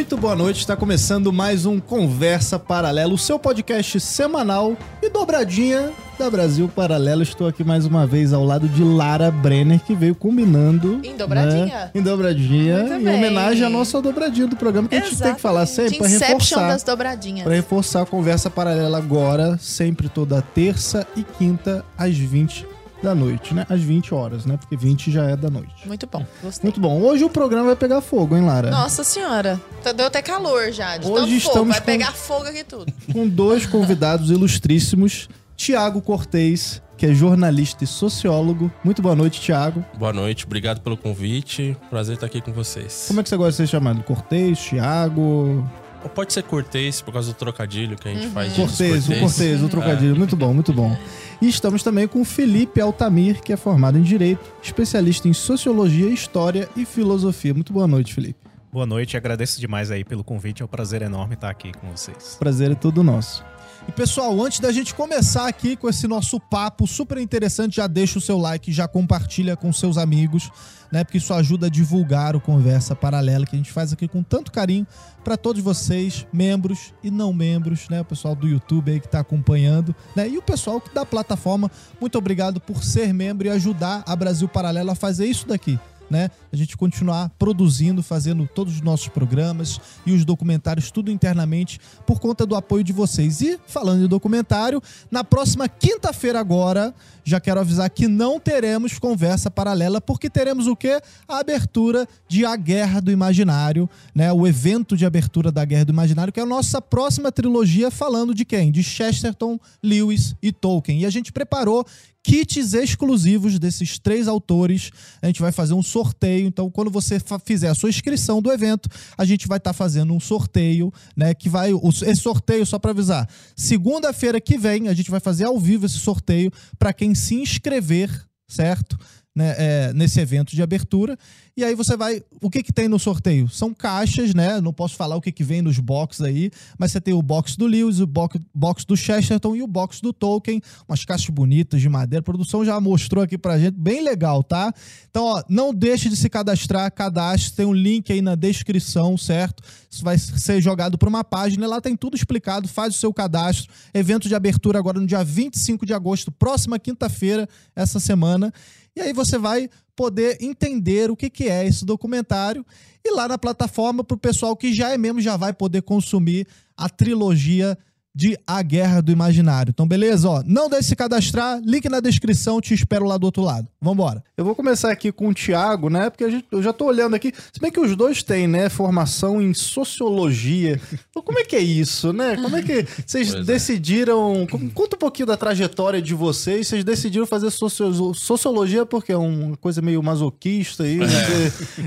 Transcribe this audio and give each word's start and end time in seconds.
Muito 0.00 0.16
boa 0.16 0.34
noite, 0.34 0.60
está 0.60 0.74
começando 0.74 1.30
mais 1.30 1.66
um 1.66 1.78
Conversa 1.78 2.58
Paralelo, 2.58 3.16
o 3.16 3.18
seu 3.18 3.38
podcast 3.38 4.00
semanal 4.00 4.74
e 5.02 5.10
dobradinha 5.10 5.92
da 6.18 6.30
Brasil 6.30 6.70
Paralelo. 6.74 7.22
Estou 7.22 7.46
aqui 7.46 7.62
mais 7.62 7.84
uma 7.84 8.06
vez 8.06 8.32
ao 8.32 8.42
lado 8.42 8.66
de 8.66 8.82
Lara 8.82 9.30
Brenner, 9.30 9.78
que 9.78 9.94
veio 9.94 10.14
combinando. 10.14 11.02
Em 11.04 11.14
dobradinha? 11.14 11.66
Né? 11.66 11.90
Em 11.94 12.00
dobradinha, 12.00 12.78
Muito 12.78 12.94
em 12.94 13.04
bem. 13.04 13.14
homenagem 13.14 13.62
à 13.62 13.68
nossa 13.68 14.00
dobradinha 14.00 14.46
do 14.46 14.56
programa, 14.56 14.88
que 14.88 14.96
a 14.96 15.00
gente 15.00 15.18
tem 15.18 15.34
que 15.34 15.40
falar 15.40 15.66
sempre 15.66 15.98
para 15.98 16.08
reforçar. 16.08 16.68
das 16.68 16.82
dobradinhas. 16.82 17.44
Para 17.44 17.54
reforçar 17.54 18.00
a 18.00 18.06
Conversa 18.06 18.48
Paralela 18.48 18.96
agora, 18.96 19.58
sempre 19.58 20.08
toda 20.08 20.40
terça 20.40 21.06
e 21.14 21.22
quinta 21.22 21.84
às 21.98 22.16
20 22.16 22.79
da 23.02 23.14
noite, 23.14 23.54
né? 23.54 23.66
Às 23.68 23.80
20 23.80 24.14
horas, 24.14 24.44
né? 24.46 24.56
Porque 24.56 24.76
20 24.76 25.10
já 25.10 25.24
é 25.24 25.36
da 25.36 25.48
noite. 25.50 25.86
Muito 25.86 26.06
bom, 26.06 26.24
gostei. 26.42 26.68
Muito 26.68 26.80
bom. 26.80 27.00
Hoje 27.00 27.24
o 27.24 27.30
programa 27.30 27.66
vai 27.66 27.76
pegar 27.76 28.00
fogo, 28.00 28.36
hein, 28.36 28.44
Lara? 28.44 28.70
Nossa 28.70 29.02
senhora, 29.04 29.60
tá- 29.82 29.92
deu 29.92 30.06
até 30.06 30.20
calor 30.22 30.70
já. 30.72 30.96
De 30.96 31.06
Hoje 31.06 31.14
tanto 31.14 31.26
fogo, 31.26 31.36
estamos 31.36 31.68
vai 31.70 31.80
com- 31.80 31.86
pegar 31.86 32.12
fogo 32.12 32.44
aqui 32.46 32.64
tudo. 32.64 32.92
com 33.12 33.28
dois 33.28 33.66
convidados 33.66 34.30
ilustríssimos. 34.30 35.28
Tiago 35.56 36.00
Cortez, 36.00 36.80
que 36.96 37.04
é 37.04 37.12
jornalista 37.12 37.84
e 37.84 37.86
sociólogo. 37.86 38.70
Muito 38.82 39.02
boa 39.02 39.14
noite, 39.14 39.40
Tiago. 39.42 39.84
Boa 39.98 40.10
noite, 40.12 40.46
obrigado 40.46 40.80
pelo 40.80 40.96
convite. 40.96 41.76
Prazer 41.90 42.14
estar 42.14 42.24
aqui 42.26 42.40
com 42.40 42.50
vocês. 42.52 43.04
Como 43.08 43.20
é 43.20 43.22
que 43.22 43.28
você 43.28 43.36
gosta 43.36 43.50
de 43.50 43.56
ser 43.56 43.66
chamado? 43.66 44.02
Cortez, 44.02 44.58
Tiago? 44.58 45.62
Ou 46.02 46.08
pode 46.08 46.32
ser 46.32 46.42
Cortez, 46.42 47.00
por 47.02 47.12
causa 47.12 47.32
do 47.32 47.34
trocadilho 47.34 47.96
que 47.96 48.08
a 48.08 48.14
gente 48.14 48.28
faz 48.28 48.54
de 48.54 48.60
Cortez, 48.60 49.62
o 49.62 49.66
o 49.66 49.68
trocadilho. 49.68 50.16
Muito 50.16 50.34
bom, 50.36 50.54
muito 50.54 50.72
bom. 50.72 50.96
E 51.40 51.48
estamos 51.48 51.82
também 51.82 52.06
com 52.06 52.20
o 52.20 52.24
Felipe 52.24 52.80
Altamir, 52.80 53.40
que 53.42 53.52
é 53.52 53.56
formado 53.56 53.98
em 53.98 54.02
Direito, 54.02 54.40
especialista 54.62 55.28
em 55.28 55.32
Sociologia, 55.32 56.08
História 56.08 56.68
e 56.76 56.84
Filosofia. 56.84 57.52
Muito 57.52 57.72
boa 57.72 57.86
noite, 57.86 58.14
Felipe. 58.14 58.38
Boa 58.72 58.86
noite, 58.86 59.16
agradeço 59.16 59.60
demais 59.60 59.90
aí 59.90 60.04
pelo 60.04 60.22
convite, 60.22 60.62
é 60.62 60.64
um 60.64 60.68
prazer 60.68 61.02
enorme 61.02 61.34
estar 61.34 61.50
aqui 61.50 61.72
com 61.72 61.90
vocês. 61.90 62.36
Prazer 62.38 62.70
é 62.70 62.74
todo 62.74 63.02
nosso. 63.02 63.44
E 63.90 63.92
pessoal, 63.92 64.40
antes 64.40 64.60
da 64.60 64.70
gente 64.70 64.94
começar 64.94 65.48
aqui 65.48 65.74
com 65.74 65.88
esse 65.88 66.06
nosso 66.06 66.38
papo 66.38 66.86
super 66.86 67.18
interessante, 67.18 67.78
já 67.78 67.88
deixa 67.88 68.20
o 68.20 68.22
seu 68.22 68.38
like, 68.38 68.72
já 68.72 68.86
compartilha 68.86 69.56
com 69.56 69.72
seus 69.72 69.98
amigos, 69.98 70.48
né? 70.92 71.02
Porque 71.02 71.18
isso 71.18 71.34
ajuda 71.34 71.66
a 71.66 71.68
divulgar 71.68 72.36
o 72.36 72.40
Conversa 72.40 72.94
Paralela 72.94 73.44
que 73.44 73.56
a 73.56 73.58
gente 73.58 73.72
faz 73.72 73.92
aqui 73.92 74.06
com 74.06 74.22
tanto 74.22 74.52
carinho 74.52 74.86
para 75.24 75.36
todos 75.36 75.60
vocês, 75.60 76.24
membros 76.32 76.94
e 77.02 77.10
não 77.10 77.32
membros, 77.32 77.88
né? 77.88 78.02
O 78.02 78.04
pessoal 78.04 78.36
do 78.36 78.46
YouTube 78.46 78.92
aí 78.92 79.00
que 79.00 79.08
tá 79.08 79.18
acompanhando, 79.18 79.92
né? 80.14 80.28
E 80.28 80.38
o 80.38 80.42
pessoal 80.42 80.80
da 80.94 81.04
plataforma, 81.04 81.68
muito 82.00 82.16
obrigado 82.16 82.60
por 82.60 82.84
ser 82.84 83.12
membro 83.12 83.48
e 83.48 83.50
ajudar 83.50 84.04
a 84.06 84.14
Brasil 84.14 84.46
Paralelo 84.46 84.92
a 84.92 84.94
fazer 84.94 85.26
isso 85.26 85.48
daqui 85.48 85.80
né? 86.10 86.30
A 86.52 86.56
gente 86.56 86.76
continuar 86.76 87.30
produzindo, 87.38 88.02
fazendo 88.02 88.48
todos 88.52 88.74
os 88.74 88.80
nossos 88.80 89.08
programas 89.08 89.80
e 90.04 90.12
os 90.12 90.24
documentários, 90.24 90.90
tudo 90.90 91.10
internamente, 91.10 91.78
por 92.06 92.18
conta 92.18 92.44
do 92.44 92.56
apoio 92.56 92.82
de 92.82 92.92
vocês. 92.92 93.40
E 93.40 93.58
falando 93.66 94.04
em 94.04 94.08
documentário, 94.08 94.82
na 95.10 95.22
próxima 95.22 95.68
quinta-feira 95.68 96.40
agora, 96.40 96.94
já 97.24 97.38
quero 97.38 97.60
avisar 97.60 97.88
que 97.90 98.08
não 98.08 98.40
teremos 98.40 98.98
conversa 98.98 99.50
paralela, 99.50 100.00
porque 100.00 100.28
teremos 100.28 100.66
o 100.66 100.74
quê? 100.74 101.00
A 101.28 101.38
abertura 101.38 102.08
de 102.28 102.44
A 102.44 102.56
Guerra 102.56 103.00
do 103.00 103.12
Imaginário, 103.12 103.88
né? 104.14 104.32
O 104.32 104.46
evento 104.46 104.96
de 104.96 105.06
abertura 105.06 105.52
da 105.52 105.64
Guerra 105.64 105.84
do 105.84 105.92
Imaginário, 105.92 106.32
que 106.32 106.40
é 106.40 106.42
a 106.42 106.46
nossa 106.46 106.82
próxima 106.82 107.30
trilogia 107.30 107.90
falando 107.90 108.34
de 108.34 108.44
quem? 108.44 108.72
De 108.72 108.82
Chesterton, 108.82 109.58
Lewis 109.82 110.34
e 110.42 110.50
Tolkien. 110.50 111.00
E 111.00 111.06
a 111.06 111.10
gente 111.10 111.32
preparou 111.32 111.86
kits 112.22 112.74
exclusivos 112.74 113.58
desses 113.58 113.98
três 113.98 114.28
autores. 114.28 114.90
A 115.22 115.26
gente 115.26 115.40
vai 115.40 115.52
fazer 115.52 115.74
um 115.74 115.82
sorteio. 115.82 116.39
Então, 116.46 116.70
quando 116.70 116.90
você 116.90 117.18
fizer 117.44 117.68
a 117.68 117.74
sua 117.74 117.88
inscrição 117.88 118.40
do 118.42 118.50
evento, 118.52 118.88
a 119.16 119.24
gente 119.24 119.46
vai 119.48 119.58
estar 119.58 119.72
fazendo 119.72 120.12
um 120.14 120.20
sorteio, 120.20 120.92
né? 121.16 121.34
Que 121.34 121.48
vai. 121.48 121.72
o- 121.72 121.88
Esse 121.88 122.16
sorteio, 122.16 122.64
só 122.66 122.78
para 122.78 122.90
avisar, 122.92 123.28
segunda-feira 123.56 124.40
que 124.40 124.56
vem, 124.58 124.88
a 124.88 124.94
gente 124.94 125.10
vai 125.10 125.20
fazer 125.20 125.44
ao 125.44 125.58
vivo 125.58 125.86
esse 125.86 125.98
sorteio 125.98 126.50
para 126.78 126.92
quem 126.92 127.14
se 127.14 127.34
inscrever, 127.34 128.10
certo? 128.48 128.98
Né, 129.32 129.54
é, 129.58 129.92
nesse 129.92 130.18
evento 130.18 130.56
de 130.56 130.62
abertura. 130.62 131.16
E 131.56 131.64
aí 131.64 131.74
você 131.74 131.96
vai. 131.96 132.22
O 132.40 132.48
que, 132.48 132.62
que 132.62 132.72
tem 132.72 132.88
no 132.88 132.98
sorteio? 132.98 133.48
São 133.48 133.74
caixas, 133.74 134.34
né? 134.34 134.60
Não 134.60 134.72
posso 134.72 134.96
falar 134.96 135.16
o 135.16 135.20
que, 135.20 135.32
que 135.32 135.44
vem 135.44 135.60
nos 135.60 135.78
boxes 135.78 136.22
aí, 136.22 136.50
mas 136.78 136.92
você 136.92 137.00
tem 137.00 137.12
o 137.12 137.22
box 137.22 137.56
do 137.56 137.66
Lewis, 137.66 138.00
o 138.00 138.06
box, 138.06 138.38
box 138.54 138.84
do 138.84 138.96
Chesterton 138.96 139.56
e 139.56 139.62
o 139.62 139.66
box 139.66 140.00
do 140.00 140.12
Tolkien. 140.12 140.62
Umas 140.88 141.04
caixas 141.04 141.28
bonitas 141.28 141.80
de 141.80 141.88
madeira. 141.88 142.20
A 142.20 142.22
produção 142.22 142.64
já 142.64 142.80
mostrou 142.80 143.22
aqui 143.22 143.36
pra 143.36 143.58
gente. 143.58 143.74
Bem 143.74 144.02
legal, 144.02 144.42
tá? 144.42 144.72
Então, 145.08 145.24
ó, 145.24 145.42
não 145.48 145.74
deixe 145.74 146.08
de 146.08 146.16
se 146.16 146.28
cadastrar. 146.28 146.90
Cadastre. 146.92 147.56
Tem 147.56 147.66
um 147.66 147.74
link 147.74 148.12
aí 148.12 148.22
na 148.22 148.34
descrição, 148.34 149.16
certo? 149.16 149.62
Isso 149.90 150.04
vai 150.04 150.16
ser 150.18 150.60
jogado 150.60 150.96
para 150.96 151.08
uma 151.08 151.24
página. 151.24 151.66
Lá 151.66 151.80
tem 151.80 151.96
tudo 151.96 152.16
explicado. 152.16 152.68
Faz 152.68 152.94
o 152.94 152.98
seu 152.98 153.12
cadastro. 153.12 153.72
Evento 153.92 154.28
de 154.28 154.34
abertura 154.34 154.78
agora 154.78 155.00
no 155.00 155.06
dia 155.06 155.24
25 155.24 155.84
de 155.84 155.92
agosto, 155.92 156.30
próxima 156.30 156.78
quinta-feira, 156.78 157.48
essa 157.74 157.98
semana. 158.00 158.52
E 158.96 159.00
aí 159.00 159.12
você 159.12 159.38
vai 159.38 159.68
poder 160.00 160.38
entender 160.40 161.10
o 161.10 161.16
que, 161.16 161.28
que 161.28 161.44
é 161.44 161.66
esse 161.66 161.84
documentário. 161.84 162.64
E 163.04 163.14
lá 163.14 163.28
na 163.28 163.36
plataforma, 163.36 164.02
para 164.02 164.14
o 164.14 164.18
pessoal 164.18 164.56
que 164.56 164.72
já 164.72 164.94
é 164.94 164.96
mesmo, 164.96 165.20
já 165.20 165.36
vai 165.36 165.52
poder 165.52 165.82
consumir 165.82 166.46
a 166.74 166.88
trilogia 166.88 167.76
de 168.14 168.34
A 168.46 168.62
Guerra 168.62 169.02
do 169.02 169.12
Imaginário. 169.12 169.68
Então, 169.68 169.86
beleza? 169.86 170.26
Ó, 170.26 170.42
não 170.46 170.70
deixe 170.70 170.84
de 170.84 170.88
se 170.88 170.96
cadastrar, 170.96 171.60
link 171.62 171.86
na 171.90 172.00
descrição, 172.00 172.62
te 172.62 172.72
espero 172.72 173.04
lá 173.04 173.18
do 173.18 173.24
outro 173.24 173.42
lado. 173.42 173.69
Vambora. 173.82 174.22
Eu 174.36 174.44
vou 174.44 174.54
começar 174.54 174.90
aqui 174.92 175.10
com 175.10 175.28
o 175.28 175.34
Thiago, 175.34 175.88
né? 175.88 176.10
Porque 176.10 176.24
a 176.24 176.28
gente- 176.30 176.44
eu 176.52 176.62
já 176.62 176.70
tô 176.72 176.84
olhando 176.84 177.14
aqui. 177.14 177.32
Se 177.52 177.58
bem 177.58 177.70
que 177.72 177.80
os 177.80 177.96
dois 177.96 178.22
têm, 178.22 178.46
né? 178.46 178.68
Formação 178.68 179.40
em 179.40 179.54
sociologia. 179.54 180.78
Então, 181.08 181.22
como 181.22 181.38
é 181.38 181.44
que 181.44 181.56
é 181.56 181.60
isso, 181.60 182.12
né? 182.12 182.36
Como 182.36 182.54
é 182.56 182.62
que 182.62 182.86
vocês 183.06 183.30
Pois 183.30 183.42
é. 183.48 183.52
decidiram. 183.52 184.46
com- 184.50 184.68
Conta 184.70 184.96
um 184.96 184.98
pouquinho 184.98 185.26
da 185.26 185.36
trajetória 185.36 186.02
de 186.02 186.12
vocês. 186.14 186.68
Vocês 186.68 186.84
decidiram 186.84 187.26
fazer 187.26 187.50
socio- 187.50 188.12
sociologia 188.14 188.84
porque 188.84 189.12
é 189.12 189.16
uma 189.16 189.56
coisa 189.56 189.80
meio 189.80 190.02
masoquista 190.02 190.84
aí, 190.84 190.96
né? 190.98 191.06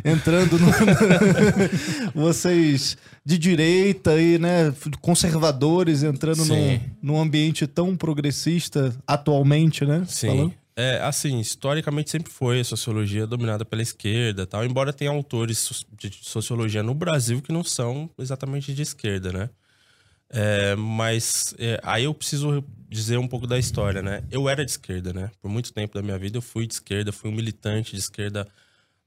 É. 0.03 0.11
entrando 0.11 0.57
no. 0.57 0.67
vocês 2.13 2.97
de 3.25 3.37
direita 3.37 4.11
aí, 4.11 4.37
né? 4.39 4.73
Conservadores 5.01 6.03
entrando 6.03 6.43
num, 6.45 6.79
num 7.01 7.21
ambiente 7.21 7.67
tão 7.67 7.95
progressista 7.95 8.93
atualmente, 9.07 9.85
né? 9.85 10.03
Sim. 10.07 10.27
Falando. 10.27 10.53
É, 10.75 10.99
assim, 11.03 11.39
historicamente 11.39 12.09
sempre 12.09 12.31
foi 12.31 12.59
a 12.59 12.63
sociologia 12.63 13.27
dominada 13.27 13.63
pela 13.63 13.81
esquerda 13.83 14.47
tal, 14.47 14.65
embora 14.65 14.91
tenha 14.91 15.11
autores 15.11 15.85
de 15.91 16.11
sociologia 16.23 16.81
no 16.81 16.95
Brasil 16.95 17.41
que 17.43 17.51
não 17.51 17.63
são 17.63 18.09
exatamente 18.17 18.73
de 18.73 18.81
esquerda, 18.81 19.31
né? 19.31 19.49
É, 20.29 20.75
mas 20.75 21.53
é, 21.59 21.79
aí 21.83 22.05
eu 22.05 22.13
preciso 22.13 22.63
dizer 22.89 23.19
um 23.19 23.27
pouco 23.27 23.45
da 23.45 23.59
história, 23.59 24.01
né? 24.01 24.23
Eu 24.31 24.49
era 24.49 24.65
de 24.65 24.71
esquerda, 24.71 25.13
né? 25.13 25.29
Por 25.39 25.49
muito 25.49 25.71
tempo 25.71 25.93
da 25.93 26.01
minha 26.01 26.17
vida 26.17 26.37
eu 26.37 26.41
fui 26.41 26.65
de 26.65 26.73
esquerda, 26.73 27.11
fui 27.11 27.29
um 27.29 27.33
militante 27.33 27.91
de 27.91 27.99
esquerda 27.99 28.47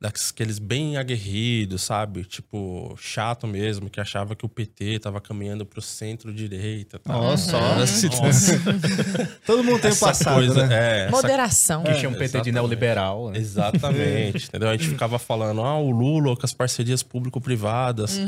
daqueles 0.07 0.59
bem 0.59 0.97
aguerridos, 0.97 1.83
sabe? 1.83 2.25
Tipo, 2.25 2.95
chato 2.99 3.47
mesmo, 3.47 3.91
que 3.91 4.01
achava 4.01 4.37
que 4.37 4.45
o 4.47 4.49
PT 4.49 5.01
tava 5.01 5.21
caminhando 5.21 5.67
pro 5.67 5.83
centro-direita. 5.83 6.99
tal. 6.99 7.23
Nossa, 7.23 7.57
Era 7.57 7.83
assim, 7.83 8.09
Todo 9.45 9.65
mundo 9.65 9.81
tem 9.81 9.91
o 9.91 9.93
essa 9.93 10.07
passado, 10.07 10.35
coisa, 10.37 10.67
né? 10.67 10.75
é, 10.75 11.03
essa 11.03 11.11
Moderação. 11.11 11.83
Que 11.83 11.95
tinha 11.95 12.09
um 12.09 12.13
PT 12.13 12.21
de 12.21 12.27
exatamente. 12.27 12.53
neoliberal. 12.53 13.31
né? 13.31 13.39
Exatamente, 13.39 14.47
entendeu? 14.47 14.69
A 14.69 14.73
gente 14.77 14.89
ficava 14.89 15.19
falando, 15.19 15.63
ah, 15.63 15.79
o 15.79 15.91
Lula 15.91 16.37
com 16.37 16.47
as 16.47 16.53
parcerias 16.53 17.03
público-privadas, 17.03 18.19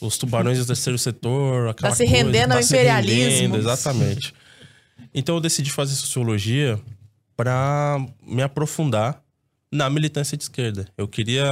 os 0.00 0.18
tubarões 0.18 0.58
do 0.58 0.66
terceiro 0.66 0.98
setor, 0.98 1.68
aquela 1.70 1.90
Tá 1.90 1.96
se 1.96 2.04
coisa, 2.06 2.16
rendendo 2.24 2.52
ao 2.52 2.62
se 2.62 2.74
imperialismo. 2.74 3.56
exatamente. 3.56 4.34
Então 5.14 5.34
eu 5.36 5.40
decidi 5.40 5.70
fazer 5.70 5.94
sociologia 5.94 6.80
para 7.36 7.98
me 8.26 8.42
aprofundar 8.42 9.21
na 9.72 9.88
militância 9.88 10.36
de 10.36 10.44
esquerda. 10.44 10.86
Eu 10.98 11.08
queria 11.08 11.50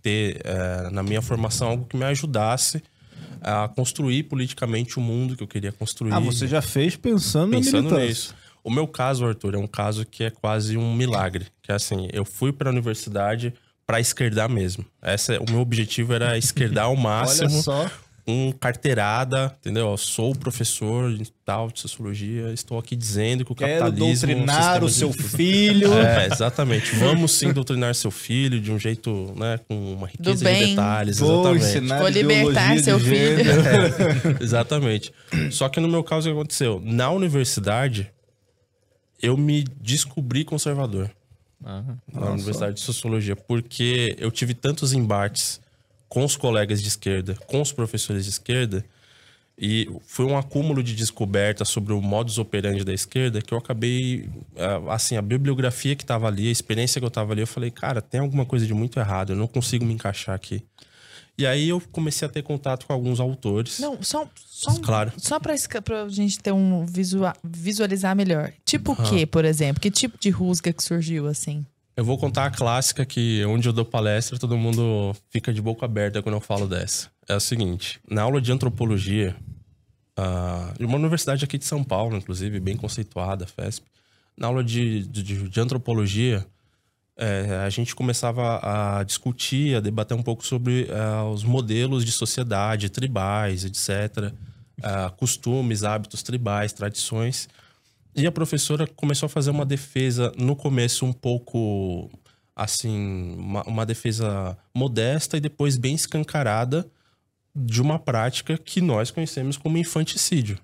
ter 0.00 0.40
eh, 0.42 0.88
na 0.90 1.02
minha 1.02 1.20
formação 1.20 1.68
algo 1.68 1.84
que 1.84 1.96
me 1.96 2.04
ajudasse 2.04 2.82
a 3.42 3.68
construir 3.68 4.22
politicamente 4.24 4.98
o 4.98 5.02
mundo 5.02 5.36
que 5.36 5.42
eu 5.42 5.46
queria 5.48 5.70
construir 5.70 6.12
Ah, 6.14 6.18
você 6.20 6.48
já 6.48 6.62
fez 6.62 6.96
pensando, 6.96 7.50
pensando 7.50 7.90
na 7.90 7.96
militância. 7.96 8.08
nisso. 8.08 8.34
O 8.64 8.70
meu 8.70 8.86
caso, 8.86 9.26
Arthur, 9.26 9.54
é 9.54 9.58
um 9.58 9.66
caso 9.66 10.06
que 10.06 10.24
é 10.24 10.30
quase 10.30 10.76
um 10.76 10.94
milagre. 10.94 11.46
Que 11.60 11.72
é 11.72 11.74
assim, 11.74 12.08
eu 12.12 12.24
fui 12.24 12.52
para 12.52 12.70
a 12.70 12.72
universidade 12.72 13.52
para 13.86 14.00
esquerdar 14.00 14.48
mesmo. 14.48 14.84
Essa, 15.02 15.38
o 15.40 15.50
meu 15.50 15.60
objetivo 15.60 16.14
era 16.14 16.38
esquerdar 16.38 16.84
ao 16.84 16.92
Olha 16.94 17.02
máximo, 17.02 17.62
só. 17.62 17.90
Com 18.24 18.52
carteirada, 18.52 19.52
entendeu? 19.60 19.90
Eu 19.90 19.96
sou 19.96 20.32
professor 20.34 21.12
de 21.12 21.30
tal 21.44 21.68
de 21.70 21.80
sociologia, 21.80 22.52
estou 22.52 22.78
aqui 22.78 22.94
dizendo 22.94 23.44
que 23.44 23.50
o 23.50 23.54
Quero 23.54 23.80
capitalismo... 23.86 24.04
é 24.04 24.34
um 24.34 24.38
doutrinar 24.38 24.84
o 24.84 24.88
seu 24.88 25.10
de- 25.10 25.22
filho. 25.22 25.92
É, 25.98 26.26
exatamente. 26.32 26.94
Vamos 26.96 27.32
sim 27.32 27.52
doutrinar 27.52 27.94
seu 27.96 28.10
filho 28.12 28.60
de 28.60 28.70
um 28.70 28.78
jeito, 28.78 29.34
né, 29.36 29.58
com 29.66 29.94
uma 29.94 30.06
riqueza 30.06 30.44
bem. 30.44 30.60
de 30.62 30.70
detalhes. 30.70 31.18
Vou 31.18 31.40
exatamente. 31.54 31.64
ensinar 31.64 31.98
Vou 31.98 32.08
libertar 32.08 32.78
seu 32.78 32.98
filho. 33.00 33.14
gênero. 33.44 34.38
Exatamente. 34.40 35.12
Só 35.50 35.68
que 35.68 35.80
no 35.80 35.88
meu 35.88 36.04
caso, 36.04 36.28
o 36.28 36.32
que 36.32 36.38
aconteceu? 36.38 36.80
Na 36.84 37.10
universidade, 37.10 38.10
eu 39.20 39.36
me 39.36 39.64
descobri 39.80 40.44
conservador. 40.44 41.10
na 41.60 42.30
Universidade 42.30 42.74
de 42.74 42.80
Sociologia. 42.80 43.34
Porque 43.36 44.14
eu 44.18 44.30
tive 44.30 44.54
tantos 44.54 44.92
embates 44.92 45.60
com 46.12 46.26
os 46.26 46.36
colegas 46.36 46.82
de 46.82 46.88
esquerda, 46.88 47.34
com 47.46 47.62
os 47.62 47.72
professores 47.72 48.24
de 48.24 48.30
esquerda, 48.30 48.84
e 49.56 49.88
foi 50.06 50.26
um 50.26 50.36
acúmulo 50.36 50.82
de 50.82 50.94
descobertas 50.94 51.70
sobre 51.70 51.94
o 51.94 52.02
modus 52.02 52.36
operandi 52.36 52.84
da 52.84 52.92
esquerda 52.92 53.40
que 53.40 53.54
eu 53.54 53.56
acabei, 53.56 54.28
assim, 54.90 55.16
a 55.16 55.22
bibliografia 55.22 55.96
que 55.96 56.04
estava 56.04 56.26
ali, 56.28 56.48
a 56.48 56.52
experiência 56.52 57.00
que 57.00 57.04
eu 57.06 57.08
estava 57.08 57.32
ali, 57.32 57.40
eu 57.40 57.46
falei, 57.46 57.70
cara, 57.70 58.02
tem 58.02 58.20
alguma 58.20 58.44
coisa 58.44 58.66
de 58.66 58.74
muito 58.74 58.98
errado, 58.98 59.32
eu 59.32 59.36
não 59.36 59.46
consigo 59.46 59.86
me 59.86 59.94
encaixar 59.94 60.34
aqui. 60.34 60.62
E 61.38 61.46
aí 61.46 61.70
eu 61.70 61.80
comecei 61.90 62.28
a 62.28 62.30
ter 62.30 62.42
contato 62.42 62.84
com 62.86 62.92
alguns 62.92 63.18
autores. 63.18 63.78
Não, 63.78 64.02
só, 64.02 64.28
só, 64.36 64.74
Claro. 64.80 65.12
só 65.16 65.40
esca- 65.54 65.80
pra 65.80 66.06
gente 66.10 66.38
ter 66.38 66.52
um 66.52 66.84
visua- 66.84 67.34
visualizar 67.42 68.14
melhor. 68.14 68.52
Tipo 68.66 68.92
o 68.92 68.96
quê, 69.08 69.24
por 69.24 69.46
exemplo? 69.46 69.80
Que 69.80 69.90
tipo 69.90 70.18
de 70.20 70.28
rusga 70.28 70.74
que 70.74 70.82
surgiu, 70.84 71.26
assim? 71.26 71.64
Eu 71.94 72.04
vou 72.04 72.16
contar 72.16 72.46
a 72.46 72.50
clássica 72.50 73.04
que 73.04 73.44
onde 73.44 73.68
eu 73.68 73.72
dou 73.72 73.84
palestra, 73.84 74.38
todo 74.38 74.56
mundo 74.56 75.14
fica 75.28 75.52
de 75.52 75.60
boca 75.60 75.84
aberta 75.84 76.22
quando 76.22 76.36
eu 76.36 76.40
falo 76.40 76.66
dessa. 76.66 77.10
É 77.28 77.36
o 77.36 77.40
seguinte, 77.40 78.00
na 78.08 78.22
aula 78.22 78.40
de 78.40 78.50
antropologia, 78.50 79.36
ah, 80.16 80.72
de 80.78 80.86
uma 80.86 80.96
universidade 80.96 81.44
aqui 81.44 81.58
de 81.58 81.66
São 81.66 81.84
Paulo, 81.84 82.16
inclusive, 82.16 82.58
bem 82.60 82.76
conceituada, 82.76 83.46
FESP, 83.46 83.86
na 84.36 84.46
aula 84.46 84.64
de, 84.64 85.06
de, 85.06 85.48
de 85.48 85.60
antropologia, 85.60 86.46
é, 87.16 87.62
a 87.64 87.68
gente 87.68 87.94
começava 87.94 88.58
a 88.62 89.02
discutir, 89.02 89.76
a 89.76 89.80
debater 89.80 90.16
um 90.16 90.22
pouco 90.22 90.44
sobre 90.46 90.88
ah, 90.90 91.24
os 91.24 91.44
modelos 91.44 92.04
de 92.04 92.12
sociedade, 92.12 92.88
tribais, 92.88 93.64
etc., 93.64 94.32
ah, 94.82 95.10
costumes, 95.10 95.84
hábitos 95.84 96.22
tribais, 96.22 96.72
tradições. 96.72 97.48
E 98.14 98.26
a 98.26 98.32
professora 98.32 98.86
começou 98.86 99.26
a 99.26 99.30
fazer 99.30 99.50
uma 99.50 99.64
defesa, 99.64 100.32
no 100.36 100.54
começo, 100.54 101.04
um 101.06 101.12
pouco 101.12 102.10
assim, 102.54 103.34
uma, 103.38 103.62
uma 103.62 103.86
defesa 103.86 104.56
modesta 104.74 105.36
e 105.36 105.40
depois 105.40 105.76
bem 105.76 105.94
escancarada 105.94 106.86
de 107.54 107.80
uma 107.80 107.98
prática 107.98 108.56
que 108.58 108.80
nós 108.80 109.10
conhecemos 109.10 109.56
como 109.56 109.78
infanticídio. 109.78 110.58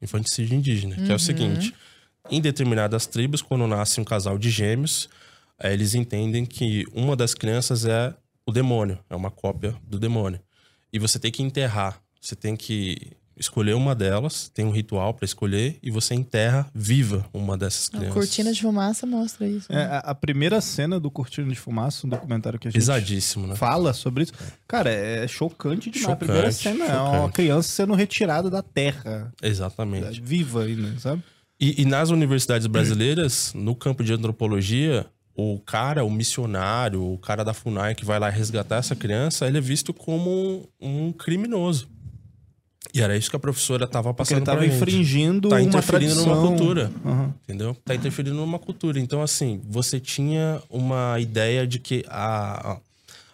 Infanticídio 0.00 0.56
indígena, 0.56 0.96
que 0.96 1.10
é 1.10 1.14
o 1.14 1.18
seguinte: 1.18 1.74
em 2.30 2.40
determinadas 2.40 3.06
tribos, 3.06 3.42
quando 3.42 3.66
nasce 3.66 4.00
um 4.00 4.04
casal 4.04 4.38
de 4.38 4.50
gêmeos, 4.50 5.08
eh, 5.58 5.72
eles 5.72 5.94
entendem 5.94 6.46
que 6.46 6.84
uma 6.92 7.16
das 7.16 7.34
crianças 7.34 7.84
é 7.84 8.14
o 8.46 8.52
demônio, 8.52 8.98
é 9.10 9.16
uma 9.16 9.30
cópia 9.30 9.74
do 9.82 9.98
demônio. 9.98 10.40
E 10.92 10.98
você 10.98 11.18
tem 11.18 11.32
que 11.32 11.42
enterrar, 11.42 12.00
você 12.20 12.36
tem 12.36 12.56
que 12.56 13.12
escolher 13.38 13.74
uma 13.74 13.94
delas, 13.94 14.48
tem 14.52 14.64
um 14.64 14.70
ritual 14.70 15.14
para 15.14 15.24
escolher 15.24 15.78
e 15.82 15.90
você 15.90 16.14
enterra 16.14 16.66
viva 16.74 17.24
uma 17.32 17.56
dessas 17.56 17.88
A 17.88 17.98
crianças. 17.98 18.14
cortina 18.14 18.52
de 18.52 18.60
fumaça 18.62 19.06
mostra 19.06 19.46
isso. 19.46 19.70
É, 19.72 19.74
né? 19.76 19.84
a, 19.84 19.98
a 19.98 20.14
primeira 20.14 20.60
cena 20.60 20.98
do 21.00 21.10
Cortina 21.10 21.48
de 21.48 21.54
Fumaça, 21.58 22.06
um 22.06 22.10
documentário 22.10 22.58
que 22.58 22.68
a 22.68 22.70
gente 22.70 22.78
Pesadíssimo, 22.78 23.46
né? 23.46 23.56
fala 23.56 23.92
sobre 23.92 24.24
isso. 24.24 24.32
Cara, 24.66 24.90
é 24.90 25.26
chocante 25.28 25.90
demais. 25.90 26.06
a 26.06 26.10
Chocante, 26.12 26.24
primeira 26.26 26.52
cena 26.52 26.84
é 26.84 26.96
uma 27.00 27.14
chocante. 27.16 27.32
criança 27.34 27.68
sendo 27.68 27.94
retirada 27.94 28.50
da 28.50 28.62
terra, 28.62 29.32
Exatamente. 29.42 30.20
viva 30.20 30.64
ainda, 30.64 30.98
sabe? 30.98 31.22
E, 31.60 31.82
e 31.82 31.84
nas 31.84 32.10
universidades 32.10 32.66
brasileiras, 32.66 33.52
no 33.54 33.74
campo 33.74 34.04
de 34.04 34.12
antropologia, 34.12 35.06
o 35.34 35.58
cara, 35.60 36.04
o 36.04 36.10
missionário, 36.10 37.02
o 37.02 37.18
cara 37.18 37.44
da 37.44 37.52
FUNAI 37.54 37.94
que 37.94 38.04
vai 38.04 38.18
lá 38.18 38.28
resgatar 38.28 38.76
essa 38.76 38.94
criança, 38.96 39.46
ele 39.46 39.58
é 39.58 39.60
visto 39.60 39.92
como 39.92 40.68
um, 40.80 41.06
um 41.08 41.12
criminoso. 41.12 41.88
E 42.98 43.02
era 43.02 43.16
isso 43.16 43.30
que 43.30 43.36
a 43.36 43.38
professora 43.38 43.84
estava 43.84 44.12
passando 44.12 44.42
pra 44.44 44.60
gente. 44.62 44.74
infringindo 44.74 45.48
Tá 45.48 45.56
uma 45.56 45.62
interferindo 45.62 46.12
tradição. 46.14 46.34
numa 46.34 46.48
cultura. 46.48 46.90
Aham. 47.04 47.34
Entendeu? 47.44 47.76
Tá 47.84 47.94
interferindo 47.94 48.36
numa 48.36 48.58
cultura. 48.58 48.98
Então, 48.98 49.22
assim, 49.22 49.60
você 49.68 50.00
tinha 50.00 50.60
uma 50.68 51.18
ideia 51.20 51.66
de 51.66 51.78
que 51.78 52.04
a, 52.08 52.72
a- 52.72 52.80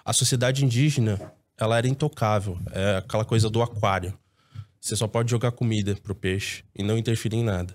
a 0.05 0.13
sociedade 0.13 0.65
indígena, 0.65 1.21
ela 1.59 1.79
era 1.79 1.89
intocável. 1.89 2.59
É 2.73 2.97
aquela 2.99 3.25
coisa 3.25 3.49
do 3.49 3.63
aquário. 3.63 4.13
Você 4.81 4.95
só 4.97 5.07
pode 5.09 5.31
jogar 5.31 5.51
comida 5.53 5.97
pro 6.03 6.15
peixe 6.15 6.63
e 6.77 6.83
não 6.83 6.99
interferir 6.99 7.37
em 7.39 7.45
nada. 7.45 7.75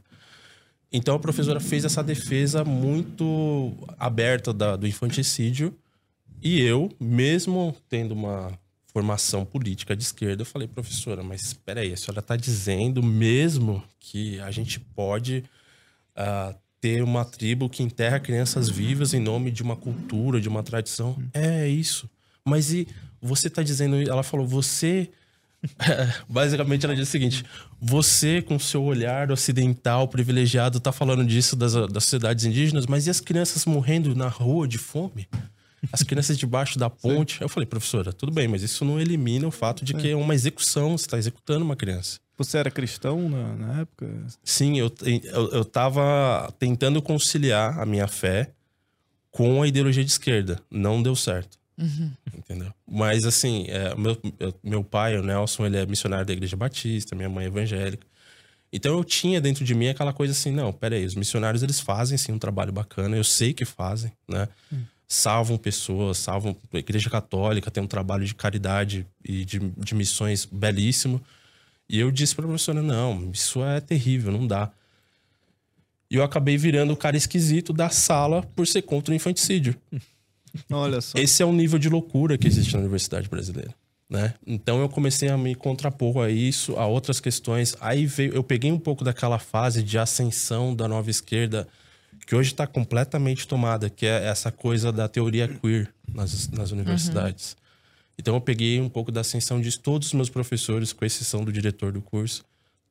Então, 0.91 1.15
a 1.15 1.19
professora 1.19 1.59
fez 1.59 1.85
essa 1.85 2.03
defesa 2.03 2.63
muito 2.63 3.73
aberta 3.97 4.53
da- 4.53 4.75
do 4.75 4.87
infanticídio. 4.87 5.75
E 6.41 6.61
eu, 6.61 6.89
mesmo 6.99 7.75
tendo 7.89 8.13
uma 8.13 8.51
formação 8.91 9.45
política 9.45 9.95
de 9.95 10.03
esquerda, 10.03 10.41
eu 10.41 10.45
falei, 10.45 10.67
professora, 10.67 11.23
mas 11.23 11.43
espera 11.43 11.81
aí, 11.81 11.93
a 11.93 11.97
senhora 11.97 12.19
está 12.19 12.35
dizendo 12.35 13.03
mesmo 13.03 13.83
que 13.99 14.39
a 14.39 14.51
gente 14.51 14.79
pode 14.79 15.43
ah, 16.15 16.55
ter 16.81 17.03
uma 17.03 17.23
tribo 17.23 17.69
que 17.69 17.83
enterra 17.83 18.19
crianças 18.19 18.67
vivas 18.69 19.13
em 19.13 19.19
nome 19.19 19.51
de 19.51 19.61
uma 19.61 19.75
cultura, 19.75 20.41
de 20.41 20.49
uma 20.49 20.63
tradição? 20.63 21.21
É 21.33 21.67
isso. 21.67 22.09
Mas 22.43 22.71
e 22.71 22.87
você 23.21 23.47
está 23.47 23.61
dizendo, 23.61 23.95
ela 24.09 24.23
falou, 24.23 24.47
você 24.47 25.09
Basicamente, 26.29 26.85
ela 26.85 26.95
diz 26.95 27.07
o 27.07 27.11
seguinte: 27.11 27.43
você, 27.79 28.41
com 28.41 28.57
seu 28.57 28.83
olhar 28.83 29.31
ocidental 29.31 30.07
privilegiado, 30.07 30.79
tá 30.79 30.91
falando 30.91 31.25
disso 31.25 31.55
das, 31.55 31.73
das 31.73 32.05
sociedades 32.05 32.45
indígenas, 32.45 32.85
mas 32.85 33.07
e 33.07 33.09
as 33.09 33.19
crianças 33.19 33.65
morrendo 33.65 34.15
na 34.15 34.27
rua 34.27 34.67
de 34.67 34.77
fome? 34.77 35.27
As 35.91 36.03
crianças 36.03 36.37
debaixo 36.37 36.77
da 36.77 36.89
ponte? 36.89 37.41
Eu 37.41 37.49
falei, 37.49 37.65
professora, 37.65 38.11
tudo 38.13 38.31
bem, 38.31 38.47
mas 38.47 38.61
isso 38.63 38.83
não 38.85 38.99
elimina 38.99 39.47
o 39.47 39.51
fato 39.51 39.83
de 39.85 39.93
que 39.93 40.09
é 40.09 40.15
uma 40.15 40.33
execução, 40.35 40.97
você 40.97 41.05
está 41.05 41.17
executando 41.17 41.63
uma 41.65 41.75
criança. 41.75 42.19
Você 42.37 42.57
era 42.57 42.71
cristão 42.71 43.27
na, 43.29 43.53
na 43.55 43.81
época? 43.81 44.07
Sim, 44.43 44.77
eu, 44.79 44.91
eu, 45.03 45.51
eu 45.51 45.65
tava 45.65 46.53
tentando 46.57 47.01
conciliar 47.01 47.77
a 47.79 47.85
minha 47.85 48.07
fé 48.07 48.51
com 49.31 49.61
a 49.61 49.67
ideologia 49.67 50.03
de 50.03 50.11
esquerda. 50.11 50.59
Não 50.71 51.01
deu 51.03 51.15
certo. 51.15 51.57
Entendeu? 52.35 52.73
Mas 52.87 53.25
assim, 53.25 53.65
é, 53.69 53.95
meu, 53.95 54.17
eu- 54.39 54.53
meu 54.63 54.83
pai, 54.83 55.17
o 55.17 55.23
Nelson, 55.23 55.65
ele 55.65 55.77
é 55.77 55.85
missionário 55.85 56.25
da 56.25 56.33
Igreja 56.33 56.55
Batista, 56.57 57.15
minha 57.15 57.29
mãe 57.29 57.45
é 57.45 57.47
evangélica. 57.47 58.05
Então 58.71 58.95
eu 58.97 59.03
tinha 59.03 59.41
dentro 59.41 59.65
de 59.65 59.73
mim 59.73 59.87
aquela 59.87 60.13
coisa 60.13 60.31
assim, 60.31 60.51
não, 60.51 60.71
peraí, 60.71 61.03
os 61.05 61.15
missionários 61.15 61.63
eles 61.63 61.79
fazem 61.79 62.17
sim 62.17 62.31
um 62.31 62.37
trabalho 62.39 62.71
bacana, 62.71 63.15
eu 63.17 63.23
sei 63.23 63.53
que 63.53 63.65
fazem, 63.65 64.11
né? 64.29 64.47
Salvam 65.11 65.57
pessoas, 65.57 66.19
salvam. 66.19 66.55
A 66.71 66.77
Igreja 66.77 67.09
Católica 67.09 67.71
tem 67.71 67.81
um 67.81 67.87
trabalho 67.87 68.23
de 68.23 68.35
caridade 68.35 69.07
e 69.25 69.43
de, 69.43 69.57
de 69.57 69.95
missões 69.95 70.45
belíssimo. 70.45 71.19
E 71.89 71.99
eu 71.99 72.11
disse 72.11 72.35
pra 72.35 72.45
professora: 72.45 72.83
não, 72.83 73.31
isso 73.31 73.63
é 73.63 73.81
terrível, 73.81 74.31
não 74.31 74.45
dá. 74.45 74.71
E 76.11 76.15
eu 76.15 76.23
acabei 76.23 76.57
virando 76.57 76.93
o 76.93 76.97
cara 76.97 77.17
esquisito 77.17 77.73
da 77.73 77.89
sala 77.89 78.43
por 78.55 78.67
ser 78.67 78.83
contra 78.83 79.11
o 79.11 79.15
infanticídio. 79.15 79.75
Olha 80.71 81.01
só. 81.01 81.17
Esse 81.17 81.41
é 81.41 81.45
o 81.45 81.51
nível 81.51 81.79
de 81.79 81.89
loucura 81.89 82.37
que 82.37 82.47
existe 82.47 82.73
na 82.73 82.79
universidade 82.79 83.27
brasileira. 83.27 83.73
Né? 84.07 84.33
Então 84.45 84.79
eu 84.79 84.89
comecei 84.89 85.29
a 85.29 85.37
me 85.37 85.53
contrapor 85.53 86.25
a 86.25 86.29
isso, 86.29 86.75
a 86.77 86.87
outras 86.87 87.19
questões. 87.19 87.75
Aí 87.79 88.07
veio, 88.07 88.33
eu 88.33 88.43
peguei 88.43 88.71
um 88.71 88.79
pouco 88.79 89.03
daquela 89.03 89.37
fase 89.37 89.83
de 89.83 89.99
ascensão 89.99 90.75
da 90.75 90.87
nova 90.87 91.11
esquerda, 91.11 91.67
que 92.29 92.35
hoje 92.35 92.51
está 92.51 92.67
completamente 92.67 93.47
tomada, 93.47 93.89
que 93.89 94.05
é 94.05 94.25
essa 94.27 94.51
coisa 94.51 94.91
da 94.91 95.07
teoria 95.07 95.47
queer 95.47 95.91
nas, 96.13 96.47
nas 96.49 96.69
universidades. 96.69 97.57
Então 98.19 98.35
eu 98.35 98.41
peguei 98.41 98.79
um 98.79 98.87
pouco 98.87 99.11
da 99.11 99.21
ascensão 99.21 99.59
disso. 99.59 99.79
Todos 99.79 100.09
os 100.09 100.13
meus 100.13 100.29
professores, 100.29 100.93
com 100.93 101.03
exceção 101.03 101.43
do 101.43 101.51
diretor 101.51 101.91
do 101.91 102.01
curso, 102.03 102.43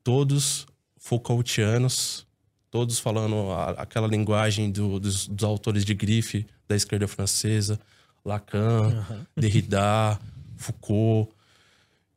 todos 0.03 0.67
Foucaultianos, 0.99 2.27
todos 2.69 2.99
falando 2.99 3.53
a- 3.53 3.71
aquela 3.83 4.09
linguagem 4.09 4.73
do- 4.73 4.99
dos, 4.99 5.29
dos 5.29 5.45
autores 5.45 5.85
de 5.85 5.95
grife 5.95 6.45
da 6.67 6.75
esquerda 6.75 7.07
francesa, 7.07 7.79
Lacan, 8.25 9.05
Derrida, 9.37 10.19
Foucault. 10.57 11.31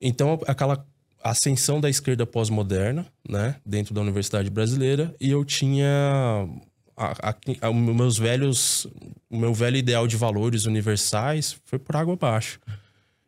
Então, 0.01 0.39
aquela 0.47 0.83
ascensão 1.23 1.79
da 1.79 1.87
esquerda 1.87 2.25
pós-moderna, 2.25 3.05
né, 3.29 3.57
dentro 3.63 3.93
da 3.93 4.01
Universidade 4.01 4.49
Brasileira, 4.49 5.15
e 5.21 5.29
eu 5.29 5.45
tinha 5.45 6.49
a, 6.95 7.29
a- 7.29 7.35
a- 7.61 7.73
meus 7.73 8.17
velhos, 8.17 8.87
o 9.29 9.37
meu 9.37 9.53
velho 9.53 9.77
ideal 9.77 10.07
de 10.07 10.15
valores 10.17 10.65
universais 10.65 11.57
foi 11.65 11.79
por 11.79 11.95
água 11.95 12.13
abaixo. 12.13 12.59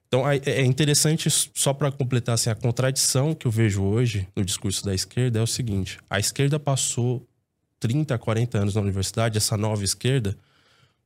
Então 0.08 0.30
é 0.30 0.38
é 0.46 0.64
interessante, 0.64 1.28
só 1.30 1.74
para 1.74 1.92
completar 1.92 2.36
assim, 2.36 2.50
a 2.50 2.56
contradição 2.56 3.34
que 3.34 3.48
eu 3.48 3.52
vejo 3.52 3.82
hoje 3.84 4.28
no 4.36 4.46
discurso 4.46 4.86
da 4.86 4.94
esquerda 4.94 5.40
é 5.40 5.42
o 5.42 5.48
seguinte: 5.48 5.98
a 6.10 6.20
esquerda 6.20 6.60
passou 6.60 7.26
30, 7.80 8.18
40 8.18 8.58
anos 8.60 8.76
na 8.76 8.82
universidade, 8.82 9.38
essa 9.38 9.58
nova 9.58 9.84
esquerda, 9.84 10.38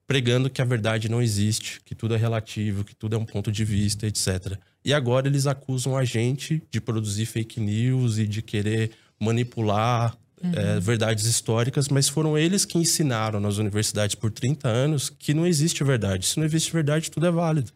pregando 0.05 0.49
que 0.49 0.61
a 0.61 0.65
verdade 0.65 1.09
não 1.09 1.21
existe, 1.21 1.79
que 1.85 1.95
tudo 1.95 2.15
é 2.15 2.17
relativo, 2.17 2.83
que 2.83 2.95
tudo 2.95 3.15
é 3.15 3.19
um 3.19 3.25
ponto 3.25 3.51
de 3.51 3.63
vista, 3.65 4.05
etc. 4.05 4.57
E 4.83 4.93
agora 4.93 5.27
eles 5.27 5.47
acusam 5.47 5.95
a 5.97 6.03
gente 6.05 6.61
de 6.69 6.79
produzir 6.81 7.25
fake 7.25 7.59
news 7.59 8.17
e 8.17 8.27
de 8.27 8.41
querer 8.41 8.91
manipular 9.19 10.15
é, 10.41 10.79
verdades 10.79 11.25
históricas, 11.25 11.87
mas 11.89 12.07
foram 12.07 12.37
eles 12.37 12.63
que 12.65 12.77
ensinaram 12.77 13.39
nas 13.39 13.57
universidades 13.57 14.15
por 14.15 14.31
30 14.31 14.67
anos 14.67 15.09
que 15.09 15.33
não 15.33 15.45
existe 15.45 15.83
verdade. 15.83 16.25
Se 16.27 16.37
não 16.37 16.45
existe 16.45 16.71
verdade, 16.71 17.09
tudo 17.09 17.25
é 17.25 17.31
válido. 17.31 17.71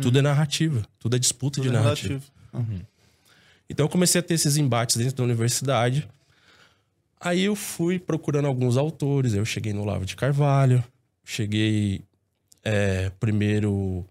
Tudo 0.00 0.18
é 0.18 0.22
narrativa, 0.22 0.82
tudo 0.98 1.16
é 1.16 1.18
disputa 1.18 1.60
de 1.60 1.68
Tudo 1.68 1.76
é 1.76 1.80
narrativa. 1.80 2.22
relativo. 2.52 2.86
Então 3.70 3.86
eu 3.86 3.90
comecei 3.90 4.18
a 4.18 4.22
ter 4.22 4.34
esses 4.34 4.56
embates 4.56 4.96
dentro 4.96 5.16
da 5.16 5.24
universidade. 5.24 6.06
Aí 7.20 7.44
eu 7.44 7.56
fui 7.56 7.98
procurando 7.98 8.46
alguns 8.46 8.76
autores. 8.76 9.34
Eu 9.34 9.44
cheguei 9.44 9.72
no 9.72 9.84
Lavo 9.84 10.04
de 10.04 10.14
Carvalho, 10.16 10.84
cheguei 11.24 12.02
é, 12.62 13.10
primeiro 13.18 14.04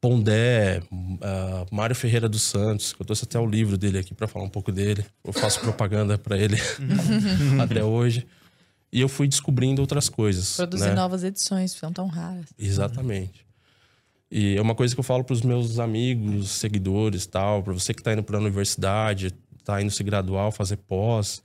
Pondé, 0.00 0.80
uh, 0.92 1.74
Mário 1.74 1.94
Ferreira 1.96 2.28
dos 2.28 2.42
Santos, 2.42 2.92
que 2.92 3.02
eu 3.02 3.06
trouxe 3.06 3.24
até 3.24 3.38
o 3.38 3.46
livro 3.46 3.76
dele 3.76 3.98
aqui 3.98 4.14
para 4.14 4.28
falar 4.28 4.44
um 4.44 4.48
pouco 4.48 4.70
dele. 4.70 5.04
Eu 5.24 5.32
faço 5.32 5.60
propaganda 5.60 6.16
para 6.16 6.38
ele 6.38 6.56
até 7.60 7.82
hoje. 7.82 8.26
E 8.92 9.00
eu 9.00 9.08
fui 9.08 9.26
descobrindo 9.28 9.82
outras 9.82 10.08
coisas. 10.08 10.56
Produzir 10.56 10.88
né? 10.88 10.94
novas 10.94 11.24
edições, 11.24 11.72
são 11.72 11.92
tão 11.92 12.06
raras. 12.06 12.46
Exatamente. 12.58 13.46
E 14.30 14.56
é 14.56 14.62
uma 14.62 14.74
coisa 14.74 14.94
que 14.94 15.00
eu 15.00 15.04
falo 15.04 15.24
para 15.24 15.34
os 15.34 15.42
meus 15.42 15.78
amigos, 15.78 16.50
seguidores 16.50 17.26
tal, 17.26 17.62
para 17.62 17.72
você 17.72 17.92
que 17.92 18.00
está 18.00 18.12
indo 18.12 18.22
para 18.22 18.36
a 18.36 18.40
universidade, 18.40 19.34
está 19.58 19.82
indo 19.82 19.90
se 19.90 20.02
graduar, 20.04 20.52
fazer 20.52 20.76
pós, 20.76 21.42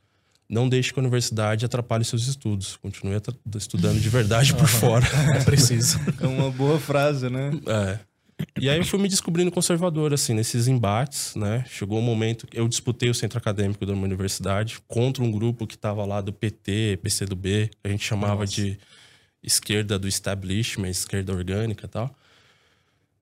não 0.49 0.69
deixe 0.69 0.93
que 0.93 0.99
a 0.99 1.01
universidade 1.01 1.65
atrapalhe 1.65 2.05
seus 2.05 2.27
estudos. 2.27 2.77
Continue 2.77 3.19
estudando 3.55 3.99
de 3.99 4.09
verdade 4.09 4.53
por 4.53 4.67
fora. 4.67 5.05
É 5.35 5.43
preciso. 5.43 5.99
É 6.21 6.27
uma 6.27 6.51
boa 6.51 6.79
frase, 6.79 7.29
né? 7.29 7.51
É. 7.65 8.12
E 8.59 8.69
aí 8.69 8.77
eu 8.77 8.85
fui 8.85 8.99
me 8.99 9.07
descobrindo 9.07 9.51
conservador, 9.51 10.13
assim, 10.13 10.33
nesses 10.33 10.67
embates, 10.67 11.35
né? 11.35 11.65
Chegou 11.67 11.99
um 11.99 12.01
momento 12.01 12.47
que 12.47 12.59
eu 12.59 12.67
disputei 12.67 13.09
o 13.09 13.13
centro 13.13 13.37
acadêmico 13.37 13.85
da 13.85 13.93
minha 13.93 14.05
universidade 14.05 14.79
contra 14.87 15.23
um 15.23 15.31
grupo 15.31 15.67
que 15.67 15.75
estava 15.75 16.05
lá 16.05 16.21
do 16.21 16.31
PT, 16.31 16.99
PCdoB, 17.01 17.69
a 17.83 17.89
gente 17.89 18.03
chamava 18.03 18.41
Nossa. 18.41 18.53
de 18.53 18.79
esquerda 19.41 19.99
do 19.99 20.07
establishment, 20.07 20.89
esquerda 20.89 21.33
orgânica 21.33 21.85
e 21.85 21.89
tal. 21.89 22.07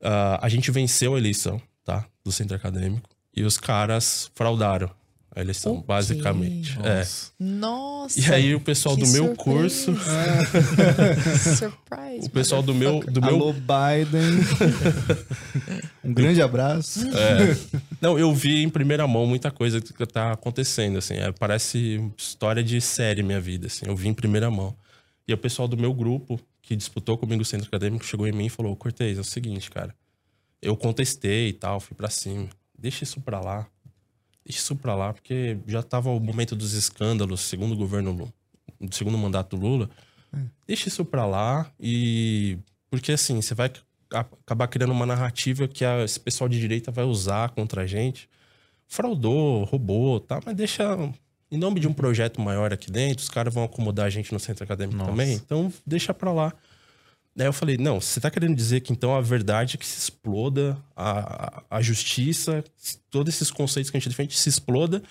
Uh, 0.01 0.37
a 0.41 0.49
gente 0.49 0.69
venceu 0.71 1.15
a 1.15 1.17
eleição, 1.17 1.61
tá? 1.83 2.05
Do 2.23 2.31
centro 2.31 2.55
acadêmico. 2.55 3.09
E 3.35 3.43
os 3.43 3.57
caras 3.57 4.31
fraudaram 4.35 4.89
a 5.33 5.39
eleição, 5.39 5.75
okay. 5.75 5.85
basicamente. 5.87 6.77
É. 6.83 6.97
Nossa. 6.97 7.31
É. 7.39 7.43
Nossa. 7.43 8.19
E 8.19 8.33
aí 8.33 8.53
o 8.53 8.59
pessoal 8.59 8.97
do 8.97 9.07
meu 9.07 9.27
surpresa. 9.27 9.35
curso. 9.37 9.95
Surprise. 11.57 12.25
o 12.25 12.29
pessoal 12.29 12.61
do 12.61 12.73
meu. 12.73 12.99
Do 12.99 13.21
meu... 13.21 13.35
Alô, 13.35 13.53
Biden. 13.53 14.39
um 16.03 16.13
grande 16.13 16.41
abraço. 16.41 17.07
É. 17.07 17.57
Não, 18.01 18.19
eu 18.19 18.33
vi 18.35 18.61
em 18.61 18.69
primeira 18.69 19.07
mão 19.07 19.25
muita 19.25 19.49
coisa 19.49 19.79
que 19.79 20.05
tá 20.05 20.33
acontecendo, 20.33 20.97
assim. 20.97 21.15
É, 21.15 21.31
parece 21.31 22.11
história 22.17 22.61
de 22.61 22.81
série 22.81 23.23
minha 23.23 23.39
vida, 23.39 23.67
assim. 23.67 23.85
Eu 23.87 23.95
vi 23.95 24.09
em 24.09 24.13
primeira 24.13 24.51
mão. 24.51 24.75
E 25.25 25.33
o 25.33 25.37
pessoal 25.37 25.65
do 25.65 25.77
meu 25.77 25.93
grupo, 25.93 26.41
que 26.61 26.75
disputou 26.75 27.17
comigo 27.17 27.41
o 27.41 27.45
centro 27.45 27.67
acadêmico, 27.67 28.03
chegou 28.05 28.27
em 28.27 28.33
mim 28.33 28.47
e 28.47 28.49
falou: 28.49 28.75
Cortez, 28.75 29.17
é 29.17 29.21
o 29.21 29.23
seguinte, 29.23 29.71
cara. 29.71 29.95
Eu 30.61 30.75
contestei 30.75 31.47
e 31.47 31.53
tal, 31.53 31.79
fui 31.79 31.95
para 31.95 32.09
cima. 32.09 32.49
Deixa 32.77 33.05
isso 33.05 33.21
pra 33.21 33.39
lá 33.39 33.65
isso 34.45 34.75
para 34.75 34.95
lá, 34.95 35.13
porque 35.13 35.57
já 35.67 35.79
estava 35.79 36.09
o 36.09 36.19
momento 36.19 36.55
dos 36.55 36.73
escândalos, 36.73 37.41
segundo 37.41 37.73
o 37.73 37.77
governo, 37.77 38.31
segundo 38.91 39.15
o 39.15 39.17
mandato 39.17 39.55
do 39.55 39.61
Lula. 39.65 39.89
É. 40.33 40.39
Deixa 40.67 40.87
isso 40.87 41.05
para 41.05 41.25
lá 41.25 41.71
e 41.79 42.57
porque 42.89 43.11
assim, 43.11 43.41
você 43.41 43.53
vai 43.53 43.71
acabar 44.13 44.67
criando 44.67 44.91
uma 44.91 45.05
narrativa 45.05 45.67
que 45.67 45.85
a, 45.85 46.03
esse 46.03 46.19
pessoal 46.19 46.49
de 46.49 46.59
direita 46.59 46.91
vai 46.91 47.05
usar 47.05 47.49
contra 47.51 47.83
a 47.83 47.87
gente. 47.87 48.29
Fraudou, 48.87 49.63
roubou, 49.63 50.19
tá? 50.19 50.39
Mas 50.45 50.55
deixa 50.55 50.83
em 51.49 51.57
nome 51.57 51.79
de 51.79 51.87
um 51.87 51.93
projeto 51.93 52.39
maior 52.39 52.71
aqui 52.71 52.89
dentro, 52.89 53.23
os 53.23 53.29
caras 53.29 53.53
vão 53.53 53.63
acomodar 53.63 54.05
a 54.05 54.09
gente 54.09 54.31
no 54.31 54.39
centro 54.39 54.63
acadêmico 54.63 54.97
Nossa. 54.97 55.11
também. 55.11 55.33
Então, 55.33 55.71
deixa 55.85 56.13
para 56.13 56.31
lá. 56.31 56.53
Aí 57.37 57.45
eu 57.45 57.53
falei, 57.53 57.77
não, 57.77 58.01
você 58.01 58.19
está 58.19 58.29
querendo 58.29 58.55
dizer 58.55 58.81
que 58.81 58.91
então 58.91 59.15
a 59.15 59.21
verdade 59.21 59.75
é 59.75 59.77
que 59.77 59.85
se 59.85 59.97
exploda, 59.97 60.77
a, 60.95 61.63
a, 61.69 61.81
justiça, 61.81 62.63
todos 63.09 63.33
esses 63.33 63.49
conceitos 63.49 63.89
que 63.89 63.95
a 63.95 63.99
gente 63.99 64.09
defende 64.09 64.37
se 64.37 64.49
exploda, 64.49 65.01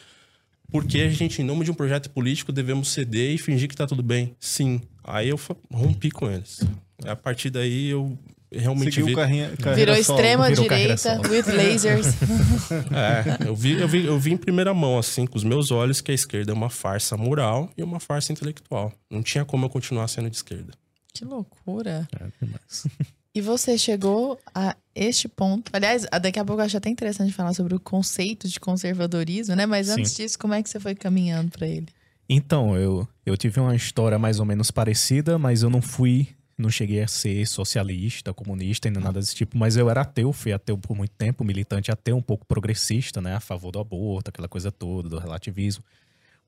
porque 0.71 1.01
a 1.01 1.09
gente, 1.09 1.41
em 1.41 1.45
nome 1.45 1.65
de 1.65 1.71
um 1.71 1.75
projeto 1.75 2.11
político, 2.11 2.53
devemos 2.53 2.89
ceder 2.91 3.35
e 3.35 3.39
fingir 3.39 3.69
que 3.69 3.75
está 3.75 3.87
tudo 3.87 4.03
bem. 4.03 4.37
Sim. 4.39 4.83
Aí 5.03 5.29
eu 5.29 5.41
rompi 5.73 6.11
com 6.11 6.31
eles. 6.31 6.61
A 7.05 7.17
partir 7.17 7.51
daí 7.51 7.89
eu 7.89 8.17
realmente 8.53 8.95
Seguiu 8.95 9.07
vi... 9.07 9.15
Carrinha, 9.15 9.53
Virou 9.75 9.97
extrema 9.97 10.49
Virou 10.49 10.65
direita, 10.65 11.21
with 11.29 11.45
lasers. 11.53 12.07
é, 12.93 13.49
eu 13.49 13.57
vi, 13.57 13.81
eu, 13.81 13.89
vi, 13.89 14.05
eu 14.05 14.19
vi 14.19 14.33
em 14.33 14.37
primeira 14.37 14.75
mão, 14.75 14.99
assim, 14.99 15.27
com 15.27 15.37
os 15.37 15.45
meus 15.45 15.71
olhos, 15.71 16.01
que 16.01 16.11
a 16.11 16.15
esquerda 16.15 16.53
é 16.53 16.55
uma 16.55 16.71
farsa 16.71 17.17
moral 17.17 17.71
e 17.77 17.83
uma 17.83 17.99
farsa 17.99 18.33
intelectual. 18.33 18.93
Não 19.11 19.23
tinha 19.23 19.45
como 19.45 19.65
eu 19.65 19.71
continuar 19.71 20.07
sendo 20.09 20.29
de 20.29 20.37
esquerda. 20.37 20.73
Que 21.13 21.25
loucura. 21.25 22.09
É, 22.13 22.45
demais. 22.45 22.87
E 23.33 23.41
você 23.41 23.79
chegou 23.79 24.41
a 24.53 24.77
este 24.93 25.29
ponto. 25.29 25.71
Aliás, 25.73 26.05
daqui 26.21 26.39
a 26.39 26.45
pouco 26.45 26.61
eu 26.61 26.67
acho 26.67 26.77
até 26.77 26.91
interessante 26.91 27.33
falar 27.33 27.55
sobre 27.55 27.75
o 27.75 27.81
conceito 27.81 28.49
de 28.49 28.59
conservadorismo, 28.59 29.55
né? 29.55 29.67
Mas 29.67 29.89
antes 29.89 30.11
Sim. 30.13 30.25
disso, 30.25 30.39
como 30.39 30.53
é 30.53 30.63
que 30.63 30.69
você 30.69 30.81
foi 30.81 30.97
caminhando 30.97 31.53
para 31.53 31.67
ele? 31.67 31.87
Então, 32.29 32.77
eu, 32.77 33.09
eu 33.25 33.37
tive 33.37 33.61
uma 33.61 33.75
história 33.75 34.19
mais 34.19 34.41
ou 34.41 34.47
menos 34.47 34.71
parecida, 34.71 35.39
mas 35.39 35.63
eu 35.63 35.71
não 35.71 35.81
fui, 35.81 36.29
não 36.59 36.71
cheguei 36.71 37.03
a 37.03 37.09
ser 37.09 37.47
socialista, 37.47 38.35
comunista, 38.35 38.91
nem 38.91 39.03
nada 39.03 39.21
desse 39.21 39.35
tipo, 39.35 39.57
mas 39.57 39.77
eu 39.77 39.89
era 39.89 40.01
ateu, 40.01 40.33
fui 40.33 40.53
ateu 40.53 40.77
por 40.77 40.97
muito 40.97 41.13
tempo, 41.13 41.45
militante 41.45 41.91
ateu, 41.91 42.17
um 42.17 42.23
pouco 42.23 42.45
progressista, 42.47 43.21
né? 43.21 43.35
A 43.35 43.41
favor 43.41 43.71
do 43.71 43.79
aborto, 43.79 44.31
aquela 44.31 44.49
coisa 44.49 44.73
toda, 44.73 45.09
do 45.09 45.19
relativismo, 45.19 45.85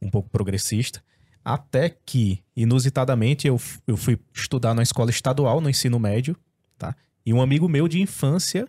um 0.00 0.10
pouco 0.10 0.28
progressista. 0.30 1.00
Até 1.44 1.88
que, 1.90 2.40
inusitadamente, 2.56 3.46
eu, 3.46 3.60
eu 3.86 3.96
fui 3.96 4.18
estudar 4.32 4.74
na 4.74 4.82
escola 4.82 5.10
estadual, 5.10 5.60
no 5.60 5.68
ensino 5.68 5.98
médio, 5.98 6.36
tá? 6.78 6.94
E 7.24 7.32
um 7.32 7.42
amigo 7.42 7.68
meu 7.68 7.88
de 7.88 8.00
infância, 8.00 8.68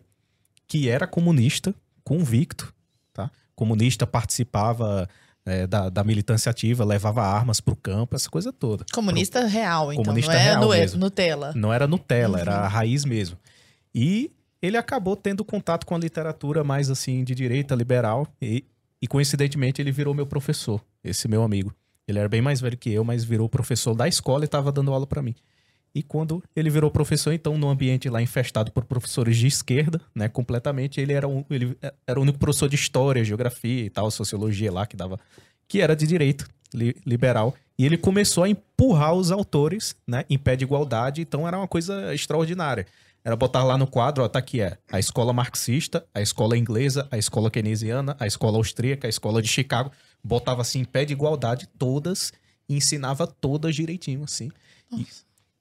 que 0.67 0.89
era 0.89 1.05
comunista, 1.05 1.73
convicto, 2.03 2.73
tá? 3.13 3.29
Comunista, 3.55 4.07
participava 4.07 5.07
é, 5.45 5.67
da, 5.67 5.89
da, 5.89 6.03
militância 6.03 6.49
ativa, 6.49 6.83
levava 6.83 7.21
armas 7.21 7.59
pro 7.59 7.75
campo, 7.75 8.15
essa 8.15 8.29
coisa 8.29 8.51
toda. 8.51 8.85
Comunista 8.91 9.41
pro... 9.41 9.49
real, 9.49 9.91
então. 9.91 10.05
Comunista 10.05 10.33
não 10.33 10.39
é 10.39 10.43
real 10.43 10.69
mesmo. 10.69 10.99
Nutella. 10.99 11.53
Não 11.55 11.73
era 11.73 11.87
Nutella, 11.87 12.35
uhum. 12.35 12.41
era 12.41 12.55
a 12.57 12.67
raiz 12.67 13.05
mesmo. 13.05 13.37
E 13.93 14.31
ele 14.61 14.77
acabou 14.77 15.15
tendo 15.15 15.43
contato 15.43 15.85
com 15.85 15.93
a 15.93 15.99
literatura 15.99 16.63
mais 16.63 16.89
assim 16.89 17.23
de 17.23 17.35
direita, 17.35 17.75
liberal, 17.75 18.27
e, 18.41 18.65
e 19.01 19.07
coincidentemente 19.07 19.81
ele 19.81 19.91
virou 19.91 20.13
meu 20.13 20.25
professor, 20.25 20.81
esse 21.03 21.27
meu 21.27 21.43
amigo. 21.43 21.73
Ele 22.07 22.19
era 22.19 22.27
bem 22.27 22.41
mais 22.41 22.59
velho 22.59 22.77
que 22.77 22.91
eu, 22.91 23.03
mas 23.03 23.23
virou 23.23 23.47
professor 23.47 23.93
da 23.93 24.07
escola 24.07 24.43
e 24.43 24.45
estava 24.45 24.71
dando 24.71 24.91
aula 24.91 25.07
para 25.07 25.21
mim. 25.21 25.35
E 25.95 26.01
quando 26.01 26.43
ele 26.55 26.69
virou 26.71 26.89
professor, 26.89 27.31
então, 27.31 27.55
num 27.57 27.69
ambiente 27.69 28.09
lá 28.09 28.21
infestado 28.21 28.71
por 28.71 28.83
professores 28.83 29.37
de 29.37 29.45
esquerda, 29.45 30.01
né, 30.13 30.27
completamente, 30.27 30.99
ele 30.99 31.13
era, 31.13 31.27
um, 31.27 31.45
ele 31.49 31.77
era 32.07 32.19
o 32.19 32.23
único 32.23 32.39
professor 32.39 32.67
de 32.67 32.75
história, 32.75 33.23
geografia 33.23 33.85
e 33.85 33.89
tal, 33.89 34.09
sociologia 34.09 34.71
lá, 34.71 34.87
que 34.87 34.97
dava, 34.97 35.19
que 35.67 35.81
era 35.81 35.95
de 35.95 36.07
direito, 36.07 36.49
li, 36.73 36.95
liberal. 37.05 37.53
E 37.77 37.85
ele 37.85 37.97
começou 37.97 38.43
a 38.43 38.49
empurrar 38.49 39.13
os 39.13 39.31
autores, 39.31 39.95
né, 40.07 40.25
em 40.27 40.37
pé 40.37 40.55
de 40.55 40.63
igualdade, 40.63 41.21
então 41.21 41.47
era 41.47 41.57
uma 41.57 41.67
coisa 41.67 42.13
extraordinária. 42.13 42.87
Era 43.23 43.35
botar 43.35 43.63
lá 43.63 43.77
no 43.77 43.85
quadro, 43.87 44.23
ó, 44.23 44.27
tá 44.27 44.39
aqui, 44.39 44.61
é 44.61 44.77
a 44.91 44.99
escola 44.99 45.31
marxista, 45.31 46.03
a 46.13 46.21
escola 46.21 46.57
inglesa, 46.57 47.07
a 47.11 47.17
escola 47.17 47.51
keynesiana, 47.51 48.17
a 48.19 48.25
escola 48.25 48.57
austríaca, 48.57 49.07
a 49.07 49.09
escola 49.09 49.41
de 49.41 49.47
Chicago 49.47 49.91
botava 50.23 50.61
assim 50.61 50.79
em 50.79 50.85
pé 50.85 51.05
de 51.05 51.13
igualdade 51.13 51.67
todas 51.77 52.31
e 52.67 52.75
ensinava 52.75 53.27
todas 53.27 53.75
direitinho, 53.75 54.23
assim. 54.23 54.49
E, 54.91 55.05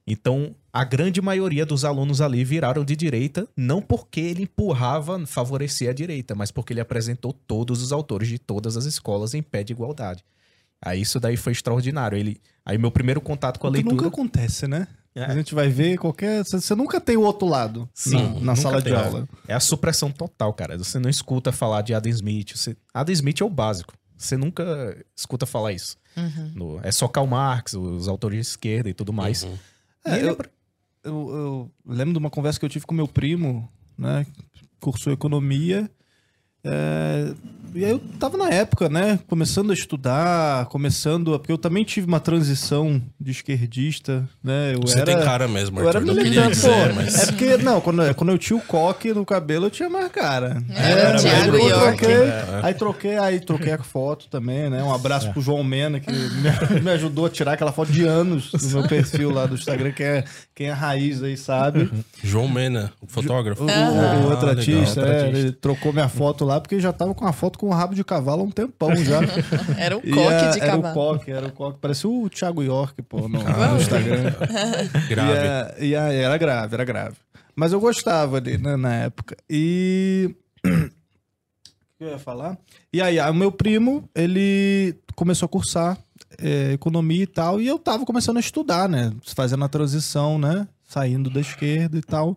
então, 0.07 0.55
a 0.73 0.85
grande 0.85 1.21
maioria 1.21 1.65
dos 1.65 1.85
alunos 1.85 2.21
ali 2.21 2.45
viraram 2.45 2.85
de 2.85 2.97
direita, 2.97 3.47
não 3.57 3.81
porque 3.81 4.21
ele 4.21 4.43
empurrava, 4.43 5.25
favorecia 5.27 5.91
a 5.91 5.95
direita, 5.95 6.35
mas 6.35 6.51
porque 6.51 6.73
ele 6.73 6.81
apresentou 6.81 7.33
todos 7.33 7.83
os 7.83 7.93
autores 7.93 8.29
de 8.29 8.39
todas 8.39 8.77
as 8.77 8.85
escolas 8.85 9.35
em 9.35 9.43
pé 9.43 9.63
de 9.63 9.73
igualdade. 9.73 10.25
Aí 10.85 11.01
isso 11.01 11.21
daí 11.21 11.37
foi 11.37 11.53
extraordinário. 11.53 12.19
Ele, 12.19 12.41
aí 12.65 12.77
meu 12.77 12.91
primeiro 12.91 13.21
contato 13.21 13.61
com 13.61 13.69
a 13.69 13.71
leitura. 13.71 13.95
Nunca 13.95 14.09
acontece, 14.09 14.67
né? 14.67 14.89
É. 15.15 15.25
A 15.25 15.35
gente 15.35 15.55
vai 15.55 15.69
ver 15.69 15.99
qualquer. 15.99 16.43
Você 16.43 16.75
nunca 16.75 17.01
tem 17.01 17.17
o 17.17 17.21
outro 17.21 17.47
lado 17.47 17.89
Sim, 17.95 18.17
na, 18.17 18.41
na 18.41 18.57
sala 18.57 18.81
de 18.81 18.93
aula. 18.93 19.29
É 19.47 19.55
a 19.55 19.61
supressão 19.61 20.11
total, 20.11 20.53
cara. 20.55 20.77
Você 20.77 20.99
não 20.99 21.11
escuta 21.11 21.53
falar 21.53 21.83
de 21.83 21.95
Adam 21.95 22.11
Smith. 22.11 22.57
Você... 22.57 22.77
Adam 22.93 23.13
Smith 23.13 23.41
é 23.41 23.45
o 23.45 23.51
básico. 23.51 23.95
Você 24.23 24.37
nunca 24.37 24.97
escuta 25.17 25.47
falar 25.47 25.73
isso. 25.73 25.97
Uhum. 26.17 26.53
No, 26.55 26.81
é 26.83 26.93
só 26.93 27.09
Karl 27.09 27.27
Marx, 27.27 27.75
os 27.75 28.07
autores 28.07 28.37
de 28.37 28.41
esquerda 28.43 28.89
e 28.89 28.95
tudo 28.95 29.13
mais. 29.13 29.43
Uhum. 29.43 29.59
É, 30.05 30.23
eu, 30.23 30.39
eu, 31.03 31.31
eu, 31.35 31.71
lembro 31.85 32.13
de 32.13 32.19
uma 32.19 32.31
conversa 32.31 32.59
que 32.59 32.65
eu 32.65 32.71
tive 32.71 32.87
com 32.87 32.95
meu 32.95 33.09
primo, 33.09 33.69
né? 33.99 34.25
Cursou 34.79 35.13
economia. 35.13 35.91
É, 36.65 37.33
e 37.75 37.85
aí 37.87 37.91
eu 37.91 37.99
tava 38.19 38.37
na 38.37 38.51
época, 38.51 38.89
né? 38.91 39.19
Começando 39.27 39.71
a 39.71 39.75
estudar, 39.75 40.67
começando. 40.67 41.35
A, 41.35 41.39
porque 41.39 41.53
eu 41.53 41.59
também 41.59 41.85
tive 41.85 42.07
uma 42.07 42.21
transição 42.21 43.01
de 43.19 43.31
esquerdista, 43.31 44.29
né? 44.45 44.75
Eu 44.75 44.81
Você 44.83 45.01
era, 45.01 45.07
tem 45.07 45.25
cara 45.25 45.49
mesmo, 45.49 45.81
eu 45.81 45.89
Arthur, 45.89 46.03
era 46.03 46.15
militante, 46.15 46.51
dizer, 46.51 46.93
mas... 46.93 47.19
É 47.19 47.27
porque, 47.27 47.57
não, 47.57 47.81
quando, 47.81 48.15
quando 48.15 48.31
eu 48.31 48.39
tinha 48.39 48.59
o 48.59 48.61
coque 48.61 49.15
no 49.15 49.25
cabelo, 49.25 49.67
eu 49.67 49.71
tinha 49.71 49.89
mais 49.89 50.13
cara. 50.13 50.63
É, 50.69 50.91
era 50.91 51.19
Thiago 51.19 51.57
aí, 51.57 51.69
troquei, 51.69 52.15
é. 52.15 52.61
aí 52.63 52.75
troquei, 52.75 53.17
aí 53.17 53.41
troquei 53.41 53.73
a 53.73 53.79
foto 53.79 54.29
também, 54.29 54.69
né? 54.69 54.83
Um 54.83 54.93
abraço 54.93 55.29
é. 55.29 55.33
pro 55.33 55.41
João 55.41 55.65
Mena, 55.65 55.99
que 55.99 56.13
me, 56.13 56.81
me, 56.81 56.91
ajudou 56.91 57.27
a 57.27 57.31
tirar 57.31 57.55
aquela 57.55 57.73
foto 57.73 57.91
de 57.91 58.05
anos 58.05 58.51
do 58.51 58.69
meu 58.69 58.87
perfil 58.87 59.31
lá 59.31 59.47
do 59.47 59.55
Instagram, 59.55 59.93
que 59.93 60.03
é 60.03 60.25
quem 60.55 60.67
é 60.67 60.73
raiz 60.73 61.23
aí 61.23 61.39
sabe. 61.39 61.91
João 62.23 62.49
Mena, 62.49 62.93
o 63.01 63.07
fotógrafo. 63.07 63.65
O, 63.65 63.67
o, 63.67 64.27
o 64.27 64.31
outro 64.31 64.49
ah, 64.49 64.51
artista, 64.51 65.01
é, 65.01 65.29
ele 65.29 65.53
trocou 65.53 65.91
minha 65.93 66.09
foto 66.09 66.45
lá, 66.45 66.52
porque 66.61 66.81
já 66.81 66.93
tava 66.93 67.15
com 67.15 67.27
a 67.27 67.33
foto 67.33 67.59
com 67.59 67.69
o 67.69 67.73
rabo 67.73 67.95
de 67.95 68.05
cavalo 68.05 68.43
há 68.43 68.45
um 68.45 68.51
tempão 68.51 68.95
já. 68.97 69.21
era 69.79 69.97
um 69.97 70.01
coque 70.01 70.45
a, 70.45 70.51
de 70.51 70.61
era 70.61 70.73
cavalo. 70.73 70.87
Era 70.87 70.91
o 70.91 70.95
coque, 70.95 71.31
era 71.31 71.47
o 71.47 71.53
coque. 71.53 71.79
Parecia 71.81 72.11
o 72.11 72.29
Thiago 72.29 72.63
York, 72.63 73.03
pô, 73.03 73.29
no, 73.29 73.39
no 73.43 73.81
Instagram. 73.81 74.35
grave. 75.09 75.33
E, 75.33 75.47
a, 75.47 75.75
e 75.79 75.97
a, 75.97 76.13
era 76.13 76.39
grave, 76.39 76.75
era 76.75 76.85
grave. 76.85 77.17
Mas 77.55 77.73
eu 77.73 77.81
gostava 77.81 78.39
ali, 78.39 78.59
né, 78.59 78.77
na 78.77 78.95
época. 78.95 79.37
E. 79.49 80.35
O 81.95 82.05
que 82.05 82.11
eu 82.11 82.15
ia 82.15 82.19
falar? 82.19 82.59
E 82.93 83.01
aí, 83.01 83.21
o 83.21 83.33
meu 83.33 83.53
primo, 83.53 84.11
ele 84.13 84.97
começou 85.15 85.47
a 85.47 85.49
cursar 85.49 85.97
é, 86.39 86.73
economia 86.73 87.23
e 87.23 87.27
tal, 87.27 87.61
e 87.61 87.67
eu 87.67 87.79
tava 87.79 88.05
começando 88.05 88.37
a 88.37 88.41
estudar, 88.41 88.89
né? 88.89 89.13
Fazendo 89.35 89.65
a 89.65 89.69
transição, 89.69 90.39
né? 90.39 90.67
Saindo 90.89 91.31
da 91.31 91.41
esquerda 91.41 91.97
e 91.97 92.03
tal. 92.03 92.37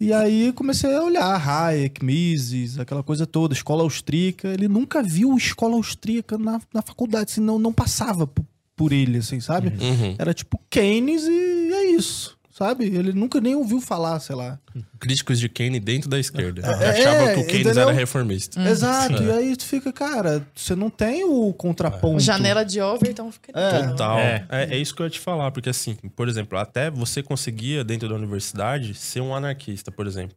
E 0.00 0.12
aí 0.12 0.52
comecei 0.52 0.94
a 0.94 1.02
olhar 1.02 1.48
Hayek, 1.48 2.04
Mises, 2.04 2.78
aquela 2.78 3.02
coisa 3.02 3.26
toda, 3.26 3.54
escola 3.54 3.82
austríaca. 3.82 4.48
Ele 4.48 4.68
nunca 4.68 5.02
viu 5.02 5.36
escola 5.36 5.74
austríaca 5.74 6.36
na, 6.36 6.60
na 6.72 6.82
faculdade, 6.82 7.30
assim, 7.30 7.40
não, 7.40 7.58
não 7.58 7.72
passava 7.72 8.26
por, 8.26 8.44
por 8.76 8.92
ele, 8.92 9.18
assim, 9.18 9.40
sabe? 9.40 9.68
Uhum. 9.68 10.16
Era 10.18 10.34
tipo 10.34 10.60
Keynes 10.68 11.24
e 11.24 11.72
é 11.72 11.90
isso 11.92 12.36
sabe? 12.54 12.84
Ele 12.84 13.12
nunca 13.12 13.40
nem 13.40 13.56
ouviu 13.56 13.80
falar, 13.80 14.20
sei 14.20 14.36
lá. 14.36 14.60
Críticos 15.00 15.40
de 15.40 15.48
Keynes 15.48 15.80
dentro 15.80 16.08
da 16.08 16.20
esquerda. 16.20 16.62
É, 16.64 16.90
Achavam 16.90 17.28
é, 17.28 17.34
que 17.34 17.40
o 17.40 17.46
Keynes 17.46 17.66
entendeu? 17.66 17.82
era 17.82 17.92
reformista. 17.92 18.60
Exato. 18.62 19.18
Sim. 19.18 19.26
E 19.26 19.30
aí 19.32 19.56
tu 19.56 19.64
fica, 19.64 19.92
cara, 19.92 20.46
você 20.54 20.76
não 20.76 20.88
tem 20.88 21.24
o 21.24 21.52
contraponto. 21.52 22.20
Janela 22.20 22.64
de 22.64 22.80
Overton 22.80 23.32
fica. 23.32 23.50
É. 23.58 23.88
Total. 23.88 24.18
É. 24.20 24.46
É. 24.48 24.74
é 24.76 24.78
isso 24.78 24.94
que 24.94 25.02
eu 25.02 25.06
ia 25.06 25.10
te 25.10 25.18
falar, 25.18 25.50
porque 25.50 25.68
assim, 25.68 25.96
por 26.14 26.28
exemplo, 26.28 26.56
até 26.56 26.88
você 26.92 27.24
conseguia, 27.24 27.82
dentro 27.82 28.08
da 28.08 28.14
universidade, 28.14 28.94
ser 28.94 29.20
um 29.20 29.34
anarquista, 29.34 29.90
por 29.90 30.06
exemplo. 30.06 30.36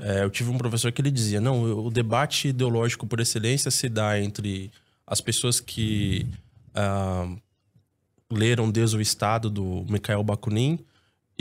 É, 0.00 0.24
eu 0.24 0.30
tive 0.30 0.50
um 0.50 0.58
professor 0.58 0.90
que 0.90 1.00
ele 1.00 1.12
dizia: 1.12 1.40
não, 1.40 1.86
o 1.86 1.90
debate 1.92 2.48
ideológico 2.48 3.06
por 3.06 3.20
excelência 3.20 3.70
se 3.70 3.88
dá 3.88 4.20
entre 4.20 4.70
as 5.06 5.20
pessoas 5.20 5.60
que 5.60 6.26
ah, 6.74 7.28
leram 8.30 8.68
Deus 8.68 8.94
o 8.94 9.00
Estado, 9.00 9.48
do 9.48 9.84
Mikhail 9.88 10.22
Bakunin, 10.24 10.78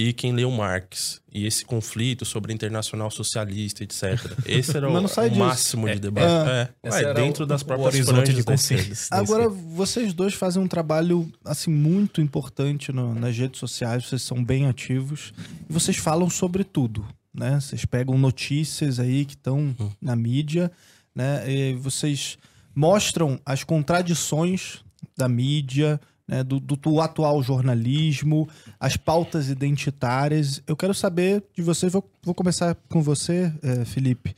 e 0.01 0.13
quem 0.13 0.31
leu 0.31 0.49
Marx. 0.49 1.19
E 1.31 1.45
esse 1.45 1.65
conflito 1.65 2.23
sobre 2.25 2.51
a 2.51 2.55
internacional 2.55 3.11
socialista, 3.11 3.83
etc. 3.83 4.17
Esse 4.47 4.75
era 4.77 4.89
o, 4.89 4.99
disso. 5.01 5.19
máximo 5.37 5.87
de 5.89 5.99
debate. 5.99 6.49
É. 6.49 6.69
É, 6.83 6.89
Ué, 6.89 6.99
era 7.03 7.13
dentro 7.13 7.43
o- 7.43 7.47
das 7.47 7.61
próprias 7.63 7.93
horizonte 7.95 8.15
franjas 8.15 8.35
de 8.35 8.43
consciência. 8.43 9.07
Agora, 9.11 9.49
vocês 9.49 10.13
dois 10.13 10.33
fazem 10.33 10.61
um 10.63 10.67
trabalho, 10.67 11.29
assim, 11.43 11.69
muito 11.69 12.21
importante 12.21 12.91
no- 12.93 13.13
nas 13.13 13.37
redes 13.37 13.59
sociais, 13.59 14.05
vocês 14.07 14.21
são 14.21 14.43
bem 14.43 14.67
ativos, 14.67 15.33
e 15.69 15.73
vocês 15.73 15.97
falam 15.97 16.29
sobre 16.29 16.63
tudo, 16.63 17.05
né? 17.33 17.59
Vocês 17.59 17.83
pegam 17.85 18.17
notícias 18.17 18.99
aí 18.99 19.25
que 19.25 19.33
estão 19.35 19.75
na 20.01 20.15
mídia, 20.15 20.71
né? 21.13 21.43
E 21.51 21.73
vocês 21.75 22.37
mostram 22.73 23.39
as 23.45 23.63
contradições 23.65 24.79
da 25.17 25.27
mídia, 25.27 25.99
né? 26.29 26.43
do, 26.43 26.59
do- 26.59 27.01
atual 27.01 27.41
jornalismo, 27.41 28.47
as 28.79 28.95
pautas 28.95 29.49
identitárias. 29.49 30.61
Eu 30.67 30.77
quero 30.77 30.93
saber 30.93 31.43
de 31.55 31.61
vocês, 31.61 31.91
vou, 31.91 32.07
vou 32.23 32.35
começar 32.35 32.75
com 32.87 33.01
você, 33.01 33.51
eh, 33.63 33.83
Felipe. 33.85 34.35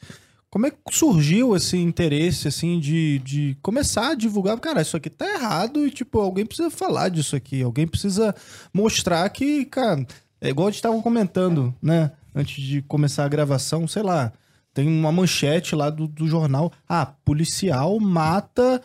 Como 0.50 0.66
é 0.68 0.72
que 0.72 0.78
surgiu 0.92 1.56
esse 1.56 1.78
interesse, 1.78 2.48
assim, 2.48 2.80
de, 2.80 3.20
de 3.20 3.58
começar 3.62 4.10
a 4.10 4.16
divulgar? 4.16 4.60
Cara, 4.60 4.82
isso 4.82 4.98
aqui 4.98 5.10
tá 5.10 5.26
errado 5.26 5.86
e, 5.88 5.92
tipo, 5.92 6.20
alguém 6.20 6.46
precisa 6.46 6.70
falar 6.70 7.10
disso 7.10 7.36
aqui. 7.36 7.62
Alguém 7.62 7.88
precisa 7.88 8.36
mostrar 8.74 9.30
que, 9.30 9.64
cara, 9.66 10.06
é 10.42 10.50
igual 10.50 10.68
a 10.68 10.72
gente 10.72 10.82
tava 10.82 11.02
comentando, 11.02 11.74
né? 11.82 12.12
Antes 12.36 12.62
de 12.64 12.82
começar 12.82 13.24
a 13.26 13.30
gravação, 13.30 13.88
sei 13.88 14.04
lá, 14.04 14.32
tem 14.74 14.88
uma 14.88 15.12
manchete 15.12 15.74
lá 15.76 15.90
do, 15.90 16.06
do 16.08 16.28
jornal. 16.28 16.72
Ah, 16.88 17.06
policial 17.06 17.98
mata 18.00 18.82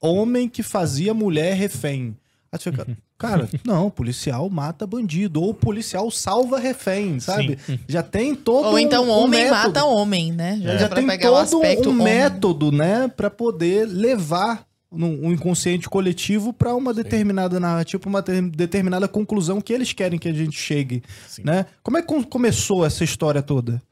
homem 0.00 0.48
que 0.48 0.62
fazia 0.64 1.14
mulher 1.14 1.54
refém. 1.54 2.16
Aí 2.50 2.58
tu 2.58 2.62
fica, 2.64 2.86
cara, 3.18 3.48
não, 3.64 3.90
policial 3.90 4.48
mata 4.48 4.86
bandido. 4.86 5.42
Ou 5.42 5.52
policial 5.52 6.10
salva 6.10 6.58
refém, 6.58 7.20
sabe? 7.20 7.58
Já 7.86 8.02
tem 8.02 8.34
todo 8.34 8.68
Ou 8.68 8.78
então 8.78 9.04
um 9.06 9.10
homem 9.10 9.42
método. 9.44 9.66
mata 9.68 9.84
homem, 9.84 10.32
né? 10.32 10.58
Já, 10.62 10.72
Já 10.76 10.78
dá 10.82 10.88
pra 10.88 10.96
tem 10.96 11.06
pegar 11.06 11.30
o 11.30 11.34
todo 11.34 11.56
aspecto 11.62 11.88
um 11.90 11.92
homem. 11.92 12.04
método, 12.04 12.72
né, 12.72 13.08
Pra 13.14 13.28
poder 13.28 13.86
levar 13.86 14.66
um 14.90 15.30
inconsciente 15.30 15.86
coletivo 15.90 16.50
pra 16.50 16.74
uma 16.74 16.94
determinada 16.94 17.60
narrativa, 17.60 18.00
pra 18.00 18.08
uma 18.08 18.22
ter- 18.22 18.40
determinada 18.40 19.06
conclusão 19.06 19.60
que 19.60 19.70
eles 19.70 19.92
querem 19.92 20.18
que 20.18 20.26
a 20.28 20.32
gente 20.32 20.58
chegue, 20.58 21.02
Sim. 21.28 21.42
né? 21.44 21.66
Como 21.82 21.98
é 21.98 22.00
que 22.00 22.06
com- 22.08 22.24
começou 22.24 22.86
essa 22.86 23.04
história 23.04 23.42
toda? 23.42 23.82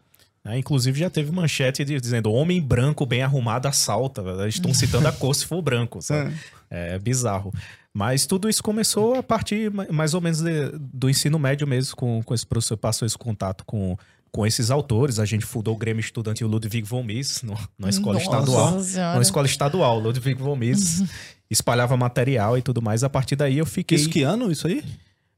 Ah, 0.43 0.57
inclusive 0.57 0.99
já 1.01 1.11
teve 1.11 1.31
manchete 1.31 1.85
dizendo 1.85 2.33
homem 2.33 2.63
branco 2.63 3.05
bem 3.05 3.21
arrumado 3.21 3.69
assalta. 3.69 4.23
Eles 4.41 4.55
estão 4.55 4.73
citando 4.73 5.07
a 5.09 5.13
cor 5.13 5.35
se 5.35 5.45
for 5.45 5.61
branco, 5.61 6.01
sabe? 6.01 6.33
É 6.71 6.99
bizarro. 6.99 7.53
Mas 7.97 8.27
tudo 8.27 8.47
isso 8.47 8.63
começou 8.63 9.15
a 9.15 9.23
partir 9.23 9.73
ma- 9.73 9.87
mais 9.91 10.13
ou 10.13 10.21
menos 10.21 10.43
de- 10.43 10.71
do 10.79 11.09
ensino 11.09 11.39
médio 11.39 11.67
mesmo, 11.67 11.97
com, 11.97 12.23
com 12.23 12.35
esse 12.35 12.47
professor 12.47 12.77
passou 12.77 13.07
esse 13.07 13.17
contato 13.17 13.65
com, 13.65 13.97
com 14.31 14.47
esses 14.47 14.71
autores. 14.71 15.19
A 15.19 15.25
gente 15.25 15.47
fundou 15.47 15.73
o 15.75 15.79
Grêmio 15.79 16.01
Estudantil 16.01 16.47
Ludwig 16.47 16.83
von 16.83 17.03
Mises, 17.03 17.41
no- 17.43 17.57
numa 17.79 17.89
escola 17.89 18.15
Nossa 18.19 18.25
estadual. 18.27 18.81
Senhora. 18.83 19.13
Numa 19.15 19.23
escola 19.23 19.47
estadual, 19.47 19.99
Ludwig 19.99 20.35
von 20.39 20.57
Mises. 20.57 21.09
espalhava 21.51 21.97
material 21.97 22.59
e 22.59 22.61
tudo 22.61 22.83
mais. 22.83 23.03
A 23.03 23.09
partir 23.09 23.35
daí 23.35 23.57
eu 23.57 23.65
fiquei... 23.65 23.97
Isso 23.97 24.11
que 24.11 24.23
ano, 24.23 24.53
isso 24.53 24.67
aí? 24.67 24.85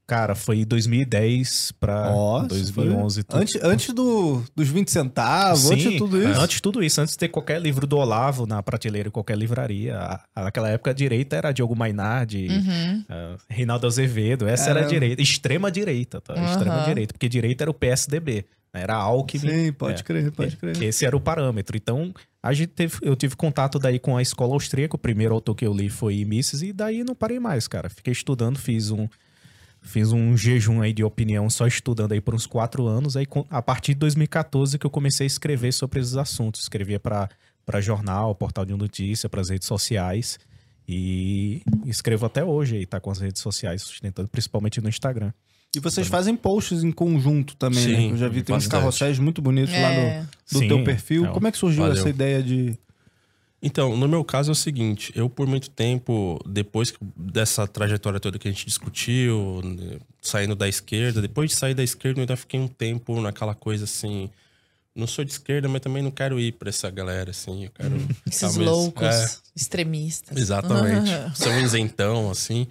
Cara, 0.09 0.35
foi 0.35 0.65
2010 0.65 1.73
pra 1.79 2.11
Nossa, 2.11 2.49
2011. 2.49 3.23
tudo. 3.25 3.39
Antes, 3.41 3.63
antes 3.63 3.95
do, 3.95 4.43
dos 4.57 4.67
20 4.69 4.91
centavos, 4.91 5.61
Sim, 5.61 5.75
antes 5.75 5.91
de 5.93 5.99
tudo 5.99 6.23
isso. 6.23 6.41
Antes 6.41 6.57
de 6.57 6.63
tudo 6.63 6.83
isso, 6.83 7.01
antes 7.03 7.13
de 7.13 7.19
ter 7.19 7.29
qualquer 7.29 7.61
livro 7.61 7.87
do 7.87 7.99
Olavo 7.99 8.47
na 8.47 8.63
prateleira 8.63 9.09
em 9.09 9.13
qualquer 9.13 9.37
livraria. 9.37 9.99
a- 9.99 10.45
Naquela 10.45 10.71
época 10.71 10.93
a 10.93 10.95
direita 10.95 11.37
era 11.37 11.53
Diogo 11.53 11.77
Mainardi, 11.77 12.49
Uhum. 12.49 13.05
ah, 13.09 13.37
Reinaldo 13.51 13.87
Azevedo. 13.87 14.49
Essa 14.49 14.71
era 14.71 14.81
a 14.81 14.87
direita. 14.87 15.21
Extrema 15.21 15.71
direita, 15.71 16.21
tá? 16.23 16.33
Aham. 16.33 16.51
Extrema 16.53 16.85
direita. 16.87 17.13
Porque 17.13 17.29
direita 17.29 17.65
era 17.65 17.71
o 17.71 17.75
PSDB. 17.75 18.47
né? 18.73 18.83
Era 18.83 18.95
Alckmin. 18.97 19.41
Sim, 19.51 19.73
pode 19.73 20.01
É. 20.01 20.05
crer, 20.05 20.31
pode 20.33 20.57
crer. 20.57 20.83
Esse 20.83 21.05
era 21.05 21.17
o 21.17 21.21
parâmetro. 21.21 21.77
Então, 21.77 22.13
a 22.43 22.53
gente 22.55 22.69
teve, 22.69 22.97
eu 23.03 23.15
tive 23.17 23.35
contato 23.37 23.79
daí 23.79 23.99
com 23.99 24.17
a 24.17 24.23
escola 24.23 24.55
austríaca. 24.55 24.95
O 24.97 24.99
primeiro 24.99 25.35
autor 25.35 25.55
que 25.55 25.67
eu 25.67 25.73
li 25.75 25.89
foi 25.91 26.25
Mises, 26.25 26.63
e 26.63 26.73
daí 26.73 27.03
não 27.05 27.15
parei 27.15 27.39
mais, 27.41 27.67
cara. 27.69 27.89
Fiquei 27.91 28.13
estudando, 28.13 28.59
fiz 28.59 28.91
um, 28.91 29.07
fiz 29.89 30.13
um 30.13 30.37
jejum 30.37 30.81
aí 30.83 30.93
de 30.93 31.03
opinião 31.03 31.49
só 31.51 31.67
estudando 31.67 32.13
aí 32.13 32.21
por 32.21 32.35
uns 32.35 32.47
quatro 32.47 32.87
anos. 32.87 33.17
Aí, 33.17 33.27
com- 33.27 33.45
a 33.51 33.61
partir 33.63 33.95
de 33.95 34.01
2014 34.01 34.79
que 34.79 34.87
eu 34.87 34.91
comecei 34.91 35.25
a 35.25 35.29
escrever 35.29 35.73
sobre 35.73 36.01
esses 36.01 36.17
assuntos. 36.17 36.61
Escrevia 36.63 37.01
para 37.01 37.29
jornal, 37.81 38.35
portal 38.35 38.65
de 38.65 38.75
notícia, 38.75 39.29
para 39.29 39.41
as 39.41 39.49
redes 39.49 39.67
sociais. 39.67 40.39
E 40.91 41.61
escrevo 41.85 42.25
até 42.27 42.43
hoje 42.43 42.77
aí, 42.77 42.87
tá 42.87 42.99
com 42.99 43.11
as 43.11 43.19
redes 43.19 43.43
sociais 43.43 43.83
sustentando, 43.83 44.29
principalmente 44.29 44.81
no 44.81 44.89
Instagram. 44.89 45.33
E 45.77 45.81
vocês 45.81 46.09
fazem 46.09 46.35
posts 46.35 46.83
em 46.83 46.91
conjunto 46.91 47.55
também, 47.57 47.87
né? 47.89 47.97
Sim, 47.97 48.11
Eu 48.13 48.17
já 48.17 48.29
vi, 48.29 48.43
tem 48.43 48.57
uns 48.57 48.65
bastante. 48.65 48.81
carrosséis 48.81 49.19
muito 49.19 49.43
bonitos 49.43 49.73
lá 49.75 49.79
É. 49.93 50.21
no, 50.21 50.27
do 50.27 50.59
Sim, 50.61 50.69
teu 50.69 50.83
perfil. 50.83 51.27
é, 51.27 51.29
Como 51.29 51.47
é 51.47 51.53
que 51.53 51.59
surgiu 51.59 51.83
valeu. 51.83 51.99
essa 51.99 52.09
ideia 52.09 52.43
de... 52.43 52.75
Então, 53.61 53.97
no 53.97 54.07
meu 54.07 54.23
caso 54.23 54.51
é 54.51 54.53
o 54.53 54.55
seguinte, 54.55 55.13
eu 55.17 55.29
por 55.29 55.47
muito 55.47 55.69
tempo, 55.69 56.39
depois 56.47 56.95
dessa 57.17 57.67
trajetória 57.67 58.21
toda 58.21 58.39
que 58.39 58.47
a 58.47 58.51
gente 58.53 58.65
discutiu, 58.65 59.61
né, 59.65 59.99
saindo 60.23 60.55
da 60.55 60.69
esquerda, 60.69 61.21
depois 61.21 61.51
de 61.51 61.57
sair 61.57 61.75
da 61.75 61.83
esquerda 61.83 62.21
eu 62.21 62.23
ainda 62.23 62.37
fiquei 62.37 62.61
um 62.61 62.69
tempo 62.69 63.21
naquela 63.21 63.57
coisa 63.57 63.83
assim, 63.85 64.31
não 64.95 65.09
sou 65.09 65.25
de 65.25 65.33
esquerda, 65.33 65.69
mas 65.69 65.81
também 65.81 66.03
não 66.05 66.11
quero 66.13 66.39
ir 66.39 66.53
pra 66.53 66.69
essa 66.69 66.89
galera 66.89 67.31
assim, 67.33 67.65
eu 67.65 67.71
quero 67.73 67.97
Esses 68.27 68.41
talvez- 68.41 68.65
loucos 68.71 69.03
É, 69.07 69.37
extremistas. 69.57 70.37
Exatamente. 70.39 71.11
Sou 71.37 71.51
um 71.53 71.61
isentão, 71.61 72.31
assim. 72.31 72.67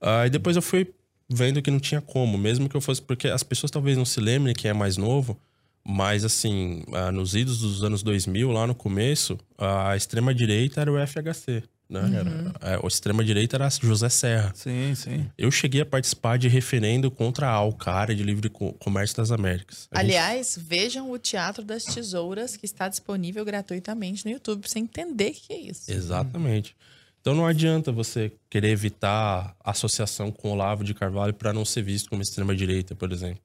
Aí 0.00 0.28
depois 0.28 0.56
eu 0.56 0.62
fui 0.62 0.92
vendo 1.28 1.60
que 1.62 1.70
não 1.70 1.80
tinha 1.80 2.00
como, 2.02 2.36
mesmo 2.38 2.68
que 2.68 2.76
eu 2.76 2.80
fosse. 2.80 3.00
Porque 3.02 3.28
as 3.28 3.42
pessoas 3.42 3.70
talvez 3.70 3.96
não 3.96 4.04
se 4.04 4.20
lembrem 4.20 4.54
quem 4.54 4.70
é 4.70 4.74
mais 4.74 4.96
novo, 4.96 5.38
mas 5.86 6.24
assim, 6.24 6.82
ah, 6.92 7.12
nos 7.12 7.34
idos 7.34 7.58
dos 7.58 7.84
anos 7.84 8.02
2000, 8.02 8.50
lá 8.50 8.66
no 8.66 8.74
começo, 8.74 9.38
a 9.56 9.96
extrema-direita 9.96 10.80
era 10.80 10.92
o 10.92 10.96
FHC. 11.06 11.62
Né? 11.88 12.00
Era, 12.18 12.72
é, 12.72 12.80
a 12.82 12.86
extrema-direita 12.88 13.56
era 13.56 13.70
José 13.70 14.08
Serra. 14.08 14.50
Sim, 14.56 14.92
sim. 14.96 15.24
Eu 15.38 15.52
cheguei 15.52 15.80
a 15.82 15.86
participar 15.86 16.36
de 16.36 16.48
referendo 16.48 17.08
contra 17.12 17.46
a 17.46 17.52
Alcara 17.52 18.12
de 18.12 18.24
Livre 18.24 18.48
Co- 18.48 18.72
Comércio 18.72 19.16
das 19.16 19.30
Américas. 19.30 19.86
A 19.92 20.02
gente- 20.02 20.16
Aliás, 20.16 20.58
vejam 20.60 21.12
o 21.12 21.16
Teatro 21.16 21.62
das 21.62 21.84
Tesouras, 21.84 22.56
que 22.56 22.66
está 22.66 22.88
disponível 22.88 23.44
gratuitamente 23.44 24.24
no 24.24 24.32
YouTube, 24.32 24.62
pra 24.62 24.68
você 24.68 24.80
entender 24.80 25.30
o 25.30 25.34
que 25.34 25.52
é 25.52 25.60
isso. 25.60 25.88
Exatamente. 25.92 26.74
Então 27.20 27.34
não 27.36 27.46
adianta 27.46 27.92
você 27.92 28.32
querer 28.50 28.70
evitar 28.70 29.54
associação 29.64 30.32
com 30.32 30.50
Olavo 30.50 30.82
de 30.82 30.92
Carvalho 30.92 31.34
para 31.34 31.52
não 31.52 31.64
ser 31.64 31.82
visto 31.82 32.08
como 32.10 32.20
extrema-direita, 32.20 32.96
por 32.96 33.12
exemplo. 33.12 33.38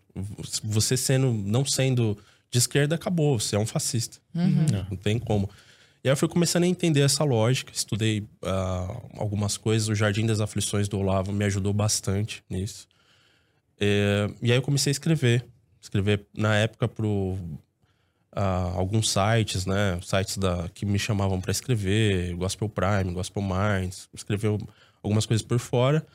Você 0.64 0.98
sendo, 0.98 1.32
não 1.32 1.64
sendo 1.64 2.18
de 2.52 2.58
esquerda, 2.58 2.96
acabou. 2.96 3.40
Você 3.40 3.56
é 3.56 3.60
um 3.60 3.66
fascista. 3.66 4.18
Não, 4.34 4.88
não 4.92 4.98
tem 4.98 5.18
como. 5.18 5.50
E 6.04 6.10
aí 6.10 6.12
eu 6.12 6.18
fui 6.18 6.28
começando 6.28 6.64
a 6.64 6.68
entender 6.68 7.02
essa 7.02 7.24
lógica. 7.24 7.72
Estudei 7.74 8.28
ah, 8.44 9.02
algumas 9.18 9.56
coisas. 9.56 9.88
O 9.88 9.96
Jardim 9.96 10.26
das 10.26 10.42
Aflições 10.42 10.88
do 10.88 11.00
Olavo 11.00 11.32
me 11.32 11.46
ajudou 11.46 11.72
bastante 11.74 12.44
nisso. 12.50 12.88
É, 13.80 14.30
e 14.42 14.52
aí 14.52 14.58
eu 14.58 14.62
comecei 14.62 14.92
a 14.92 14.94
escrever. 14.94 15.46
Escrever, 15.80 16.26
na 16.36 16.56
época, 16.56 16.88
pro 16.88 17.38
ah, 18.34 18.74
alguns 18.76 19.10
sites, 19.12 19.66
né? 19.66 20.00
Sites 20.02 20.38
da, 20.38 20.70
que 20.74 20.86
me 20.86 21.00
chamavam 21.00 21.40
para 21.40 21.52
escrever, 21.52 22.36
Gospel 22.36 22.70
Prime, 22.70 23.14
Gospel 23.14 23.44
Minds, 23.44 24.10
escrever 24.14 24.58
algumas 25.02 25.26
coisas 25.26 25.46
por 25.46 25.60
fora. 25.60 26.06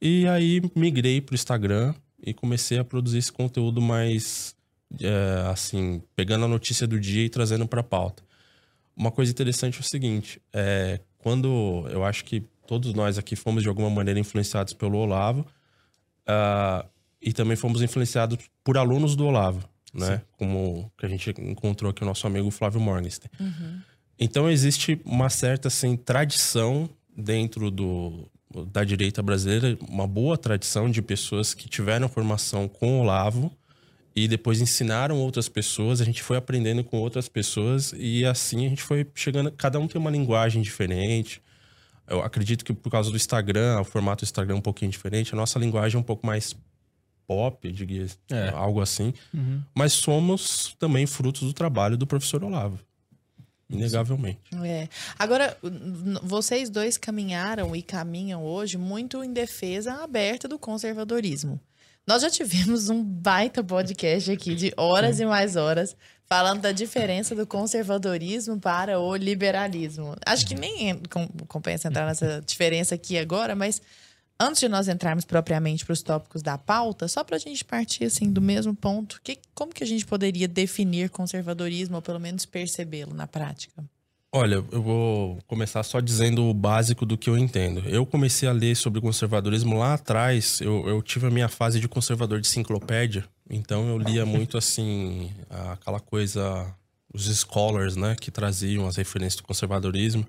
E 0.00 0.26
aí 0.28 0.60
migrei 0.74 1.20
pro 1.20 1.34
Instagram 1.34 1.94
e 2.22 2.32
comecei 2.32 2.78
a 2.78 2.84
produzir 2.84 3.18
esse 3.18 3.32
conteúdo 3.32 3.80
mais 3.80 4.54
é, 5.00 5.50
assim, 5.50 6.02
pegando 6.16 6.44
a 6.44 6.48
notícia 6.48 6.86
do 6.86 6.98
dia 6.98 7.24
e 7.24 7.28
trazendo 7.28 7.66
para 7.66 7.80
a 7.80 7.84
pauta. 7.84 8.22
Uma 8.96 9.10
coisa 9.10 9.30
interessante 9.30 9.78
é 9.78 9.80
o 9.80 9.84
seguinte: 9.84 10.40
é, 10.52 11.00
quando 11.18 11.86
eu 11.90 12.04
acho 12.04 12.24
que 12.24 12.42
todos 12.66 12.92
nós 12.94 13.18
aqui 13.18 13.36
fomos 13.36 13.62
de 13.62 13.68
alguma 13.68 13.90
maneira 13.90 14.18
influenciados 14.18 14.72
pelo 14.72 14.98
Olavo, 14.98 15.46
uh, 16.28 16.86
e 17.20 17.32
também 17.32 17.56
fomos 17.56 17.82
influenciados 17.82 18.38
por 18.62 18.76
alunos 18.76 19.16
do 19.16 19.26
Olavo, 19.26 19.68
né? 19.92 20.18
Sim. 20.18 20.22
Como 20.32 20.92
que 20.96 21.06
a 21.06 21.08
gente 21.08 21.30
encontrou 21.38 21.90
aqui 21.90 22.02
o 22.02 22.06
nosso 22.06 22.26
amigo 22.26 22.50
Flávio 22.50 22.80
Morgenstern. 22.80 23.30
Uhum. 23.40 23.80
Então 24.18 24.50
existe 24.50 25.00
uma 25.04 25.30
certa 25.30 25.68
assim 25.68 25.96
tradição 25.96 26.90
dentro 27.16 27.70
do, 27.70 28.28
da 28.66 28.84
direita 28.84 29.22
brasileira, 29.22 29.78
uma 29.88 30.06
boa 30.06 30.36
tradição 30.36 30.90
de 30.90 31.00
pessoas 31.00 31.54
que 31.54 31.68
tiveram 31.68 32.08
formação 32.08 32.68
com 32.68 32.98
o 32.98 33.00
Olavo 33.02 33.52
e 34.24 34.28
depois 34.28 34.60
ensinaram 34.60 35.18
outras 35.18 35.48
pessoas, 35.48 36.00
a 36.00 36.04
gente 36.04 36.22
foi 36.22 36.36
aprendendo 36.36 36.82
com 36.82 36.98
outras 36.98 37.28
pessoas 37.28 37.94
e 37.96 38.24
assim 38.24 38.66
a 38.66 38.68
gente 38.68 38.82
foi 38.82 39.06
chegando, 39.14 39.52
cada 39.52 39.78
um 39.78 39.86
tem 39.86 40.00
uma 40.00 40.10
linguagem 40.10 40.60
diferente. 40.60 41.40
Eu 42.06 42.22
acredito 42.22 42.64
que 42.64 42.72
por 42.72 42.90
causa 42.90 43.10
do 43.10 43.16
Instagram, 43.16 43.80
o 43.80 43.84
formato 43.84 44.24
do 44.24 44.26
Instagram 44.26 44.54
é 44.54 44.58
um 44.58 44.62
pouquinho 44.62 44.90
diferente, 44.90 45.34
a 45.34 45.36
nossa 45.36 45.58
linguagem 45.58 45.96
é 45.96 46.00
um 46.00 46.02
pouco 46.02 46.26
mais 46.26 46.56
pop, 47.28 47.70
diria, 47.70 48.06
é. 48.30 48.48
algo 48.48 48.80
assim. 48.80 49.14
Uhum. 49.32 49.62
Mas 49.74 49.92
somos 49.92 50.74
também 50.78 51.06
frutos 51.06 51.42
do 51.42 51.52
trabalho 51.52 51.96
do 51.96 52.06
professor 52.06 52.42
Olavo. 52.42 52.80
Inegavelmente. 53.70 54.40
É. 54.64 54.88
Agora, 55.18 55.56
vocês 56.22 56.70
dois 56.70 56.96
caminharam 56.96 57.76
e 57.76 57.82
caminham 57.82 58.42
hoje 58.42 58.78
muito 58.78 59.22
em 59.22 59.30
defesa 59.30 60.02
aberta 60.02 60.48
do 60.48 60.58
conservadorismo. 60.58 61.60
Nós 62.08 62.22
já 62.22 62.30
tivemos 62.30 62.88
um 62.88 63.04
baita 63.04 63.62
podcast 63.62 64.30
aqui 64.30 64.54
de 64.54 64.72
horas 64.78 65.20
e 65.20 65.26
mais 65.26 65.56
horas 65.56 65.94
falando 66.24 66.62
da 66.62 66.72
diferença 66.72 67.34
do 67.34 67.46
conservadorismo 67.46 68.58
para 68.58 68.98
o 68.98 69.14
liberalismo. 69.14 70.16
Acho 70.24 70.46
que 70.46 70.54
nem 70.54 71.02
compensa 71.46 71.88
entrar 71.88 72.06
nessa 72.06 72.40
diferença 72.40 72.94
aqui 72.94 73.18
agora, 73.18 73.54
mas 73.54 73.82
antes 74.40 74.58
de 74.58 74.70
nós 74.70 74.88
entrarmos 74.88 75.26
propriamente 75.26 75.84
para 75.84 75.92
os 75.92 76.00
tópicos 76.00 76.40
da 76.40 76.56
pauta, 76.56 77.06
só 77.08 77.22
para 77.22 77.36
a 77.36 77.38
gente 77.38 77.62
partir 77.62 78.06
assim 78.06 78.32
do 78.32 78.40
mesmo 78.40 78.74
ponto, 78.74 79.20
que, 79.22 79.38
como 79.54 79.74
que 79.74 79.84
a 79.84 79.86
gente 79.86 80.06
poderia 80.06 80.48
definir 80.48 81.10
conservadorismo 81.10 81.96
ou 81.96 82.00
pelo 82.00 82.18
menos 82.18 82.46
percebê-lo 82.46 83.12
na 83.12 83.26
prática? 83.26 83.84
Olha, 84.30 84.62
eu 84.70 84.82
vou 84.82 85.38
começar 85.46 85.82
só 85.82 86.00
dizendo 86.00 86.44
o 86.44 86.52
básico 86.52 87.06
do 87.06 87.16
que 87.16 87.30
eu 87.30 87.38
entendo. 87.38 87.80
Eu 87.88 88.04
comecei 88.04 88.46
a 88.46 88.52
ler 88.52 88.76
sobre 88.76 89.00
conservadorismo 89.00 89.78
lá 89.78 89.94
atrás. 89.94 90.60
Eu, 90.60 90.86
eu 90.86 91.00
tive 91.00 91.26
a 91.26 91.30
minha 91.30 91.48
fase 91.48 91.80
de 91.80 91.88
conservador 91.88 92.38
de 92.38 92.46
enciclopédia. 92.46 93.24
Então 93.48 93.88
eu 93.88 93.96
lia 93.96 94.26
muito 94.26 94.58
assim, 94.58 95.32
aquela 95.72 95.98
coisa, 95.98 96.66
os 97.12 97.24
scholars, 97.24 97.96
né, 97.96 98.14
que 98.20 98.30
traziam 98.30 98.86
as 98.86 98.96
referências 98.96 99.36
do 99.36 99.44
conservadorismo. 99.44 100.26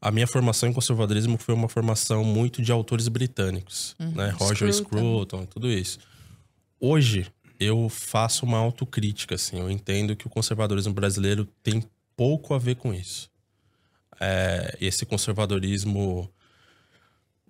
A 0.00 0.12
minha 0.12 0.28
formação 0.28 0.68
em 0.68 0.72
conservadorismo 0.72 1.36
foi 1.36 1.54
uma 1.54 1.68
formação 1.68 2.22
muito 2.22 2.62
de 2.62 2.70
autores 2.70 3.08
britânicos, 3.08 3.96
uhum. 3.98 4.12
né, 4.12 4.30
Roger 4.38 4.72
Scruton, 4.72 5.44
tudo 5.46 5.68
isso. 5.68 5.98
Hoje 6.78 7.26
eu 7.58 7.88
faço 7.88 8.44
uma 8.44 8.58
autocrítica, 8.58 9.34
assim. 9.34 9.58
Eu 9.58 9.70
entendo 9.70 10.14
que 10.14 10.26
o 10.26 10.30
conservadorismo 10.30 10.92
brasileiro 10.92 11.48
tem 11.62 11.82
pouco 12.16 12.54
a 12.54 12.58
ver 12.58 12.76
com 12.76 12.92
isso. 12.92 13.30
É, 14.20 14.76
esse 14.80 15.04
conservadorismo 15.04 16.30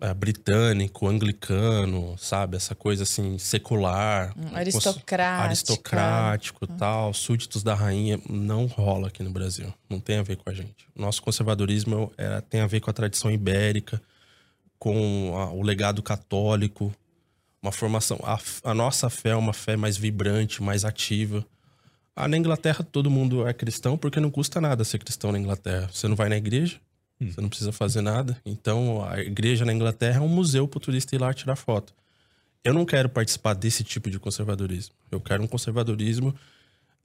é, 0.00 0.12
britânico, 0.12 1.07
anglicano, 1.09 2.16
sabe? 2.18 2.57
Essa 2.57 2.74
coisa 2.74 3.05
assim, 3.05 3.38
secular. 3.38 4.35
Hum, 4.37 4.55
aristocrático. 4.55 5.44
Aristocrático 5.44 6.64
hum. 6.64 6.77
tal, 6.77 7.14
súditos 7.14 7.62
da 7.62 7.74
rainha, 7.74 8.20
não 8.29 8.66
rola 8.66 9.09
aqui 9.09 9.22
no 9.22 9.31
Brasil. 9.31 9.72
Não 9.88 10.00
tem 10.00 10.18
a 10.18 10.22
ver 10.22 10.37
com 10.37 10.50
a 10.50 10.53
gente. 10.53 10.87
Nosso 10.94 11.22
conservadorismo 11.22 12.12
é, 12.18 12.40
tem 12.42 12.61
a 12.61 12.66
ver 12.66 12.81
com 12.81 12.90
a 12.90 12.92
tradição 12.92 13.31
ibérica, 13.31 14.00
com 14.79 15.33
a, 15.37 15.50
o 15.53 15.62
legado 15.62 16.03
católico, 16.03 16.92
uma 17.62 17.72
formação. 17.72 18.18
A, 18.22 18.38
a 18.62 18.74
nossa 18.74 19.09
fé 19.09 19.31
é 19.31 19.37
uma 19.37 19.55
fé 19.55 19.77
mais 19.77 19.96
vibrante, 19.96 20.62
mais 20.62 20.85
ativa. 20.85 21.46
Ah, 22.16 22.29
na 22.29 22.37
Inglaterra 22.37 22.85
todo 22.85 23.11
mundo 23.11 23.46
é 23.46 23.53
cristão 23.53 23.98
porque 23.98 24.20
não 24.20 24.31
custa 24.31 24.61
nada 24.61 24.85
ser 24.85 24.98
cristão 24.98 25.33
na 25.33 25.38
Inglaterra. 25.38 25.88
Você 25.92 26.07
não 26.07 26.14
vai 26.14 26.29
na 26.29 26.37
igreja, 26.37 26.81
hum. 27.20 27.31
você 27.31 27.40
não 27.40 27.48
precisa 27.48 27.72
fazer 27.72 28.00
nada. 28.00 28.40
Então 28.44 29.05
a 29.05 29.20
igreja 29.20 29.64
na 29.64 29.72
Inglaterra 29.72 30.18
é 30.18 30.20
um 30.20 30.29
museu 30.29 30.68
para 30.68 30.79
o 30.79 30.81
turista 30.81 31.14
ir 31.14 31.18
lá 31.20 31.33
tirar 31.35 31.57
foto. 31.57 31.94
Eu 32.62 32.72
não 32.72 32.87
quero 32.87 33.09
participar 33.09 33.55
desse 33.55 33.85
tipo 33.85 34.11
de 34.11 34.18
conservadorismo. 34.18 34.94
Eu 35.11 35.20
quero 35.20 35.42
um 35.42 35.46
conservadorismo 35.46 36.35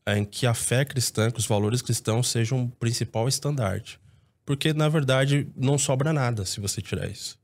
em 0.08 0.24
que 0.24 0.48
a 0.48 0.54
fé 0.54 0.86
cristã, 0.86 1.30
que 1.30 1.40
os 1.40 1.46
valores 1.46 1.82
cristãos 1.82 2.30
sejam 2.30 2.64
o 2.64 2.70
principal 2.70 3.28
estandarte. 3.28 4.00
Porque, 4.46 4.74
na 4.74 4.90
verdade, 4.90 5.48
não 5.56 5.78
sobra 5.78 6.14
nada 6.14 6.46
se 6.46 6.60
você 6.60 6.82
tirar 6.82 7.08
isso. 7.08 7.38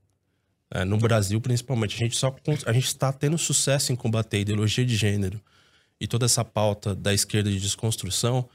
É, 0.70 0.84
no 0.84 0.98
Brasil, 0.98 1.40
principalmente, 1.40 1.94
a 1.94 1.98
gente 1.98 2.16
só 2.16 2.34
a 2.66 2.72
gente 2.72 2.86
está 2.86 3.12
tendo 3.12 3.38
sucesso 3.38 3.92
em 3.92 3.96
combater 3.96 4.38
a 4.38 4.40
ideologia 4.40 4.84
de 4.84 4.96
gênero, 4.96 5.40
e 6.00 6.06
toda 6.06 6.26
essa 6.26 6.44
pauta 6.44 6.94
da 6.94 7.12
esquerda 7.12 7.50
de 7.50 7.58
desconstrução, 7.58 8.48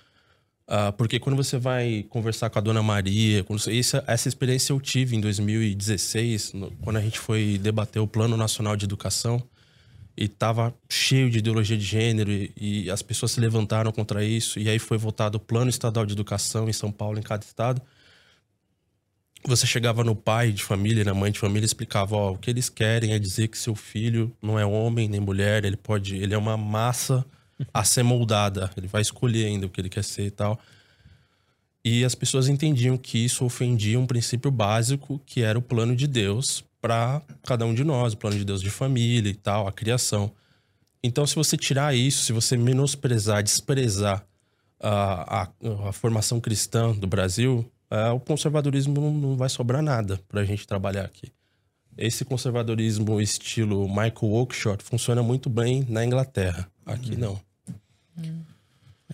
uh, 0.68 0.92
porque 0.98 1.20
quando 1.20 1.36
você 1.36 1.58
vai 1.58 2.06
conversar 2.10 2.50
com 2.50 2.60
a 2.60 2.62
dona 2.62 2.84
Maria, 2.84 3.44
você, 3.48 3.78
essa, 3.78 4.04
essa 4.08 4.28
experiência 4.28 4.74
eu 4.74 4.80
tive 4.80 5.16
em 5.16 5.22
2016, 5.22 6.54
no, 6.54 6.72
quando 6.84 6.98
a 6.98 7.02
gente 7.02 7.20
foi 7.20 7.58
debater 7.58 8.02
o 8.02 8.08
Plano 8.08 8.38
Nacional 8.38 8.76
de 8.76 8.86
Educação, 8.86 9.42
e 10.16 10.26
estava 10.26 10.74
cheio 10.90 11.30
de 11.30 11.40
ideologia 11.40 11.78
de 11.78 11.86
gênero, 11.86 12.32
e, 12.32 12.52
e 12.58 12.92
as 12.92 13.02
pessoas 13.02 13.32
se 13.32 13.40
levantaram 13.40 13.92
contra 13.92 14.24
isso, 14.24 14.60
e 14.60 14.70
aí 14.70 14.78
foi 14.78 14.98
votado 14.98 15.38
o 15.38 15.40
Plano 15.40 15.70
Estadual 15.70 16.06
de 16.06 16.14
Educação 16.14 16.70
em 16.70 16.74
São 16.74 16.92
Paulo, 16.92 17.18
em 17.18 17.24
cada 17.24 17.44
estado 17.44 17.82
você 19.44 19.66
chegava 19.66 20.04
no 20.04 20.16
pai 20.16 20.52
de 20.52 20.64
família, 20.64 21.04
na 21.04 21.14
mãe 21.14 21.32
de 21.32 21.40
família, 21.40 21.66
explicava, 21.66 22.16
ó, 22.16 22.32
o 22.32 22.38
que 22.38 22.50
eles 22.50 22.70
querem 22.70 23.14
é 23.14 23.20
dizer 23.20 23.48
que 23.48 23.58
seu 23.58 23.76
filho 23.76 24.32
não 24.42 24.60
é 24.60 24.66
homem 24.66 25.08
nem 25.08 25.20
mulher, 25.20 25.66
ele 25.66 25.78
pode, 25.78 26.16
ele 26.16 26.34
é 26.34 26.38
uma 26.38 26.56
massa 26.56 27.26
a 27.74 27.84
ser 27.84 28.04
moldada, 28.04 28.72
ele 28.78 28.88
vai 28.88 29.02
escolher 29.02 29.46
ainda 29.46 29.66
o 29.66 29.70
que 29.70 29.82
ele 29.82 29.90
quer 29.90 30.04
ser 30.04 30.26
e 30.26 30.32
tal. 30.32 30.60
E 31.84 32.06
as 32.06 32.14
pessoas 32.14 32.48
entendiam 32.48 32.96
que 32.96 33.18
isso 33.18 33.44
ofendia 33.44 34.00
um 34.00 34.06
princípio 34.06 34.52
básico, 34.52 35.20
que 35.26 35.42
era 35.42 35.58
o 35.58 35.62
plano 35.62 35.96
de 35.96 36.06
Deus 36.06 36.64
para 36.80 37.22
cada 37.44 37.66
um 37.66 37.74
de 37.74 37.84
nós, 37.84 38.14
o 38.14 38.18
plano 38.18 38.38
de 38.38 38.46
Deus 38.46 38.62
de 38.62 38.70
família 38.70 39.30
e 39.30 39.36
tal, 39.36 39.68
a 39.68 39.72
criação. 39.72 40.32
Então, 41.04 41.26
se 41.26 41.36
você 41.36 41.58
tirar 41.58 41.96
isso, 41.96 42.24
se 42.24 42.32
você 42.32 42.56
menosprezar, 42.56 43.42
desprezar 43.42 44.24
a, 44.80 45.42
a, 45.42 45.50
a 45.90 45.92
formação 45.92 46.40
cristã 46.40 46.92
do 46.92 47.08
Brasil, 47.08 47.70
é, 47.92 48.10
o 48.10 48.20
conservadorismo 48.22 49.12
não, 49.12 49.36
vai 49.36 49.50
sobrar 49.50 49.82
nada 49.82 50.18
para 50.30 50.40
a 50.40 50.46
gente 50.46 50.66
trabalhar 50.66 51.04
aqui. 51.04 51.30
Esse 51.98 52.24
conservadorismo 52.24 53.20
estilo 53.20 53.86
Michael 53.88 54.32
Oakeshott 54.32 54.82
funciona 54.82 55.22
muito 55.22 55.50
bem 55.50 55.86
na 55.90 56.06
Inglaterra. 56.06 56.68
Aqui 56.86 57.18
não. 57.18 57.38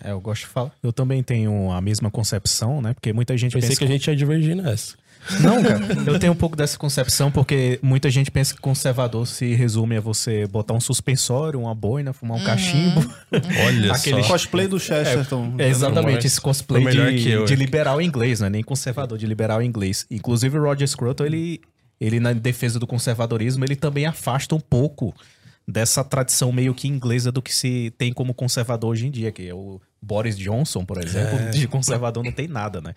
É, 0.00 0.12
eu 0.12 0.20
gosto 0.20 0.42
de 0.42 0.46
falar. 0.46 0.72
Eu 0.80 0.92
também 0.92 1.24
tenho 1.24 1.72
a 1.72 1.80
mesma 1.80 2.08
concepção, 2.08 2.80
né? 2.80 2.94
Porque 2.94 3.12
muita 3.12 3.36
gente 3.36 3.52
Pensei 3.52 3.70
pensa 3.70 3.78
que 3.80 3.84
a 3.84 3.88
gente 3.88 4.06
ia 4.06 4.14
divergir 4.14 4.54
nessa. 4.54 4.96
Não, 5.40 5.62
cara. 5.62 5.80
Eu 6.06 6.18
tenho 6.18 6.32
um 6.32 6.36
pouco 6.36 6.56
dessa 6.56 6.78
concepção 6.78 7.30
porque 7.30 7.78
muita 7.82 8.10
gente 8.10 8.30
pensa 8.30 8.54
que 8.54 8.60
conservador 8.60 9.26
se 9.26 9.54
resume 9.54 9.96
a 9.96 10.00
você 10.00 10.46
botar 10.46 10.74
um 10.74 10.80
suspensório, 10.80 11.60
uma 11.60 11.74
boina, 11.74 12.12
fumar 12.12 12.38
um 12.38 12.44
cachimbo. 12.44 13.00
Uhum. 13.00 13.66
Olha 13.66 13.92
Aquele 13.92 14.22
só. 14.22 14.28
cosplay 14.28 14.66
do 14.66 14.78
Chesterton. 14.78 15.54
É, 15.58 15.68
exatamente, 15.68 16.26
esse 16.26 16.40
cosplay 16.40 16.84
de, 16.86 17.44
de 17.44 17.56
liberal 17.56 18.00
inglês, 18.00 18.40
não 18.40 18.46
é 18.46 18.50
nem 18.50 18.62
conservador, 18.62 19.18
de 19.18 19.26
liberal 19.26 19.62
inglês. 19.62 20.06
Inclusive 20.10 20.58
o 20.58 20.62
Roger 20.62 20.88
Scruton, 20.88 21.24
ele, 21.24 21.60
ele 22.00 22.20
na 22.20 22.32
defesa 22.32 22.78
do 22.78 22.86
conservadorismo, 22.86 23.64
ele 23.64 23.76
também 23.76 24.06
afasta 24.06 24.54
um 24.54 24.60
pouco 24.60 25.14
dessa 25.68 26.02
tradição 26.02 26.50
meio 26.50 26.74
que 26.74 26.88
inglesa 26.88 27.30
do 27.30 27.42
que 27.42 27.54
se 27.54 27.92
tem 27.98 28.10
como 28.10 28.32
conservador 28.32 28.90
hoje 28.90 29.06
em 29.06 29.10
dia, 29.10 29.30
que 29.30 29.46
é 29.46 29.54
o 29.54 29.78
Boris 30.00 30.38
Johnson, 30.38 30.82
por 30.82 30.96
exemplo, 31.02 31.38
é. 31.38 31.50
de 31.50 31.68
conservador 31.68 32.24
não 32.24 32.32
tem 32.32 32.48
nada, 32.48 32.80
né? 32.80 32.94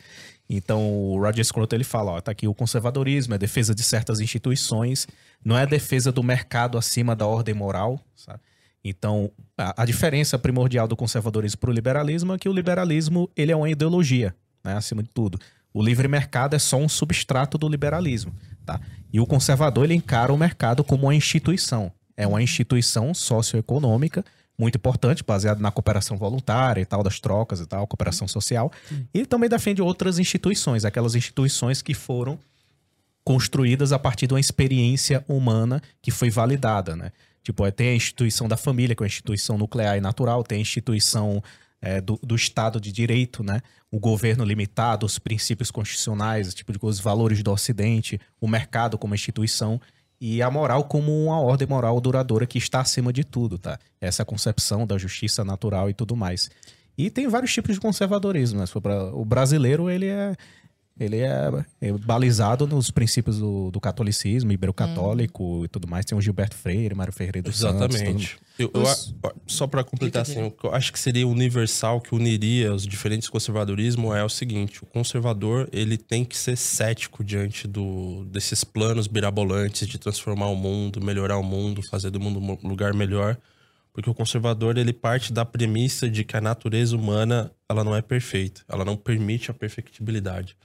Então 0.53 0.91
o 0.91 1.17
Roger 1.17 1.45
Scruton 1.45 1.77
ele 1.77 1.85
fala, 1.85 2.11
ó, 2.11 2.19
tá 2.19 2.33
aqui 2.33 2.45
o 2.45 2.53
conservadorismo, 2.53 3.33
é 3.33 3.37
defesa 3.37 3.73
de 3.73 3.81
certas 3.83 4.19
instituições, 4.19 5.07
não 5.45 5.57
é 5.57 5.61
a 5.61 5.65
defesa 5.65 6.11
do 6.11 6.21
mercado 6.21 6.77
acima 6.77 7.15
da 7.15 7.25
ordem 7.25 7.55
moral, 7.55 7.97
sabe? 8.13 8.41
Então, 8.83 9.31
a, 9.57 9.83
a 9.83 9.85
diferença 9.85 10.37
primordial 10.37 10.89
do 10.89 10.95
conservadorismo 10.97 11.57
para 11.57 11.69
o 11.69 11.73
liberalismo 11.73 12.33
é 12.33 12.37
que 12.37 12.49
o 12.49 12.53
liberalismo 12.53 13.29
ele 13.33 13.53
é 13.53 13.55
uma 13.55 13.69
ideologia, 13.69 14.35
né, 14.61 14.75
acima 14.75 15.01
de 15.01 15.09
tudo. 15.09 15.39
O 15.73 15.81
livre 15.81 16.09
mercado 16.09 16.53
é 16.53 16.59
só 16.59 16.75
um 16.75 16.89
substrato 16.89 17.57
do 17.57 17.69
liberalismo, 17.69 18.35
tá? 18.65 18.81
E 19.13 19.21
o 19.21 19.25
conservador 19.25 19.85
ele 19.85 19.93
encara 19.93 20.33
o 20.33 20.37
mercado 20.37 20.83
como 20.83 21.03
uma 21.03 21.15
instituição. 21.15 21.93
É 22.17 22.27
uma 22.27 22.43
instituição 22.43 23.13
socioeconômica 23.13 24.25
muito 24.61 24.75
importante, 24.75 25.23
baseado 25.23 25.59
na 25.59 25.71
cooperação 25.71 26.15
voluntária 26.15 26.81
e 26.81 26.85
tal, 26.85 27.01
das 27.01 27.19
trocas 27.19 27.59
e 27.59 27.65
tal, 27.65 27.87
cooperação 27.87 28.27
social. 28.27 28.71
Sim. 28.87 29.07
E 29.11 29.25
também 29.25 29.49
defende 29.49 29.81
outras 29.81 30.19
instituições, 30.19 30.85
aquelas 30.85 31.15
instituições 31.15 31.81
que 31.81 31.95
foram 31.95 32.37
construídas 33.23 33.91
a 33.91 33.97
partir 33.97 34.27
de 34.27 34.33
uma 34.35 34.39
experiência 34.39 35.25
humana 35.27 35.81
que 36.01 36.11
foi 36.11 36.29
validada, 36.29 36.95
né? 36.95 37.11
Tipo, 37.43 37.69
tem 37.71 37.89
a 37.89 37.95
instituição 37.95 38.47
da 38.47 38.55
família, 38.55 38.95
que 38.95 39.01
é 39.01 39.05
uma 39.05 39.07
instituição 39.07 39.57
nuclear 39.57 39.97
e 39.97 40.01
natural, 40.01 40.43
tem 40.43 40.59
a 40.59 40.61
instituição 40.61 41.43
é, 41.81 41.99
do, 41.99 42.19
do, 42.21 42.35
Estado 42.35 42.79
de 42.79 42.91
Direito, 42.91 43.43
né? 43.43 43.61
O 43.89 43.99
governo 43.99 44.43
limitado, 44.43 45.07
os 45.07 45.17
princípios 45.17 45.71
constitucionais, 45.71 46.53
tipo 46.53 46.71
de 46.71 46.77
os 46.79 46.99
valores 46.99 47.41
do 47.41 47.51
Ocidente, 47.51 48.19
o 48.39 48.47
mercado 48.47 48.95
como 48.95 49.15
instituição 49.15 49.81
e 50.21 50.39
a 50.39 50.51
moral 50.51 50.83
como 50.83 51.11
uma 51.11 51.39
ordem 51.41 51.67
moral 51.67 51.99
duradoura 51.99 52.45
que 52.45 52.59
está 52.59 52.81
acima 52.81 53.11
de 53.11 53.23
tudo, 53.23 53.57
tá? 53.57 53.79
Essa 53.99 54.23
concepção 54.23 54.85
da 54.85 54.95
justiça 54.95 55.43
natural 55.43 55.89
e 55.89 55.95
tudo 55.95 56.15
mais. 56.15 56.51
E 56.95 57.09
tem 57.09 57.27
vários 57.27 57.51
tipos 57.51 57.73
de 57.73 57.81
conservadorismo, 57.81 58.59
né? 58.59 58.65
O 59.13 59.25
brasileiro, 59.25 59.89
ele 59.89 60.05
é 60.05 60.35
ele 61.01 61.17
é, 61.17 61.65
é, 61.81 61.91
balizado 61.91 62.67
nos 62.67 62.91
princípios 62.91 63.39
do, 63.39 63.71
do 63.71 63.79
catolicismo, 63.79 64.51
ibero-católico 64.51 65.61
hum. 65.61 65.65
e 65.65 65.67
tudo 65.67 65.87
mais. 65.87 66.05
Tem 66.05 66.15
o 66.15 66.21
Gilberto 66.21 66.55
Freire, 66.55 66.93
Mário 66.93 67.11
Ferreira 67.11 67.41
dos 67.41 67.57
Exatamente. 67.57 67.97
Santos. 67.97 68.37
Eu, 68.59 68.69
eu, 68.73 68.83
só 69.47 69.65
para 69.65 69.83
completar, 69.83 70.21
assim, 70.21 70.43
o 70.43 70.51
que 70.51 70.65
eu 70.65 70.73
acho 70.75 70.93
que 70.93 70.99
seria 70.99 71.27
universal, 71.27 71.99
que 71.99 72.13
uniria 72.13 72.71
os 72.71 72.85
diferentes 72.85 73.27
conservadorismos 73.27 74.15
é 74.15 74.23
o 74.23 74.29
seguinte: 74.29 74.83
o 74.83 74.85
conservador 74.85 75.67
ele 75.71 75.97
tem 75.97 76.23
que 76.23 76.37
ser 76.37 76.55
cético 76.55 77.23
diante 77.23 77.67
do, 77.67 78.23
desses 78.25 78.63
planos 78.63 79.07
birabolantes 79.07 79.87
de 79.87 79.97
transformar 79.97 80.47
o 80.47 80.55
mundo, 80.55 81.03
melhorar 81.03 81.37
o 81.37 81.43
mundo, 81.43 81.81
fazer 81.81 82.11
do 82.11 82.19
mundo 82.19 82.39
um 82.39 82.67
lugar 82.67 82.93
melhor. 82.93 83.37
Porque 83.93 84.09
o 84.09 84.13
conservador 84.13 84.77
ele 84.77 84.93
parte 84.93 85.33
da 85.33 85.43
premissa 85.43 86.09
de 86.09 86.23
que 86.23 86.37
a 86.37 86.41
natureza 86.41 86.95
humana 86.95 87.51
ela 87.67 87.83
não 87.83 87.95
é 87.95 88.01
perfeita, 88.01 88.61
ela 88.69 88.85
não 88.85 88.95
permite 88.95 89.51
a 89.51 89.53
perfectibilidade. 89.53 90.55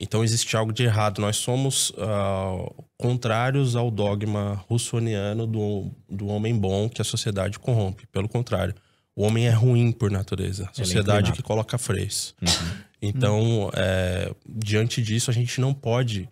Então 0.00 0.24
existe 0.24 0.56
algo 0.56 0.72
de 0.72 0.82
errado. 0.82 1.20
Nós 1.20 1.36
somos 1.36 1.90
uh, 1.90 2.84
contrários 2.96 3.76
ao 3.76 3.90
dogma 3.90 4.64
russoniano 4.66 5.46
do, 5.46 5.90
do 6.08 6.26
homem 6.28 6.58
bom 6.58 6.88
que 6.88 7.02
a 7.02 7.04
sociedade 7.04 7.58
corrompe. 7.58 8.06
Pelo 8.06 8.26
contrário, 8.26 8.74
o 9.14 9.22
homem 9.22 9.46
é 9.46 9.50
ruim 9.50 9.92
por 9.92 10.10
natureza. 10.10 10.64
A 10.64 10.70
é 10.70 10.74
sociedade 10.74 11.30
é 11.30 11.34
que 11.34 11.42
coloca 11.42 11.76
freios. 11.76 12.34
Uhum. 12.40 12.80
Então, 13.02 13.40
uhum. 13.40 13.70
É, 13.72 14.30
diante 14.46 15.00
disso, 15.00 15.30
a 15.30 15.32
gente 15.32 15.58
não 15.58 15.72
pode 15.72 16.28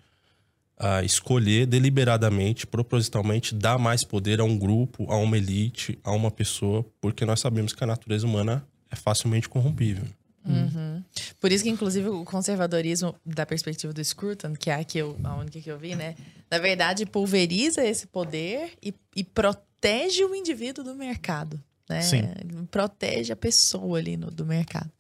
uh, 0.79 1.03
escolher 1.03 1.65
deliberadamente, 1.65 2.67
propositalmente, 2.67 3.55
dar 3.55 3.79
mais 3.79 4.05
poder 4.05 4.39
a 4.39 4.45
um 4.45 4.59
grupo, 4.59 5.11
a 5.11 5.17
uma 5.17 5.39
elite, 5.39 5.99
a 6.05 6.13
uma 6.13 6.31
pessoa, 6.31 6.85
porque 7.01 7.25
nós 7.25 7.41
sabemos 7.41 7.73
que 7.73 7.83
a 7.83 7.87
natureza 7.87 8.27
humana 8.27 8.63
é 8.91 8.97
facilmente 8.97 9.49
corrompível. 9.49 10.05
Uhum. 10.53 11.05
Por 11.41 11.53
isso 11.53 11.65
que, 11.65 11.71
inclusive, 11.71 12.09
o 12.09 12.25
conservadorismo, 12.25 13.15
da 13.25 13.47
perspectiva 13.47 13.93
do 13.93 14.05
Scruton, 14.05 14.55
que 14.55 14.71
é 14.71 14.75
a, 14.75 14.85
que 14.85 14.99
eu, 14.99 15.19
a 15.25 15.37
única 15.37 15.61
que 15.61 15.71
eu 15.71 15.79
vi, 15.79 15.95
né? 15.95 16.15
Na 16.51 16.59
verdade, 16.59 17.07
pulveriza 17.07 17.85
esse 17.85 18.07
poder 18.07 18.73
e, 18.83 18.95
e 19.15 19.23
protege 19.23 20.25
o 20.25 20.35
indivíduo 20.35 20.85
do 20.85 20.95
mercado. 20.95 21.63
Né? 21.89 22.03
Sim. 22.03 22.23
Protege 22.71 23.33
a 23.33 23.37
pessoa 23.37 23.99
ali 23.99 24.17
no, 24.17 24.31
do 24.31 24.45
mercado. 24.45 24.91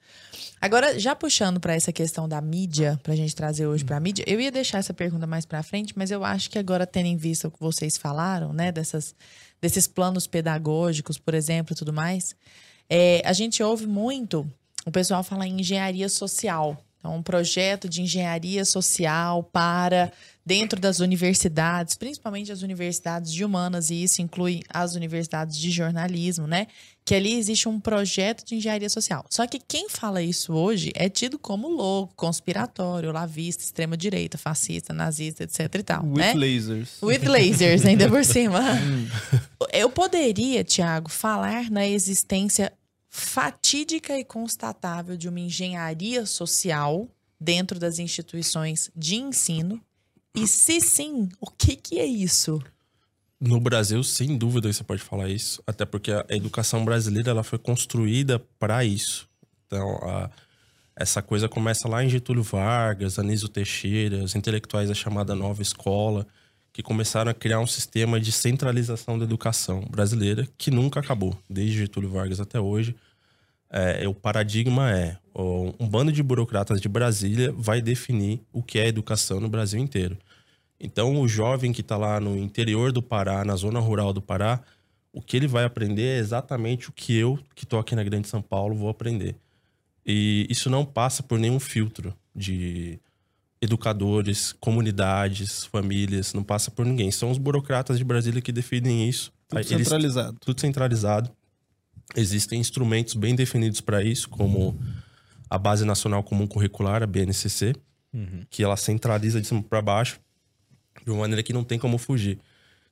Agora, 0.61 0.98
já 0.98 1.14
puxando 1.14 1.61
para 1.61 1.74
essa 1.74 1.92
questão 1.92 2.28
da 2.28 2.40
mídia, 2.40 2.98
para 3.02 3.12
a 3.12 3.16
gente 3.16 3.34
trazer 3.34 3.66
hoje 3.66 3.84
para 3.84 3.96
a 3.96 4.00
mídia, 4.00 4.24
eu 4.26 4.40
ia 4.40 4.50
deixar 4.50 4.78
essa 4.78 4.92
pergunta 4.92 5.26
mais 5.26 5.46
para 5.46 5.62
frente, 5.62 5.92
mas 5.96 6.11
eu 6.11 6.24
acho 6.24 6.50
que 6.50 6.58
agora, 6.58 6.87
tendo 6.87 7.06
em 7.06 7.16
vista 7.16 7.46
o 7.46 7.50
que 7.50 7.61
vocês 7.61 7.96
falaram, 7.96 8.52
né, 8.52 8.72
dessas, 8.72 9.14
desses 9.61 9.87
planos 9.87 10.26
pedagógicos, 10.26 11.16
por 11.18 11.34
exemplo, 11.34 11.74
e 11.74 11.76
tudo 11.76 11.92
mais, 11.92 12.34
é, 12.88 13.22
a 13.24 13.32
gente 13.32 13.62
ouve 13.62 13.87
muito 13.87 14.50
o 14.88 14.92
pessoal 14.92 15.22
fala 15.22 15.46
em 15.46 15.61
engenharia 15.61 16.09
social. 16.09 16.83
Então, 16.98 17.14
um 17.14 17.22
projeto 17.22 17.88
de 17.88 18.03
engenharia 18.03 18.64
social 18.64 19.44
para 19.44 20.12
dentro 20.44 20.81
das 20.81 20.98
universidades, 20.98 21.94
principalmente 21.94 22.51
as 22.51 22.62
universidades 22.62 23.33
de 23.33 23.44
humanas, 23.44 23.90
e 23.90 24.03
isso 24.03 24.22
inclui 24.22 24.62
as 24.68 24.94
universidades 24.94 25.59
de 25.59 25.70
jornalismo, 25.70 26.46
né? 26.46 26.66
Que 27.05 27.14
ali 27.14 27.35
existe 27.35 27.68
um 27.68 27.79
projeto 27.79 28.44
de 28.44 28.57
engenharia 28.57 28.88
social. 28.88 29.24
Só 29.29 29.46
que 29.46 29.61
quem 29.61 29.88
fala 29.90 30.22
isso 30.22 30.55
hoje 30.55 30.90
é 30.94 31.09
tido 31.09 31.38
como 31.38 31.68
louco, 31.68 32.14
conspiratório, 32.16 33.12
lavista, 33.12 33.62
extrema-direita, 33.62 34.38
fascista, 34.38 34.92
nazista, 34.92 35.44
etc 35.44 35.74
e 35.74 35.83
tal. 35.83 36.05
With 36.05 36.18
né? 36.18 36.35
lasers. 36.35 37.03
With 37.03 37.29
lasers, 37.29 37.85
ainda 37.85 38.09
por 38.09 38.24
cima. 38.27 38.61
Eu 39.72 39.90
poderia, 39.90 40.64
Tiago, 40.64 41.11
falar 41.11 41.70
na 41.70 41.87
existência 41.87 42.72
fatídica 43.18 44.18
e 44.18 44.24
constatável 44.24 45.16
de 45.16 45.28
uma 45.28 45.40
engenharia 45.40 46.24
social 46.24 47.09
dentro 47.40 47.78
das 47.78 47.98
instituições 47.98 48.90
de 48.94 49.16
ensino? 49.16 49.81
E 50.35 50.46
se 50.46 50.81
sim, 50.81 51.28
o 51.40 51.50
que, 51.50 51.74
que 51.74 51.98
é 51.98 52.07
isso? 52.07 52.62
No 53.40 53.61
Brasil, 53.61 54.02
sem 54.02 54.37
dúvida, 54.37 54.72
você 54.72 54.85
pode 54.85 55.02
falar 55.02 55.28
isso, 55.28 55.62
até 55.66 55.85
porque 55.85 56.12
a 56.12 56.24
educação 56.31 56.85
brasileira 56.85 57.31
ela 57.31 57.42
foi 57.42 57.59
construída 57.59 58.38
para 58.59 58.85
isso. 58.85 59.28
Então, 59.66 59.96
a, 60.02 60.31
essa 60.96 61.20
coisa 61.20 61.48
começa 61.48 61.88
lá 61.88 62.04
em 62.04 62.09
Getúlio 62.09 62.42
Vargas, 62.42 63.18
Anísio 63.18 63.48
Teixeira, 63.48 64.22
os 64.22 64.35
intelectuais 64.35 64.88
da 64.88 64.94
chamada 64.94 65.35
Nova 65.35 65.62
Escola, 65.62 66.26
que 66.72 66.83
começaram 66.83 67.31
a 67.31 67.35
criar 67.35 67.61
um 67.61 67.66
sistema 67.66 68.20
de 68.20 68.31
centralização 68.31 69.18
da 69.18 69.24
educação 69.24 69.81
brasileira 69.90 70.46
que 70.57 70.70
nunca 70.70 71.00
acabou, 71.00 71.37
desde 71.48 71.78
Getúlio 71.78 72.11
Vargas 72.11 72.40
até 72.40 72.61
hoje 72.61 72.94
é, 73.70 74.09
o 74.09 74.14
paradigma 74.14 74.90
é 74.90 75.18
um 75.78 75.87
bando 75.87 76.11
de 76.11 76.22
burocratas 76.22 76.81
de 76.81 76.88
Brasília 76.88 77.52
vai 77.57 77.81
definir 77.81 78.40
o 78.52 78.62
que 78.62 78.78
é 78.78 78.88
educação 78.88 79.38
no 79.38 79.48
Brasil 79.48 79.78
inteiro. 79.78 80.18
Então, 80.81 81.20
o 81.20 81.28
jovem 81.28 81.72
que 81.72 81.81
está 81.81 81.96
lá 81.96 82.18
no 82.20 82.37
interior 82.37 82.92
do 82.92 83.02
Pará, 83.02 83.44
na 83.44 83.54
zona 83.54 83.78
rural 83.78 84.12
do 84.12 84.22
Pará, 84.22 84.61
o 85.12 85.20
que 85.20 85.37
ele 85.37 85.46
vai 85.46 85.64
aprender 85.64 86.16
é 86.16 86.18
exatamente 86.18 86.88
o 86.88 86.92
que 86.92 87.16
eu, 87.16 87.38
que 87.54 87.64
estou 87.64 87.78
aqui 87.78 87.94
na 87.94 88.02
Grande 88.02 88.28
São 88.28 88.42
Paulo, 88.42 88.74
vou 88.74 88.88
aprender. 88.88 89.37
E 90.07 90.46
isso 90.48 90.70
não 90.70 90.85
passa 90.85 91.22
por 91.22 91.38
nenhum 91.38 91.61
filtro 91.61 92.14
de 92.35 92.98
educadores, 93.61 94.52
comunidades, 94.52 95.64
famílias, 95.64 96.33
não 96.33 96.42
passa 96.42 96.70
por 96.70 96.87
ninguém. 96.87 97.11
São 97.11 97.31
os 97.31 97.38
burocratas 97.38 97.98
de 97.98 98.04
Brasília 98.04 98.40
que 98.40 98.52
definem 98.52 99.09
isso. 99.09 99.33
Tudo 99.48 99.59
Eles, 99.59 99.68
centralizado. 99.68 100.38
Tudo 100.40 100.61
centralizado. 100.61 101.31
Existem 102.16 102.59
instrumentos 102.59 103.14
bem 103.14 103.35
definidos 103.35 103.81
para 103.81 104.03
isso, 104.03 104.29
como 104.29 104.79
a 105.49 105.59
Base 105.59 105.85
Nacional 105.85 106.23
Comum 106.23 106.47
Curricular, 106.47 107.03
a 107.03 107.07
BNCC, 107.07 107.75
uhum. 108.12 108.44
que 108.51 108.62
ela 108.62 108.77
centraliza 108.77 109.40
de 109.40 109.47
cima 109.47 109.62
para 109.62 109.83
baixo, 109.83 110.21
de 111.05 111.11
uma 111.11 111.21
maneira 111.21 111.42
que 111.42 111.53
não 111.53 111.64
tem 111.64 111.79
como 111.79 111.99
fugir. 111.99 112.38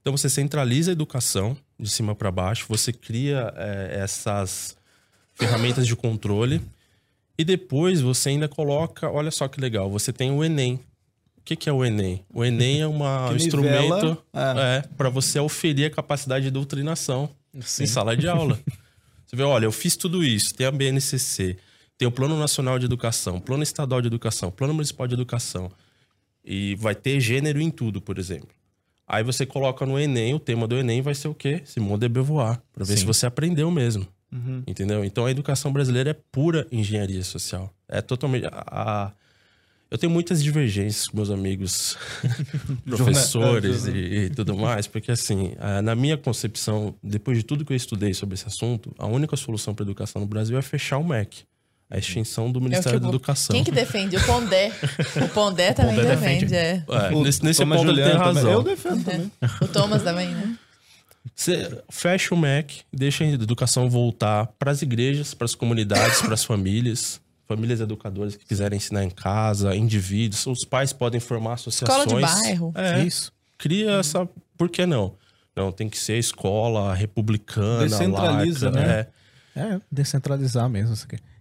Então 0.00 0.16
você 0.16 0.29
centraliza 0.29 0.90
a 0.90 0.92
educação 0.92 1.57
de 1.79 1.90
cima 1.90 2.14
para 2.14 2.31
baixo, 2.31 2.66
você 2.68 2.92
cria 2.92 3.52
é, 3.57 3.98
essas 4.02 4.76
ferramentas 5.35 5.87
de 5.87 5.96
controle 5.96 6.62
e 7.38 7.44
depois 7.44 8.00
você 8.00 8.31
ainda 8.31 8.48
coloca, 8.48 9.11
olha 9.11 9.31
só 9.31 9.48
que 9.48 9.61
legal, 9.61 9.90
você 9.90 10.12
tem 10.12 10.31
o 10.31 10.44
Enem. 10.44 10.74
O 11.37 11.42
que, 11.44 11.57
que 11.57 11.68
é 11.68 11.72
o 11.72 11.85
Enem? 11.85 12.24
O 12.33 12.44
Enem 12.44 12.81
é 12.81 12.87
uma, 12.87 13.31
um 13.33 13.37
instrumento 13.37 14.22
é. 14.33 14.79
é 14.79 14.85
para 14.96 15.09
você 15.09 15.38
oferir 15.38 15.87
a 15.87 15.90
capacidade 15.90 16.44
de 16.44 16.50
doutrinação 16.50 17.29
Sim. 17.61 17.85
em 17.85 17.87
sala 17.87 18.16
de 18.16 18.29
aula. 18.29 18.59
Você 19.26 19.34
vê, 19.34 19.42
olha, 19.42 19.64
eu 19.64 19.72
fiz 19.72 19.96
tudo 19.96 20.24
isso, 20.24 20.54
tem 20.54 20.66
a 20.66 20.70
BNCC, 20.70 21.56
tem 21.98 22.06
o 22.06 22.12
Plano 22.12 22.38
Nacional 22.38 22.78
de 22.78 22.84
Educação, 22.84 23.40
Plano 23.40 23.62
Estadual 23.62 24.00
de 24.00 24.06
Educação, 24.06 24.50
Plano 24.50 24.74
Municipal 24.74 25.06
de 25.06 25.14
Educação. 25.14 25.70
E 26.44 26.76
vai 26.76 26.94
ter 26.94 27.18
gênero 27.18 27.60
em 27.60 27.70
tudo, 27.70 28.00
por 28.00 28.18
exemplo. 28.18 28.50
Aí 29.06 29.24
você 29.24 29.44
coloca 29.44 29.84
no 29.84 29.98
Enem, 29.98 30.34
o 30.34 30.38
tema 30.38 30.66
do 30.66 30.76
Enem 30.76 31.02
vai 31.02 31.14
ser 31.14 31.28
o 31.28 31.34
quê? 31.34 31.62
Simone 31.64 32.00
de 32.00 32.08
Beauvoir, 32.08 32.60
para 32.72 32.84
ver 32.84 32.94
Sim. 32.94 33.00
se 33.00 33.04
você 33.04 33.26
aprendeu 33.26 33.70
mesmo. 33.70 34.06
Uhum. 34.32 34.62
Entendeu? 34.66 35.04
Então 35.04 35.26
a 35.26 35.30
educação 35.30 35.72
brasileira 35.72 36.10
é 36.10 36.14
pura 36.14 36.66
engenharia 36.70 37.22
social. 37.22 37.72
É 37.88 38.00
totalmente. 38.00 38.46
A, 38.50 39.12
eu 39.96 39.98
tenho 39.98 40.12
muitas 40.12 40.42
divergências 40.42 41.09
com 41.09 41.16
meus 41.16 41.30
amigos 41.30 41.96
professores 42.85 43.87
e, 43.87 43.96
e, 43.96 44.30
tudo 44.30 44.54
mais, 44.54 44.87
porque 44.87 45.11
assim, 45.11 45.54
na 45.82 45.94
minha 45.94 46.18
concepção, 46.18 46.94
depois 47.02 47.38
de 47.38 47.44
tudo 47.44 47.64
que 47.64 47.72
eu 47.72 47.76
estudei 47.76 48.12
sobre 48.12 48.35
esse 48.35 48.46
assunto, 48.46 48.94
a 48.98 49.06
única 49.06 49.35
solução 49.37 49.74
para 49.74 49.85
a 49.85 49.87
educação 49.87 50.20
no 50.20 50.28
Brasil 50.28 50.59
é 50.59 50.62
fechar 50.62 50.98
o 50.98 51.04
MEC. 51.04 51.44
A 51.88 51.96
extinção 51.96 52.50
do 52.50 52.61
Ministério 52.61 52.96
é 52.96 53.00
da 53.00 53.09
Educação. 53.09 53.54
Quem 53.54 53.62
que 53.62 53.70
defende? 53.70 54.16
O 54.16 54.26
Pondé. 54.26 54.72
O 55.24 55.28
Pondé 55.28 55.72
também 55.72 55.94
Pondé 55.94 56.16
defende, 56.16 56.46
defende. 56.46 56.54
é. 56.54 56.85
é 56.88 57.14
o 57.14 57.22
nesse 57.22 57.44
nesse 57.44 57.64
ponto 57.64 57.90
ele 57.90 58.02
tem 58.02 58.16
razão. 58.16 58.52
Eu 58.52 58.62
defendo 58.62 59.04
também. 59.04 59.32
O 59.62 59.68
Thomas 59.68 60.02
também, 60.02 60.28
né? 60.28 60.59
Você 61.35 61.80
fecha 61.88 62.35
o 62.35 62.38
MEC, 62.38 62.82
deixa 62.92 63.22
a 63.22 63.28
educação 63.28 63.88
voltar 63.88 64.46
para 64.59 64.72
as 64.72 64.82
igrejas, 64.82 65.32
para 65.32 65.44
as 65.44 65.54
comunidades, 65.54 66.20
para 66.20 66.35
as 66.35 66.44
famílias 66.44 67.20
famílias 67.46 67.80
educadoras 67.80 68.37
que 68.37 68.44
quiserem 68.44 68.76
ensinar 68.76 69.04
em 69.04 69.11
casa, 69.11 69.74
indivíduos, 69.74 70.46
os 70.46 70.64
pais 70.64 70.92
podem 70.92 71.20
formar 71.20 71.54
associações. 71.54 72.06
Escola 72.06 72.20
de 72.20 72.42
bairro. 72.42 72.72
É, 72.74 73.04
isso. 73.04 73.32
Cria 73.56 73.92
uhum. 73.92 74.00
essa. 74.00 74.28
Por 74.56 74.68
que 74.68 74.85
não? 74.85 75.14
Não, 75.54 75.72
tem 75.72 75.88
que 75.88 75.98
ser 75.98 76.18
escola 76.18 76.92
republicana, 76.94 77.85
Descentraliza, 77.85 78.70
laica, 78.70 78.87
né? 78.87 79.06
É. 79.54 79.61
é, 79.61 79.80
descentralizar 79.90 80.68
mesmo. 80.68 80.94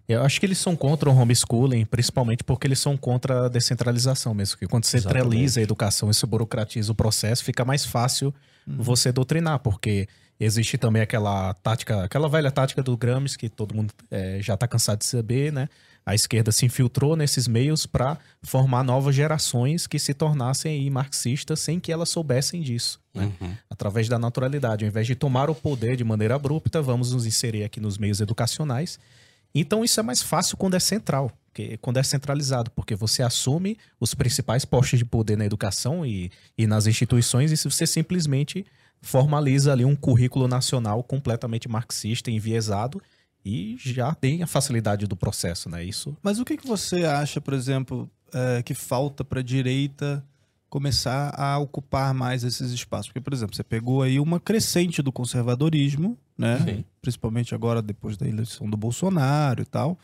Eu 0.08 0.24
acho 0.24 0.40
que 0.40 0.46
eles 0.46 0.58
são 0.58 0.76
contra 0.76 1.10
o 1.10 1.16
homeschooling, 1.16 1.84
principalmente 1.84 2.44
porque 2.44 2.68
eles 2.68 2.80
são 2.80 2.96
contra 2.96 3.48
a 3.48 3.50
descentralização 3.50 4.34
mesmo. 4.34 4.58
Que 4.58 4.68
quando 4.68 4.86
você 4.86 4.98
Exatamente. 4.98 5.24
centraliza 5.24 5.60
a 5.60 5.64
educação 5.64 6.10
e 6.10 6.14
se 6.14 6.26
burocratiza 6.26 6.92
o 6.92 6.96
processo, 6.96 7.44
fica 7.44 7.66
mais 7.66 7.84
fácil 7.84 8.34
você 8.68 9.12
doutrinar, 9.12 9.60
porque 9.60 10.08
existe 10.40 10.78
também 10.78 11.02
aquela 11.02 11.54
tática, 11.56 12.04
aquela 12.04 12.28
velha 12.30 12.52
tática 12.52 12.82
do 12.82 12.96
Gramsci, 12.98 13.38
que 13.38 13.50
todo 13.50 13.76
mundo 13.76 13.94
eh, 14.10 14.40
já 14.42 14.54
está 14.54 14.68
cansado 14.68 15.00
de 15.00 15.06
saber, 15.06 15.52
né? 15.52 15.68
A 16.06 16.14
esquerda 16.14 16.52
se 16.52 16.66
infiltrou 16.66 17.16
nesses 17.16 17.48
meios 17.48 17.88
para 17.88 18.20
formar 18.44 18.84
novas 18.84 19.16
gerações 19.16 19.88
que 19.88 19.98
se 19.98 20.14
tornassem 20.14 20.88
marxistas 20.92 21.60
sem 21.60 21.80
que 21.80 21.92
elas 21.92 22.10
soubessem 22.10 22.62
disso, 22.62 23.02
né? 23.12 23.32
Através 23.68 24.08
da 24.08 24.20
naturalidade. 24.20 24.86
Ao 24.86 24.88
invés 24.88 25.08
de 25.08 25.16
tomar 25.16 25.50
o 25.50 25.56
poder 25.56 25.96
de 25.96 26.04
maneira 26.04 26.36
abrupta, 26.36 26.80
vamos 26.80 27.12
nos 27.12 27.26
inserir 27.26 27.64
aqui 27.64 27.80
nos 27.80 27.98
meios 27.98 28.22
educacionais. 28.22 29.00
Então 29.54 29.84
isso 29.84 30.00
é 30.00 30.04
mais 30.04 30.22
fácil 30.22 30.58
quando 30.58 30.76
é 30.76 30.80
central, 30.80 31.32
quando 31.82 31.98
é 31.98 32.04
centralizado, 32.04 32.70
porque 32.72 32.94
você 32.94 33.24
assume 33.24 33.76
os 34.00 34.14
principais 34.14 34.64
postos 34.64 35.00
de 35.00 35.06
poder 35.06 35.38
na 35.38 35.46
educação 35.46 36.06
e, 36.06 36.30
e 36.56 36.68
nas 36.68 36.86
instituições 36.86 37.52
e 37.52 37.70
você 37.70 37.88
simplesmente 37.88 38.64
formaliza 39.02 39.72
ali 39.72 39.86
um 39.86 39.96
currículo 39.96 40.48
nacional 40.48 41.02
completamente 41.02 41.68
marxista, 41.68 42.30
enviesado 42.30 43.02
e 43.46 43.76
já 43.78 44.14
tem 44.16 44.42
a 44.42 44.48
facilidade 44.48 45.06
do 45.06 45.16
processo, 45.16 45.70
né? 45.70 45.84
Isso 45.84 46.18
Mas 46.24 46.40
o 46.40 46.46
que, 46.46 46.58
que 46.58 46.66
você 46.66 47.06
acha, 47.06 47.40
por 47.40 47.54
exemplo, 47.54 48.10
é, 48.34 48.64
que 48.64 48.74
falta 48.74 49.24
para 49.24 49.42
a 49.42 49.44
direita 49.44 50.26
começar 50.68 51.30
a 51.40 51.60
ocupar 51.60 52.12
mais 52.12 52.44
esses 52.44 52.72
espaços? 52.72 53.08
Porque, 53.08 53.22
por 53.22 53.34
exemplo, 53.34 53.56
você 53.56 53.64
pegou 53.64 54.02
aí 54.02 54.20
uma 54.20 54.40
crescente 54.40 55.02
do 55.04 55.12
conservadorismo, 55.12 56.18
né? 56.36 56.60
Sim. 56.66 56.86
Principalmente 57.02 57.54
agora 57.54 57.84
depois 57.84 58.18
da 58.18 58.28
eleição 58.28 58.68
do 58.68 58.76
Bolsonaro 58.76 59.62
e 59.62 59.66
tal. 59.66 59.98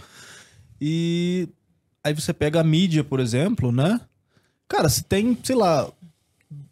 E 0.80 1.50
aí 2.04 2.14
você 2.14 2.32
pega 2.32 2.62
a 2.62 2.64
mídia, 2.64 3.04
por 3.04 3.20
exemplo, 3.20 3.72
né? 3.72 4.00
Cara, 4.68 4.88
se 4.88 5.04
tem, 5.04 5.36
sei 5.44 5.56
lá, 5.56 5.92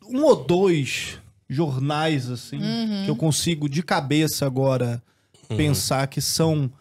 um 0.07 0.23
ou 0.23 0.45
dois 0.45 1.19
jornais 1.49 2.29
assim 2.29 2.59
que 3.05 3.09
eu 3.09 3.15
consigo 3.15 3.67
de 3.67 3.81
cabeça 3.81 4.45
agora 4.45 5.01
pensar 5.57 6.07
que 6.07 6.21
são 6.21 6.71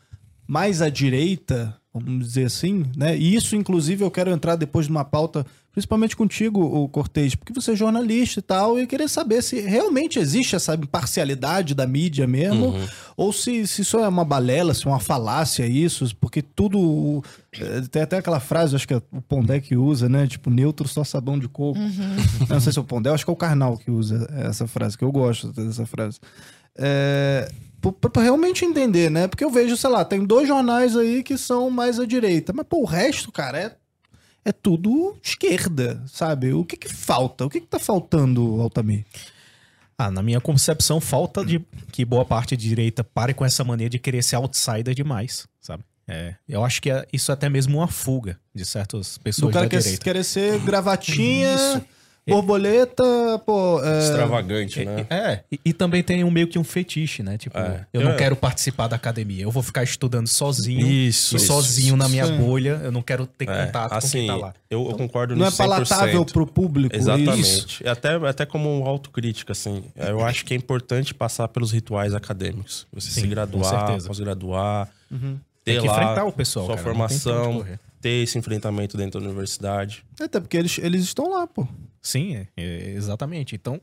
mais 0.46 0.80
à 0.80 0.88
direita, 0.88 1.76
vamos 1.92 2.26
dizer 2.26 2.46
assim, 2.46 2.84
né? 2.96 3.16
E 3.16 3.34
isso, 3.34 3.54
inclusive, 3.56 4.02
eu 4.04 4.10
quero 4.10 4.30
entrar 4.30 4.56
depois 4.56 4.88
numa 4.88 5.04
pauta, 5.04 5.44
principalmente 5.72 6.16
contigo, 6.16 6.60
o 6.60 6.88
Cortez, 6.88 7.34
porque 7.34 7.52
você 7.52 7.72
é 7.72 7.76
jornalista 7.76 8.40
e 8.40 8.42
tal, 8.42 8.78
e 8.78 8.82
eu 8.82 8.86
queria 8.86 9.08
saber 9.08 9.42
se 9.42 9.60
realmente 9.60 10.18
existe 10.18 10.56
essa 10.56 10.74
imparcialidade 10.74 11.74
da 11.74 11.86
mídia 11.86 12.26
mesmo, 12.26 12.74
ou 13.16 13.32
se, 13.32 13.66
se 13.66 13.82
isso 13.82 13.98
é 13.98 14.08
uma 14.08 14.24
balela, 14.24 14.72
se 14.74 14.86
é 14.86 14.90
uma 14.90 14.98
falácia 15.00 15.66
isso, 15.66 16.08
porque 16.18 16.40
tudo. 16.42 17.22
eh, 17.52 17.82
Tem 17.90 18.02
até 18.02 18.16
aquela 18.16 18.40
frase, 18.40 18.74
acho 18.74 18.88
que 18.88 18.94
é 18.94 19.02
o 19.12 19.20
Pondé 19.20 19.60
que 19.60 19.76
usa, 19.76 20.08
né? 20.08 20.26
Tipo, 20.26 20.48
neutro 20.50 20.88
só 20.88 21.04
sabão 21.04 21.38
de 21.38 21.46
coco. 21.48 21.78
Não 22.48 22.58
sei 22.60 22.72
se 22.72 22.78
é 22.78 22.82
o 22.82 22.84
Pondé, 22.84 23.10
acho 23.10 23.24
que 23.24 23.30
é 23.30 23.34
o 23.34 23.36
Karnal 23.36 23.76
que 23.76 23.90
usa 23.90 24.26
essa 24.32 24.66
frase, 24.66 24.96
que 24.96 25.04
eu 25.04 25.12
gosto 25.12 25.52
dessa 25.52 25.84
frase. 25.86 26.18
É, 26.76 27.50
pra- 27.80 28.10
pra 28.10 28.22
realmente 28.22 28.64
entender, 28.64 29.10
né? 29.10 29.26
Porque 29.28 29.44
eu 29.44 29.50
vejo, 29.50 29.76
sei 29.76 29.90
lá, 29.90 30.04
tem 30.04 30.24
dois 30.24 30.46
jornais 30.48 30.96
aí 30.96 31.22
que 31.22 31.36
são 31.38 31.70
mais 31.70 31.98
à 32.00 32.06
direita, 32.06 32.52
mas 32.54 32.66
pô, 32.66 32.82
o 32.82 32.84
resto, 32.84 33.30
cara, 33.32 33.58
é, 33.58 33.76
é 34.44 34.52
tudo 34.52 35.16
esquerda, 35.22 36.02
sabe? 36.06 36.52
O 36.52 36.64
que 36.64 36.76
que 36.76 36.88
falta? 36.88 37.44
O 37.46 37.50
que 37.50 37.60
que 37.60 37.66
tá 37.66 37.78
faltando, 37.78 38.60
Altamir? 38.60 39.04
Ah, 39.96 40.10
na 40.10 40.22
minha 40.22 40.40
concepção, 40.40 41.00
falta 41.00 41.44
de 41.44 41.60
que 41.90 42.04
boa 42.04 42.24
parte 42.24 42.56
de 42.56 42.68
direita 42.68 43.02
pare 43.02 43.34
com 43.34 43.44
essa 43.44 43.64
mania 43.64 43.90
de 43.90 43.98
querer 43.98 44.22
ser 44.22 44.36
outsider 44.36 44.94
demais, 44.94 45.46
sabe? 45.60 45.82
É, 46.06 46.34
eu 46.48 46.64
acho 46.64 46.80
que 46.80 46.88
é- 46.90 47.04
isso 47.12 47.30
é 47.30 47.34
até 47.34 47.48
mesmo 47.48 47.78
uma 47.78 47.88
fuga 47.88 48.38
de 48.54 48.64
certas 48.64 49.18
Do 49.18 49.20
pessoas 49.24 49.52
cara 49.52 49.66
da 49.66 49.70
quer, 49.70 49.80
direita. 49.80 50.02
querer 50.04 50.24
ser 50.24 50.58
gravatinha, 50.60 51.52
Isso. 51.54 51.82
Borboleta, 52.28 53.02
pô. 53.44 53.82
é, 53.82 53.98
Extravagante, 54.00 54.84
né? 54.84 55.06
É, 55.10 55.40
e, 55.50 55.60
e 55.66 55.72
também 55.72 56.02
tem 56.02 56.24
um 56.24 56.30
meio 56.30 56.46
que 56.48 56.58
um 56.58 56.64
fetiche, 56.64 57.22
né? 57.22 57.36
Tipo, 57.38 57.58
É. 57.58 57.86
eu 57.92 58.00
não 58.02 58.12
É. 58.12 58.16
quero 58.16 58.36
participar 58.36 58.88
da 58.88 58.96
academia, 58.96 59.42
eu 59.42 59.50
vou 59.50 59.62
ficar 59.62 59.82
estudando 59.82 60.26
sozinho 60.26 60.86
Isso, 60.86 61.34
e 61.34 61.36
isso, 61.36 61.46
sozinho 61.46 61.96
na 61.96 62.08
minha 62.08 62.26
Sim. 62.26 62.36
bolha, 62.38 62.80
eu 62.82 62.92
não 62.92 63.02
quero 63.02 63.26
ter 63.26 63.48
É, 63.48 63.66
contato 63.66 63.90
com 63.90 63.96
assim, 63.96 64.18
quem 64.18 64.26
tá 64.26 64.36
lá. 64.36 64.54
eu, 64.70 64.88
eu 64.90 64.96
concordo 64.96 65.34
não 65.36 65.44
é 65.44 65.48
nisso 65.48 65.62
100%. 65.62 65.66
palatável 65.68 66.24
pro 66.24 66.46
público. 66.46 66.94
é 66.94 66.98
Isso. 66.98 67.10
Exatamente. 67.10 67.84
E 67.84 67.88
até, 67.88 68.14
até 68.28 68.46
como 68.46 68.68
um 68.80 68.84
autocrítica, 68.86 69.52
assim. 69.52 69.84
Eu 69.96 70.24
acho 70.24 70.44
que 70.44 70.54
é 70.54 70.56
importante 70.56 71.14
passar 71.14 71.48
pelos 71.48 71.72
rituais 71.72 72.14
acadêmicos. 72.14 72.86
Você 72.92 73.08
Sim, 73.08 73.14
se 73.14 73.22
com 73.22 73.30
graduar, 73.30 73.64
certeza. 73.86 74.06
pós-graduar, 74.08 74.88
Uhum. 75.10 75.38
ter 75.64 75.72
Tem 75.72 75.80
que 75.80 75.86
lá 75.86 75.94
enfrentar 76.02 76.24
o 76.24 76.32
pessoal, 76.32 76.66
sua 76.66 76.74
cara, 76.76 76.86
formação, 76.86 77.54
correr. 77.54 77.78
Ter 78.00 78.22
esse 78.22 78.38
enfrentamento 78.38 78.96
dentro 78.96 79.20
da 79.20 79.26
universidade. 79.26 80.04
Até 80.20 80.40
porque 80.40 80.56
eles, 80.56 80.78
eles 80.78 81.02
estão 81.02 81.30
lá, 81.30 81.46
pô. 81.46 81.66
Sim, 82.00 82.36
é, 82.36 82.46
é, 82.56 82.90
exatamente. 82.92 83.54
Então, 83.54 83.80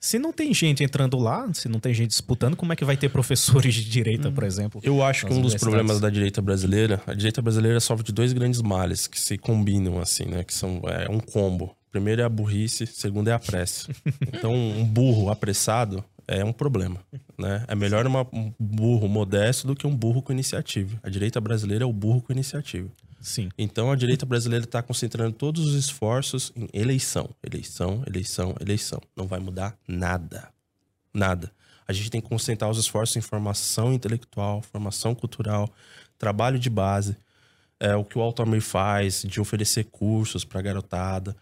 se 0.00 0.16
não 0.18 0.32
tem 0.32 0.54
gente 0.54 0.84
entrando 0.84 1.18
lá, 1.18 1.52
se 1.52 1.68
não 1.68 1.80
tem 1.80 1.92
gente 1.92 2.10
disputando, 2.10 2.54
como 2.56 2.72
é 2.72 2.76
que 2.76 2.84
vai 2.84 2.96
ter 2.96 3.08
professores 3.08 3.74
de 3.74 3.84
direita, 3.84 4.30
por 4.30 4.44
exemplo? 4.44 4.80
Eu 4.84 5.02
acho 5.02 5.26
que 5.26 5.32
um 5.32 5.40
dos 5.42 5.54
problemas 5.56 5.98
da 6.00 6.08
direita 6.08 6.40
brasileira, 6.40 7.02
a 7.06 7.14
direita 7.14 7.42
brasileira 7.42 7.80
sofre 7.80 8.04
de 8.06 8.12
dois 8.12 8.32
grandes 8.32 8.62
males 8.62 9.06
que 9.08 9.20
se 9.20 9.36
combinam, 9.36 9.98
assim, 9.98 10.24
né? 10.24 10.44
Que 10.44 10.54
são 10.54 10.80
é, 10.84 11.10
um 11.10 11.18
combo. 11.18 11.74
Primeiro 11.90 12.20
é 12.22 12.24
a 12.24 12.28
burrice, 12.28 12.86
segundo 12.86 13.28
é 13.28 13.32
a 13.32 13.38
pressa. 13.38 13.88
Então, 14.32 14.54
um 14.54 14.84
burro 14.84 15.30
apressado 15.30 16.04
é 16.28 16.44
um 16.44 16.52
problema, 16.52 16.98
né? 17.36 17.64
É 17.66 17.74
melhor 17.74 18.06
uma- 18.06 18.26
um 18.32 18.52
burro 18.60 19.08
modesto 19.08 19.66
do 19.66 19.74
que 19.74 19.86
um 19.86 19.96
burro 19.96 20.22
com 20.22 20.30
iniciativa. 20.32 21.00
A 21.02 21.08
direita 21.08 21.40
brasileira 21.40 21.82
é 21.82 21.86
o 21.86 21.92
burro 21.92 22.20
com 22.22 22.32
iniciativa. 22.32 22.88
Sim. 23.20 23.48
Então, 23.58 23.90
a 23.90 23.96
direita 23.96 24.24
brasileira 24.24 24.64
está 24.64 24.82
concentrando 24.82 25.32
todos 25.32 25.66
os 25.66 25.74
esforços 25.74 26.52
em 26.54 26.68
eleição. 26.72 27.28
Eleição, 27.42 28.02
eleição, 28.06 28.54
eleição. 28.60 29.00
Não 29.16 29.26
vai 29.26 29.40
mudar 29.40 29.76
nada. 29.86 30.48
Nada. 31.12 31.50
A 31.86 31.92
gente 31.92 32.10
tem 32.10 32.20
que 32.20 32.28
concentrar 32.28 32.70
os 32.70 32.78
esforços 32.78 33.16
em 33.16 33.20
formação 33.20 33.92
intelectual, 33.92 34.62
formação 34.62 35.14
cultural, 35.14 35.68
trabalho 36.18 36.58
de 36.58 36.68
base. 36.70 37.16
É 37.80 37.94
o 37.96 38.04
que 38.04 38.18
o 38.18 38.20
Altamir 38.22 38.60
faz, 38.60 39.22
de 39.22 39.40
oferecer 39.40 39.84
cursos 39.84 40.44
para 40.44 40.60
garotada. 40.60 41.34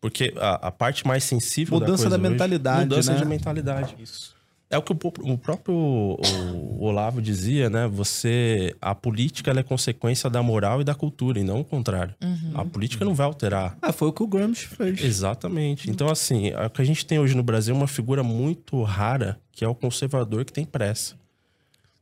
Porque 0.00 0.34
a, 0.36 0.68
a 0.68 0.70
parte 0.70 1.06
mais 1.06 1.24
sensível 1.24 1.74
Mudança 1.78 1.92
da, 1.92 1.96
coisa 1.96 2.10
da 2.10 2.22
hoje- 2.22 2.30
mentalidade, 2.30 2.80
Mudança 2.82 3.12
né? 3.14 3.18
de 3.18 3.24
mentalidade. 3.24 3.94
Isso. 3.98 4.33
É 4.74 4.78
o 4.78 4.82
que 4.82 4.92
o, 4.92 4.98
o 5.32 5.38
próprio 5.38 5.74
o 5.74 6.84
Olavo 6.84 7.22
dizia, 7.22 7.70
né? 7.70 7.86
Você. 7.86 8.74
A 8.80 8.94
política 8.94 9.50
ela 9.50 9.60
é 9.60 9.62
consequência 9.62 10.28
da 10.28 10.42
moral 10.42 10.80
e 10.80 10.84
da 10.84 10.94
cultura, 10.94 11.38
e 11.38 11.44
não 11.44 11.60
o 11.60 11.64
contrário. 11.64 12.14
A 12.54 12.64
política 12.64 13.04
não 13.04 13.14
vai 13.14 13.26
alterar. 13.26 13.76
Ah, 13.80 13.92
foi 13.92 14.08
o 14.08 14.12
que 14.12 14.22
o 14.22 14.26
Gramsci 14.26 14.66
fez. 14.66 15.02
Exatamente. 15.02 15.88
Então, 15.90 16.08
assim, 16.10 16.50
o 16.54 16.70
que 16.70 16.82
a 16.82 16.84
gente 16.84 17.06
tem 17.06 17.18
hoje 17.18 17.34
no 17.36 17.42
Brasil 17.42 17.74
é 17.74 17.78
uma 17.78 17.86
figura 17.86 18.22
muito 18.22 18.82
rara, 18.82 19.38
que 19.52 19.64
é 19.64 19.68
o 19.68 19.74
conservador 19.74 20.44
que 20.44 20.52
tem 20.52 20.64
pressa. 20.64 21.14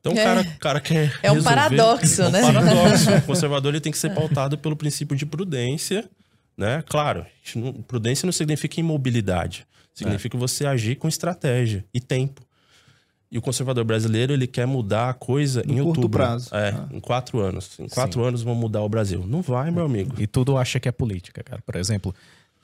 Então, 0.01 0.15
o 0.15 0.19
É. 0.19 0.25
cara, 0.25 0.45
cara 0.59 0.81
quer. 0.81 1.17
É 1.23 1.31
um 1.31 1.35
resolver- 1.35 1.55
paradoxo, 1.57 2.23
é 2.23 2.27
um 2.27 2.31
né? 2.31 2.41
paradoxo. 2.43 3.11
o 3.17 3.23
conservador 3.27 3.73
ele 3.73 3.81
tem 3.81 3.93
que 3.93 3.99
ser 3.99 4.15
pautado 4.15 4.59
pelo 4.59 4.75
princípio 4.75 5.17
de 5.17 5.25
prudência, 5.27 6.09
né? 6.57 6.83
Claro, 6.89 7.25
não- 7.55 7.73
prudência 7.75 8.27
não 8.27 8.33
significa 8.33 8.81
imobilidade. 8.81 9.67
Significa 9.95 10.39
você 10.39 10.65
agir 10.67 10.97
com 10.97 11.07
estratégia 11.07 11.85
e 11.93 12.01
tempo. 12.01 12.41
E 13.33 13.39
o 13.39 13.41
conservador 13.43 13.83
brasileiro, 13.83 14.31
ele 14.35 14.47
quer 14.47 14.67
mudar 14.67 15.09
a 15.09 15.15
coisa 15.15 15.63
No 15.67 15.73
em 15.73 15.77
curto 15.77 15.89
outubro. 16.01 16.19
prazo. 16.19 16.55
É, 16.55 16.69
Ah. 16.69 16.87
em 16.93 17.01
quatro 17.01 17.41
anos. 17.41 17.81
Em 17.81 17.89
quatro 17.89 18.23
anos 18.23 18.43
vão 18.43 18.55
mudar 18.55 18.83
o 18.83 18.89
Brasil. 18.91 19.25
Não 19.27 19.41
vai, 19.41 19.71
meu 19.71 19.87
amigo. 19.87 20.15
E 20.21 20.27
tudo 20.27 20.59
acha 20.59 20.79
que 20.79 20.87
é 20.87 20.93
política, 20.93 21.43
cara. 21.43 21.63
Por 21.65 21.75
exemplo, 21.77 22.15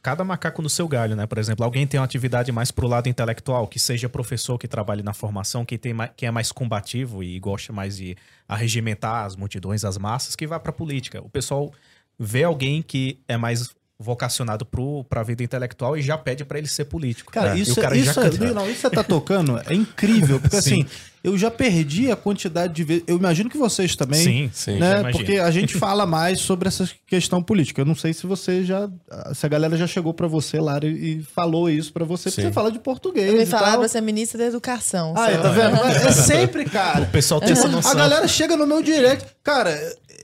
cada 0.02 0.22
macaco 0.24 0.60
no 0.60 0.68
seu 0.68 0.86
galho, 0.86 1.16
né? 1.16 1.26
Por 1.26 1.38
exemplo, 1.38 1.64
alguém 1.64 1.86
tem 1.86 1.98
uma 1.98 2.04
atividade 2.04 2.52
mais 2.52 2.70
pro 2.70 2.86
lado 2.86 3.08
intelectual, 3.08 3.66
que 3.66 3.78
seja 3.78 4.10
professor 4.10 4.58
que 4.58 4.68
trabalhe 4.68 5.02
na 5.02 5.14
formação, 5.14 5.64
que, 5.64 5.78
tem 5.78 5.94
mais, 5.94 6.10
que 6.14 6.26
é 6.26 6.30
mais 6.30 6.52
combativo 6.52 7.22
e 7.24 7.40
gosta 7.40 7.72
mais 7.72 7.96
de 7.96 8.14
arregimentar 8.46 9.24
as 9.24 9.36
multidões, 9.36 9.84
as 9.86 9.96
massas, 9.96 10.36
que 10.36 10.46
vai 10.46 10.60
pra 10.60 10.70
política. 10.70 11.20
O 11.22 11.30
pessoal 11.30 11.72
vê 12.18 12.44
alguém 12.44 12.82
que 12.82 13.18
é 13.26 13.38
mais 13.38 13.74
vocacionado 14.00 14.64
pro, 14.64 15.04
pra 15.08 15.22
vida 15.24 15.42
intelectual 15.42 15.96
e 15.96 16.02
já 16.02 16.16
pede 16.16 16.44
pra 16.44 16.56
ele 16.58 16.68
ser 16.68 16.84
político. 16.84 17.32
Cara, 17.32 17.56
E 17.56 17.62
isso, 17.62 17.72
o 17.72 17.82
cara 17.82 17.96
isso, 17.96 18.12
já 18.14 18.22
é- 18.22 18.52
não, 18.52 18.64
isso 18.64 18.74
que 18.76 18.80
você 18.82 18.90
tá 18.90 19.02
tocando 19.02 19.60
é 19.66 19.74
incrível, 19.74 20.38
porque 20.40 20.54
Sim. 20.62 20.82
assim, 20.82 20.86
eu 21.24 21.36
já 21.36 21.50
perdi 21.50 22.08
a 22.08 22.14
quantidade 22.14 22.72
de 22.74 22.84
vezes. 22.84 23.02
Eu 23.08 23.16
imagino 23.16 23.50
que 23.50 23.58
vocês 23.58 23.96
também. 23.96 24.22
Sim, 24.22 24.50
sim, 24.54 24.78
Né? 24.78 25.10
Porque 25.10 25.32
a 25.38 25.50
gente 25.50 25.74
fala 25.76 26.06
mais 26.06 26.38
sobre 26.38 26.68
essa 26.68 26.88
questão 27.08 27.42
política. 27.42 27.80
Eu 27.80 27.84
não 27.84 27.96
sei 27.96 28.12
se 28.12 28.24
você 28.24 28.62
já. 28.64 28.88
Se 29.34 29.44
a 29.44 29.48
galera 29.48 29.76
já 29.76 29.86
chegou 29.88 30.14
pra 30.14 30.28
você 30.28 30.60
lá 30.60 30.78
e, 30.84 31.18
e 31.18 31.22
falou 31.34 31.68
isso 31.68 31.92
pra 31.92 32.04
você, 32.04 32.30
porque 32.30 32.42
Sim. 32.42 32.48
você 32.48 32.54
fala 32.54 32.70
de 32.70 32.78
português. 32.78 33.34
Me 33.34 33.42
e 33.42 33.46
falaram 33.46 33.80
pra 33.80 33.88
ser 33.88 34.00
ministra 34.00 34.38
da 34.38 34.46
educação. 34.46 35.12
Ah, 35.16 35.28
só. 35.32 35.42
tá 35.42 35.48
vendo? 35.50 35.76
É 36.08 36.12
sempre, 36.12 36.64
cara. 36.66 37.02
O 37.02 37.10
pessoal 37.10 37.40
tem 37.40 37.50
essa 37.50 37.66
noção. 37.66 37.90
A 37.90 37.94
galera 37.96 38.28
chega 38.28 38.56
no 38.56 38.64
meu 38.66 38.80
direct. 38.80 39.26
Cara, 39.42 39.76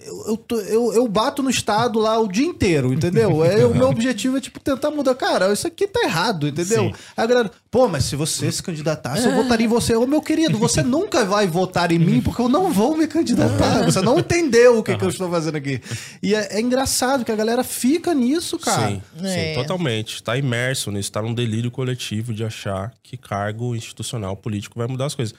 eu, 0.07 0.37
tô- 0.37 0.61
eu, 0.61 0.93
eu 0.93 1.09
bato 1.09 1.43
no 1.43 1.49
Estado 1.51 1.99
lá 1.99 2.19
o 2.19 2.29
dia 2.29 2.45
inteiro, 2.47 2.93
entendeu? 2.93 3.43
É, 3.45 3.65
o 3.65 3.75
meu 3.75 3.89
objetivo 3.89 4.37
é, 4.37 4.41
tipo, 4.41 4.61
tentar 4.61 4.91
mudar. 4.91 5.15
Cara, 5.15 5.53
isso 5.53 5.67
aqui 5.67 5.87
tá 5.87 6.01
errado, 6.03 6.47
entendeu? 6.49 6.85
Sim. 6.85 6.93
Aí 7.17 7.25
a 7.25 7.27
galera, 7.27 7.51
pô, 7.71 7.89
mas 7.89 8.05
se 8.05 8.17
você 8.17 8.51
se 8.53 8.63
candidatasse, 8.63 9.27
eu 9.27 9.35
votaria 9.35 9.67
em 9.67 9.69
você. 9.69 9.95
Ô, 9.95 10.07
meu 10.07 10.21
querido, 10.21 10.59
você 10.59 10.83
nunca 10.85 11.25
vai 11.25 11.47
votar 11.47 11.91
em 11.93 11.99
mim 11.99 12.21
porque 12.21 12.41
eu 12.43 12.49
não 12.49 12.71
vou 12.73 12.97
me 12.97 13.07
candidatar. 13.07 13.83
Você 13.85 14.01
não 14.01 14.19
entendeu 14.19 14.79
o 14.79 14.83
que, 14.83 14.97
que 14.97 15.05
eu 15.05 15.09
estou 15.09 15.31
fazendo 15.31 15.57
aqui. 15.57 15.81
E 16.23 16.35
é, 16.35 16.57
é 16.57 16.61
engraçado 16.61 17.25
que 17.25 17.33
a 17.33 17.37
galera 17.37 17.63
fica 17.65 18.13
nisso, 18.15 18.59
cara. 18.59 18.89
Sim, 18.89 19.03
É. 19.23 19.55
sim, 19.55 19.61
totalmente. 19.61 20.23
Tá 20.23 20.37
imerso 20.37 20.91
nisso, 20.91 21.11
tá 21.13 21.23
num 21.23 21.35
delírio 21.35 21.71
coletivo 21.71 22.33
de 22.35 22.45
achar 22.45 22.93
que 23.03 23.17
cargo 23.17 23.75
institucional 23.75 24.37
político 24.37 24.79
vai 24.79 24.87
mudar 24.89 25.07
as 25.07 25.15
coisas. 25.15 25.35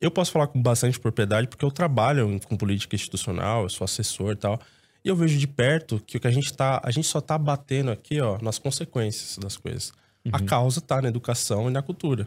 Eu 0.00 0.10
posso 0.10 0.32
falar 0.32 0.46
com 0.46 0.60
bastante 0.60 0.98
propriedade 0.98 1.46
porque 1.46 1.64
eu 1.64 1.70
trabalho 1.70 2.40
com 2.46 2.56
política 2.56 2.96
institucional, 2.96 3.64
eu 3.64 3.68
sou 3.68 3.84
assessor 3.84 4.32
e 4.32 4.36
tal. 4.36 4.58
E 5.04 5.08
eu 5.08 5.16
vejo 5.16 5.38
de 5.38 5.46
perto 5.46 6.00
que 6.06 6.16
o 6.16 6.20
que 6.20 6.26
a 6.26 6.30
gente 6.30 6.52
tá, 6.52 6.80
a 6.82 6.90
gente 6.90 7.06
só 7.06 7.20
tá 7.20 7.36
batendo 7.36 7.90
aqui, 7.90 8.20
ó, 8.20 8.38
nas 8.40 8.58
consequências 8.58 9.38
das 9.38 9.56
coisas. 9.56 9.92
A 10.32 10.40
causa 10.40 10.82
tá 10.82 11.00
na 11.00 11.08
educação 11.08 11.68
e 11.68 11.72
na 11.72 11.80
cultura. 11.80 12.26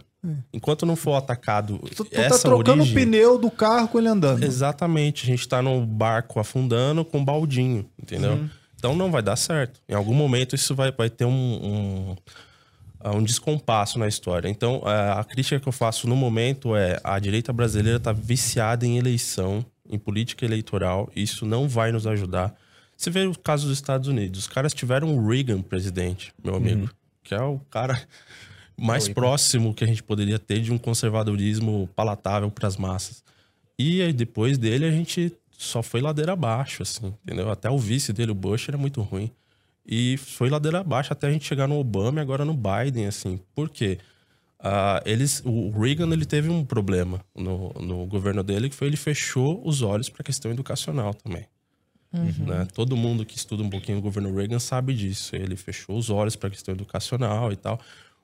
Enquanto 0.51 0.85
não 0.85 0.95
for 0.95 1.13
atacado 1.13 1.77
Tu, 1.95 2.03
tu 2.03 2.05
tá 2.05 2.21
essa 2.21 2.47
trocando 2.47 2.81
origem, 2.81 2.91
o 2.91 2.99
pneu 2.99 3.37
do 3.37 3.51
carro 3.51 3.87
com 3.87 3.99
ele 3.99 4.07
andando. 4.07 4.43
Exatamente. 4.43 5.23
A 5.23 5.27
gente 5.27 5.47
tá 5.47 5.61
num 5.61 5.85
barco 5.85 6.39
afundando 6.39 7.05
com 7.05 7.19
um 7.19 7.25
baldinho, 7.25 7.87
entendeu? 8.01 8.49
Então 8.75 8.95
não 8.95 9.11
vai 9.11 9.21
dar 9.21 9.35
certo. 9.35 9.79
Em 9.87 9.93
algum 9.93 10.13
momento 10.13 10.55
isso 10.55 10.73
vai, 10.73 10.91
vai 10.91 11.09
ter 11.09 11.25
um, 11.25 11.29
um, 11.31 12.15
um 13.11 13.23
descompasso 13.23 13.99
na 13.99 14.07
história. 14.07 14.47
Então 14.49 14.81
a 14.85 15.19
a 15.19 15.23
crítica 15.23 15.59
que 15.59 15.67
eu 15.67 15.71
faço 15.71 16.07
no 16.07 16.15
momento 16.15 16.75
é 16.75 16.99
a 17.03 17.19
direita 17.19 17.51
brasileira 17.51 17.99
tá 17.99 18.11
viciada 18.11 18.85
em 18.85 18.97
eleição, 18.97 19.65
em 19.89 19.97
política 19.97 20.45
eleitoral. 20.45 21.09
E 21.15 21.23
isso 21.23 21.45
não 21.45 21.67
vai 21.67 21.91
nos 21.91 22.07
ajudar. 22.07 22.55
Você 22.95 23.09
vê 23.09 23.25
o 23.25 23.37
caso 23.37 23.67
dos 23.67 23.77
Estados 23.77 24.07
Unidos. 24.07 24.41
Os 24.41 24.47
caras 24.47 24.73
tiveram 24.73 25.15
o 25.15 25.27
Reagan 25.27 25.61
presidente, 25.61 26.33
meu 26.43 26.55
amigo. 26.55 26.89
Que 27.23 27.33
é 27.33 27.41
o 27.41 27.59
cara 27.69 27.99
mais 28.77 29.07
próximo 29.07 29.73
que 29.73 29.83
a 29.83 29.87
gente 29.87 30.03
poderia 30.03 30.39
ter 30.39 30.61
de 30.61 30.71
um 30.71 30.77
conservadorismo 30.77 31.89
palatável 31.95 32.49
para 32.49 32.67
as 32.67 32.77
massas. 32.77 33.23
E 33.77 34.11
depois 34.13 34.57
dele, 34.57 34.85
a 34.85 34.91
gente 34.91 35.33
só 35.51 35.81
foi 35.81 36.01
ladeira 36.01 36.33
abaixo, 36.33 36.83
assim, 36.83 37.13
entendeu? 37.23 37.49
Até 37.49 37.69
o 37.69 37.77
vice 37.77 38.13
dele, 38.13 38.31
o 38.31 38.35
Bush, 38.35 38.67
era 38.69 38.77
muito 38.77 39.01
ruim. 39.01 39.31
E 39.85 40.17
foi 40.17 40.49
ladeira 40.49 40.79
abaixo 40.79 41.11
até 41.11 41.27
a 41.27 41.31
gente 41.31 41.45
chegar 41.45 41.67
no 41.67 41.77
Obama 41.77 42.19
e 42.19 42.21
agora 42.21 42.45
no 42.45 42.53
Biden, 42.53 43.05
assim. 43.07 43.39
Por 43.53 43.69
quê? 43.69 43.99
Ah, 44.59 45.01
eles, 45.05 45.41
o 45.45 45.71
Reagan 45.71 46.09
ele 46.13 46.25
teve 46.25 46.49
um 46.49 46.63
problema 46.63 47.19
no, 47.35 47.73
no 47.73 48.05
governo 48.05 48.41
dele, 48.43 48.69
que 48.69 48.75
foi 48.75 48.87
ele 48.87 48.95
fechou 48.95 49.61
os 49.67 49.81
olhos 49.81 50.07
para 50.07 50.21
a 50.21 50.25
questão 50.25 50.51
educacional 50.51 51.13
também. 51.13 51.45
Né? 52.45 52.67
Todo 52.73 52.95
mundo 52.95 53.25
que 53.25 53.35
estuda 53.35 53.63
um 53.63 53.69
pouquinho 53.69 53.97
o 53.97 54.01
governo 54.01 54.33
Reagan 54.33 54.59
sabe 54.59 54.93
disso. 54.93 55.35
Ele 55.35 55.55
fechou 55.57 55.97
os 55.97 56.09
olhos 56.09 56.35
para 56.35 56.47
a 56.47 56.51
questão 56.51 56.73
educacional 56.73 57.51
e 57.51 57.55
tal. 57.57 57.79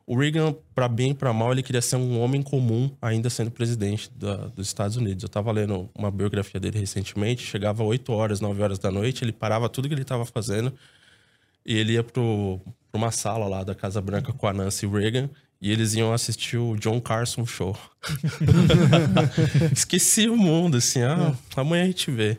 O 0.07 0.17
Reagan, 0.17 0.55
para 0.73 0.87
bem 0.87 1.11
e 1.11 1.13
para 1.13 1.33
mal, 1.33 1.51
ele 1.51 1.61
queria 1.61 1.81
ser 1.81 1.95
um 1.97 2.19
homem 2.21 2.41
comum, 2.41 2.89
ainda 3.01 3.29
sendo 3.29 3.51
presidente 3.51 4.09
da- 4.15 4.47
dos 4.47 4.67
Estados 4.67 4.95
Unidos. 4.95 5.23
Eu 5.23 5.27
estava 5.27 5.51
lendo 5.51 5.89
uma 5.93 6.09
biografia 6.09 6.59
dele 6.59 6.79
recentemente. 6.79 7.43
Chegava 7.43 7.83
8 7.83 8.11
horas, 8.13 8.39
9 8.39 8.61
horas 8.61 8.79
da 8.79 8.89
noite, 8.89 9.23
ele 9.23 9.31
parava 9.33 9.67
tudo 9.69 9.87
que 9.87 9.93
ele 9.93 10.03
estava 10.03 10.25
fazendo 10.25 10.73
e 11.69 11.77
ele 11.77 11.93
ia 11.93 12.03
para 12.03 12.19
uma 12.91 13.11
sala 13.11 13.47
lá 13.47 13.63
da 13.63 13.75
Casa 13.75 14.01
Branca 14.01 14.33
com 14.33 14.47
a 14.47 14.51
Nancy 14.51 14.87
Reagan 14.87 15.29
e 15.61 15.71
eles 15.71 15.93
iam 15.93 16.11
assistir 16.11 16.57
o 16.57 16.75
John 16.77 16.99
Carson 16.99 17.45
Show. 17.45 17.77
Esqueci 19.71 20.27
o 20.27 20.35
mundo, 20.35 20.77
assim, 20.77 21.03
ah, 21.03 21.35
amanhã 21.55 21.83
a 21.83 21.87
gente 21.87 22.09
vê. 22.09 22.37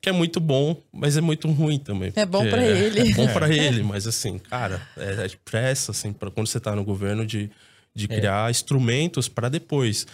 Que 0.00 0.08
é 0.08 0.12
muito 0.12 0.40
bom, 0.40 0.80
mas 0.90 1.18
é 1.18 1.20
muito 1.20 1.50
ruim 1.50 1.78
também. 1.78 2.14
É 2.16 2.24
bom 2.24 2.38
porque 2.38 2.50
pra 2.50 2.64
ele. 2.64 3.10
É 3.10 3.14
bom 3.14 3.28
pra 3.28 3.48
ele, 3.52 3.82
mas 3.82 4.06
assim, 4.06 4.38
cara, 4.38 4.80
é, 4.96 5.26
é 5.26 5.30
pressa, 5.44 5.90
assim, 5.90 6.10
pra 6.10 6.30
quando 6.30 6.46
você 6.46 6.58
tá 6.58 6.74
no 6.74 6.82
governo 6.82 7.26
de, 7.26 7.50
de 7.94 8.08
criar 8.08 8.50
instrumentos 8.50 9.28
pra 9.28 9.50
depois. 9.50 10.06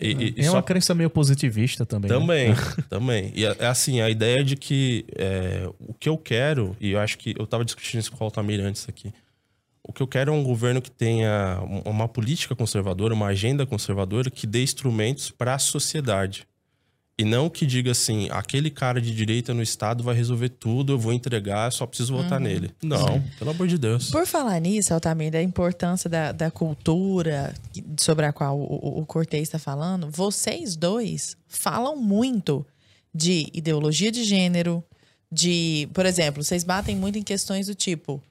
E, 0.00 0.34
e- 0.36 0.40
É 0.40 0.42
só- 0.44 0.54
uma 0.54 0.62
crença 0.62 0.94
meio 0.94 1.10
positivista 1.10 1.84
também. 1.86 2.10
né? 2.10 2.18
também, 2.18 2.54
também. 2.88 3.32
E 3.34 3.44
é 3.44 3.56
é 3.58 3.66
assim, 3.66 4.00
a 4.00 4.08
ideia 4.08 4.42
de 4.44 4.56
que 4.56 5.04
é, 5.16 5.68
o 5.80 5.92
que 5.94 6.08
eu 6.08 6.16
quero, 6.16 6.76
e 6.80 6.92
eu 6.92 7.00
acho 7.00 7.18
que 7.18 7.34
eu 7.38 7.46
tava 7.46 7.64
discutindo 7.64 8.00
isso 8.00 8.12
com 8.12 8.22
o 8.22 8.26
Altamir 8.26 8.60
antes 8.60 8.86
aqui. 8.88 9.12
O 9.82 9.92
que 9.92 10.02
eu 10.02 10.06
quero 10.06 10.30
é 10.32 10.34
um 10.34 10.42
governo 10.42 10.82
que 10.82 10.90
tenha 10.90 11.60
um- 11.62 11.90
uma 11.90 12.06
política 12.06 12.54
conservadora, 12.54 13.14
uma 13.14 13.26
agenda 13.28 13.64
conservadora 13.64 14.30
que 14.30 14.46
dê 14.46 14.62
instrumentos 14.62 15.30
para 15.30 15.54
a 15.54 15.58
sociedade. 15.58 16.46
E 17.18 17.24
não 17.24 17.50
que 17.50 17.66
diga 17.66 17.90
assim, 17.90 18.28
aquele 18.30 18.70
cara 18.70 19.00
de 19.00 19.12
direita 19.12 19.52
no 19.52 19.60
Estado 19.60 20.04
vai 20.04 20.14
resolver 20.14 20.50
tudo, 20.50 20.92
eu 20.92 20.98
vou 20.98 21.12
entregar, 21.12 21.72
só 21.72 21.84
preciso 21.84 22.16
votar 22.16 22.38
nele. 22.38 22.70
Não, 22.80 23.20
pelo 23.36 23.50
amor 23.50 23.66
de 23.66 23.76
Deus. 23.76 24.12
Por 24.12 24.24
falar 24.24 24.60
nisso, 24.60 24.94
Altamir, 24.94 25.32
da 25.32 25.42
importância 25.42 26.08
da, 26.08 26.30
da 26.30 26.48
cultura 26.48 27.52
sobre 27.98 28.24
a 28.24 28.32
qual 28.32 28.56
o, 28.56 28.62
o, 28.62 29.00
o 29.00 29.06
Cortez 29.06 29.42
está 29.42 29.58
falando, 29.58 30.08
vocês 30.08 30.76
dois 30.76 31.36
falam 31.48 31.96
muito 31.96 32.64
de 33.12 33.48
ideologia 33.52 34.12
de 34.12 34.22
gênero, 34.22 34.84
de, 35.30 35.88
por 35.92 36.06
exemplo, 36.06 36.44
vocês 36.44 36.62
batem 36.62 36.94
muito 36.94 37.18
em 37.18 37.22
questões 37.24 37.66
do 37.66 37.74
tipo, 37.74 38.22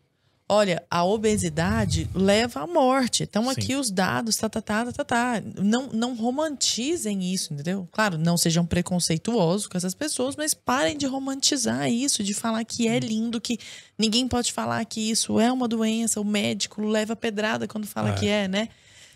olha, 0.49 0.81
a 0.89 1.03
obesidade 1.03 2.09
leva 2.13 2.61
à 2.61 2.67
morte. 2.67 3.23
Então 3.23 3.43
Sim. 3.45 3.49
aqui 3.51 3.75
os 3.75 3.91
dados, 3.91 4.35
tá, 4.37 4.47
tá, 4.49 4.61
tá, 4.61 4.85
tá, 4.85 4.91
tá, 4.91 5.03
tá. 5.03 5.43
Não, 5.61 5.87
não 5.87 6.15
romantizem 6.15 7.33
isso, 7.33 7.53
entendeu? 7.53 7.87
Claro, 7.91 8.17
não 8.17 8.37
sejam 8.37 8.65
preconceituosos 8.65 9.67
com 9.67 9.77
essas 9.77 9.93
pessoas, 9.93 10.35
mas 10.35 10.53
parem 10.53 10.97
de 10.97 11.05
romantizar 11.05 11.89
isso, 11.91 12.23
de 12.23 12.33
falar 12.33 12.63
que 12.63 12.87
é 12.87 12.99
lindo, 12.99 13.41
que 13.41 13.59
ninguém 13.97 14.27
pode 14.27 14.53
falar 14.53 14.83
que 14.85 15.01
isso 15.11 15.39
é 15.39 15.51
uma 15.51 15.67
doença, 15.67 16.21
o 16.21 16.25
médico 16.25 16.81
leva 16.81 17.15
pedrada 17.15 17.67
quando 17.67 17.85
fala 17.85 18.09
É. 18.09 18.13
que 18.13 18.27
é, 18.27 18.47
né? 18.47 18.69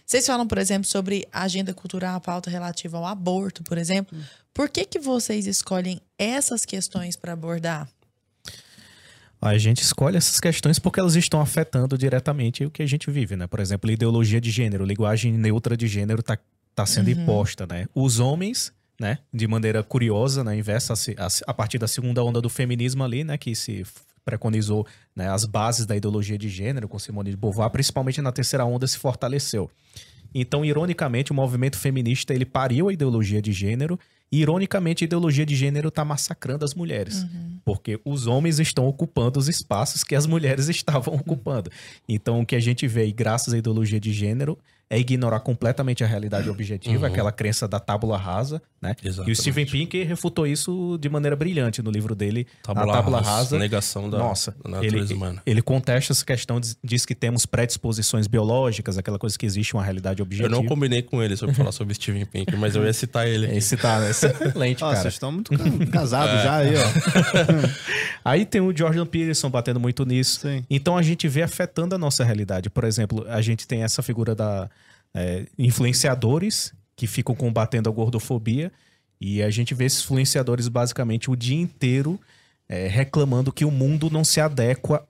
Vocês 0.05 0.25
falam, 0.25 0.45
por 0.45 0.57
exemplo, 0.57 0.85
sobre 0.85 1.25
a 1.31 1.43
agenda 1.43 1.73
cultural, 1.73 2.17
a 2.17 2.19
pauta 2.19 2.49
relativa 2.49 2.97
ao 2.97 3.05
aborto, 3.05 3.63
por 3.63 3.77
exemplo. 3.77 4.17
Por 4.53 4.67
que, 4.69 4.83
que 4.83 4.99
vocês 4.99 5.47
escolhem 5.47 6.01
essas 6.17 6.65
questões 6.65 7.15
para 7.15 7.31
abordar? 7.31 7.87
A 9.41 9.57
gente 9.57 9.81
escolhe 9.81 10.17
essas 10.17 10.39
questões 10.39 10.77
porque 10.77 10.99
elas 10.99 11.15
estão 11.15 11.41
afetando 11.41 11.97
diretamente 11.97 12.63
o 12.63 12.69
que 12.69 12.83
a 12.83 12.85
gente 12.85 13.09
vive, 13.09 13.35
né? 13.35 13.47
Por 13.47 13.59
exemplo, 13.59 13.89
ideologia 13.89 14.39
de 14.39 14.51
gênero, 14.51 14.85
linguagem 14.85 15.33
neutra 15.33 15.75
de 15.75 15.87
gênero 15.87 16.21
tá, 16.21 16.37
tá 16.75 16.85
sendo 16.85 17.09
imposta, 17.09 17.65
né? 17.65 17.87
Os 17.95 18.19
homens, 18.19 18.71
né, 18.99 19.17
de 19.33 19.47
maneira 19.47 19.81
curiosa, 19.81 20.43
né, 20.43 20.55
inversa 20.55 20.93
a, 20.93 21.25
a, 21.25 21.29
a 21.47 21.53
partir 21.55 21.79
da 21.79 21.87
segunda 21.87 22.23
onda 22.23 22.39
do 22.39 22.49
feminismo 22.49 23.03
ali, 23.03 23.23
né, 23.23 23.35
que 23.35 23.55
se 23.55 23.83
preconizou 24.23 24.85
né, 25.15 25.27
as 25.27 25.43
bases 25.43 25.87
da 25.87 25.95
ideologia 25.95 26.37
de 26.37 26.47
gênero 26.47 26.87
com 26.87 26.99
Simone 26.99 27.31
de 27.31 27.37
Beauvoir, 27.37 27.71
principalmente 27.71 28.21
na 28.21 28.31
terceira 28.31 28.63
onda 28.63 28.85
se 28.85 28.99
fortaleceu. 28.99 29.71
Então, 30.33 30.63
ironicamente, 30.63 31.31
o 31.31 31.35
movimento 31.35 31.77
feminista 31.77 32.31
ele 32.31 32.45
pariu 32.45 32.89
a 32.89 32.93
ideologia 32.93 33.41
de 33.41 33.51
gênero 33.51 33.99
e, 34.31 34.39
ironicamente, 34.39 35.03
a 35.03 35.05
ideologia 35.05 35.45
de 35.45 35.55
gênero 35.55 35.89
está 35.89 36.05
massacrando 36.05 36.63
as 36.63 36.73
mulheres. 36.73 37.25
Porque 37.65 37.99
os 38.05 38.27
homens 38.27 38.59
estão 38.59 38.87
ocupando 38.87 39.39
os 39.39 39.49
espaços 39.49 40.03
que 40.03 40.15
as 40.15 40.25
mulheres 40.25 40.69
estavam 40.69 41.15
ocupando. 41.15 41.69
Então, 42.07 42.39
o 42.39 42.45
que 42.45 42.55
a 42.55 42.59
gente 42.59 42.87
vê, 42.87 43.07
e 43.07 43.11
graças 43.11 43.53
à 43.53 43.57
ideologia 43.57 43.99
de 43.99 44.13
gênero, 44.13 44.57
é 44.93 44.99
ignorar 44.99 45.39
completamente 45.39 46.03
a 46.03 46.07
realidade 46.07 46.49
objetiva, 46.49 47.07
aquela 47.07 47.31
crença 47.31 47.65
da 47.65 47.79
tábula 47.79 48.17
rasa, 48.17 48.61
né? 48.81 48.93
E 49.01 49.07
o 49.07 49.09
Exatamente. 49.09 49.39
Stephen 49.39 49.65
Pinker 49.65 50.05
refutou 50.05 50.45
isso 50.45 50.97
de 50.99 51.07
maneira 51.07 51.33
brilhante 51.33 51.81
no 51.81 51.89
livro 51.89 52.13
dele, 52.13 52.45
Tábula 52.61 52.91
A 52.91 52.95
Tábula 52.97 53.17
rasa, 53.19 53.29
Rasa. 53.31 53.57
negação 53.59 54.09
da- 54.09 54.17
Nossa, 54.17 54.53
da 54.61 54.69
natureza 54.69 54.97
ele, 54.97 55.13
humana. 55.13 55.41
ele 55.45 55.61
contesta 55.61 56.11
essa 56.11 56.25
questão, 56.25 56.59
diz, 56.59 56.77
diz 56.83 57.05
que 57.05 57.15
temos 57.15 57.45
predisposições 57.45 58.27
biológicas, 58.27 58.97
aquela 58.97 59.17
coisa 59.17 59.37
que 59.39 59.45
existe 59.45 59.73
uma 59.73 59.83
realidade 59.83 60.19
Eu 60.19 60.25
objetiva. 60.25 60.49
não 60.49 60.65
combinei 60.65 61.01
com 61.01 61.23
ele 61.23 61.37
sobre 61.37 61.55
falar 61.55 61.71
sobre 61.71 61.93
Steven 61.93 62.25
Pinker, 62.25 62.57
mas 62.59 62.75
eu 62.75 62.83
ia 62.83 62.91
citar 62.91 63.25
ele. 63.25 63.45
aqui. 63.45 63.55
Esse 63.57 63.77
tá 63.77 64.09
excelente, 64.09 64.83
Ó, 64.83 64.89
cara. 64.89 65.01
vocês 65.01 65.13
estão 65.13 65.31
muito 65.31 65.57
ca- 65.57 65.85
casados 65.89 66.35
já 66.43 66.55
aí, 66.57 66.73
ó. 66.75 67.51
Aí 68.23 68.45
tem 68.45 68.61
o 68.61 68.75
Jordan 68.75 69.05
Peterson 69.05 69.49
batendo 69.49 69.79
muito 69.79 70.05
nisso. 70.05 70.41
Sim. 70.41 70.63
Então 70.69 70.95
a 70.97 71.01
gente 71.01 71.27
vê 71.27 71.41
afetando 71.41 71.95
a 71.95 71.97
nossa 71.97 72.23
realidade. 72.23 72.69
Por 72.69 72.83
exemplo, 72.83 73.25
a 73.27 73.41
gente 73.41 73.67
tem 73.67 73.83
essa 73.83 74.01
figura 74.03 74.35
da 74.35 74.69
é, 75.13 75.45
influenciadores 75.57 76.73
que 76.95 77.07
ficam 77.07 77.35
combatendo 77.35 77.89
a 77.89 77.91
gordofobia 77.91 78.71
e 79.19 79.41
a 79.43 79.49
gente 79.49 79.73
vê 79.73 79.85
esses 79.85 80.03
influenciadores 80.03 80.67
basicamente 80.67 81.29
o 81.29 81.35
dia 81.35 81.59
inteiro 81.59 82.19
é, 82.67 82.87
reclamando 82.87 83.51
que 83.51 83.65
o 83.65 83.71
mundo 83.71 84.09
não 84.09 84.23
se 84.23 84.39
adequa 84.39 85.05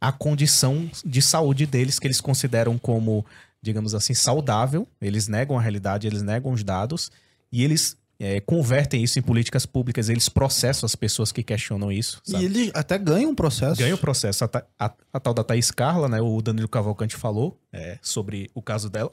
à 0.00 0.10
condição 0.12 0.90
de 1.04 1.20
saúde 1.22 1.66
deles 1.66 1.98
que 1.98 2.06
eles 2.06 2.20
consideram 2.20 2.78
como, 2.78 3.24
digamos 3.62 3.94
assim, 3.94 4.14
saudável. 4.14 4.86
Eles 5.00 5.28
negam 5.28 5.58
a 5.58 5.62
realidade, 5.62 6.06
eles 6.06 6.22
negam 6.22 6.52
os 6.52 6.62
dados 6.64 7.10
e 7.52 7.62
eles 7.62 7.96
é, 8.18 8.40
convertem 8.40 9.02
isso 9.02 9.18
em 9.18 9.22
políticas 9.22 9.66
públicas. 9.66 10.08
Eles 10.08 10.28
processam 10.28 10.86
as 10.86 10.94
pessoas 10.96 11.30
que 11.32 11.42
questionam 11.42 11.90
isso. 11.92 12.20
E 12.26 12.30
sabe? 12.32 12.44
ele 12.44 12.70
até 12.74 12.96
ganha 12.98 13.28
um 13.28 13.34
processo. 13.34 13.76
Ganha 13.80 13.94
o 13.94 13.98
processo. 13.98 14.44
A, 14.44 14.50
a- 14.78 14.94
a 15.12 15.20
tal 15.20 15.34
da 15.34 15.44
Thaís 15.44 15.70
Carla, 15.70 16.08
né? 16.08 16.20
O 16.20 16.40
Danilo 16.40 16.68
Cavalcante 16.68 17.16
falou 17.16 17.58
é, 17.72 17.98
sobre 18.02 18.50
o 18.54 18.62
caso 18.62 18.88
dela. 18.88 19.10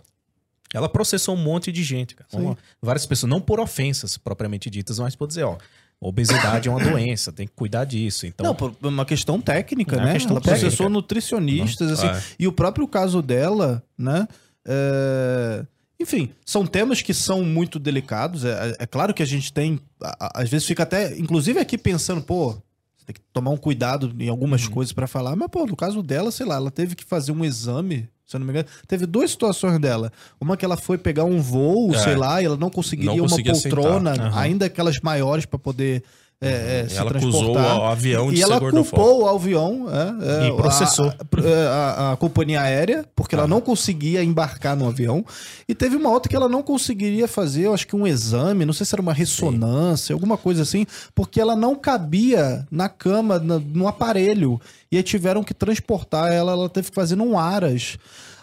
Ela 0.74 0.88
processou 0.89 1.36
um 1.36 1.38
monte 1.41 1.72
de 1.72 1.84
gente, 1.84 2.15
cara. 2.15 2.28
Uma- 2.34 2.57
várias 2.82 3.05
pessoas, 3.05 3.30
não 3.30 3.41
por 3.41 3.59
ofensas 3.59 4.17
propriamente 4.17 4.69
ditas, 4.69 4.99
mas 4.99 5.15
por 5.15 5.28
dizer, 5.28 5.43
ó, 5.43 5.57
obesidade 5.99 6.67
é 6.67 6.72
uma 6.72 6.80
doença, 6.84 7.32
tem 7.32 7.45
que 7.47 7.53
cuidar 7.53 7.86
disso. 7.86 8.26
Então, 8.26 8.45
Não, 8.45 8.55
por 8.55 8.74
uma 8.82 9.05
questão 9.05 9.39
técnica, 9.39 9.97
É 9.97 10.05
né? 10.05 10.13
questão 10.13 10.32
Ela 10.32 10.41
processou 10.41 10.69
técnica. 10.69 10.89
nutricionistas, 10.89 11.91
assim. 11.91 12.07
É. 12.07 12.22
E 12.39 12.47
o 12.47 12.51
próprio 12.51 12.88
caso 12.88 13.22
dela, 13.22 13.84
né? 13.97 14.28
é, 14.65 15.65
Enfim, 15.99 16.32
são 16.43 16.65
temas 16.65 16.99
que 17.03 17.13
são 17.13 17.43
muito 17.43 17.78
delicados. 17.78 18.43
É, 18.43 18.76
é 18.80 18.88
claro 18.88 19.13
que 19.13 19.22
a 19.22 19.26
gente 19.26 19.53
tem. 19.53 19.80
a- 20.01 20.41
Às 20.41 20.49
vezes 20.49 20.65
fica 20.65 20.82
até. 20.82 21.15
Inclusive 21.17 21.59
aqui 21.59 21.78
pensando, 21.78 22.22
pô. 22.24 22.53
Você 22.53 23.05
tem 23.05 23.13
que 23.13 23.22
tomar 23.32 23.51
um 23.51 23.57
cuidado 23.57 24.11
em 24.19 24.28
algumas 24.30 24.65
Uhum. 24.65 24.72
coisas 24.72 24.91
pra 24.93 25.05
falar. 25.07 25.36
Mas, 25.36 25.47
pô, 25.49 25.65
no 25.67 25.76
caso 25.76 26.01
dela, 26.01 26.32
sei 26.32 26.45
lá, 26.47 26.55
ela 26.55 26.72
teve 26.72 26.95
que 26.95 27.03
fazer 27.03 27.32
um 27.32 27.45
exame. 27.45 28.09
Se 28.32 28.38
eu 28.38 28.39
não 28.39 28.47
me 28.47 28.53
engano, 28.53 28.67
teve 28.88 29.05
duas 29.05 29.29
situações 29.32 29.77
dela. 29.77 30.09
Uma 30.39 30.55
que 30.55 30.63
ela 30.63 30.77
foi 30.77 30.97
pegar 30.97 31.25
um 31.25 31.41
voo, 31.41 31.93
É. 31.93 31.97
sei 31.97 32.15
lá, 32.15 32.41
e 32.41 32.45
ela 32.45 32.55
não 32.55 32.69
conseguiria 32.69 33.11
Não 33.11 33.17
uma 33.23 33.27
conseguia 33.29 33.51
poltrona, 33.51 34.11
sentar. 34.15 34.27
Aham. 34.32 34.39
ainda 34.39 34.65
aquelas 34.67 34.99
maiores 35.01 35.45
pra 35.45 35.59
poder 35.59 36.01
é, 36.41 36.49
é, 36.85 36.89
se 36.89 36.97
ela 36.97 37.11
acusou 37.11 37.55
o 37.55 37.83
avião 37.85 38.31
de 38.31 38.39
E 38.39 38.41
ela 38.41 38.59
culpou 38.59 39.21
o 39.21 39.29
avião 39.29 39.85
é, 39.89 40.45
é, 40.45 40.47
E 40.47 40.55
processou. 40.55 41.05
A, 41.07 41.13
a- 41.13 42.09
a- 42.09 42.11
a 42.13 42.17
companhia 42.17 42.61
aérea, 42.61 43.05
porque 43.15 43.35
ela 43.35 43.45
não 43.47 43.61
conseguia 43.61 44.23
embarcar 44.23 44.75
no 44.75 44.87
avião. 44.87 45.23
E 45.69 45.75
teve 45.75 45.95
uma 45.95 46.09
outra 46.09 46.27
que 46.29 46.35
ela 46.35 46.49
não 46.49 46.63
conseguiria 46.63 47.27
fazer, 47.27 47.65
eu 47.67 47.73
acho 47.75 47.85
que 47.87 47.95
um 47.95 48.07
exame, 48.07 48.65
não 48.65 48.73
sei 48.73 48.85
se 48.85 48.95
era 48.95 49.01
uma 49.01 49.13
ressonância, 49.13 50.13
alguma 50.13 50.35
coisa 50.37 50.63
assim, 50.63 50.85
porque 51.13 51.39
ela 51.39 51.55
não 51.55 51.75
cabia 51.75 52.65
na 52.71 52.89
cama, 52.89 53.37
na- 53.39 53.59
no 53.59 53.87
aparelho. 53.87 54.59
E 54.91 54.97
aí 54.97 55.03
tiveram 55.03 55.43
que 55.43 55.53
transportar 55.53 56.31
ela, 56.33 56.53
ela 56.53 56.67
teve 56.69 56.89
que 56.89 56.95
fazer 56.95 57.15
num 57.15 57.37
aras. 57.37 57.97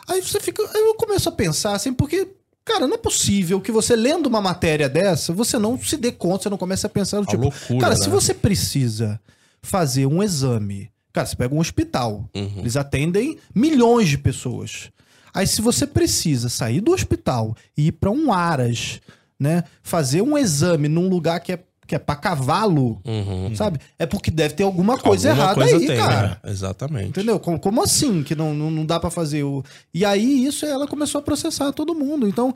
Aí 0.09 0.23
você 0.23 0.41
fica. 0.41 0.63
Eu 0.63 0.95
começo 0.95 1.29
a 1.29 1.33
pensar 1.33 1.73
assim, 1.75 1.93
porque. 1.93 2.29
Cara, 2.69 2.87
não 2.87 2.95
é 2.95 2.99
possível 2.99 3.61
que 3.61 3.73
você 3.73 3.97
lendo 3.97 4.27
uma 4.27 4.41
matéria 4.41 4.89
dessa, 4.89 5.33
você 5.33 5.59
não 5.59 5.79
se 5.79 5.97
dê 5.97 6.13
conta, 6.13 6.45
você 6.45 6.51
não 6.51 6.59
comece 6.59 6.85
a 6.87 6.89
pensar 6.89 7.19
no 7.19 7.27
tipo, 7.27 7.45
loucura, 7.45 7.81
cara, 7.81 7.95
né? 7.95 8.01
se 8.01 8.09
você 8.11 8.35
precisa 8.35 9.19
fazer 9.63 10.07
um 10.07 10.23
exame, 10.23 10.91
cara, 11.13 11.27
você 11.27 11.35
pega 11.35 11.55
um 11.55 11.59
hospital, 11.59 12.29
Uhum. 12.35 12.59
eles 12.59 12.77
atendem 12.77 13.39
milhões 13.55 14.09
de 14.09 14.19
pessoas. 14.19 14.91
Aí 15.35 15.47
se 15.47 15.61
você 15.61 15.87
precisa 15.87 16.49
sair 16.49 16.81
do 16.81 16.93
hospital 16.93 17.57
e 17.77 17.89
ir 17.89 17.93
pra 17.93 18.11
um 18.11 18.33
aras, 18.33 19.01
né, 19.41 19.65
fazer 19.83 20.21
um 20.23 20.37
exame 20.37 20.89
num 20.89 21.09
lugar 21.09 21.41
que 21.41 21.53
é 21.53 21.61
que 21.89 21.95
é 21.95 21.99
para 21.99 22.15
cavalo, 22.17 23.01
Uhum. 23.05 23.53
sabe? 23.57 23.81
É 23.99 24.05
porque 24.05 24.31
deve 24.31 24.53
ter 24.55 24.63
alguma 24.63 24.99
coisa 24.99 25.31
Alguma 25.31 25.45
errada 25.47 25.61
coisa 25.63 25.77
aí, 25.79 25.87
tem, 25.87 25.97
cara. 25.97 26.29
né? 26.45 26.51
Exatamente. 26.53 27.09
Entendeu? 27.09 27.41
Como, 27.41 27.59
como 27.59 27.83
assim 27.83 28.23
que 28.23 28.35
não, 28.35 28.53
não, 28.55 28.71
não 28.71 28.85
dá 28.87 29.01
pra 29.01 29.09
fazer 29.11 29.43
o. 29.43 29.65
E 29.93 30.05
aí 30.05 30.45
isso 30.45 30.67
ela 30.67 30.87
começou 30.87 31.19
a 31.19 31.23
processar 31.23 31.73
todo 31.73 31.95
mundo. 31.95 32.29
Então. 32.29 32.55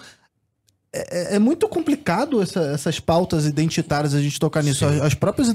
É, 0.95 1.32
é- 1.32 1.36
é 1.36 1.38
muito 1.38 1.66
complicado 1.68 2.43
essa- 2.43 2.61
essas 2.66 3.01
pautas 3.01 3.47
identitárias 3.47 4.12
a 4.14 4.20
gente 4.20 4.38
tocar 4.38 4.62
nisso. 4.62 4.84
As, 4.84 5.01
as 5.01 5.14
próprias 5.14 5.49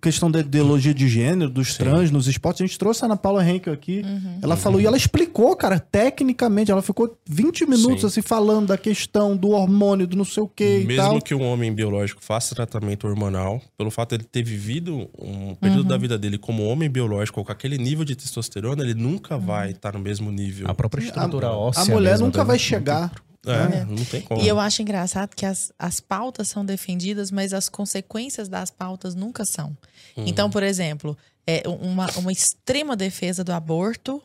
questão 0.00 0.30
da 0.30 0.38
ideologia 0.40 0.94
de 0.94 1.08
gênero, 1.08 1.50
dos 1.50 1.76
trans 1.76 2.10
nos 2.12 2.28
esportes, 2.28 2.62
a 2.62 2.66
gente 2.66 2.78
trouxe 2.78 3.02
a 3.02 3.06
Ana 3.06 3.16
Paula 3.16 3.44
Henkel 3.48 3.72
aqui. 3.72 4.04
Ela 4.40 4.56
falou 4.56 4.80
e 4.80 4.86
ela 4.86 4.96
explicou, 4.96 5.56
cara, 5.56 5.80
tecnicamente. 5.80 6.70
Ela 6.70 6.82
ficou 6.82 7.16
20 7.26 7.66
minutos 7.66 8.00
Sim. 8.02 8.06
assim 8.06 8.22
falando 8.22 8.68
da 8.68 8.78
questão 8.78 9.36
do 9.36 9.50
hormônio, 9.50 10.06
do 10.06 10.16
não 10.16 10.24
sei 10.24 10.42
o 10.42 10.48
que 10.48 10.80
e 10.82 10.84
Mesmo 10.84 11.02
tal. 11.02 11.20
que 11.22 11.34
um 11.34 11.42
homem 11.42 11.72
biológico 11.72 12.22
faça 12.22 12.54
tratamento 12.54 13.06
hormonal, 13.08 13.60
pelo 13.76 13.90
fato 13.90 14.10
de 14.10 14.16
ele 14.16 14.24
ter 14.30 14.44
vivido 14.44 15.08
um 15.18 15.54
período 15.56 15.84
da 15.84 15.96
vida 15.96 16.16
dele 16.16 16.38
como 16.38 16.64
homem 16.66 16.88
biológico, 16.88 17.42
com 17.44 17.50
aquele 17.52 17.78
nível 17.78 18.04
de 18.04 18.14
testosterona, 18.14 18.82
ele 18.84 18.94
nunca 18.94 19.36
vai 19.36 19.72
estar 19.72 19.92
no 19.94 19.98
mesmo 19.98 20.30
nível. 20.30 20.66
a 20.70 20.74
própria 20.74 21.02
estrutura 21.04 21.50
óssea. 21.50 21.82
A 21.82 21.86
mulher 21.96 22.18
nunca 22.18 22.32
dela. 22.32 22.44
vai 22.44 22.58
chegar. 22.58 23.12
É, 23.46 23.84
não 23.84 24.04
tem 24.04 24.22
como. 24.22 24.40
E 24.40 24.46
eu 24.46 24.60
acho 24.60 24.82
engraçado 24.82 25.34
que 25.34 25.44
as, 25.44 25.72
as 25.78 25.98
pautas 25.98 26.48
são 26.48 26.64
defendidas, 26.64 27.30
mas 27.30 27.52
as 27.52 27.68
consequências 27.68 28.48
das 28.48 28.70
pautas 28.70 29.14
nunca 29.14 29.44
são. 29.44 29.76
Uhum. 30.16 30.24
Então, 30.26 30.48
por 30.48 30.62
exemplo, 30.62 31.16
é 31.46 31.62
uma, 31.66 32.06
uma 32.16 32.30
extrema 32.30 32.94
defesa 32.94 33.42
do 33.42 33.52
aborto, 33.52 34.22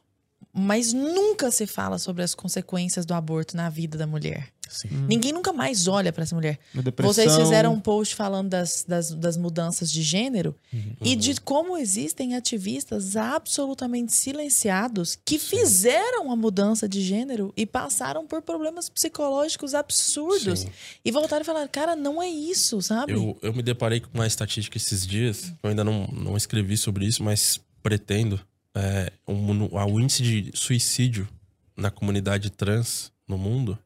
mas 0.57 0.91
nunca 0.91 1.51
se 1.51 1.67
fala 1.67 1.99
sobre 1.99 2.23
as 2.23 2.33
consequências 2.33 3.05
do 3.05 3.13
aborto 3.13 3.55
na 3.55 3.69
vida 3.69 3.97
da 3.97 4.07
mulher. 4.07 4.49
Sim. 4.69 4.89
Ninguém 5.07 5.31
nunca 5.31 5.53
mais 5.53 5.87
olha 5.87 6.11
para 6.11 6.23
essa 6.23 6.35
mulher. 6.35 6.59
Vocês 6.97 7.35
fizeram 7.37 7.73
um 7.73 7.79
post 7.79 8.13
falando 8.15 8.49
das, 8.49 8.83
das, 8.85 9.11
das 9.11 9.37
mudanças 9.37 9.89
de 9.89 10.01
gênero 10.01 10.53
Uhum. 10.73 10.95
e 11.01 11.15
de 11.15 11.39
como 11.39 11.77
existem 11.77 12.35
ativistas 12.35 13.15
absolutamente 13.15 14.13
silenciados 14.13 15.17
que 15.23 15.39
fizeram 15.39 16.31
a 16.31 16.35
mudança 16.35 16.87
de 16.89 17.01
gênero 17.01 17.53
e 17.55 17.65
passaram 17.65 18.27
por 18.27 18.41
problemas 18.41 18.89
psicológicos 18.89 19.73
absurdos. 19.73 20.59
Sim. 20.61 20.69
E 21.05 21.11
voltaram 21.11 21.43
e 21.43 21.45
falaram, 21.45 21.67
cara, 21.71 21.95
não 21.95 22.21
é 22.21 22.27
isso, 22.27 22.81
sabe? 22.81 23.13
Eu, 23.13 23.37
eu 23.41 23.53
me 23.53 23.63
deparei 23.63 24.01
com 24.01 24.09
uma 24.13 24.27
estatística 24.27 24.77
esses 24.77 25.07
dias, 25.07 25.53
eu 25.63 25.69
ainda 25.69 25.83
não, 25.83 26.07
não 26.07 26.35
escrevi 26.35 26.77
sobre 26.77 27.05
isso, 27.05 27.23
mas 27.23 27.59
pretendo. 27.81 28.39
É, 28.77 29.11
um, 29.27 29.63
o 29.63 29.99
índice 29.99 30.21
de 30.21 30.51
suicídio 30.53 31.27
na 31.75 31.89
comunidade 31.89 32.51
trans 32.51 33.11
no 33.27 33.37
mundo 33.37 33.77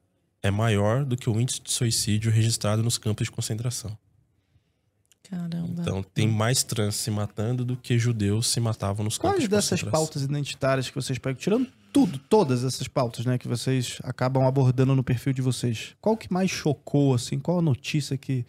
é 0.44 0.52
maior 0.52 1.06
do 1.06 1.16
que 1.16 1.30
o 1.30 1.40
índice 1.40 1.62
de 1.62 1.72
suicídio 1.72 2.32
registrado 2.32 2.84
nos 2.84 2.98
campos 2.98 3.26
de 3.26 3.32
concentração. 3.32 3.98
Caramba. 5.24 5.82
Então, 5.82 6.04
tem 6.04 6.28
mais 6.28 6.62
trans 6.62 6.96
se 6.96 7.10
matando 7.10 7.64
do 7.64 7.78
que 7.78 7.98
judeus 7.98 8.48
se 8.48 8.60
matavam 8.60 9.06
nos 9.06 9.18
campos 9.18 9.36
Quais 9.36 9.44
de 9.44 9.48
dessas 9.48 9.80
concentração. 9.80 9.92
pautas 9.92 10.24
identitárias 10.24 10.90
que 10.90 10.96
vocês 10.96 11.18
pegam, 11.18 11.40
tirando 11.40 11.68
tudo, 11.94 12.20
todas 12.20 12.66
essas 12.66 12.88
pautas, 12.88 13.26
né, 13.26 13.38
que 13.38 13.48
vocês 13.48 13.98
acabam 14.04 14.46
abordando 14.46 14.94
no 14.94 15.04
perfil 15.04 15.32
de 15.32 15.42
vocês, 15.42 15.96
qual 16.02 16.18
que 16.18 16.32
mais 16.32 16.52
chocou, 16.52 17.14
assim? 17.14 17.40
Qual 17.40 17.60
a 17.60 17.62
notícia 17.62 18.18
que 18.18 18.46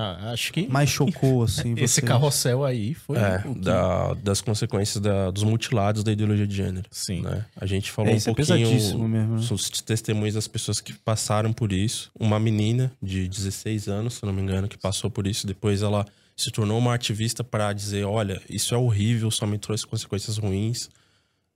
Ah, 0.00 0.30
acho 0.32 0.52
que 0.52 0.68
mais 0.68 0.88
chocou, 0.88 1.42
assim? 1.42 1.72
esse 1.76 1.94
vocês? 2.00 2.06
carrossel 2.06 2.64
aí 2.64 2.94
foi. 2.94 3.18
É, 3.18 3.38
que- 3.42 3.54
da- 3.58 4.14
das 4.14 4.40
consequências 4.40 5.02
da- 5.02 5.30
dos 5.32 5.42
mutilados 5.42 6.04
da 6.04 6.12
ideologia 6.12 6.46
de 6.46 6.54
gênero. 6.54 6.88
Sim. 6.90 7.22
né? 7.22 7.44
A 7.56 7.66
gente 7.66 7.90
falou 7.90 8.12
É, 8.12 8.14
um 8.14 8.18
é 8.18 8.20
pouquinho 8.20 8.46
pesadíssimo 8.46 9.08
mesmo, 9.08 9.36
né? 9.38 9.46
os 9.50 9.68
testemunhos 9.82 10.34
das 10.36 10.46
pessoas 10.46 10.80
que 10.80 10.92
passaram 10.92 11.52
por 11.52 11.72
isso. 11.72 12.10
Uma 12.18 12.38
menina 12.38 12.92
de 13.02 13.26
16 13.28 13.88
anos, 13.88 14.14
se 14.14 14.22
eu 14.24 14.28
não 14.28 14.32
me 14.34 14.40
engano, 14.40 14.68
que 14.68 14.78
passou 14.78 15.10
por 15.10 15.26
isso. 15.26 15.46
Depois 15.46 15.82
ela 15.82 16.06
se 16.36 16.52
tornou 16.52 16.78
uma 16.78 16.94
ativista 16.94 17.42
para 17.42 17.72
dizer: 17.72 18.04
olha, 18.04 18.40
isso 18.48 18.72
é 18.74 18.78
horrível, 18.78 19.28
só 19.32 19.46
me 19.46 19.58
trouxe 19.58 19.84
consequências 19.84 20.38
ruins. 20.38 20.88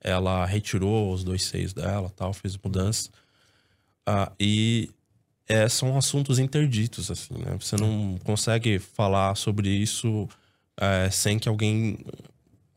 Ela 0.01 0.45
retirou 0.47 1.13
os 1.13 1.23
dois 1.23 1.45
seios 1.45 1.73
dela, 1.73 2.13
tal, 2.17 2.33
fez 2.33 2.57
mudanças. 2.57 3.09
Ah, 4.05 4.33
e 4.41 4.91
é, 5.53 5.69
são 5.69 5.97
assuntos 5.97 6.39
interditos, 6.39 7.11
assim, 7.11 7.35
né? 7.35 7.57
Você 7.61 7.77
não 7.77 8.19
consegue 8.25 8.79
falar 8.79 9.35
sobre 9.37 9.69
isso 9.69 10.29
é, 10.81 11.09
sem 11.11 11.39
que 11.39 11.49
alguém 11.49 11.99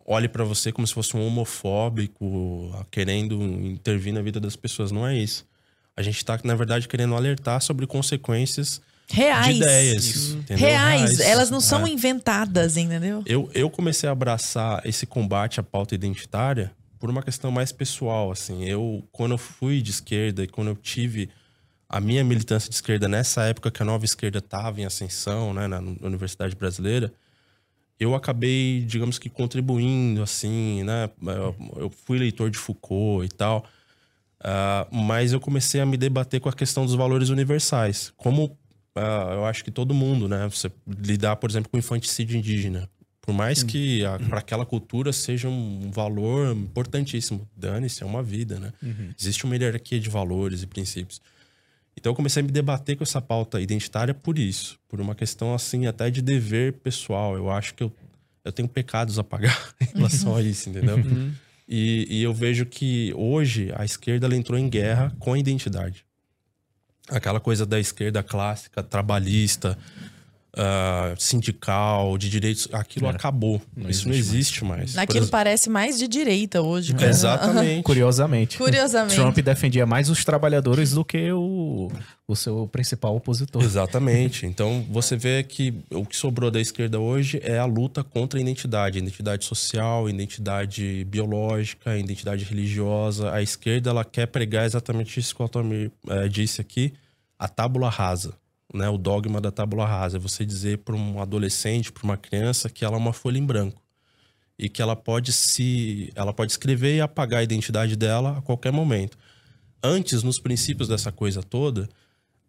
olhe 0.05 0.27
pra 0.27 0.43
você 0.43 0.71
como 0.71 0.85
se 0.85 0.93
fosse 0.93 1.15
um 1.17 1.25
homofóbico, 1.25 2.71
querendo 2.91 3.41
intervir 3.41 4.13
na 4.13 4.21
vida 4.21 4.39
das 4.39 4.55
pessoas. 4.55 4.91
Não 4.91 5.07
é 5.07 5.17
isso. 5.17 5.45
A 5.97 6.01
gente 6.01 6.23
tá, 6.23 6.39
na 6.43 6.55
verdade, 6.55 6.87
querendo 6.87 7.15
alertar 7.15 7.61
sobre 7.61 7.87
consequências 7.87 8.81
Reais. 9.09 9.45
de 9.47 9.61
ideias. 9.61 10.29
entendeu? 10.31 10.67
Reais. 10.67 11.19
Elas 11.19 11.49
não 11.49 11.61
são 11.61 11.85
É. 11.87 11.89
inventadas, 11.89 12.75
entendeu? 12.77 13.23
Eu, 13.25 13.49
eu 13.53 13.69
comecei 13.69 14.07
a 14.07 14.11
abraçar 14.11 14.81
esse 14.85 15.05
combate 15.05 15.59
à 15.59 15.63
pauta 15.63 15.95
identitária 15.95 16.71
por 16.99 17.09
uma 17.09 17.23
questão 17.23 17.49
mais 17.51 17.71
pessoal, 17.71 18.31
assim. 18.31 18.65
Eu, 18.65 19.03
quando 19.11 19.31
eu 19.31 19.37
fui 19.37 19.81
de 19.81 19.91
esquerda 19.91 20.43
e 20.43 20.47
quando 20.47 20.67
eu 20.67 20.75
tive 20.75 21.29
a 21.87 21.99
minha 21.99 22.23
militância 22.23 22.69
de 22.69 22.75
esquerda 22.75 23.07
nessa 23.07 23.43
época 23.43 23.71
que 23.71 23.81
a 23.81 23.85
nova 23.85 24.05
esquerda 24.05 24.39
estava 24.39 24.81
em 24.81 24.85
ascensão, 24.85 25.53
né, 25.53 25.67
na 25.67 25.79
Universidade 25.79 26.55
Brasileira, 26.55 27.13
eu 27.99 28.13
acabei, 28.13 28.81
digamos 28.81 29.17
que 29.17 29.29
contribuindo, 29.29 30.21
assim, 30.21 30.83
né? 30.83 31.09
Eu, 31.77 31.89
fui 31.89 32.19
leitor 32.19 32.49
de 32.49 32.57
Foucault 32.57 33.25
e 33.25 33.29
tal, 33.29 33.65
ah, 34.41 34.85
mas 34.91 35.31
eu 35.31 35.39
comecei 35.39 35.79
a 35.79 35.85
me 35.85 35.95
debater 35.95 36.41
com 36.41 36.49
a 36.49 36.53
questão 36.53 36.85
dos 36.85 36.93
valores 36.93 37.29
universais. 37.29 38.11
Como 38.17 38.57
ah, 38.95 39.31
eu 39.33 39.45
acho 39.45 39.63
que 39.63 39.71
todo 39.71 39.93
mundo, 39.93 40.27
né? 40.27 40.47
Você 40.49 40.69
lidar, 40.85 41.37
por 41.37 41.49
exemplo, 41.49 41.69
com 41.71 41.77
infanticídio 41.77 42.37
indígena. 42.37 42.89
Por 43.21 43.33
mais 43.33 43.63
que 43.63 44.03
para 44.29 44.37
aquela 44.37 44.65
cultura 44.67 45.11
seja 45.11 45.49
um 45.49 45.89
valor 45.89 46.55
importantíssimo. 46.55 47.49
Dane-se, 47.57 48.03
é 48.03 48.05
uma 48.05 48.21
vida, 48.21 48.59
né? 48.59 48.71
Existe 49.19 49.45
uma 49.45 49.55
hierarquia 49.55 49.99
de 49.99 50.09
valores 50.11 50.61
e 50.61 50.67
princípios. 50.67 51.19
Então 51.97 52.11
eu 52.11 52.15
comecei 52.15 52.41
a 52.41 52.43
me 52.43 52.51
debater 52.51 52.97
com 52.97 53.03
essa 53.03 53.21
pauta 53.21 53.59
identitária 53.61 54.13
por 54.13 54.37
isso. 54.37 54.77
Por 54.87 54.99
uma 54.99 55.15
questão, 55.15 55.53
assim, 55.53 55.87
até 55.87 56.09
de 56.09 56.21
dever 56.21 56.73
pessoal. 56.73 57.35
Eu 57.35 57.49
acho 57.49 57.73
que 57.73 57.83
eu, 57.83 57.91
eu 58.43 58.51
tenho 58.51 58.67
pecados 58.67 59.17
a 59.17 59.23
pagar 59.23 59.73
em 59.81 59.97
relação 59.97 60.35
a 60.35 60.41
isso, 60.41 60.69
entendeu? 60.69 60.97
E, 61.67 62.07
e 62.09 62.23
eu 62.23 62.33
vejo 62.33 62.65
que 62.65 63.13
hoje 63.15 63.71
a 63.75 63.85
esquerda 63.85 64.27
ela 64.27 64.35
entrou 64.35 64.59
em 64.59 64.69
guerra 64.69 65.15
com 65.19 65.33
a 65.33 65.39
identidade. 65.39 66.05
Aquela 67.09 67.39
coisa 67.39 67.65
da 67.65 67.79
esquerda 67.79 68.21
clássica, 68.21 68.83
trabalhista, 68.83 69.77
uh, 70.57 71.15
sindical, 71.21 72.17
de 72.17 72.29
direitos, 72.29 72.67
aquilo 72.71 73.07
É. 73.07 73.09
acabou. 73.11 73.61
Não 73.75 73.89
Isso 73.89 74.07
não 74.07 74.15
existe 74.15 74.35
existe 74.35 74.65
mais. 74.65 74.93
Por 74.93 74.99
Aquilo 75.01 75.17
exemplo- 75.19 75.31
parece 75.31 75.69
mais 75.69 75.97
de 75.99 76.07
direita 76.07 76.61
hoje. 76.61 76.95
É. 76.99 77.05
Exatamente. 77.05 77.83
Curiosamente. 77.85 78.57
Curiosamente. 78.57 79.15
Trump 79.15 79.37
defendia 79.39 79.85
mais 79.85 80.09
os 80.09 80.23
trabalhadores 80.25 80.91
do 80.91 81.03
que 81.05 81.31
o, 81.31 81.91
o 82.27 82.35
seu 82.35 82.67
principal 82.71 83.15
opositor. 83.15 83.61
Exatamente. 83.63 84.45
Então 84.45 84.85
você 84.89 85.15
vê 85.15 85.43
que 85.43 85.73
o 85.91 86.05
que 86.05 86.15
sobrou 86.17 86.49
da 86.49 86.59
esquerda 86.59 86.99
hoje 86.99 87.39
é 87.43 87.57
a 87.57 87.65
luta 87.65 88.03
contra 88.03 88.39
a 88.39 88.41
identidade, 88.41 88.97
identidade 88.97 89.45
social, 89.45 90.09
identidade 90.09 91.03
biológica, 91.05 91.97
identidade 91.97 92.43
religiosa. 92.45 93.31
A 93.31 93.41
esquerda 93.41 93.89
ela 93.89 94.03
quer 94.05 94.27
pregar 94.27 94.65
exatamente 94.65 95.19
isso 95.19 95.35
que 95.35 95.41
o 95.41 95.43
Altamir 95.43 95.91
eh, 96.09 96.27
disse 96.27 96.61
aqui, 96.61 96.93
a 97.37 97.47
tábula 97.47 97.89
rasa, 97.89 98.33
né? 98.75 98.89
O 98.89 98.97
dogma 98.97 99.39
da 99.39 99.51
tábula 99.51 99.85
rasa, 99.85 100.17
é 100.17 100.19
você 100.19 100.45
dizer 100.45 100.79
para 100.79 100.95
um 100.95 101.21
adolescente, 101.21 101.91
para 101.91 102.03
uma 102.03 102.17
criança 102.17 102.69
que 102.69 102.83
ela 102.83 102.95
é 102.95 102.99
uma 102.99 103.13
folha 103.13 103.37
em 103.37 103.45
branco 103.45 103.81
e 104.57 104.69
que 104.69 104.81
ela 104.81 104.95
pode 104.95 105.33
se, 105.33 106.11
ela 106.15 106.33
pode 106.33 106.51
escrever 106.51 106.95
e 106.95 107.01
apagar 107.01 107.41
a 107.41 107.43
identidade 107.43 107.95
dela 107.95 108.37
a 108.37 108.41
qualquer 108.41 108.71
momento. 108.71 109.17
Antes, 109.83 110.23
nos 110.23 110.39
princípios 110.39 110.87
dessa 110.87 111.11
coisa 111.11 111.43
toda, 111.43 111.89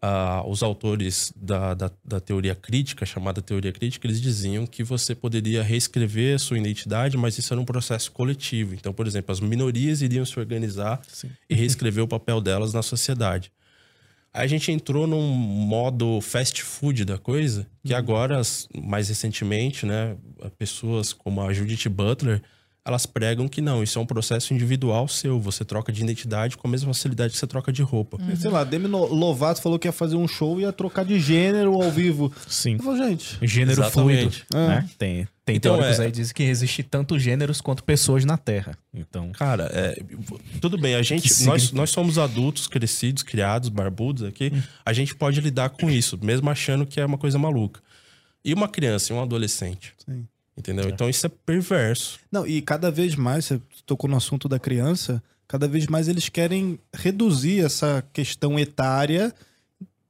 ah, 0.01 0.43
os 0.47 0.63
autores 0.63 1.33
da, 1.35 1.75
da, 1.75 1.91
da 2.05 2.21
teoria 2.21 2.55
crítica, 2.55 3.05
chamada 3.05 3.43
teoria 3.43 3.73
crítica, 3.73 4.07
eles 4.07 4.21
diziam 4.21 4.67
que 4.67 4.85
você 4.85 5.15
poderia 5.15 5.63
reescrever 5.63 6.37
a 6.37 6.39
sua 6.39 6.59
identidade, 6.59 7.17
mas 7.17 7.37
isso 7.39 7.53
era 7.53 7.61
um 7.61 7.65
processo 7.65 8.13
coletivo. 8.13 8.75
Então, 8.75 8.93
por 8.93 9.07
exemplo, 9.07 9.33
as 9.33 9.41
minorias 9.41 10.03
iriam 10.03 10.25
se 10.25 10.39
organizar 10.39 11.01
e 11.51 11.55
reescrever 11.55 12.05
o 12.05 12.09
papel 12.09 12.41
delas 12.41 12.73
na 12.73 12.83
sociedade. 12.83 13.51
A 14.39 14.47
gente 14.47 14.71
entrou 14.71 15.07
num 15.07 15.23
modo 15.33 16.21
fast 16.21 16.63
food 16.63 17.05
da 17.07 17.17
coisa, 17.17 17.67
que 17.85 17.95
agora, 17.95 18.39
as- 18.39 18.69
mais 18.85 19.09
recentemente, 19.09 19.87
né, 19.87 20.15
pessoas 20.59 21.13
como 21.13 21.41
a 21.41 21.53
Judith 21.55 21.89
Butler, 21.89 22.43
elas 22.87 23.05
pregam 23.05 23.49
que 23.49 23.61
não, 23.61 23.83
isso 23.83 23.99
é 23.99 24.03
um 24.03 24.07
processo 24.07 24.55
individual 24.55 25.09
seu. 25.09 25.41
Você 25.41 25.65
troca 25.65 25.91
de 25.93 26.03
identidade 26.03 26.57
com 26.57 26.69
a 26.69 26.71
mesma 26.71 26.95
facilidade 26.95 27.33
que 27.33 27.39
você 27.39 27.47
troca 27.47 27.73
de 27.73 27.83
roupa. 27.83 28.17
Sei 28.37 28.49
lá, 28.51 28.63
Demi 28.63 28.87
Lovato 28.87 29.61
falou 29.61 29.79
que 29.79 29.89
ia 29.89 29.93
fazer 29.93 30.15
um 30.17 30.29
show 30.29 30.59
e 30.61 30.63
ia 30.63 30.73
trocar 30.73 31.05
de 31.05 31.19
gênero 31.19 31.75
ao 31.83 31.91
vivo. 31.91 32.33
Sim. 32.47 32.79
Eu 32.83 32.97
gente, 32.97 33.39
Gênero 33.43 33.83
Exatamente. 33.83 34.45
fluido. 34.49 34.69
Né? 34.69 34.89
Tem, 34.97 35.29
tem 35.45 35.57
Então, 35.57 35.75
teóricos 35.75 35.99
é- 35.99 36.05
aí 36.05 36.11
que 36.13 36.17
dizem 36.19 36.35
que 36.35 36.43
existe 36.45 36.83
tanto 36.85 37.19
gêneros 37.19 37.61
quanto 37.61 37.83
pessoas 37.83 38.25
na 38.25 38.37
Terra. 38.37 38.79
Então, 38.95 39.33
Cara, 39.33 39.69
é, 39.73 40.01
tudo 40.61 40.79
bem, 40.79 40.95
a 40.95 41.03
gente, 41.03 41.45
nós, 41.45 41.73
nós 41.73 41.91
somos 41.91 42.19
adultos, 42.19 42.69
crescidos, 42.69 43.23
criados, 43.25 43.69
barbudos 43.69 44.23
aqui, 44.23 44.53
a 44.85 44.93
gente 44.93 45.15
pode 45.15 45.41
lidar 45.41 45.71
com 45.71 45.91
isso, 45.91 46.19
mesmo 46.23 46.49
achando 46.49 46.87
que 46.87 47.01
é 47.01 47.05
uma 47.05 47.19
coisa 47.19 47.37
maluca. 47.39 47.81
E 48.45 48.55
uma 48.55 48.69
criança 48.69 49.13
e 49.13 49.17
um 49.17 49.21
adolescente? 49.21 49.93
Sim. 50.09 50.25
Entendeu? 50.57 50.89
Então 50.89 51.09
isso 51.09 51.27
é 51.27 51.29
perverso. 51.29 52.19
Não, 52.33 52.47
e 52.47 52.63
cada 52.63 52.91
vez 52.91 53.15
mais, 53.15 53.45
você 53.45 53.61
tocou 53.85 54.09
no 54.09 54.17
assunto 54.17 54.49
da 54.49 54.59
criança, 54.59 55.23
cada 55.47 55.69
vez 55.69 55.87
mais 55.87 56.09
eles 56.09 56.29
querem 56.29 56.79
reduzir 56.95 57.65
essa 57.65 58.03
questão 58.13 58.59
etária 58.59 59.35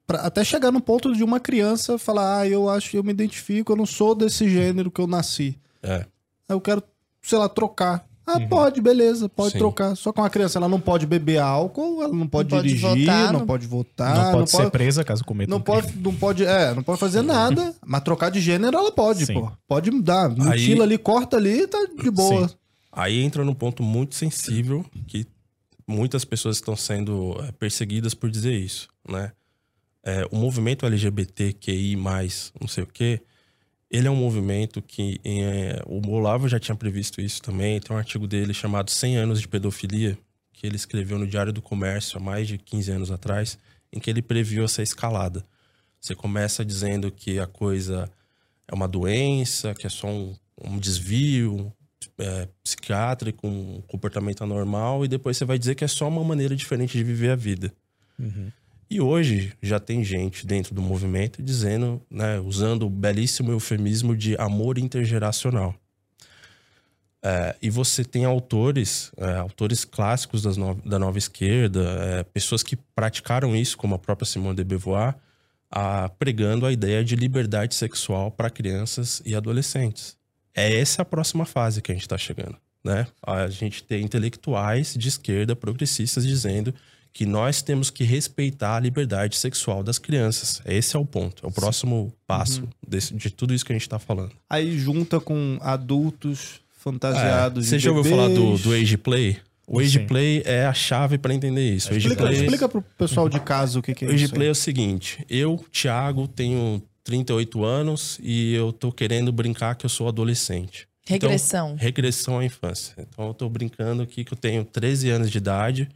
pra 0.07 0.21
até 0.21 0.45
chegar 0.45 0.71
no 0.71 0.81
ponto 0.81 1.15
de 1.15 1.25
uma 1.25 1.41
criança 1.41 1.99
falar: 1.99 2.41
ah, 2.41 2.49
eu 2.49 2.69
acho, 2.69 2.97
eu 2.97 3.03
me 3.03 3.11
identifico, 3.11 3.73
eu 3.73 3.77
não 3.77 3.87
sou 3.87 4.15
desse 4.15 4.49
gênero 4.49 4.91
que 4.91 5.01
eu 5.01 5.07
nasci. 5.07 5.59
É. 5.83 6.07
Eu 6.49 6.61
quero, 6.61 6.83
sei 7.21 7.39
lá, 7.39 7.49
trocar. 7.49 8.07
Ah, 8.27 8.41
pode, 8.41 8.81
beleza, 8.81 9.29
pode 9.29 9.53
Sim. 9.53 9.59
trocar. 9.59 9.95
Só 9.97 10.13
que 10.13 10.21
uma 10.21 10.29
criança, 10.29 10.59
ela 10.59 10.69
não 10.69 10.81
pode 10.81 11.07
beber 11.07 11.39
álcool, 11.39 12.03
ela 12.03 12.13
não 12.13 12.27
pode 12.27 12.51
Não 12.51 12.59
pode 12.59 12.69
dirigir, 12.75 13.07
votar, 13.07 13.33
não, 13.33 13.39
não- 13.41 13.47
pode 13.47 13.67
votar, 13.69 14.17
não 14.17 14.33
pode 14.33 14.51
ser 14.51 14.71
presa 14.71 15.05
caso 15.05 15.25
cometa 15.25 15.49
não 15.49 15.59
um 15.59 15.61
crime. 15.63 15.83
pode, 15.83 15.97
não 15.99 16.15
pode, 16.15 16.45
é, 16.45 16.75
não 16.75 16.83
pode 16.83 16.99
fazer 16.99 17.23
nada, 17.23 17.73
mas 17.87 18.03
trocar 18.03 18.31
de 18.31 18.41
gênero 18.41 18.77
ela 18.77 18.91
pode, 18.91 19.27
Sim. 19.27 19.35
pô. 19.35 19.53
Pode 19.69 19.91
mudar, 19.93 20.29
mutila 20.29 20.53
Aí- 20.53 20.83
ali, 20.83 20.99
corta 20.99 21.37
ali, 21.37 21.67
tá 21.69 21.79
de 22.03 22.11
boa. 22.11 22.49
Sim. 22.49 22.55
Aí 22.91 23.21
entra 23.23 23.45
num 23.45 23.55
ponto 23.55 23.83
muito 23.83 24.15
sensível 24.17 24.85
que 25.07 25.25
muitas 25.87 26.25
pessoas 26.25 26.57
estão 26.57 26.75
sendo 26.75 27.37
é, 27.47 27.53
perseguidas 27.53 28.13
por 28.13 28.29
dizer 28.29 28.55
isso, 28.55 28.89
né? 29.09 29.31
É, 30.05 30.27
o 30.33 30.37
movimento 30.37 30.85
LGBTQI+, 30.87 31.97
não 32.61 32.67
sei 32.69 32.83
o 32.85 32.87
quê, 32.87 33.21
ele 33.91 34.09
é 34.09 34.11
um 34.11 34.17
movimento 34.17 34.83
que 34.83 35.21
é, 35.25 35.83
o 35.87 36.11
Olavo 36.11 36.49
já 36.49 36.59
tinha 36.59 36.75
previsto 36.75 37.21
isso 37.21 37.41
também. 37.41 37.81
Tem 37.81 37.95
um 37.95 37.99
artigo 37.99 38.27
dele 38.27 38.53
chamado 38.53 38.91
100 38.91 39.17
anos 39.17 39.41
de 39.41 39.49
pedofilia, 39.49 40.19
que 40.53 40.67
ele 40.67 40.77
escreveu 40.77 41.19
no 41.19 41.27
Diário 41.27 41.53
do 41.53 41.63
Comércio 41.63 42.19
há 42.19 42.21
mais 42.21 42.49
de 42.49 42.59
15 42.59 42.91
anos 42.91 43.11
atrás, 43.11 43.59
em 43.93 44.01
que 44.01 44.11
ele 44.11 44.23
previu 44.23 44.65
essa 44.65 44.83
escalada. 44.83 45.45
Você 46.01 46.15
começa 46.15 46.65
dizendo 46.65 47.11
que 47.11 47.39
a 47.39 47.47
coisa 47.47 48.11
é 48.67 48.75
uma 48.75 48.89
doença, 48.89 49.75
que 49.75 49.87
é 49.87 49.91
só 49.91 50.09
um, 50.09 50.35
um 50.63 50.79
desvio 50.79 51.73
é, 52.19 52.49
psiquiátrico, 52.63 53.47
um 53.47 53.83
comportamento 53.87 54.43
anormal, 54.43 55.05
e 55.05 55.09
depois 55.09 55.37
você 55.37 55.45
vai 55.45 55.59
dizer 55.59 55.75
que 55.75 55.85
é 55.85 55.89
só 55.89 56.09
uma 56.09 56.25
maneira 56.25 56.57
diferente 56.57 56.97
de 56.97 57.05
viver 57.05 57.31
a 57.31 57.37
vida. 57.37 57.73
E 58.89 59.01
hoje 59.01 59.53
já 59.61 59.81
tem 59.81 60.05
gente 60.05 60.47
dentro 60.47 60.75
do 60.75 60.81
movimento 60.81 61.43
dizendo, 61.43 62.01
né, 62.11 62.39
usando 62.39 62.87
o 62.87 62.91
belíssimo 62.91 63.51
eufemismo 63.51 64.17
de 64.17 64.37
amor 64.37 64.79
intergeracional. 64.79 65.75
É, 67.23 67.57
e 67.61 67.69
você 67.69 68.05
tem 68.05 68.25
autores, 68.25 69.11
é, 69.17 69.37
autores 69.39 69.85
clássicos 69.85 70.57
no- 70.57 70.77
da 70.85 70.99
nova 70.99 71.19
esquerda, 71.19 71.83
é, 72.01 72.23
pessoas 72.23 72.63
que 72.63 72.77
praticaram 72.77 73.57
isso, 73.57 73.77
como 73.77 73.97
a 73.97 73.99
própria 73.99 74.27
Simone 74.27 74.55
de 74.55 74.63
Beauvoir, 74.63 75.17
a- 75.69 76.09
pregando 76.21 76.65
a 76.65 76.71
ideia 76.71 77.03
de 77.05 77.17
liberdade 77.17 77.75
sexual 77.75 78.31
para 78.31 78.49
crianças 78.49 79.21
e 79.27 79.35
adolescentes. 79.35 80.17
É 80.55 80.79
essa 80.79 81.03
a 81.03 81.05
próxima 81.05 81.45
fase 81.45 81.83
que 81.83 81.91
a 81.91 81.95
gente 81.95 82.05
está 82.05 82.17
chegando. 82.17 82.57
Né? 82.85 83.09
A 83.21 83.49
gente 83.49 83.83
tem 83.83 84.05
intelectuais 84.05 84.95
de 84.97 85.09
esquerda 85.09 85.57
progressistas 85.57 86.25
dizendo 86.25 86.73
que 87.17 87.25
nós 87.25 87.63
temos 87.63 87.89
que 87.89 88.05
respeitar 88.05 88.77
a 88.77 88.81
liberdade 88.81 89.39
sexual 89.39 89.83
das 89.83 89.99
crianças. 89.99 90.61
Esse 90.67 90.97
é 90.97 90.99
o 90.99 91.05
ponto, 91.07 91.47
é 91.47 91.49
o 91.49 91.51
próximo 91.51 92.13
passo 92.27 92.69
desse- 92.87 93.15
de 93.15 93.31
tudo 93.31 93.55
isso 93.55 93.65
que 93.65 93.73
a 93.73 93.75
gente 93.75 93.87
está 93.87 93.99
falando. 93.99 94.33
Aí 94.51 94.79
junta 94.79 95.19
com 95.19 95.57
adultos 95.63 96.61
fantasiados 96.77 97.65
É, 97.67 97.71
Você 97.71 97.79
de 97.79 97.85
já 97.85 97.91
ouviu 97.91 98.13
falar 98.15 98.29
do, 98.29 98.59
do 98.59 98.71
age 98.75 98.99
play? 98.99 99.39
O 99.67 99.81
age 99.81 99.99
Sim. 100.01 100.07
play 100.07 100.43
é 100.45 100.67
a 100.67 100.75
chave 100.75 101.17
para 101.17 101.33
entender 101.33 101.75
isso. 101.75 101.89
O 101.89 101.97
age 101.97 102.07
Explica, 102.07 102.23
play, 102.27 102.41
explica 102.43 102.69
pro 102.69 102.83
pessoal 102.83 103.31
de 103.31 103.41
casa 103.41 103.79
o 103.79 103.83
que, 103.83 103.95
que 103.95 104.05
é 104.05 104.09
o 104.09 104.13
age 104.13 104.25
isso. 104.27 104.35
play 104.35 104.43
aí. 104.45 104.49
é 104.49 104.53
o 104.53 104.55
seguinte: 104.55 105.25
eu, 105.31 105.65
Thiago, 105.73 106.29
tenho 106.29 106.83
38 107.03 107.65
anos 107.65 108.21
e 108.23 108.53
eu 108.53 108.75
tô 108.75 108.93
querendo 108.93 109.33
brincar 109.33 109.75
que 109.75 109.87
eu 109.87 109.91
sou 109.91 110.07
adolescente. 110.07 110.87
Então, 111.09 111.31
Regressão. 111.31 111.77
regressão 111.79 112.39
à 112.41 112.45
infância. 112.45 112.93
Então 112.99 113.27
eu 113.29 113.33
tô 113.33 113.49
brincando 113.49 114.03
aqui 114.03 114.23
que 114.23 114.35
eu 114.35 114.37
tenho 114.37 114.65
13 114.67 115.09
anos 115.09 115.31
de 115.31 115.39
idade 115.39 115.89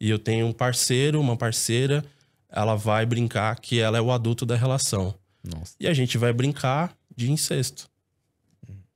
e 0.00 0.10
eu 0.10 0.18
tenho 0.18 0.46
um 0.46 0.52
parceiro, 0.52 1.20
uma 1.20 1.36
parceira, 1.36 2.04
ela 2.48 2.74
vai 2.74 3.04
brincar 3.04 3.58
que 3.60 3.80
ela 3.80 3.98
é 3.98 4.00
o 4.00 4.12
adulto 4.12 4.46
da 4.46 4.56
relação. 4.56 5.14
Nossa. 5.44 5.74
E 5.78 5.86
a 5.86 5.94
gente 5.94 6.18
vai 6.18 6.32
brincar 6.32 6.96
de 7.14 7.30
incesto. 7.30 7.88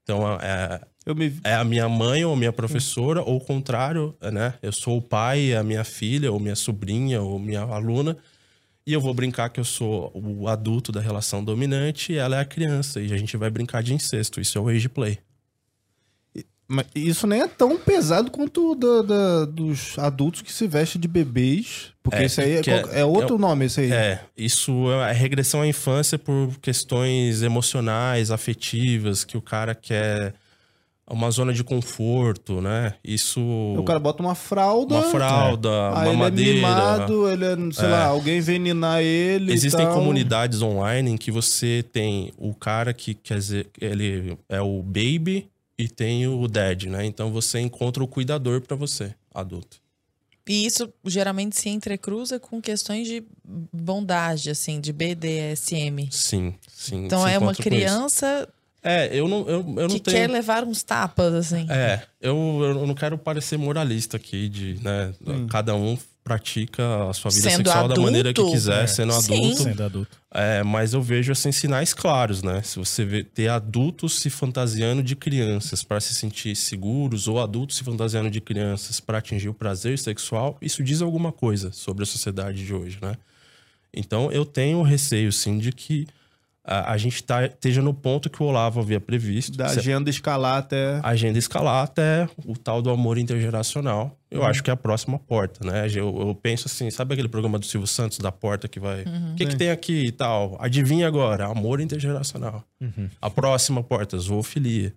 Então 0.03 0.27
é, 0.41 0.81
Eu 1.07 1.15
me... 1.15 1.33
é 1.45 1.55
a 1.55 1.65
minha 1.65 1.89
mãe 1.89 2.25
ou 2.25 2.37
minha 2.37 2.53
professora, 2.53 3.23
ou 3.23 3.37
o 3.37 3.41
contrário, 3.41 4.15
né? 4.33 4.55
Eu 4.63 4.73
sou 4.73 4.99
o 4.99 5.03
pai, 5.03 5.55
a 5.55 5.63
minha 5.63 5.85
filha, 5.85 6.33
ou 6.33 6.41
minha 6.41 6.57
sobrinha, 6.57 7.23
ou 7.23 7.39
minha 7.39 7.63
aluna, 7.63 8.17
e 8.87 8.93
eu 8.93 9.01
vou 9.01 9.15
brincar 9.15 9.51
que 9.51 9.61
eu 9.61 9.65
sou 9.65 10.11
o 10.15 10.49
adulto 10.49 10.91
da 10.91 11.01
relação 11.01 11.45
dominante 11.45 12.13
e 12.13 12.17
ela 12.17 12.37
é 12.37 12.41
a 12.41 12.45
criança, 12.45 13.01
e 13.01 13.13
a 13.13 13.17
gente 13.17 13.37
vai 13.37 13.51
brincar 13.51 13.83
de 13.83 13.95
incesto. 13.95 14.41
Isso 14.41 14.59
é 14.59 14.61
o 14.61 14.69
age 14.69 14.89
play. 14.89 15.19
Mas 16.73 16.87
isso 16.95 17.27
nem 17.27 17.41
é 17.43 17.49
tão 17.49 17.77
pesado 17.77 18.31
quanto 18.31 18.71
o 18.71 18.75
da, 18.77 19.03
da- 19.03 19.45
dos 19.45 19.99
adultos 19.99 20.41
que 20.41 20.53
se 20.53 20.69
vestem 20.69 21.01
de 21.01 21.09
bebês. 21.09 21.89
Porque 22.01 22.19
É, 22.19 22.25
esse 22.27 22.41
aí 22.41 22.53
é, 22.53 22.61
é- 22.61 23.01
é 23.01 23.05
outro 23.05 23.37
nome, 23.39 23.65
esse 23.65 23.81
aí. 23.81 23.91
É, 23.93 24.21
isso 24.37 24.89
é 24.93 25.13
regressão 25.13 25.63
à 25.63 25.67
infância 25.67 26.17
por 26.17 26.57
questões 26.63 27.43
emocionais, 27.43 28.31
afetivas, 28.31 29.25
que 29.25 29.37
o 29.37 29.43
cara 29.43 29.75
quer 29.75 30.33
uma 31.11 31.29
zona 31.33 31.53
de 31.53 31.65
conforto, 31.65 32.61
né? 32.61 32.95
Isso. 33.03 33.41
O 33.77 33.83
cara 33.83 33.99
bota 33.99 34.23
uma 34.23 34.37
fralda. 34.37 34.95
uma 34.95 35.03
fralda, 35.11 35.69
uma 35.91 36.07
ele 36.07 36.17
madeira. 36.17 36.51
é 36.51 36.55
mimado, 36.55 37.29
ele 37.29 37.45
é, 37.47 37.57
sei 37.73 37.89
lá, 37.89 38.05
alguém 38.05 38.41
vem 38.41 38.61
ninar 38.61 39.03
ele. 39.03 39.53
Existem 39.53 39.87
comunidades 39.89 40.63
online 40.63 41.11
em 41.11 41.17
que 41.17 41.33
você 41.33 41.85
tem 41.93 42.33
o 42.39 42.55
cara 42.55 42.95
que 42.95 43.13
quer 43.15 43.39
dizer, 43.39 43.67
ele 43.81 44.39
é 44.49 44.61
o 44.61 44.81
baby 44.85 45.49
e 45.81 45.89
tem 45.89 46.27
o 46.27 46.47
dad, 46.47 46.85
né? 46.85 47.05
Então 47.05 47.31
você 47.33 47.61
encontra 47.61 48.03
o 48.03 48.09
cuidador 48.09 48.61
pra 48.61 48.77
você, 48.77 49.15
adulto. 49.35 49.79
E 50.49 50.67
isso 50.67 50.93
geralmente 51.05 51.57
se 51.57 51.69
entrecruza 51.69 52.41
com 52.41 52.61
questões 52.61 53.07
de 53.07 53.23
bondade, 53.73 54.51
assim, 54.51 54.81
de 54.81 54.93
BDSM. 54.93 56.09
Sim, 56.11 56.55
sim. 56.67 57.05
Então 57.05 57.27
é 57.27 57.39
uma 57.39 57.55
criança 57.55 58.49
É, 58.83 59.11
eu 59.17 59.29
não, 59.29 59.41
eu, 59.49 59.59
eu 59.61 59.63
não 59.63 59.89
que 59.89 60.01
tenho. 60.01 60.17
quer 60.17 60.29
levar 60.29 60.65
uns 60.65 60.83
tapas, 60.83 61.33
assim. 61.35 61.67
É, 61.71 62.03
eu, 62.21 62.35
eu 62.63 62.87
não 62.87 62.95
quero 62.95 63.17
parecer 63.19 63.59
moralista 63.59 64.17
aqui 64.17 64.49
de, 64.49 64.75
né, 64.83 65.15
cada 65.51 65.75
um 65.77 65.97
pratica 66.31 67.09
a 67.11 67.13
sua 67.13 67.29
vida 67.31 67.51
Sendo 67.51 67.57
sexual 67.57 67.85
adulto? 67.87 68.01
da 68.01 68.07
maneira 68.07 68.33
que 68.33 68.45
quiser, 68.51 68.85
É. 68.85 68.87
sendo 68.87 69.13
Sim. 69.15 69.35
adulto. 69.35 69.63
Sendo 69.65 69.83
adulto. 69.83 70.17
É, 70.33 70.63
mas 70.63 70.93
eu 70.95 71.03
vejo 71.03 71.33
assim 71.33 71.51
sinais 71.51 71.93
claros, 71.93 72.41
né? 72.41 72.63
Se 72.63 72.79
você 72.79 73.05
vê, 73.05 73.25
ter 73.25 73.49
adultos 73.49 74.21
se 74.21 74.31
fantasiando 74.31 75.03
de 75.03 75.17
crianças 75.17 75.83
para 75.83 76.01
se 76.01 76.15
sentir 76.15 76.55
seguros 76.55 77.27
ou 77.27 77.41
adultos 77.41 77.77
se 77.79 77.83
fantasiando 77.83 78.31
de 78.31 78.41
crianças 78.41 79.01
para 79.01 79.19
atingir 79.19 79.49
o 79.49 79.55
prazer 79.55 79.99
sexual, 79.99 80.57
isso 80.63 80.85
diz 80.85 81.03
alguma 81.03 81.33
coisa 81.33 81.73
sobre 81.73 82.05
a 82.05 82.07
sociedade 82.07 82.65
de 82.65 82.73
hoje, 82.73 82.99
né? 83.03 83.17
Então 83.93 84.31
eu 84.31 84.45
tenho 84.45 84.83
receio 84.83 85.33
sim 85.33 85.59
de 85.59 85.73
que 85.73 86.07
a, 86.71 86.93
a 86.93 86.97
gente 86.97 87.23
tá, 87.25 87.45
esteja 87.47 87.83
no 87.83 87.93
ponto 87.93 88.31
que 88.31 88.43
o 88.43 88.47
Olavo 88.47 88.79
havia 88.81 89.01
previsto. 89.01 89.59
Da 89.59 89.69
Se- 89.69 89.79
agenda 89.81 90.09
escalar 90.09 90.59
até. 90.59 91.01
a 91.03 91.09
agenda 91.09 91.39
escalar 91.39 91.83
até 91.85 92.29
o 92.47 92.57
tal 92.57 92.81
do 92.81 92.89
amor 92.91 93.19
intergeracional. 93.19 94.17
Eu 94.31 94.45
acho 94.45 94.63
que 94.63 94.71
é 94.71 94.73
a 94.73 94.77
próxima 94.77 95.19
porta, 95.19 95.67
né? 95.67 95.87
Eu, 95.89 96.17
eu 96.29 96.39
penso 96.41 96.69
assim, 96.69 96.89
sabe 96.89 97.15
aquele 97.15 97.29
programa 97.29 97.59
do 97.59 97.67
Silvio 97.67 97.89
Santos 97.89 98.19
da 98.19 98.31
porta 98.31 98.69
que 98.69 98.79
vai. 98.79 99.03
O 99.03 99.35
que, 99.35 99.45
que 99.47 99.57
tem 99.57 99.71
aqui 99.71 100.05
e 100.07 100.13
tal? 100.13 100.57
Adivinha 100.61 101.09
agora, 101.09 101.47
amor 101.47 101.81
intergeracional. 101.81 102.63
A 103.21 103.29
próxima 103.29 103.83
porta, 103.83 104.17
zoofilia. 104.17 104.95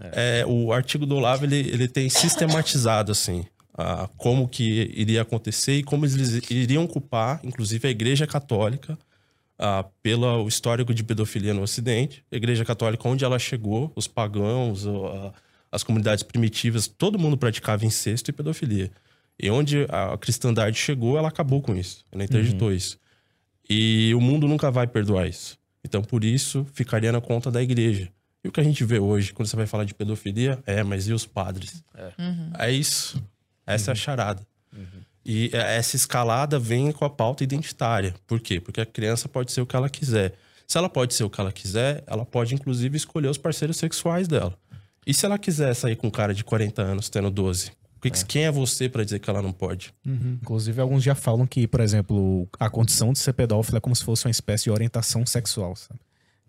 É, 0.00 0.44
o 0.48 0.72
artigo 0.72 1.04
do 1.04 1.14
Olavo 1.16 1.44
ele, 1.44 1.58
ele 1.58 1.86
tem 1.86 2.08
sistematizado 2.08 3.12
assim 3.12 3.44
a, 3.76 4.08
como 4.16 4.48
que 4.48 4.90
iria 4.94 5.22
acontecer 5.22 5.74
e 5.76 5.82
como 5.82 6.06
eles 6.06 6.50
iriam 6.50 6.86
culpar, 6.86 7.40
inclusive 7.44 7.86
a 7.86 7.90
Igreja 7.90 8.26
Católica, 8.26 8.98
ah, 9.64 9.84
pelo 10.02 10.48
histórico 10.48 10.92
de 10.92 11.04
pedofilia 11.04 11.54
no 11.54 11.62
Ocidente. 11.62 12.24
A 12.32 12.36
Igreja 12.36 12.64
Católica, 12.64 13.08
onde 13.08 13.24
ela 13.24 13.38
chegou, 13.38 13.92
os 13.94 14.08
pagãos, 14.08 14.84
as 15.70 15.84
comunidades 15.84 16.24
primitivas, 16.24 16.88
todo 16.88 17.16
mundo 17.16 17.36
praticava 17.38 17.86
incesto 17.86 18.28
e 18.28 18.32
pedofilia. 18.32 18.90
E 19.40 19.48
onde 19.48 19.86
a 19.88 20.18
cristandade 20.18 20.76
chegou, 20.76 21.16
ela 21.16 21.28
acabou 21.28 21.62
com 21.62 21.76
isso. 21.76 22.04
Ela 22.10 22.24
interditou 22.24 22.72
isso. 22.72 22.98
E 23.70 24.12
o 24.16 24.20
mundo 24.20 24.48
nunca 24.48 24.68
vai 24.68 24.88
perdoar 24.88 25.28
isso. 25.28 25.56
Então, 25.84 26.02
por 26.02 26.24
isso, 26.24 26.66
ficaria 26.74 27.12
na 27.12 27.20
conta 27.20 27.48
da 27.48 27.62
igreja. 27.62 28.10
E 28.44 28.48
o 28.48 28.52
que 28.52 28.60
a 28.60 28.64
gente 28.64 28.84
vê 28.84 28.98
hoje, 28.98 29.32
quando 29.32 29.46
você 29.46 29.54
vai 29.54 29.66
falar 29.66 29.84
de 29.84 29.94
pedofilia, 29.94 30.58
é, 30.66 30.82
mas 30.82 31.06
e 31.06 31.12
os 31.12 31.24
padres? 31.24 31.84
É, 31.94 32.12
isso. 32.72 33.22
Essa 33.64 33.90
é 33.90 33.92
a 33.92 33.94
charada. 33.94 34.44
E 35.24 35.50
é- 35.52 35.76
essa 35.76 35.94
escalada 35.96 36.58
vem 36.58 36.90
com 36.92 37.04
a 37.04 37.10
pauta 37.10 37.44
identitária. 37.44 38.14
Por 38.26 38.40
quê? 38.40 38.60
Porque 38.60 38.80
a 38.80 38.86
criança 38.86 39.28
pode 39.28 39.52
ser 39.52 39.60
o 39.60 39.66
que 39.66 39.76
ela 39.76 39.88
quiser. 39.88 40.34
Se 40.66 40.78
ela 40.78 40.88
pode 40.88 41.14
ser 41.14 41.24
o 41.24 41.30
que 41.30 41.40
ela 41.40 41.52
quiser, 41.52 42.02
ela 42.06 42.24
pode, 42.24 42.54
inclusive, 42.54 42.96
escolher 42.96 43.28
os 43.28 43.38
parceiros 43.38 43.76
sexuais 43.76 44.26
dela. 44.26 44.56
E 45.06 45.12
se 45.12 45.26
ela 45.26 45.38
quiser 45.38 45.74
sair 45.74 45.96
com 45.96 46.06
um 46.06 46.10
cara 46.10 46.32
de 46.34 46.42
40 46.44 46.80
anos 46.82 47.08
tendo 47.08 47.30
12? 47.30 47.70
O 47.96 48.00
que 48.02 48.10
que- 48.10 48.24
Quem 48.24 48.44
é 48.46 48.50
você 48.50 48.88
pra 48.88 49.04
dizer 49.04 49.18
que 49.20 49.30
ela 49.30 49.40
não 49.42 49.52
pode? 49.52 49.94
Inclusive, 50.42 50.80
alguns 50.80 51.02
já 51.04 51.14
falam 51.14 51.46
que, 51.46 51.68
por 51.68 51.80
exemplo, 51.80 52.48
a 52.58 52.68
condição 52.68 53.12
de 53.12 53.18
ser 53.20 53.32
pedófilo 53.32 53.76
é 53.78 53.80
como 53.80 53.94
se 53.94 54.02
fosse 54.02 54.26
uma 54.26 54.30
espécie 54.30 54.64
de 54.64 54.70
orientação 54.70 55.24
sexual, 55.26 55.76
sabe? 55.76 56.00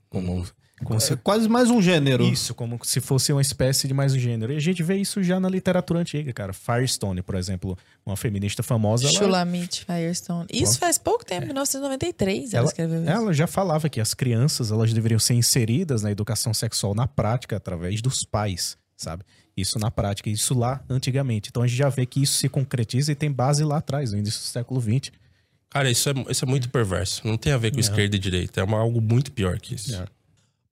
Como, 0.09 0.45
como 0.83 0.97
É 0.97 0.99
se 0.99 1.15
quase 1.17 1.47
mais 1.49 1.69
um 1.69 1.81
gênero. 1.81 2.23
Isso, 2.25 2.53
como 2.53 2.79
se 2.83 2.99
fosse 3.01 3.31
uma 3.31 3.41
espécie 3.41 3.87
de 3.87 3.93
mais 3.93 4.13
um 4.13 4.19
gênero. 4.19 4.53
E 4.53 4.55
a 4.57 4.59
gente 4.59 4.83
vê 4.83 4.95
isso 4.97 5.21
já 5.23 5.39
na 5.39 5.49
literatura 5.49 5.99
antiga, 5.99 6.31
cara. 6.33 6.53
Firestone, 6.53 7.21
por 7.21 7.35
exemplo, 7.35 7.77
uma 8.05 8.15
feminista 8.17 8.61
famosa. 8.63 9.07
Ela, 9.07 9.13
Shulamit 9.17 9.85
Firestone. 9.85 10.47
Isso 10.51 10.77
faz 10.79 10.97
pouco 10.97 11.25
tempo, 11.25 11.45
1993, 11.47 12.53
ela, 12.53 12.59
ela, 12.61 12.67
escreveu 12.67 13.01
isso. 13.01 13.09
ela 13.11 13.33
já 13.33 13.47
falava 13.47 13.89
que 13.89 13.99
as 13.99 14.13
crianças 14.13 14.71
elas 14.71 14.93
deveriam 14.93 15.19
ser 15.19 15.33
inseridas 15.33 16.01
na 16.03 16.11
educação 16.11 16.53
sexual 16.53 16.93
na 16.93 17.07
prática 17.07 17.55
através 17.57 18.01
dos 18.01 18.23
pais, 18.23 18.77
sabe? 18.95 19.23
Isso 19.55 19.77
na 19.77 19.91
prática, 19.91 20.29
isso 20.29 20.57
lá 20.57 20.83
antigamente. 20.89 21.49
Então 21.49 21.61
a 21.61 21.67
gente 21.67 21.77
já 21.77 21.89
vê 21.89 22.05
que 22.05 22.21
isso 22.23 22.33
se 22.33 22.49
concretiza 22.49 23.11
e 23.11 23.15
tem 23.15 23.31
base 23.31 23.63
lá 23.63 23.77
atrás, 23.77 24.11
no 24.11 24.17
início 24.17 24.39
do 24.39 24.45
século 24.45 24.81
XX. 24.81 25.11
Cara, 25.69 25.89
isso 25.89 26.09
é, 26.09 26.13
isso 26.29 26.45
é 26.45 26.47
muito 26.47 26.69
perverso. 26.69 27.21
Não 27.25 27.37
tem 27.37 27.51
a 27.51 27.57
ver 27.57 27.71
com 27.71 27.79
esquerda 27.79 28.15
e 28.15 28.19
direita. 28.19 28.61
É 28.61 28.63
uma- 28.63 28.77
algo 28.79 29.01
muito 29.01 29.31
pior 29.31 29.59
que 29.59 29.73
isso. 29.75 29.95
É. 29.95 30.05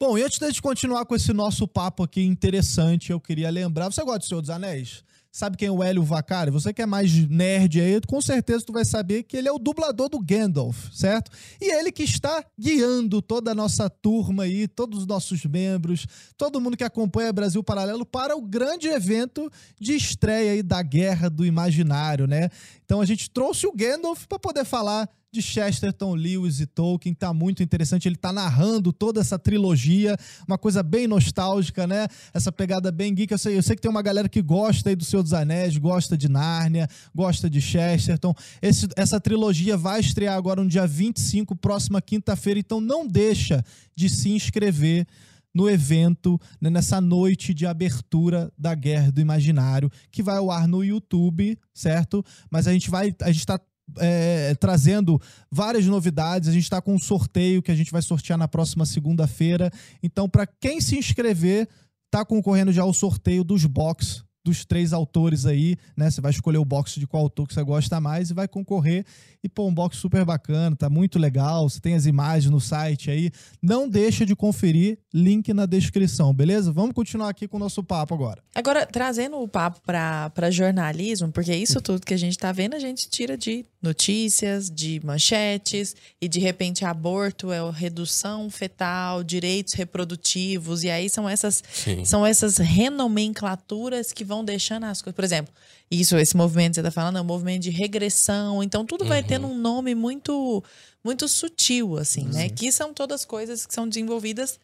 Bom, 0.01 0.17
e 0.17 0.23
antes 0.23 0.39
gente 0.47 0.63
continuar 0.63 1.05
com 1.05 1.15
esse 1.15 1.31
nosso 1.31 1.67
papo 1.67 2.01
aqui 2.01 2.23
interessante, 2.23 3.11
eu 3.11 3.19
queria 3.19 3.51
lembrar. 3.51 3.85
Você 3.85 4.03
gosta 4.03 4.17
do 4.17 4.25
Senhor 4.25 4.41
dos 4.41 4.49
Anéis? 4.49 5.03
Sabe 5.31 5.55
quem 5.55 5.67
é 5.67 5.71
o 5.71 5.83
Hélio 5.83 6.01
Vacari? 6.01 6.49
Você 6.49 6.73
que 6.73 6.81
é 6.81 6.87
mais 6.87 7.13
nerd 7.29 7.79
aí, 7.79 8.01
com 8.07 8.19
certeza 8.19 8.65
tu 8.65 8.73
vai 8.73 8.83
saber 8.83 9.21
que 9.21 9.37
ele 9.37 9.47
é 9.47 9.51
o 9.51 9.59
dublador 9.59 10.09
do 10.09 10.19
Gandalf, 10.19 10.89
certo? 10.91 11.29
E 11.61 11.71
ele 11.71 11.91
que 11.91 12.01
está 12.01 12.43
guiando 12.59 13.21
toda 13.21 13.51
a 13.51 13.55
nossa 13.55 13.91
turma 13.91 14.41
aí, 14.41 14.67
todos 14.67 15.01
os 15.01 15.05
nossos 15.05 15.45
membros, 15.45 16.07
todo 16.35 16.59
mundo 16.59 16.75
que 16.75 16.83
acompanha 16.83 17.31
Brasil 17.31 17.63
Paralelo 17.63 18.03
para 18.03 18.35
o 18.35 18.41
grande 18.41 18.87
evento 18.87 19.51
de 19.79 19.93
estreia 19.93 20.53
aí 20.53 20.63
da 20.63 20.81
Guerra 20.81 21.29
do 21.29 21.45
Imaginário, 21.45 22.25
né? 22.25 22.49
Então 22.83 23.01
a 23.01 23.05
gente 23.05 23.29
trouxe 23.29 23.67
o 23.67 23.71
Gandalf 23.71 24.25
para 24.25 24.39
poder 24.39 24.65
falar 24.65 25.07
de 25.31 25.41
Chesterton, 25.41 26.13
Lewis 26.13 26.59
e 26.59 26.65
Tolkien, 26.65 27.13
tá 27.15 27.33
muito 27.33 27.63
interessante. 27.63 28.05
Ele 28.07 28.17
tá 28.17 28.33
narrando 28.33 28.91
toda 28.91 29.21
essa 29.21 29.39
trilogia, 29.39 30.17
uma 30.45 30.57
coisa 30.57 30.83
bem 30.83 31.07
nostálgica, 31.07 31.87
né? 31.87 32.07
Essa 32.33 32.51
pegada 32.51 32.91
bem 32.91 33.15
geek. 33.15 33.31
Eu 33.31 33.37
sei, 33.37 33.57
eu 33.57 33.63
sei 33.63 33.77
que 33.77 33.81
tem 33.81 33.89
uma 33.89 34.01
galera 34.01 34.27
que 34.27 34.41
gosta 34.41 34.89
aí 34.89 34.95
do 34.95 35.05
Senhor 35.05 35.23
dos 35.23 35.31
Anéis, 35.33 35.77
gosta 35.77 36.17
de 36.17 36.27
Nárnia, 36.27 36.85
gosta 37.15 37.49
de 37.49 37.61
Chesterton. 37.61 38.33
Esse- 38.61 38.89
essa 38.97 39.21
trilogia 39.21 39.77
vai 39.77 40.01
estrear 40.01 40.35
agora 40.35 40.61
no 40.61 40.69
dia 40.69 40.85
25, 40.85 41.55
próxima 41.55 42.01
quinta-feira, 42.01 42.59
então 42.59 42.81
não 42.81 43.07
deixa 43.07 43.63
de 43.95 44.09
se 44.09 44.29
inscrever 44.31 45.07
no 45.53 45.69
evento, 45.69 46.39
né, 46.61 46.69
nessa 46.69 46.99
noite 47.01 47.53
de 47.53 47.65
abertura 47.65 48.51
da 48.57 48.73
Guerra 48.73 49.11
do 49.11 49.19
Imaginário, 49.19 49.91
que 50.09 50.23
vai 50.23 50.37
ao 50.37 50.49
ar 50.49 50.65
no 50.67 50.81
YouTube, 50.83 51.57
certo? 51.73 52.23
Mas 52.49 52.67
a 52.67 52.73
gente 52.73 52.89
vai, 52.89 53.13
a 53.21 53.31
gente 53.31 53.45
tá 53.45 53.59
é, 53.97 54.55
trazendo 54.55 55.21
várias 55.51 55.85
novidades. 55.85 56.49
A 56.49 56.51
gente 56.51 56.63
está 56.63 56.81
com 56.81 56.93
um 56.93 56.99
sorteio 56.99 57.61
que 57.61 57.71
a 57.71 57.75
gente 57.75 57.91
vai 57.91 58.01
sortear 58.01 58.37
na 58.37 58.47
próxima 58.47 58.85
segunda-feira. 58.85 59.71
Então, 60.01 60.29
para 60.29 60.45
quem 60.45 60.81
se 60.81 60.97
inscrever, 60.97 61.67
tá 62.09 62.25
concorrendo 62.25 62.71
já 62.71 62.83
ao 62.83 62.93
sorteio 62.93 63.43
dos 63.43 63.65
box 63.65 64.23
dos 64.43 64.65
três 64.65 64.93
autores 64.93 65.45
aí, 65.45 65.77
né? 65.95 66.09
Você 66.09 66.19
vai 66.19 66.31
escolher 66.31 66.57
o 66.57 66.65
box 66.65 66.99
de 66.99 67.05
qual 67.05 67.23
autor 67.23 67.47
que 67.47 67.53
você 67.53 67.63
gosta 67.63 67.99
mais 67.99 68.29
e 68.29 68.33
vai 68.33 68.47
concorrer. 68.47 69.05
E 69.43 69.49
pô, 69.49 69.67
um 69.67 69.73
box 69.73 69.97
super 69.97 70.25
bacana, 70.25 70.75
tá 70.75 70.89
muito 70.89 71.19
legal. 71.19 71.69
Você 71.69 71.79
tem 71.79 71.95
as 71.95 72.05
imagens 72.05 72.51
no 72.51 72.59
site 72.59 73.09
aí. 73.11 73.31
Não 73.61 73.87
deixa 73.87 74.25
de 74.25 74.35
conferir, 74.35 74.99
link 75.13 75.53
na 75.53 75.65
descrição, 75.65 76.33
beleza? 76.33 76.71
Vamos 76.71 76.93
continuar 76.93 77.29
aqui 77.29 77.47
com 77.47 77.57
o 77.57 77.59
nosso 77.59 77.83
papo 77.83 78.13
agora. 78.13 78.41
Agora, 78.53 78.85
trazendo 78.85 79.37
o 79.37 79.47
papo 79.47 79.81
para 79.81 80.51
jornalismo, 80.51 81.31
porque 81.31 81.55
isso 81.55 81.81
tudo 81.81 82.05
que 82.05 82.13
a 82.13 82.17
gente 82.17 82.37
tá 82.37 82.51
vendo, 82.51 82.75
a 82.75 82.79
gente 82.79 83.09
tira 83.09 83.37
de 83.37 83.65
notícias, 83.81 84.69
de 84.69 85.01
manchetes, 85.03 85.95
e 86.21 86.27
de 86.27 86.39
repente 86.39 86.85
aborto 86.85 87.51
é 87.51 87.63
o 87.63 87.71
redução 87.71 88.49
fetal, 88.49 89.23
direitos 89.23 89.73
reprodutivos, 89.73 90.83
e 90.83 90.89
aí 90.89 91.09
são 91.09 91.27
essas, 91.27 91.63
Sim. 91.73 92.05
são 92.05 92.25
essas 92.25 92.57
renomenclaturas 92.57 94.11
que 94.11 94.23
vão 94.31 94.43
deixando 94.43 94.85
as 94.85 95.01
coisas. 95.01 95.15
Por 95.15 95.23
exemplo, 95.23 95.53
isso, 95.89 96.17
esse 96.17 96.35
movimento 96.35 96.71
que 96.71 96.75
você 96.75 96.83
tá 96.83 96.91
falando 96.91 97.17
é 97.17 97.21
um 97.21 97.25
movimento 97.25 97.63
de 97.63 97.69
regressão, 97.69 98.63
então 98.63 98.85
tudo 98.85 99.03
vai 99.05 99.21
tendo 99.21 99.47
um 99.47 99.57
nome 99.57 99.93
muito, 99.93 100.63
muito 101.03 101.27
sutil, 101.27 101.97
assim, 101.97 102.25
né? 102.25 102.49
Que 102.49 102.71
são 102.71 102.93
todas 102.93 103.25
coisas 103.25 103.65
que 103.65 103.73
são 103.73 103.87
desenvolvidas 103.87 104.59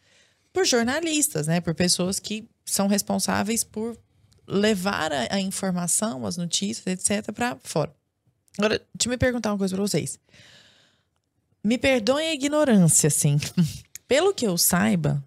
por 0.52 0.64
jornalistas, 0.64 1.46
né? 1.46 1.60
Por 1.60 1.74
pessoas 1.74 2.18
que 2.18 2.48
são 2.64 2.86
responsáveis 2.86 3.62
por 3.62 3.96
levar 4.46 5.12
a, 5.12 5.34
a 5.34 5.40
informação, 5.40 6.26
as 6.26 6.38
notícias, 6.38 6.86
etc, 6.86 7.30
para 7.32 7.58
fora. 7.62 7.94
Agora, 8.56 8.78
deixa 8.94 9.08
eu 9.08 9.10
me 9.10 9.18
perguntar 9.18 9.52
uma 9.52 9.58
coisa 9.58 9.74
para 9.74 9.82
vocês. 9.82 10.18
Me 11.62 11.76
perdoem 11.76 12.28
a 12.28 12.34
ignorância, 12.34 13.08
assim. 13.08 13.38
Pelo 14.08 14.32
que 14.32 14.46
eu 14.46 14.56
saiba, 14.56 15.22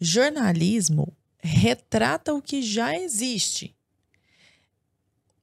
jornalismo 0.00 1.14
retrata 1.42 2.32
o 2.32 2.40
que 2.40 2.62
já 2.62 2.98
existe. 2.98 3.73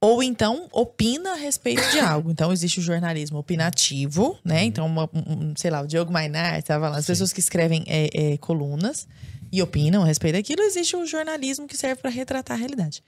Ou 0.04 0.20
então 0.20 0.68
opina 0.72 1.30
a 1.32 1.36
respeito 1.36 1.80
de 1.92 2.00
algo. 2.00 2.30
Então 2.32 2.52
existe 2.52 2.80
o 2.80 2.82
jornalismo 2.82 3.38
opinativo, 3.38 4.36
né? 4.44 4.64
Então, 4.64 4.84
uma- 4.84 5.08
um- 5.14 5.54
sei 5.56 5.70
lá, 5.70 5.80
o 5.80 5.86
Diogo 5.86 6.12
Mainar 6.12 6.58
estava 6.58 6.88
lá, 6.88 6.96
as 6.98 7.06
pessoas 7.06 7.32
que 7.32 7.38
escrevem 7.38 7.84
é, 7.86 8.32
é, 8.32 8.36
colunas 8.38 9.06
e 9.52 9.62
opinam 9.62 10.02
a 10.02 10.06
respeito 10.06 10.34
daquilo, 10.34 10.62
existe 10.62 10.96
o 10.96 11.06
jornalismo 11.06 11.68
que 11.68 11.76
serve 11.76 12.00
para 12.02 12.10
retratar 12.10 12.56
a 12.56 12.58
realidade. 12.58 13.00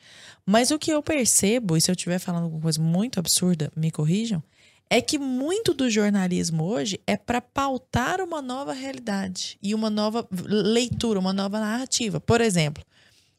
Mas 0.47 0.71
o 0.71 0.79
que 0.79 0.93
eu 0.93 1.03
percebo, 1.03 1.77
e 1.77 1.81
se 1.81 1.91
eu 1.91 1.95
estiver 1.95 2.21
falando 2.21 2.45
alguma 2.45 2.63
coisa 2.63 2.81
muito 2.81 3.19
absurda, 3.19 3.73
me 3.75 3.91
corrijam, 3.91 4.41
é 4.89 5.01
que 5.01 5.19
muito 5.19 5.75
do 5.75 5.91
jornalismo 5.91 6.63
hoje 6.63 7.01
é 7.09 7.17
para 7.17 7.41
pautar 7.41 8.21
uma 8.21 8.41
nova 8.41 8.73
realidade 8.73 9.59
e 9.61 9.75
uma 9.75 9.91
nova 9.91 10.29
leitura, 10.31 11.19
uma 11.19 11.33
nova 11.33 11.59
narrativa. 11.59 12.21
Por 12.21 12.41
exemplo, 12.41 12.85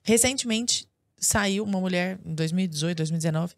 recentemente 0.04 0.88
saiu 1.18 1.64
uma 1.64 1.80
mulher 1.80 2.20
em 2.26 2.34
2018, 2.36 2.98
2019, 2.98 3.54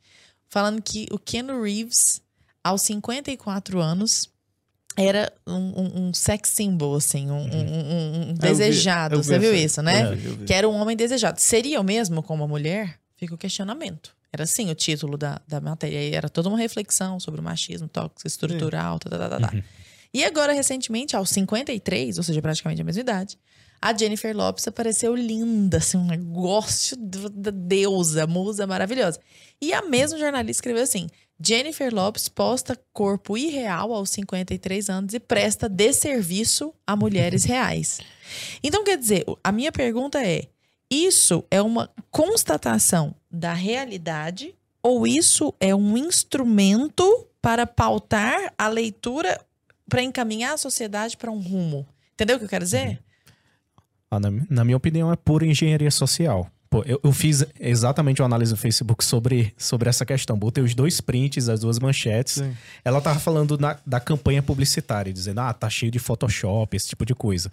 falando 0.49 0.81
que 0.81 1.05
o 1.11 1.19
Ken 1.19 1.45
Reeves, 1.61 2.21
aos 2.63 2.81
54 2.83 3.79
anos, 3.81 4.29
era 4.95 5.31
um, 5.45 5.53
um- 5.53 6.07
um 6.07 6.13
sex 6.13 6.49
symbol, 6.49 6.95
assim, 6.95 7.29
um, 7.29 7.43
um- 8.29 8.33
desejado. 8.33 9.17
vi 9.17 9.23
Você 9.23 9.37
viu 9.39 9.49
essa- 9.53 9.65
isso, 9.65 9.81
né? 9.81 10.15
vi. 10.15 10.45
Que 10.45 10.53
era 10.53 10.67
um 10.67 10.73
homem 10.75 10.95
desejado. 10.97 11.39
Seria 11.39 11.79
o 11.79 11.83
mesmo 11.83 12.23
com 12.23 12.33
uma 12.33 12.47
mulher? 12.47 12.99
Fica 13.15 13.35
o 13.35 13.37
questionamento. 13.37 14.15
Era 14.33 14.43
assim 14.43 14.69
o 14.71 14.75
título 14.75 15.17
da, 15.17 15.39
da 15.47 15.61
matéria. 15.61 16.01
E 16.01 16.13
era 16.15 16.29
toda 16.29 16.49
uma 16.49 16.57
reflexão 16.57 17.19
sobre 17.19 17.39
o 17.39 17.43
machismo 17.43 17.87
tóxico 17.87 18.27
estrutural, 18.27 18.97
tá, 18.99 19.09
tá, 19.09 19.29
tá, 19.29 19.39
tá. 19.39 19.51
Uhum. 19.55 19.63
E 20.13 20.23
agora, 20.23 20.51
recentemente, 20.53 21.15
aos 21.15 21.29
53, 21.29 22.17
ou 22.17 22.23
seja, 22.23 22.41
praticamente 22.41 22.81
a 22.81 22.83
mesma 22.85 23.01
idade, 23.01 23.37
a 23.81 23.95
Jennifer 23.95 24.35
Lopes 24.35 24.67
apareceu 24.67 25.15
linda, 25.15 25.77
assim, 25.77 25.97
um 25.97 26.05
negócio 26.05 26.97
da 26.97 27.51
deusa, 27.51 28.25
musa 28.25 28.65
maravilhosa. 28.65 29.19
E 29.61 29.73
a 29.73 29.81
mesma 29.81 30.17
jornalista 30.17 30.59
escreveu 30.59 30.83
assim: 30.83 31.07
Jennifer 31.39 31.93
Lopes 31.93 32.27
posta 32.27 32.77
corpo 32.91 33.37
irreal 33.37 33.93
aos 33.93 34.09
53 34.09 34.89
anos 34.89 35.13
e 35.13 35.19
presta 35.19 35.69
desserviço 35.69 36.73
a 36.85 36.95
mulheres 36.95 37.43
reais. 37.45 37.99
Então, 38.63 38.83
quer 38.83 38.97
dizer, 38.97 39.23
a 39.43 39.51
minha 39.51 39.71
pergunta 39.71 40.23
é: 40.25 40.47
isso 40.89 41.43
é 41.51 41.61
uma 41.61 41.89
constatação 42.09 43.13
da 43.29 43.53
realidade 43.53 44.55
ou 44.81 45.05
isso 45.05 45.53
é 45.59 45.75
um 45.75 45.97
instrumento 45.97 47.27
para 47.41 47.67
pautar 47.67 48.53
a 48.57 48.67
leitura, 48.67 49.39
para 49.87 50.01
encaminhar 50.01 50.53
a 50.53 50.57
sociedade 50.57 51.17
para 51.17 51.31
um 51.31 51.39
rumo? 51.39 51.85
Entendeu 52.13 52.37
o 52.37 52.39
que 52.39 52.45
eu 52.45 52.49
quero 52.49 52.63
dizer? 52.63 53.03
Ah, 54.09 54.19
na, 54.19 54.31
na, 54.49 54.63
minha 54.63 54.77
opinião, 54.77 55.11
é 55.11 55.15
pura 55.15 55.45
engenharia 55.45 55.91
social. 55.91 56.49
Pô, 56.69 56.83
eu, 56.85 56.99
eu, 57.03 57.11
fiz 57.13 57.45
exatamente 57.59 58.21
uma 58.21 58.25
análise 58.25 58.51
no 58.51 58.57
Facebook 58.57 59.03
sobre, 59.03 59.53
sobre 59.57 59.89
essa 59.89 60.05
questão. 60.05 60.37
Botei 60.37 60.63
os 60.63 60.75
dois 60.75 60.99
prints, 60.99 61.47
as 61.47 61.61
duas 61.61 61.79
manchetes. 61.79 62.35
Sim. 62.35 62.55
Ela 62.83 62.99
tava 62.99 63.19
falando 63.19 63.57
na, 63.57 63.77
da 63.85 63.99
campanha 63.99 64.41
publicitária, 64.43 65.13
dizendo, 65.13 65.39
ah, 65.39 65.53
tá 65.53 65.69
cheio 65.69 65.91
de 65.91 65.99
Photoshop, 65.99 66.75
esse 66.75 66.89
tipo 66.89 67.05
de 67.05 67.15
coisa. 67.15 67.51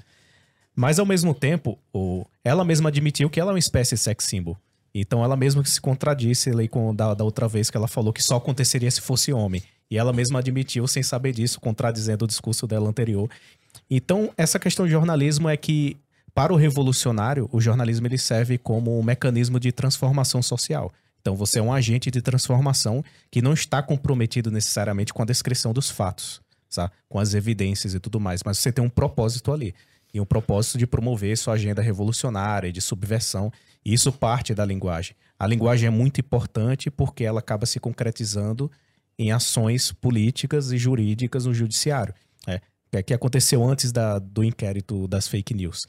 Mas 0.74 0.98
ao 0.98 1.06
mesmo 1.06 1.32
tempo, 1.32 1.78
o, 1.92 2.26
ela 2.44 2.64
mesma 2.64 2.88
admitiu 2.88 3.30
que 3.30 3.38
ela 3.38 3.52
é 3.52 3.54
uma 3.54 3.58
espécie 3.58 3.94
de 3.94 4.00
sex 4.00 4.24
symbol. 4.24 4.56
Então 4.92 5.24
ela 5.24 5.36
mesma 5.36 5.64
se 5.64 5.80
contradisse 5.80 6.50
ali 6.50 6.68
com 6.68 6.94
da, 6.94 7.14
da 7.14 7.24
outra 7.24 7.48
vez 7.48 7.68
que 7.68 7.76
ela 7.76 7.88
falou 7.88 8.12
que 8.12 8.22
só 8.22 8.36
aconteceria 8.36 8.90
se 8.90 9.00
fosse 9.00 9.32
homem. 9.32 9.62
E 9.90 9.98
ela 9.98 10.12
mesma 10.12 10.38
admitiu, 10.38 10.86
sem 10.86 11.02
saber 11.02 11.32
disso, 11.32 11.60
contradizendo 11.60 12.24
o 12.24 12.28
discurso 12.28 12.66
dela 12.66 12.88
anterior. 12.88 13.28
Então, 13.90 14.30
essa 14.36 14.58
questão 14.58 14.86
de 14.86 14.92
jornalismo 14.92 15.48
é 15.48 15.56
que 15.56 15.96
para 16.34 16.52
o 16.52 16.56
revolucionário, 16.56 17.48
o 17.52 17.60
jornalismo 17.60 18.06
ele 18.08 18.18
serve 18.18 18.58
como 18.58 18.98
um 18.98 19.02
mecanismo 19.02 19.60
de 19.60 19.70
transformação 19.70 20.42
social. 20.42 20.92
Então 21.20 21.36
você 21.36 21.60
é 21.60 21.62
um 21.62 21.72
agente 21.72 22.10
de 22.10 22.20
transformação 22.20 23.04
que 23.30 23.40
não 23.40 23.52
está 23.52 23.80
comprometido 23.80 24.50
necessariamente 24.50 25.14
com 25.14 25.22
a 25.22 25.24
descrição 25.24 25.72
dos 25.72 25.88
fatos, 25.90 26.42
sabe? 26.68 26.92
com 27.08 27.20
as 27.20 27.34
evidências 27.34 27.94
e 27.94 28.00
tudo 28.00 28.18
mais, 28.18 28.42
mas 28.44 28.58
você 28.58 28.72
tem 28.72 28.84
um 28.84 28.90
propósito 28.90 29.52
ali. 29.52 29.74
E 30.12 30.20
um 30.20 30.24
propósito 30.24 30.78
de 30.78 30.86
promover 30.86 31.36
sua 31.36 31.54
agenda 31.54 31.82
revolucionária, 31.82 32.70
de 32.70 32.80
subversão. 32.80 33.50
E 33.84 33.92
isso 33.92 34.12
parte 34.12 34.54
da 34.54 34.64
linguagem. 34.64 35.16
A 35.36 35.44
linguagem 35.44 35.88
é 35.88 35.90
muito 35.90 36.20
importante 36.20 36.88
porque 36.88 37.24
ela 37.24 37.40
acaba 37.40 37.66
se 37.66 37.80
concretizando 37.80 38.70
em 39.18 39.32
ações 39.32 39.90
políticas 39.90 40.70
e 40.70 40.78
jurídicas 40.78 41.46
no 41.46 41.54
judiciário. 41.54 42.14
É 42.46 42.60
que 43.02 43.14
aconteceu 43.14 43.62
antes 43.64 43.92
da, 43.92 44.18
do 44.18 44.44
inquérito 44.44 45.08
das 45.08 45.28
fake 45.28 45.54
news 45.54 45.86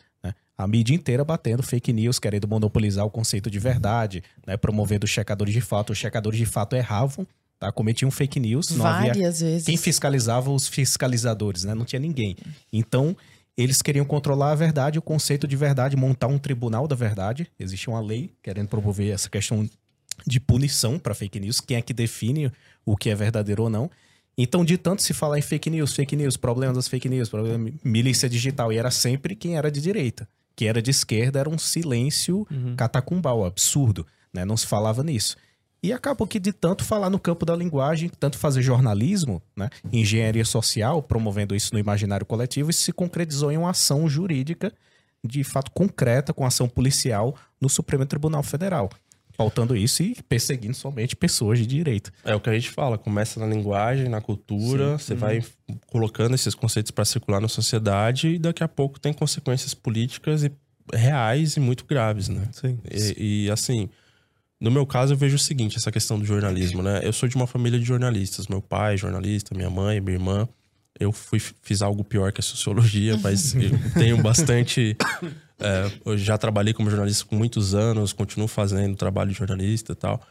a 0.58 0.68
mídia 0.68 0.96
inteira 0.96 1.24
batendo 1.24 1.62
fake 1.62 1.92
news, 1.92 2.18
querendo 2.18 2.48
monopolizar 2.48 3.06
o 3.06 3.10
conceito 3.10 3.50
de 3.50 3.60
verdade, 3.60 4.24
né, 4.48 4.56
promovendo 4.56 5.06
checadores 5.06 5.54
de 5.54 5.62
fato. 5.62 5.92
Os 5.92 5.98
checadores 5.98 6.40
de 6.40 6.46
fato 6.46 6.76
erravam, 6.76 7.28
tá? 7.60 7.72
cometiam 7.72 8.10
fake 8.10 8.40
news. 8.40 8.72
Várias 8.72 9.12
havia... 9.12 9.32
vezes. 9.32 9.66
Quem 9.66 9.78
fiscalizava 9.78 10.50
os 10.50 10.68
fiscalizadores, 10.68 11.66
né? 11.66 11.74
Não 11.74 11.84
tinha 11.84 12.00
ninguém. 12.00 12.38
Então, 12.72 13.16
eles 13.58 13.82
queriam 13.82 14.06
controlar 14.06 14.52
a 14.52 14.56
verdade, 14.56 14.98
o 14.98 15.02
conceito 15.02 15.48
de 15.48 15.56
verdade, 15.56 15.98
montar 15.98 16.28
um 16.28 16.38
tribunal 16.38 16.88
da 16.88 16.96
verdade. 16.96 17.48
Existe 17.60 17.90
uma 17.90 18.00
lei 18.00 18.32
querendo 18.42 18.70
promover 18.70 19.14
essa 19.14 19.30
questão 19.30 19.68
de 20.26 20.40
punição 20.40 20.98
para 20.98 21.14
fake 21.14 21.40
news. 21.40 21.60
Quem 21.60 21.76
é 21.76 21.82
que 21.82 21.94
define 21.94 22.50
o 22.86 22.96
que 22.96 23.10
é 23.10 23.16
verdadeiro 23.16 23.64
ou 23.64 23.70
não? 23.70 23.92
Então, 24.38 24.66
de 24.66 24.78
tanto 24.78 25.02
se 25.02 25.14
falar 25.14 25.40
em 25.40 25.42
fake 25.42 25.70
news, 25.70 25.96
fake 25.96 26.16
news, 26.16 26.36
problema 26.36 26.74
das 26.74 26.88
fake 26.88 27.08
news, 27.08 27.30
problema 27.30 27.72
milícia 27.84 28.30
digital, 28.30 28.72
e 28.72 28.78
era 28.78 28.92
sempre 28.92 29.36
quem 29.36 29.58
era 29.58 29.72
de 29.72 29.80
direita 29.80 30.28
que 30.56 30.66
era 30.66 30.82
de 30.82 30.90
esquerda 30.90 31.40
era 31.40 31.50
um 31.50 31.58
silêncio 31.58 32.48
uhum. 32.50 32.76
catacumbal, 32.76 33.44
absurdo, 33.44 34.08
né? 34.34 34.46
Não 34.46 34.56
se 34.56 34.66
falava 34.66 35.04
nisso. 35.04 35.36
E 35.84 35.92
acabou 35.92 36.26
que 36.26 36.40
de 36.40 36.52
tanto 36.52 36.84
falar 36.84 37.10
no 37.10 37.20
campo 37.20 37.46
da 37.46 37.56
linguagem, 37.56 38.10
tanto 38.20 38.40
fazer 38.40 38.62
jornalismo, 38.62 39.42
né, 39.56 39.70
engenharia 39.94 40.46
social, 40.46 41.04
promovendo 41.04 41.56
isso 41.56 41.74
no 41.74 41.80
imaginário 41.80 42.26
coletivo, 42.26 42.72
isso 42.72 42.82
se 42.82 42.92
concretizou 42.92 43.52
em 43.52 43.58
uma 43.58 43.70
ação 43.70 44.10
jurídica 44.10 44.74
de 45.24 45.44
fato 45.44 45.72
concreta, 45.72 46.34
com 46.34 46.46
ação 46.46 46.68
policial 46.68 47.36
no 47.60 47.68
Supremo 47.68 48.06
Tribunal 48.06 48.42
Federal 48.42 48.90
pautando 49.36 49.76
isso 49.76 50.04
e 50.04 50.16
perseguindo 50.28 50.74
somente 50.74 51.16
pessoas 51.16 51.60
de 51.60 51.66
direito. 51.66 52.12
É 52.24 52.34
o 52.36 52.40
que 52.40 52.50
a 52.50 52.54
gente 52.54 52.70
fala, 52.70 52.98
começa 52.98 53.40
na 53.40 53.46
linguagem, 53.46 54.10
na 54.10 54.22
cultura, 54.22 54.98
Sim. 54.98 55.04
você 55.04 55.14
uhum. 55.14 55.20
vai 55.20 55.44
colocando 55.88 56.36
esses 56.36 56.56
conceitos 56.56 56.92
para 56.92 57.06
circular 57.06 57.40
na 57.40 57.48
sociedade 57.48 58.30
e 58.30 58.40
daqui 58.40 58.64
a 58.64 58.68
pouco 58.68 59.00
tem 59.00 59.14
consequências 59.14 59.74
políticas 59.74 60.44
e 60.44 60.52
reais 60.94 61.58
e 61.58 61.60
muito 61.60 61.86
graves, 61.86 62.30
né? 62.30 62.48
Sim. 62.52 62.78
E, 62.90 63.46
e, 63.46 63.52
assim, 63.52 63.90
no 64.60 64.72
meu 64.72 64.86
caso 64.86 65.14
eu 65.14 65.18
vejo 65.18 65.36
o 65.36 65.40
seguinte, 65.40 65.78
essa 65.78 65.92
questão 65.92 66.18
do 66.20 66.26
jornalismo, 66.26 66.82
né? 66.82 67.02
Eu 67.04 67.14
sou 67.14 67.28
de 67.28 67.36
uma 67.36 67.48
família 67.48 67.80
de 67.80 67.86
jornalistas, 67.86 68.48
meu 68.48 68.62
pai 68.62 68.94
é 68.94 68.98
jornalista, 68.98 69.56
minha 69.56 69.70
mãe, 69.70 70.00
minha 70.00 70.16
irmã. 70.16 70.48
Eu 70.98 71.12
fui, 71.12 71.40
fiz 71.40 71.82
algo 71.82 72.06
pior 72.06 72.32
que 72.32 72.40
a 72.40 72.44
sociologia, 72.44 73.18
mas 73.18 73.54
eu 73.56 73.72
tenho 73.94 74.22
bastante 74.22 74.96
é, 75.60 75.92
eu 76.06 76.18
já 76.18 76.38
trabalhei 76.38 76.74
como 76.74 76.90
jornalista 76.90 77.26
por 77.26 77.38
muitos 77.38 77.74
anos, 77.74 78.12
continuo 78.14 78.48
fazendo 78.48 78.96
trabalho 78.96 79.32
de 79.32 79.38
jornalista 79.38 79.94
e 79.94 79.96
tal. 79.96 80.22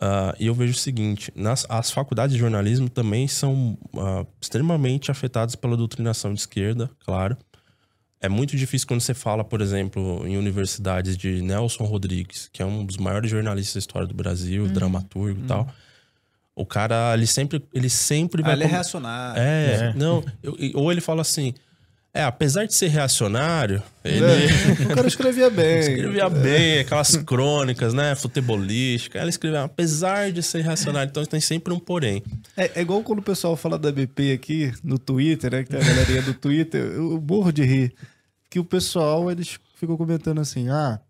Uh, 0.00 0.32
e 0.38 0.46
eu 0.46 0.54
vejo 0.54 0.72
o 0.72 0.76
seguinte: 0.76 1.30
nas, 1.34 1.66
as 1.68 1.90
faculdades 1.90 2.34
de 2.34 2.40
jornalismo 2.40 2.88
também 2.88 3.28
são 3.28 3.78
uh, 3.94 4.26
extremamente 4.40 5.10
afetadas 5.10 5.54
pela 5.54 5.76
doutrinação 5.76 6.32
de 6.32 6.40
esquerda, 6.40 6.90
claro. 7.04 7.36
É 8.22 8.28
muito 8.28 8.54
difícil 8.54 8.86
quando 8.86 9.00
você 9.00 9.14
fala, 9.14 9.42
por 9.42 9.62
exemplo, 9.62 10.26
em 10.26 10.36
universidades 10.36 11.16
de 11.16 11.40
Nelson 11.40 11.84
Rodrigues, 11.84 12.50
que 12.52 12.62
é 12.62 12.66
um 12.66 12.84
dos 12.84 12.98
maiores 12.98 13.30
jornalistas 13.30 13.74
da 13.74 13.78
história 13.78 14.06
do 14.06 14.14
Brasil, 14.14 14.64
uhum. 14.64 14.72
dramaturgo 14.72 15.38
e 15.38 15.42
uhum. 15.42 15.46
tal. 15.46 15.68
O 16.54 16.66
cara, 16.66 17.14
ele 17.14 17.26
sempre, 17.26 17.64
ele 17.72 17.88
sempre 17.88 18.42
ah, 18.42 18.46
vai. 18.46 18.54
ele 18.54 18.64
é 18.64 18.66
reacionário. 18.66 19.40
É, 19.40 19.74
é. 19.74 19.94
não. 19.94 20.22
Eu, 20.42 20.54
ou 20.74 20.92
ele 20.92 21.00
fala 21.00 21.22
assim: 21.22 21.54
é, 22.12 22.24
apesar 22.24 22.66
de 22.66 22.74
ser 22.74 22.88
reacionário, 22.88 23.80
ele. 24.04 24.24
É, 24.24 24.92
o 24.92 24.94
cara 24.94 25.06
escrevia 25.06 25.48
bem. 25.50 25.78
escrevia 25.78 26.28
bem, 26.28 26.80
aquelas 26.80 27.16
crônicas, 27.16 27.94
né? 27.94 28.16
Futebolística. 28.16 29.18
Ela 29.18 29.30
escrevia, 29.30 29.62
apesar 29.62 30.32
de 30.32 30.42
ser 30.42 30.62
reacionário, 30.62 31.08
então 31.08 31.24
tem 31.24 31.40
sempre 31.40 31.72
um 31.72 31.78
porém. 31.78 32.22
É, 32.56 32.72
é, 32.74 32.80
igual 32.80 33.02
quando 33.02 33.20
o 33.20 33.22
pessoal 33.22 33.56
fala 33.56 33.78
da 33.78 33.92
BP 33.92 34.32
aqui 34.32 34.72
no 34.82 34.98
Twitter, 34.98 35.52
né? 35.52 35.62
Que 35.62 35.70
tem 35.70 35.80
a 35.80 35.84
galerinha 35.84 36.22
do 36.22 36.34
Twitter, 36.34 36.80
eu 36.80 37.20
morro 37.20 37.52
de 37.52 37.62
rir. 37.62 37.94
Que 38.50 38.58
o 38.58 38.64
pessoal, 38.64 39.30
eles 39.30 39.60
ficam 39.76 39.96
comentando 39.96 40.40
assim: 40.40 40.68
ah, 40.68 41.00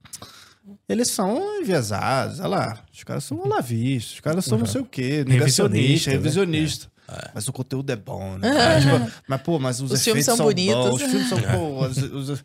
eles 0.87 1.09
são 1.09 1.63
enviesados, 1.63 2.41
olha 2.41 2.49
lá, 2.49 2.85
os 2.93 3.05
caras 3.05 3.25
são 3.25 3.39
olavistas, 3.41 4.15
os 4.15 4.21
caras 4.21 4.45
são 4.45 4.59
uhum. 4.59 4.65
não 4.65 4.71
sei 4.71 4.81
o 4.81 4.85
quê, 4.85 5.25
negacionista, 5.27 6.11
revisionista. 6.11 6.87
Né? 6.87 6.90
É. 7.11 7.31
Mas 7.35 7.49
o 7.49 7.53
conteúdo 7.53 7.91
é 7.91 7.97
bom, 7.97 8.39
né? 8.39 8.51
tipo, 8.81 9.13
mas, 9.27 9.43
pô, 9.43 9.59
mas 9.59 9.81
os, 9.81 9.91
os 9.91 10.05
filmes 10.05 10.25
são, 10.25 10.37
são 10.37 10.47
bonitos. 10.47 10.75
Bons, 10.75 10.95
os 10.95 11.03
filmes 11.03 11.29
são, 11.29 11.39
pô, 11.43 11.87
os, 11.87 11.97
os, 12.31 12.45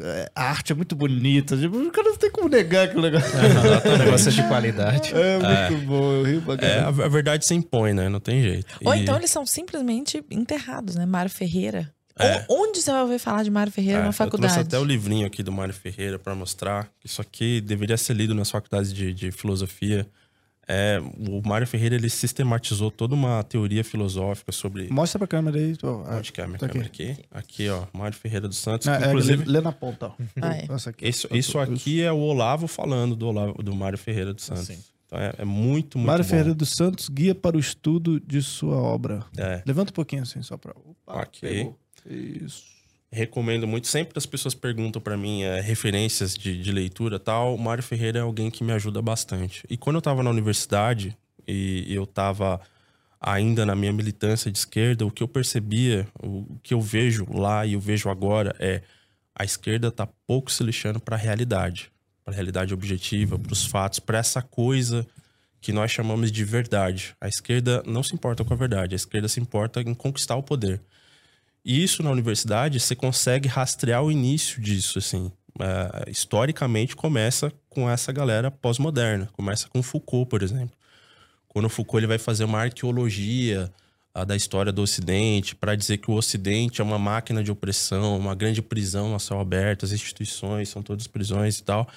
é, 0.00 0.30
a 0.34 0.44
arte 0.44 0.72
é 0.72 0.74
muito 0.74 0.94
bonita. 0.94 1.56
Tipo, 1.56 1.78
o 1.78 1.90
cara 1.90 2.10
não 2.10 2.16
tem 2.16 2.30
como 2.30 2.48
negar 2.48 2.84
aquele 2.84 3.10
negócio. 3.10 3.38
É, 3.38 3.98
negócio 3.98 4.32
de 4.32 4.42
qualidade. 4.44 5.12
É 5.12 5.34
muito 5.34 5.82
é. 5.82 5.86
bom, 5.86 6.12
eu 6.12 6.22
rio 6.22 6.42
pra 6.42 6.54
É, 6.64 6.80
a, 6.80 6.88
a 6.88 7.08
verdade 7.08 7.44
se 7.44 7.54
impõe, 7.54 7.92
né? 7.92 8.08
Não 8.08 8.20
tem 8.20 8.40
jeito. 8.42 8.78
Ou 8.84 8.94
e... 8.94 9.00
então 9.00 9.16
eles 9.16 9.30
são 9.30 9.44
simplesmente 9.44 10.24
enterrados, 10.30 10.94
né? 10.94 11.04
Mário 11.04 11.30
Ferreira. 11.30 11.92
É. 12.16 12.44
Onde 12.48 12.80
você 12.80 12.92
vai 12.92 13.02
ouvir 13.02 13.18
falar 13.18 13.42
de 13.42 13.50
Mário 13.50 13.72
Ferreira 13.72 13.98
é, 13.98 14.04
na 14.04 14.12
faculdade? 14.12 14.52
Eu 14.52 14.54
trouxe 14.60 14.76
até 14.76 14.78
o 14.78 14.84
livrinho 14.84 15.26
aqui 15.26 15.42
do 15.42 15.50
Mário 15.50 15.74
Ferreira 15.74 16.18
para 16.18 16.34
mostrar. 16.34 16.88
Isso 17.04 17.20
aqui 17.20 17.60
deveria 17.60 17.96
ser 17.96 18.14
lido 18.14 18.34
nas 18.34 18.50
faculdades 18.50 18.92
de, 18.92 19.12
de 19.12 19.32
filosofia. 19.32 20.06
É, 20.66 21.00
o 21.28 21.46
Mário 21.46 21.66
Ferreira 21.66 21.94
ele 21.94 22.08
sistematizou 22.08 22.90
toda 22.90 23.14
uma 23.14 23.42
teoria 23.42 23.84
filosófica 23.84 24.50
sobre. 24.52 24.88
Mostra 24.90 25.18
pra 25.18 25.28
câmera 25.28 25.58
aí. 25.58 25.76
Tô... 25.76 26.02
Onde 26.02 26.32
que 26.32 26.40
é 26.40 26.44
a 26.44 26.46
minha 26.46 26.58
tá 26.58 26.68
câmera 26.68 26.86
aqui. 26.86 27.10
aqui? 27.10 27.24
Aqui, 27.30 27.68
ó. 27.68 27.84
Mário 27.92 28.16
Ferreira 28.16 28.48
dos 28.48 28.58
Santos. 28.58 28.86
É, 28.86 29.08
inclusive, 29.08 29.42
é, 29.42 29.46
lê, 29.46 29.52
lê, 29.52 29.60
na 29.60 29.72
ponta, 29.72 30.06
ó. 30.06 30.12
Ah, 30.40 30.56
é. 30.56 30.66
aqui. 30.88 31.08
Isso, 31.08 31.28
isso 31.30 31.58
aqui 31.58 32.02
é 32.02 32.12
o 32.12 32.18
Olavo 32.18 32.66
falando 32.66 33.14
do, 33.14 33.26
Olavo, 33.26 33.62
do 33.62 33.74
Mário 33.74 33.98
Ferreira 33.98 34.32
dos 34.32 34.44
Santos. 34.44 34.66
Sim. 34.66 34.78
Então 35.06 35.18
é, 35.18 35.32
é, 35.38 35.44
muito, 35.44 35.98
muito 35.98 36.06
Mário 36.06 36.24
bom. 36.24 36.30
Ferreira 36.30 36.54
dos 36.54 36.70
Santos, 36.70 37.08
guia 37.08 37.34
para 37.34 37.56
o 37.56 37.60
estudo 37.60 38.18
de 38.20 38.40
sua 38.42 38.76
obra. 38.76 39.24
É. 39.36 39.62
Levanta 39.66 39.90
um 39.90 39.94
pouquinho 39.94 40.22
assim, 40.22 40.42
só 40.42 40.56
pra. 40.56 40.72
Opa, 40.72 41.20
aqui. 41.20 41.40
Pegou. 41.40 41.78
Isso 42.06 42.73
recomendo 43.14 43.66
muito. 43.66 43.86
Sempre 43.86 44.18
as 44.18 44.26
pessoas 44.26 44.54
perguntam 44.54 45.00
para 45.00 45.16
mim 45.16 45.42
é, 45.42 45.60
referências 45.60 46.34
de, 46.34 46.60
de 46.60 46.72
leitura 46.72 47.18
tal. 47.18 47.54
O 47.54 47.58
Mário 47.58 47.82
Ferreira 47.82 48.18
é 48.18 48.22
alguém 48.22 48.50
que 48.50 48.64
me 48.64 48.72
ajuda 48.72 49.00
bastante. 49.00 49.64
E 49.70 49.76
quando 49.76 49.96
eu 49.96 50.00
estava 50.00 50.22
na 50.22 50.30
universidade 50.30 51.16
e, 51.46 51.86
eu 51.88 52.02
estava 52.02 52.60
ainda 53.20 53.64
na 53.64 53.74
minha 53.74 53.92
militância 53.92 54.50
de 54.50 54.58
esquerda, 54.58 55.06
o 55.06 55.10
que 55.10 55.22
eu 55.22 55.28
percebia, 55.28 56.06
o 56.20 56.58
que 56.62 56.74
eu 56.74 56.80
vejo 56.80 57.26
lá 57.32 57.64
e 57.64 57.74
eu 57.74 57.80
vejo 57.80 58.10
agora 58.10 58.54
é 58.58 58.82
a 59.34 59.44
esquerda 59.44 59.88
está 59.88 60.06
pouco 60.26 60.50
se 60.50 60.62
lixando 60.62 61.00
para 61.00 61.16
a 61.16 61.18
realidade, 61.18 61.90
para 62.24 62.32
a 62.32 62.34
realidade 62.34 62.74
objetiva, 62.74 63.38
para 63.38 63.52
os 63.52 63.64
fatos, 63.64 63.98
para 63.98 64.18
essa 64.18 64.42
coisa 64.42 65.06
que 65.60 65.72
nós 65.72 65.90
chamamos 65.90 66.30
de 66.30 66.44
verdade. 66.44 67.16
A 67.20 67.28
esquerda 67.28 67.82
não 67.86 68.02
se 68.02 68.14
importa 68.14 68.44
com 68.44 68.52
a 68.52 68.56
verdade, 68.56 68.94
a 68.94 68.96
esquerda 68.96 69.28
se 69.28 69.40
importa 69.40 69.80
em 69.80 69.94
conquistar 69.94 70.36
o 70.36 70.42
poder. 70.42 70.80
E 71.64 71.82
isso 71.82 72.02
na 72.02 72.10
universidade 72.10 72.78
você 72.78 72.94
consegue 72.94 73.48
rastrear 73.48 74.02
o 74.02 74.12
início 74.12 74.60
disso, 74.60 74.98
assim. 74.98 75.32
É, 75.58 76.10
historicamente 76.10 76.96
começa 76.96 77.52
com 77.70 77.88
essa 77.88 78.12
galera 78.12 78.50
pós-moderna, 78.50 79.28
começa 79.32 79.68
com 79.68 79.82
Foucault, 79.82 80.28
por 80.28 80.42
exemplo. 80.42 80.76
Quando 81.48 81.68
Foucault 81.68 82.00
ele 82.00 82.08
vai 82.08 82.18
fazer 82.18 82.44
uma 82.44 82.60
arqueologia 82.60 83.72
da 84.26 84.36
história 84.36 84.70
do 84.70 84.82
Ocidente 84.82 85.56
para 85.56 85.74
dizer 85.74 85.98
que 85.98 86.08
o 86.08 86.14
Ocidente 86.14 86.80
é 86.80 86.84
uma 86.84 86.98
máquina 86.98 87.42
de 87.42 87.50
opressão, 87.50 88.16
uma 88.16 88.34
grande 88.34 88.62
prisão 88.62 89.14
a 89.14 89.18
céu 89.18 89.40
aberto, 89.40 89.84
as 89.84 89.90
instituições 89.90 90.68
são 90.68 90.82
todas 90.82 91.08
prisões 91.08 91.58
e 91.58 91.64
tal. 91.64 91.88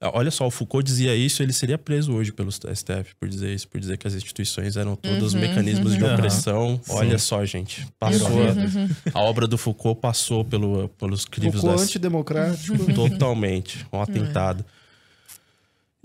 Ah, 0.00 0.10
olha 0.12 0.30
só, 0.30 0.46
o 0.46 0.50
Foucault 0.50 0.84
dizia 0.84 1.14
isso, 1.14 1.42
ele 1.42 1.54
seria 1.54 1.78
preso 1.78 2.12
hoje 2.12 2.30
pelo 2.30 2.52
STF 2.52 3.14
por 3.18 3.28
dizer 3.28 3.54
isso, 3.54 3.66
por 3.66 3.80
dizer 3.80 3.96
que 3.96 4.06
as 4.06 4.14
instituições 4.14 4.76
eram 4.76 4.94
todos 4.94 5.32
uhum, 5.32 5.40
mecanismos 5.40 5.92
uhum. 5.92 5.98
de 5.98 6.04
opressão. 6.04 6.68
Uhum. 6.88 6.96
Olha 6.96 7.18
só, 7.18 7.44
gente, 7.46 7.86
passou 7.98 8.30
uhum. 8.30 8.88
a, 9.14 9.18
a, 9.18 9.22
obra 9.22 9.46
do 9.46 9.56
Foucault 9.56 9.98
passou 9.98 10.44
pelo, 10.44 10.88
pelos 10.90 11.24
crimes 11.24 11.54
Foucault 11.54 11.78
das... 11.78 11.88
antidemocrático. 11.88 12.76
Totalmente, 12.92 13.86
um 13.90 14.00
atentado. 14.00 14.64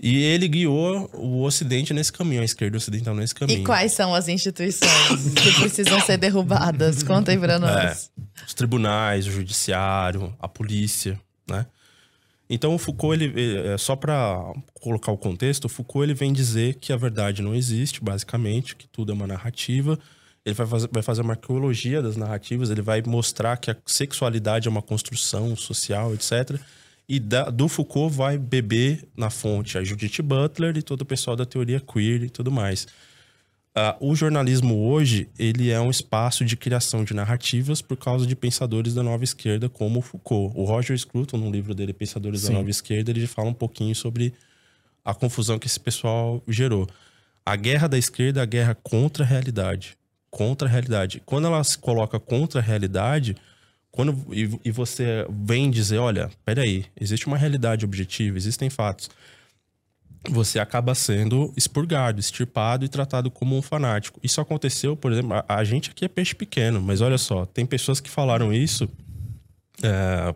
E 0.00 0.20
ele 0.24 0.48
guiou 0.48 1.08
o 1.12 1.42
Ocidente 1.42 1.94
nesse 1.94 2.12
caminho, 2.12 2.42
a 2.42 2.44
esquerda 2.44 2.76
ocidental 2.76 3.14
nesse 3.14 3.34
caminho. 3.34 3.60
E 3.60 3.64
quais 3.64 3.92
são 3.92 4.12
as 4.12 4.26
instituições 4.26 4.90
que 5.36 5.60
precisam 5.60 6.00
ser 6.00 6.16
derrubadas? 6.16 7.04
Conta 7.04 7.30
aí 7.30 7.38
pra 7.38 7.58
nós. 7.58 8.10
É, 8.10 8.42
os 8.44 8.52
tribunais, 8.52 9.28
o 9.28 9.30
judiciário, 9.30 10.34
a 10.40 10.48
polícia, 10.48 11.20
né? 11.48 11.66
Então 12.54 12.74
o 12.74 12.78
Foucault, 12.78 13.14
ele, 13.14 13.56
é, 13.56 13.78
só 13.78 13.96
para 13.96 14.52
colocar 14.74 15.10
o 15.10 15.16
contexto, 15.16 15.64
o 15.64 15.68
Foucault 15.70 16.04
ele 16.04 16.12
vem 16.12 16.34
dizer 16.34 16.74
que 16.74 16.92
a 16.92 16.98
verdade 16.98 17.40
não 17.40 17.54
existe, 17.54 18.04
basicamente, 18.04 18.76
que 18.76 18.86
tudo 18.86 19.10
é 19.10 19.14
uma 19.14 19.26
narrativa. 19.26 19.98
Ele 20.44 20.54
vai 20.54 20.66
fazer, 20.66 20.88
vai 20.92 21.02
fazer 21.02 21.22
uma 21.22 21.32
arqueologia 21.32 22.02
das 22.02 22.14
narrativas, 22.14 22.68
ele 22.68 22.82
vai 22.82 23.00
mostrar 23.06 23.56
que 23.56 23.70
a 23.70 23.76
sexualidade 23.86 24.68
é 24.68 24.70
uma 24.70 24.82
construção 24.82 25.56
social, 25.56 26.12
etc. 26.12 26.60
E 27.08 27.18
da, 27.18 27.48
do 27.48 27.68
Foucault 27.68 28.14
vai 28.14 28.36
beber 28.36 29.02
na 29.16 29.30
fonte 29.30 29.78
a 29.78 29.82
Judith 29.82 30.20
Butler 30.20 30.76
e 30.76 30.82
todo 30.82 31.00
o 31.00 31.06
pessoal 31.06 31.34
da 31.34 31.46
teoria 31.46 31.80
queer 31.80 32.24
e 32.24 32.28
tudo 32.28 32.52
mais. 32.52 32.86
Uh, 33.74 34.10
o 34.10 34.14
jornalismo 34.14 34.86
hoje 34.86 35.30
ele 35.38 35.70
é 35.70 35.80
um 35.80 35.90
espaço 35.90 36.44
de 36.44 36.58
criação 36.58 37.04
de 37.04 37.14
narrativas 37.14 37.80
por 37.80 37.96
causa 37.96 38.26
de 38.26 38.36
pensadores 38.36 38.92
da 38.92 39.02
nova 39.02 39.24
esquerda 39.24 39.66
como 39.66 40.02
Foucault. 40.02 40.52
O 40.54 40.64
Roger 40.64 40.96
Scruton, 40.98 41.38
no 41.38 41.50
livro 41.50 41.74
dele 41.74 41.94
Pensadores 41.94 42.42
Sim. 42.42 42.48
da 42.48 42.52
Nova 42.54 42.68
Esquerda, 42.68 43.10
ele 43.10 43.26
fala 43.26 43.48
um 43.48 43.54
pouquinho 43.54 43.94
sobre 43.94 44.34
a 45.02 45.14
confusão 45.14 45.58
que 45.58 45.66
esse 45.66 45.80
pessoal 45.80 46.42
gerou. 46.46 46.86
A 47.46 47.56
guerra 47.56 47.88
da 47.88 47.96
esquerda 47.96 48.40
é 48.40 48.42
a 48.42 48.46
guerra 48.46 48.74
contra 48.74 49.24
a 49.24 49.26
realidade. 49.26 49.96
Contra 50.30 50.68
a 50.68 50.70
realidade. 50.70 51.22
Quando 51.24 51.46
ela 51.46 51.64
se 51.64 51.78
coloca 51.78 52.20
contra 52.20 52.60
a 52.60 52.62
realidade, 52.62 53.34
quando 53.90 54.14
e, 54.34 54.50
e 54.66 54.70
você 54.70 55.26
vem 55.30 55.70
dizer, 55.70 55.96
olha, 55.96 56.30
peraí, 56.44 56.84
existe 57.00 57.26
uma 57.26 57.38
realidade 57.38 57.86
objetiva, 57.86 58.36
existem 58.36 58.68
fatos 58.68 59.08
você 60.28 60.58
acaba 60.58 60.94
sendo 60.94 61.52
expurgado, 61.56 62.20
extirpado 62.20 62.84
e 62.84 62.88
tratado 62.88 63.30
como 63.30 63.56
um 63.56 63.62
fanático. 63.62 64.20
Isso 64.22 64.40
aconteceu, 64.40 64.96
por 64.96 65.12
exemplo, 65.12 65.34
a, 65.34 65.44
a 65.48 65.64
gente 65.64 65.90
aqui 65.90 66.04
é 66.04 66.08
peixe 66.08 66.34
pequeno, 66.34 66.80
mas 66.80 67.00
olha 67.00 67.18
só, 67.18 67.44
tem 67.44 67.66
pessoas 67.66 68.00
que 68.00 68.08
falaram 68.08 68.52
isso 68.52 68.88
é, 69.82 70.34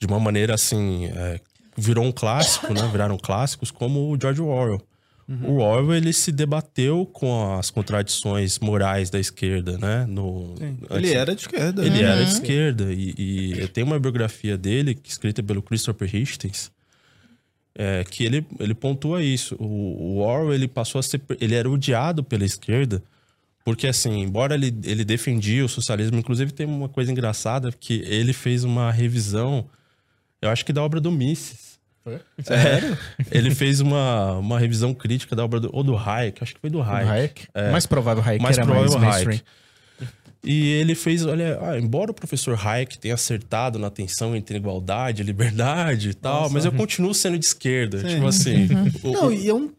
de 0.00 0.06
uma 0.06 0.18
maneira 0.18 0.54
assim, 0.54 1.06
é, 1.06 1.40
virou 1.76 2.04
um 2.04 2.12
clássico, 2.12 2.72
né? 2.72 2.88
Viraram 2.90 3.16
clássicos, 3.16 3.70
como 3.70 4.12
o 4.12 4.18
George 4.20 4.40
Orwell. 4.40 4.82
Uhum. 5.28 5.50
O 5.50 5.58
Orwell 5.58 5.96
ele 5.96 6.12
se 6.12 6.30
debateu 6.30 7.04
com 7.06 7.56
as 7.56 7.70
contradições 7.70 8.58
morais 8.58 9.10
da 9.10 9.18
esquerda, 9.18 9.76
né? 9.76 10.06
No, 10.06 10.54
ele 10.90 11.12
era 11.12 11.34
de 11.34 11.42
esquerda. 11.42 11.84
Ele 11.84 11.98
uhum. 11.98 12.10
era 12.10 12.24
de 12.24 12.30
esquerda 12.30 12.92
e, 12.92 13.14
e 13.18 13.68
tem 13.68 13.84
uma 13.84 13.98
biografia 13.98 14.56
dele 14.56 14.98
escrita 15.04 15.42
pelo 15.42 15.62
Christopher 15.62 16.14
Hitchens 16.14 16.70
é, 17.76 18.04
que 18.04 18.24
ele, 18.24 18.44
ele 18.58 18.74
pontua 18.74 19.22
isso. 19.22 19.54
O, 19.58 19.64
o 19.64 20.18
Orwell 20.18 20.54
ele 20.54 20.66
passou 20.66 20.98
a 20.98 21.02
ser. 21.02 21.20
Ele 21.40 21.54
era 21.54 21.70
odiado 21.70 22.24
pela 22.24 22.44
esquerda, 22.44 23.02
porque, 23.64 23.86
assim, 23.86 24.22
embora 24.22 24.54
ele, 24.54 24.74
ele 24.84 25.04
defendia 25.04 25.64
o 25.64 25.68
socialismo, 25.68 26.18
inclusive 26.18 26.52
tem 26.52 26.66
uma 26.66 26.88
coisa 26.88 27.12
engraçada, 27.12 27.70
que 27.72 28.02
ele 28.06 28.32
fez 28.32 28.64
uma 28.64 28.90
revisão, 28.90 29.66
eu 30.40 30.48
acho 30.48 30.64
que 30.64 30.72
da 30.72 30.82
obra 30.82 31.00
do 31.00 31.12
Mises. 31.12 31.76
Foi? 32.02 32.20
Sério? 32.40 32.96
É, 33.18 33.36
ele 33.36 33.52
fez 33.54 33.80
uma, 33.80 34.34
uma 34.34 34.58
revisão 34.58 34.94
crítica 34.94 35.34
da 35.34 35.44
obra 35.44 35.58
do, 35.58 35.68
ou 35.72 35.82
do 35.82 35.96
Hayek, 35.96 36.42
acho 36.42 36.54
que 36.54 36.60
foi 36.60 36.70
do 36.70 36.80
Hayek. 36.80 37.10
Hayek? 37.10 37.48
É, 37.52 37.70
mais 37.72 37.84
provável 37.84 38.22
Hayek 38.24 38.42
mais 38.42 38.56
era 38.56 38.66
provável 38.66 38.98
mais 39.00 39.26
Hayek. 39.26 39.42
E 40.46 40.72
ele 40.74 40.94
fez, 40.94 41.26
olha, 41.26 41.58
ah, 41.60 41.78
embora 41.78 42.12
o 42.12 42.14
professor 42.14 42.56
Hayek 42.56 42.98
tenha 42.98 43.14
acertado 43.14 43.78
na 43.78 43.90
tensão 43.90 44.36
entre 44.36 44.56
igualdade, 44.56 45.24
liberdade 45.24 46.10
e 46.10 46.14
tal, 46.14 46.42
Nossa. 46.42 46.54
mas 46.54 46.64
eu 46.64 46.72
continuo 46.72 47.12
sendo 47.12 47.36
de 47.36 47.44
esquerda. 47.44 47.98
Sim. 48.00 48.14
Tipo 48.14 48.26
assim. 48.26 48.68
o, 49.02 49.12
Não, 49.12 49.32
e 49.32 49.48
é 49.48 49.54
um, 49.54 49.70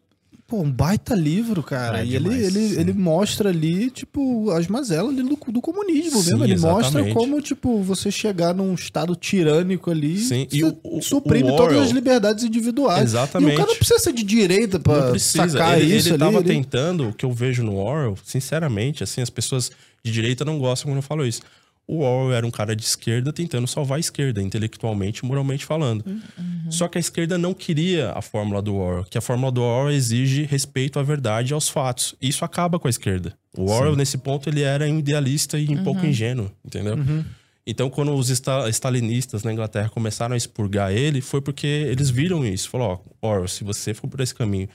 pô, 0.48 0.62
um 0.62 0.72
baita 0.72 1.14
livro, 1.14 1.62
cara. 1.62 2.00
É 2.00 2.06
e 2.06 2.10
demais, 2.12 2.56
ele, 2.56 2.60
ele, 2.60 2.80
ele 2.80 2.94
mostra 2.94 3.50
ali, 3.50 3.92
tipo, 3.92 4.50
as 4.52 4.68
mazelas 4.68 5.12
ali 5.12 5.22
do, 5.22 5.38
do 5.52 5.62
comunismo 5.62 6.22
sim, 6.22 6.32
mesmo. 6.32 6.44
Ele 6.46 6.54
exatamente. 6.54 6.84
mostra 6.84 7.14
como, 7.14 7.42
tipo, 7.42 7.84
você 7.84 8.10
chegar 8.10 8.56
num 8.56 8.74
estado 8.74 9.14
tirânico 9.14 9.92
ali 9.92 10.18
sim. 10.18 10.48
e 10.50 10.64
o, 10.64 10.80
o, 10.84 11.02
suprime 11.02 11.52
o 11.52 11.56
todas 11.58 11.78
as 11.78 11.92
liberdades 11.92 12.46
individuais. 12.46 13.04
Exatamente. 13.04 13.52
E 13.52 13.54
o 13.56 13.58
cara 13.58 13.70
não 13.70 13.76
precisa 13.76 14.00
ser 14.00 14.14
de 14.14 14.24
direita 14.24 14.80
pra 14.80 15.20
sacar 15.20 15.80
ele, 15.80 15.98
isso 15.98 16.08
ele 16.08 16.16
ali. 16.16 16.24
Ele 16.24 16.34
tava 16.34 16.44
tentando, 16.44 17.10
o 17.10 17.14
que 17.14 17.26
eu 17.26 17.32
vejo 17.34 17.62
no 17.62 17.76
Orwell, 17.76 18.18
sinceramente, 18.24 19.04
assim, 19.04 19.22
as 19.22 19.30
pessoas 19.30 19.70
de 20.02 20.12
direita 20.12 20.46
não 20.46 20.58
gostam 20.58 20.90
quando 20.90 20.98
eu 20.98 21.04
falo 21.04 21.26
isso. 21.26 21.42
O 21.88 22.00
Orwell 22.02 22.36
era 22.36 22.46
um 22.46 22.52
cara 22.52 22.76
de 22.76 22.84
esquerda 22.84 23.32
tentando 23.32 23.66
salvar 23.66 23.96
a 23.96 24.00
esquerda, 24.00 24.42
intelectualmente 24.42 25.24
e 25.24 25.26
moralmente 25.26 25.66
falando. 25.66 26.04
Uhum. 26.06 26.70
Só 26.70 26.88
que 26.90 26.98
a 26.98 27.00
esquerda 27.00 27.38
não 27.38 27.54
queria 27.54 28.12
a 28.12 28.22
fórmula 28.22 28.62
do 28.62 28.76
Orwell, 28.76 29.06
que 29.06 29.18
a 29.18 29.22
fórmula 29.22 29.52
do 29.52 29.62
Orwell 29.62 29.96
exige 29.96 30.44
respeito 30.44 31.00
à 31.00 31.04
verdade 31.04 31.52
e 31.52 31.54
aos 31.54 31.70
fatos. 31.70 32.14
Isso 32.22 32.44
acaba 32.44 32.78
com 32.78 32.88
a 32.88 32.90
esquerda. 32.90 33.34
O 33.58 33.72
Orwell, 33.72 33.94
Sim. 33.94 33.98
nesse 34.00 34.18
ponto, 34.18 34.50
ele 34.50 34.64
era 34.64 34.86
idealista 34.88 35.58
e 35.58 35.70
um 35.70 35.78
uhum. 35.78 35.84
pouco 35.86 36.06
ingênuo, 36.06 36.52
entendeu? 36.66 36.96
Uhum. 36.96 37.24
Então, 37.66 37.90
quando 37.90 38.14
os 38.14 38.30
stalinistas 38.30 39.44
na 39.44 39.54
Inglaterra 39.54 39.90
começaram 39.90 40.34
a 40.34 40.38
expurgar 40.38 40.92
ele, 40.92 41.22
foi 41.22 41.42
porque 41.42 41.68
eles 41.68 42.10
viram 42.10 42.46
isso. 42.46 42.70
Falou, 42.70 43.04
ó, 43.22 43.30
Orwell, 43.30 43.48
se 43.48 43.64
você 43.64 43.94
for 43.94 44.10
por 44.10 44.20
esse 44.20 44.36
caminho 44.36 44.68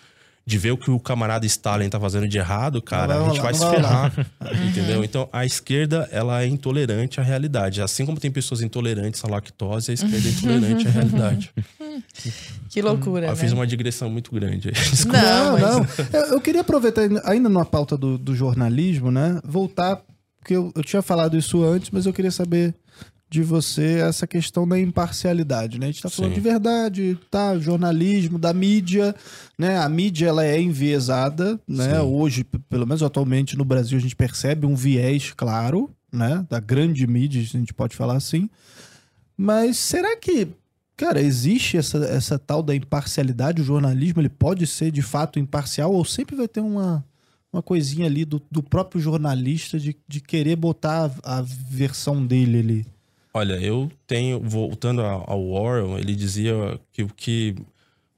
de 0.44 0.58
ver 0.58 0.72
o 0.72 0.76
que 0.76 0.90
o 0.90 0.98
camarada 0.98 1.46
Stalin 1.46 1.88
tá 1.88 2.00
fazendo 2.00 2.26
de 2.26 2.36
errado, 2.36 2.82
cara, 2.82 3.14
a 3.14 3.28
gente 3.28 3.40
vai, 3.40 3.52
vai 3.52 3.54
se 3.54 3.70
ferrar. 3.70 4.12
entendeu? 4.68 5.04
Então, 5.04 5.28
a 5.32 5.46
esquerda, 5.46 6.08
ela 6.10 6.42
é 6.42 6.46
intolerante 6.46 7.20
à 7.20 7.22
realidade. 7.22 7.80
Assim 7.80 8.04
como 8.04 8.18
tem 8.18 8.30
pessoas 8.30 8.60
intolerantes 8.60 9.24
à 9.24 9.28
lactose, 9.28 9.92
a 9.92 9.94
esquerda 9.94 10.28
é 10.28 10.30
intolerante 10.30 10.88
à 10.88 10.90
realidade. 10.92 11.50
Que 12.68 12.82
loucura. 12.82 13.26
Eu 13.26 13.30
né? 13.30 13.36
fiz 13.36 13.52
uma 13.52 13.66
digressão 13.66 14.10
muito 14.10 14.32
grande. 14.32 14.72
Não, 15.06 15.58
não. 15.58 15.80
não. 15.80 15.86
Eu, 16.12 16.20
eu, 16.34 16.40
queria 16.40 16.62
aproveitar, 16.62 17.02
ainda 17.24 17.48
na 17.48 17.64
pauta 17.64 17.96
do, 17.96 18.16
do 18.16 18.34
jornalismo, 18.34 19.10
né? 19.10 19.40
Voltar, 19.44 20.00
porque 20.38 20.54
eu, 20.54 20.72
eu 20.74 20.82
tinha 20.82 21.02
falado 21.02 21.36
isso 21.36 21.62
antes, 21.62 21.90
mas 21.90 22.06
eu 22.06 22.12
queria 22.12 22.30
saber 22.30 22.74
de 23.32 23.42
você 23.42 24.00
essa 24.06 24.26
questão 24.26 24.68
da 24.68 24.78
imparcialidade, 24.78 25.78
né? 25.78 25.86
A 25.86 25.88
gente 25.88 25.96
está 25.96 26.10
falando 26.10 26.32
Sim. 26.32 26.34
de 26.34 26.40
verdade, 26.42 27.18
tá? 27.30 27.58
Jornalismo, 27.58 28.38
da 28.38 28.52
mídia, 28.52 29.14
né? 29.58 29.78
A 29.78 29.88
mídia 29.88 30.28
ela 30.28 30.44
é 30.44 30.60
enviesada, 30.60 31.58
né? 31.66 31.94
Sim. 31.94 32.00
Hoje, 32.00 32.44
pelo 32.68 32.86
menos 32.86 33.02
atualmente 33.02 33.56
no 33.56 33.64
Brasil, 33.64 33.96
a 33.96 34.00
gente 34.02 34.14
percebe 34.14 34.66
um 34.66 34.74
viés 34.74 35.32
claro, 35.34 35.88
né? 36.12 36.44
Da 36.50 36.60
grande 36.60 37.06
mídia, 37.06 37.40
a 37.40 37.44
gente 37.44 37.72
pode 37.72 37.96
falar 37.96 38.16
assim. 38.16 38.50
Mas 39.34 39.78
será 39.78 40.14
que, 40.14 40.48
cara, 40.94 41.18
existe 41.22 41.78
essa, 41.78 42.04
essa 42.04 42.38
tal 42.38 42.62
da 42.62 42.74
imparcialidade? 42.74 43.62
O 43.62 43.64
jornalismo 43.64 44.20
ele 44.20 44.28
pode 44.28 44.66
ser 44.66 44.90
de 44.90 45.00
fato 45.00 45.38
imparcial 45.38 45.90
ou 45.90 46.04
sempre 46.04 46.36
vai 46.36 46.46
ter 46.46 46.60
uma 46.60 47.02
uma 47.52 47.62
coisinha 47.62 48.06
ali 48.06 48.24
do, 48.24 48.40
do 48.50 48.62
próprio 48.62 48.98
jornalista 48.98 49.78
de, 49.78 49.94
de 50.08 50.22
querer 50.22 50.56
botar 50.56 51.12
a, 51.22 51.38
a 51.38 51.42
versão 51.42 52.24
dele 52.24 52.58
ali? 52.58 52.86
Olha, 53.34 53.54
eu 53.54 53.90
tenho, 54.06 54.40
voltando 54.40 55.00
ao 55.00 55.42
Orwell, 55.48 55.98
ele 55.98 56.14
dizia 56.14 56.78
que 56.92 57.02
o 57.02 57.08
que. 57.08 57.54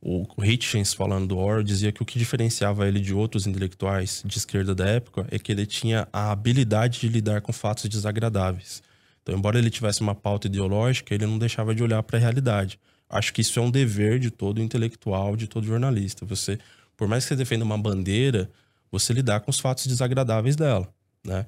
O 0.06 0.26
Hitchens, 0.44 0.92
falando 0.92 1.28
do 1.28 1.38
Orwell, 1.38 1.62
dizia 1.62 1.90
que 1.90 2.02
o 2.02 2.04
que 2.04 2.18
diferenciava 2.18 2.86
ele 2.86 3.00
de 3.00 3.14
outros 3.14 3.46
intelectuais 3.46 4.22
de 4.22 4.36
esquerda 4.36 4.74
da 4.74 4.86
época 4.86 5.26
é 5.30 5.38
que 5.38 5.50
ele 5.50 5.64
tinha 5.64 6.06
a 6.12 6.30
habilidade 6.30 7.00
de 7.00 7.08
lidar 7.08 7.40
com 7.40 7.54
fatos 7.54 7.88
desagradáveis. 7.88 8.82
Então, 9.22 9.34
embora 9.34 9.58
ele 9.58 9.70
tivesse 9.70 10.02
uma 10.02 10.14
pauta 10.14 10.46
ideológica, 10.46 11.14
ele 11.14 11.24
não 11.24 11.38
deixava 11.38 11.74
de 11.74 11.82
olhar 11.82 12.02
para 12.02 12.18
a 12.18 12.20
realidade. 12.20 12.78
Acho 13.08 13.32
que 13.32 13.40
isso 13.40 13.58
é 13.58 13.62
um 13.62 13.70
dever 13.70 14.18
de 14.18 14.30
todo 14.30 14.60
intelectual, 14.60 15.36
de 15.36 15.46
todo 15.46 15.66
jornalista. 15.66 16.26
Você, 16.26 16.58
por 16.96 17.08
mais 17.08 17.24
que 17.24 17.28
você 17.28 17.36
defenda 17.36 17.64
uma 17.64 17.78
bandeira, 17.78 18.50
você 18.92 19.14
lidar 19.14 19.40
com 19.40 19.50
os 19.50 19.58
fatos 19.58 19.86
desagradáveis 19.86 20.54
dela, 20.54 20.92
né? 21.24 21.46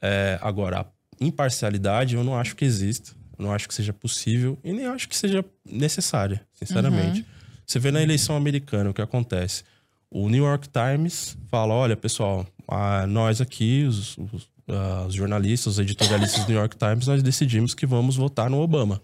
É, 0.00 0.38
agora, 0.40 0.86
imparcialidade 1.20 2.14
eu 2.14 2.24
não 2.24 2.36
acho 2.36 2.56
que 2.56 2.64
exista. 2.64 3.12
Não 3.38 3.52
acho 3.52 3.66
que 3.66 3.74
seja 3.74 3.92
possível 3.92 4.58
e 4.62 4.72
nem 4.72 4.86
acho 4.86 5.08
que 5.08 5.16
seja 5.16 5.44
necessária, 5.64 6.40
sinceramente. 6.54 7.20
Uhum. 7.20 7.26
Você 7.66 7.78
vê 7.78 7.90
na 7.90 8.02
eleição 8.02 8.36
americana 8.36 8.90
o 8.90 8.94
que 8.94 9.02
acontece. 9.02 9.64
O 10.10 10.28
New 10.28 10.44
York 10.44 10.68
Times 10.68 11.36
fala: 11.48 11.74
olha, 11.74 11.96
pessoal, 11.96 12.46
nós 13.08 13.40
aqui, 13.40 13.84
os, 13.84 14.16
os, 14.18 14.42
uh, 14.68 15.06
os 15.08 15.14
jornalistas, 15.14 15.74
os 15.74 15.78
editorialistas 15.78 16.44
do 16.44 16.48
New 16.50 16.58
York 16.58 16.76
Times, 16.76 17.06
nós 17.06 17.22
decidimos 17.22 17.74
que 17.74 17.86
vamos 17.86 18.16
votar 18.16 18.50
no 18.50 18.60
Obama. 18.60 19.00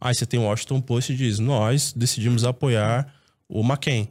Aí 0.00 0.14
você 0.14 0.26
tem 0.26 0.40
o 0.40 0.44
Washington 0.44 0.80
Post 0.80 1.12
e 1.12 1.16
diz: 1.16 1.38
nós 1.38 1.92
decidimos 1.92 2.44
apoiar 2.44 3.12
o 3.48 3.60
McCain. 3.60 4.08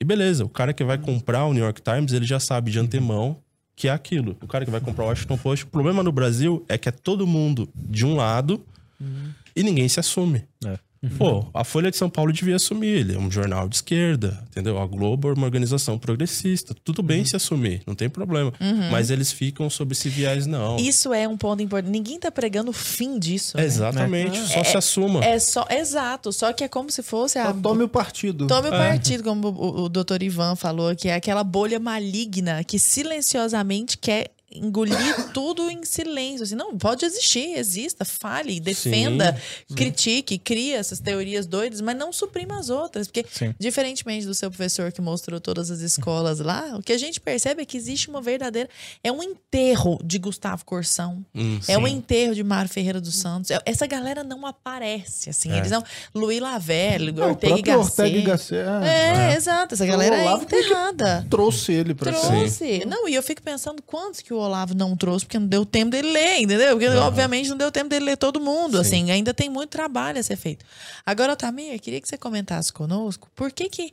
E 0.00 0.04
beleza, 0.04 0.44
o 0.44 0.48
cara 0.48 0.72
que 0.72 0.84
vai 0.84 0.98
comprar 0.98 1.46
o 1.46 1.52
New 1.52 1.64
York 1.64 1.82
Times, 1.82 2.12
ele 2.12 2.26
já 2.26 2.38
sabe 2.38 2.70
de 2.70 2.78
antemão 2.78 3.42
que 3.78 3.86
é 3.86 3.92
aquilo. 3.92 4.36
O 4.42 4.46
cara 4.48 4.64
que 4.64 4.72
vai 4.72 4.80
comprar 4.80 5.04
o 5.04 5.06
Washington 5.06 5.38
Post. 5.38 5.64
O 5.64 5.68
problema 5.68 6.02
no 6.02 6.10
Brasil 6.10 6.64
é 6.68 6.76
que 6.76 6.88
é 6.88 6.92
todo 6.92 7.24
mundo 7.24 7.68
de 7.76 8.04
um 8.04 8.16
lado 8.16 8.60
uhum. 9.00 9.30
e 9.54 9.62
ninguém 9.62 9.88
se 9.88 10.00
assume. 10.00 10.42
É. 10.66 10.76
Uhum. 11.02 11.10
Pô, 11.16 11.46
a 11.54 11.62
Folha 11.62 11.90
de 11.90 11.96
São 11.96 12.10
Paulo 12.10 12.32
devia 12.32 12.56
assumir. 12.56 12.88
Ele 12.88 13.14
é 13.14 13.18
um 13.18 13.30
jornal 13.30 13.68
de 13.68 13.76
esquerda, 13.76 14.42
entendeu? 14.50 14.78
A 14.78 14.86
Globo 14.86 15.28
é 15.28 15.32
uma 15.32 15.46
organização 15.46 15.98
progressista. 15.98 16.74
Tudo 16.84 17.02
bem 17.02 17.20
uhum. 17.20 17.24
se 17.24 17.36
assumir, 17.36 17.82
não 17.86 17.94
tem 17.94 18.08
problema. 18.08 18.52
Uhum. 18.60 18.90
Mas 18.90 19.10
eles 19.10 19.30
ficam 19.30 19.70
sob 19.70 19.92
esse 19.92 20.08
viés, 20.08 20.46
não. 20.46 20.76
Isso 20.76 21.12
é 21.12 21.28
um 21.28 21.36
ponto 21.36 21.62
importante. 21.62 21.92
Ninguém 21.92 22.18
tá 22.18 22.30
pregando 22.30 22.70
o 22.70 22.74
fim 22.74 23.18
disso. 23.18 23.56
Né? 23.56 23.64
Exatamente. 23.64 24.38
É. 24.38 24.46
Só 24.46 24.60
é, 24.60 24.64
se 24.64 24.76
assuma. 24.76 25.24
É 25.24 25.38
só, 25.38 25.66
exato. 25.70 26.32
Só 26.32 26.52
que 26.52 26.64
é 26.64 26.68
como 26.68 26.90
se 26.90 27.02
fosse 27.02 27.38
a. 27.38 27.52
tome 27.52 27.84
o 27.84 27.88
partido. 27.88 28.46
Tome 28.46 28.68
o 28.68 28.74
é. 28.74 28.78
partido, 28.78 29.22
como 29.22 29.48
o, 29.48 29.84
o 29.84 29.88
doutor 29.88 30.22
Ivan 30.22 30.56
falou, 30.56 30.94
que 30.96 31.08
é 31.08 31.14
aquela 31.14 31.44
bolha 31.44 31.78
maligna 31.78 32.64
que 32.64 32.78
silenciosamente 32.78 33.96
quer 33.96 34.30
engolir 34.50 35.30
tudo 35.32 35.70
em 35.70 35.84
silêncio. 35.84 36.44
Assim, 36.44 36.54
não, 36.54 36.76
pode 36.76 37.04
existir, 37.04 37.56
exista, 37.58 38.04
fale, 38.04 38.60
defenda, 38.60 39.40
Sim. 39.68 39.74
critique, 39.74 40.38
crie 40.38 40.72
essas 40.72 41.00
teorias 41.00 41.46
doidas, 41.46 41.80
mas 41.80 41.96
não 41.96 42.12
suprima 42.12 42.58
as 42.58 42.70
outras. 42.70 43.06
Porque, 43.06 43.24
Sim. 43.30 43.54
diferentemente 43.58 44.26
do 44.26 44.34
seu 44.34 44.50
professor 44.50 44.90
que 44.92 45.00
mostrou 45.00 45.40
todas 45.40 45.70
as 45.70 45.80
escolas 45.80 46.40
lá, 46.40 46.76
o 46.76 46.82
que 46.82 46.92
a 46.92 46.98
gente 46.98 47.20
percebe 47.20 47.62
é 47.62 47.64
que 47.64 47.76
existe 47.76 48.08
uma 48.08 48.20
verdadeira. 48.20 48.68
É 49.02 49.12
um 49.12 49.22
enterro 49.22 49.98
de 50.02 50.18
Gustavo 50.18 50.64
Corsão. 50.64 51.24
Hum, 51.34 51.60
é 51.68 51.76
um 51.76 51.86
enterro 51.86 52.34
de 52.34 52.42
Mário 52.42 52.70
Ferreira 52.70 53.00
dos 53.00 53.16
Santos. 53.16 53.50
É, 53.50 53.60
essa 53.64 53.86
galera 53.86 54.24
não 54.24 54.46
aparece, 54.46 55.30
assim. 55.30 55.52
É. 55.52 55.58
Eles 55.58 55.70
não. 55.70 55.82
Luiz 56.14 56.40
Lavelle, 56.40 57.12
não, 57.12 57.30
Ortega 57.30 57.58
e 57.58 57.62
Gasset. 57.62 58.00
Ortega 58.00 58.18
e 58.18 58.22
Gasset. 58.22 58.68
É, 58.84 59.32
é, 59.32 59.36
exato. 59.36 59.74
Essa 59.74 59.86
galera 59.86 60.16
é 60.16 60.32
enterrada. 60.32 61.26
Trouxe 61.28 61.72
ele 61.72 61.94
pra 61.94 62.12
Trouxe. 62.12 62.84
Não, 62.86 63.08
e 63.08 63.14
eu 63.14 63.22
fico 63.22 63.42
pensando 63.42 63.82
quantos 63.82 64.20
que 64.20 64.32
o 64.32 64.37
Olavo 64.38 64.74
não 64.74 64.96
trouxe 64.96 65.24
porque 65.24 65.38
não 65.38 65.46
deu 65.46 65.64
tempo 65.66 65.90
dele 65.90 66.10
ler, 66.10 66.40
entendeu? 66.40 66.70
Porque, 66.70 66.88
uhum. 66.88 67.02
obviamente, 67.02 67.48
não 67.48 67.56
deu 67.56 67.70
tempo 67.70 67.88
dele 67.88 68.04
ler 68.04 68.16
todo 68.16 68.40
mundo. 68.40 68.76
Sim. 68.76 68.80
Assim, 68.80 69.10
ainda 69.10 69.34
tem 69.34 69.48
muito 69.48 69.70
trabalho 69.70 70.18
a 70.18 70.22
ser 70.22 70.36
feito. 70.36 70.64
Agora, 71.04 71.36
Tamir, 71.36 71.80
queria 71.80 72.00
que 72.00 72.08
você 72.08 72.18
comentasse 72.18 72.72
conosco 72.72 73.30
por 73.34 73.52
que 73.52 73.68
que, 73.68 73.92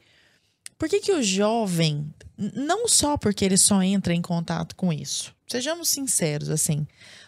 por 0.78 0.89
que, 0.89 1.00
que 1.00 1.12
o 1.12 1.22
jovem, 1.22 2.14
não 2.38 2.88
só 2.88 3.18
porque 3.18 3.46
ele 3.46 3.58
só 3.58 3.82
entra 3.82 4.14
em 4.14 4.22
contato 4.22 4.76
com 4.76 4.91
isso, 4.91 5.34
sejamos 5.48 5.89
sinceros, 5.89 6.50
assim, 6.50 6.88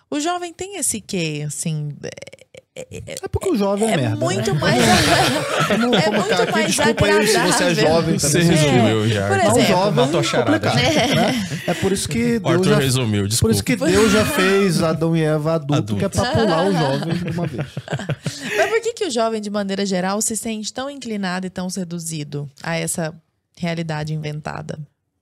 o 0.09 0.20
jovem 0.20 0.53
tem 0.53 0.78
esse 0.78 1.01
quê, 1.01 1.43
assim, 1.45 1.95
é 2.91 3.28
porque 3.32 3.49
o 3.49 3.55
jovem 3.55 3.89
é, 3.89 3.93
é 3.93 3.97
merda. 3.97 4.15
Muito 4.17 4.53
né? 4.53 4.59
mais. 4.61 4.84
é 5.69 5.78
muito 6.11 6.51
mais 6.51 6.67
Desculpa 6.67 7.05
aí 7.05 7.28
se 7.28 7.39
você 7.39 7.63
é 7.63 7.75
jovem 7.75 8.19
Você 8.19 8.41
resumiu 8.41 9.05
é. 9.05 9.07
já. 9.07 9.28
Por 9.28 9.38
exemplo, 9.38 9.57
não, 9.57 9.65
jovem 9.65 10.05
matou 10.05 10.19
a 10.19 10.23
charada. 10.23 10.69
É. 10.69 11.15
Né? 11.15 11.49
é 11.67 11.73
por 11.73 11.91
isso 11.91 12.07
que 12.07 12.38
Deus. 12.39 12.53
Arthur 12.53 12.69
já, 12.69 12.80
resumiu, 12.80 13.28
desculpa. 13.28 13.47
Por 13.47 13.55
isso 13.55 13.63
que 13.63 13.75
Deus 13.75 14.11
já 14.11 14.25
fez 14.25 14.84
Adão 14.84 15.15
e 15.15 15.23
Eva 15.23 15.55
adulto, 15.55 15.73
adulto. 15.73 15.97
que 15.97 16.05
é 16.05 16.09
pra 16.09 16.32
pular 16.32 16.67
o 16.67 16.71
jovem 16.71 17.13
de 17.15 17.32
uma 17.32 17.47
vez. 17.47 17.67
Mas 18.57 18.69
por 18.69 18.82
que, 18.82 18.93
que 18.93 19.05
o 19.05 19.11
jovem, 19.11 19.41
de 19.41 19.49
maneira 19.49 19.86
geral, 19.86 20.21
se 20.21 20.36
sente 20.36 20.71
tão 20.71 20.89
inclinado 20.89 21.47
e 21.47 21.49
tão 21.49 21.69
seduzido 21.69 22.49
a 22.61 22.75
essa 22.75 23.13
realidade 23.57 24.13
inventada? 24.13 24.78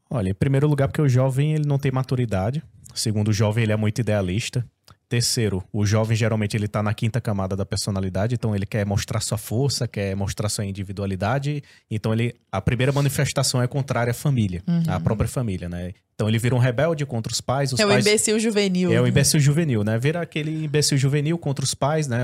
Olha, 0.09 0.29
em 0.29 0.33
primeiro 0.33 0.67
lugar, 0.67 0.87
porque 0.87 1.01
o 1.01 1.09
jovem 1.09 1.53
ele 1.53 1.65
não 1.65 1.79
tem 1.79 1.91
maturidade. 1.91 2.61
Segundo, 2.93 3.29
o 3.29 3.33
jovem 3.33 3.63
ele 3.63 3.73
é 3.73 3.77
muito 3.77 3.99
idealista. 3.99 4.65
Terceiro, 5.07 5.63
o 5.71 5.85
jovem 5.85 6.17
geralmente 6.17 6.57
ele 6.57 6.67
tá 6.67 6.81
na 6.81 6.93
quinta 6.93 7.21
camada 7.21 7.55
da 7.55 7.65
personalidade, 7.65 8.35
então 8.35 8.55
ele 8.55 8.65
quer 8.65 8.85
mostrar 8.85 9.19
sua 9.21 9.37
força, 9.37 9.87
quer 9.87 10.15
mostrar 10.15 10.49
sua 10.49 10.65
individualidade. 10.65 11.63
Então 11.89 12.11
ele 12.11 12.35
a 12.51 12.59
primeira 12.59 12.91
manifestação 12.91 13.61
é 13.61 13.67
contrária 13.67 14.11
à 14.11 14.13
família, 14.13 14.63
uhum. 14.67 14.83
à 14.87 14.99
própria 14.99 15.27
família, 15.27 15.69
né? 15.69 15.93
Então 16.15 16.29
ele 16.29 16.39
vira 16.39 16.55
um 16.55 16.57
rebelde 16.57 17.05
contra 17.05 17.31
os 17.31 17.41
pais. 17.41 17.73
Os 17.73 17.79
é 17.79 17.85
pais... 17.85 18.05
o 18.05 18.07
imbecil 18.07 18.39
juvenil. 18.39 18.91
É 18.91 19.01
o 19.01 19.05
imbecil 19.05 19.37
juvenil, 19.37 19.83
né? 19.83 19.99
Vira 19.99 20.21
aquele 20.21 20.63
imbecil 20.63 20.97
juvenil 20.97 21.37
contra 21.37 21.63
os 21.63 21.73
pais, 21.73 22.07
né? 22.07 22.19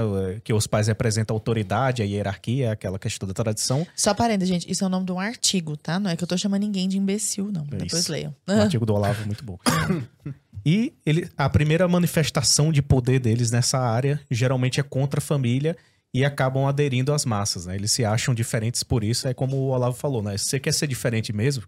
Que 0.45 0.53
os 0.53 0.65
pais 0.65 0.87
representam 0.87 1.35
a 1.35 1.37
autoridade, 1.37 2.01
a 2.01 2.05
hierarquia, 2.05 2.71
aquela 2.71 2.97
questão 2.97 3.27
da 3.27 3.33
tradição. 3.33 3.85
Só 3.93 4.13
parênteses, 4.13 4.47
gente, 4.47 4.71
isso 4.71 4.83
é 4.83 4.87
o 4.87 4.89
nome 4.89 5.05
de 5.05 5.11
um 5.11 5.19
artigo, 5.19 5.75
tá? 5.75 5.99
Não 5.99 6.09
é 6.09 6.15
que 6.15 6.23
eu 6.23 6.27
tô 6.27 6.37
chamando 6.37 6.61
ninguém 6.61 6.87
de 6.87 6.97
imbecil, 6.97 7.51
não. 7.51 7.67
É 7.69 7.75
Depois 7.75 8.07
leiam. 8.07 8.33
O 8.47 8.51
artigo 8.53 8.85
do 8.85 8.93
Olavo, 8.93 9.25
muito 9.25 9.43
bom. 9.43 9.59
E 10.65 10.93
ele, 11.05 11.29
a 11.37 11.49
primeira 11.49 11.87
manifestação 11.87 12.71
de 12.71 12.81
poder 12.81 13.19
deles 13.19 13.51
nessa 13.51 13.79
área 13.79 14.19
geralmente 14.29 14.79
é 14.79 14.83
contra 14.83 15.19
a 15.19 15.21
família 15.21 15.75
e 16.13 16.25
acabam 16.25 16.67
aderindo 16.67 17.13
às 17.13 17.25
massas, 17.25 17.65
né? 17.65 17.75
Eles 17.75 17.91
se 17.91 18.03
acham 18.03 18.33
diferentes 18.33 18.83
por 18.83 19.03
isso, 19.03 19.27
é 19.27 19.33
como 19.33 19.55
o 19.55 19.69
Olavo 19.69 19.95
falou, 19.95 20.21
né? 20.21 20.37
Se 20.37 20.45
você 20.45 20.59
quer 20.59 20.73
ser 20.73 20.87
diferente 20.87 21.31
mesmo, 21.31 21.63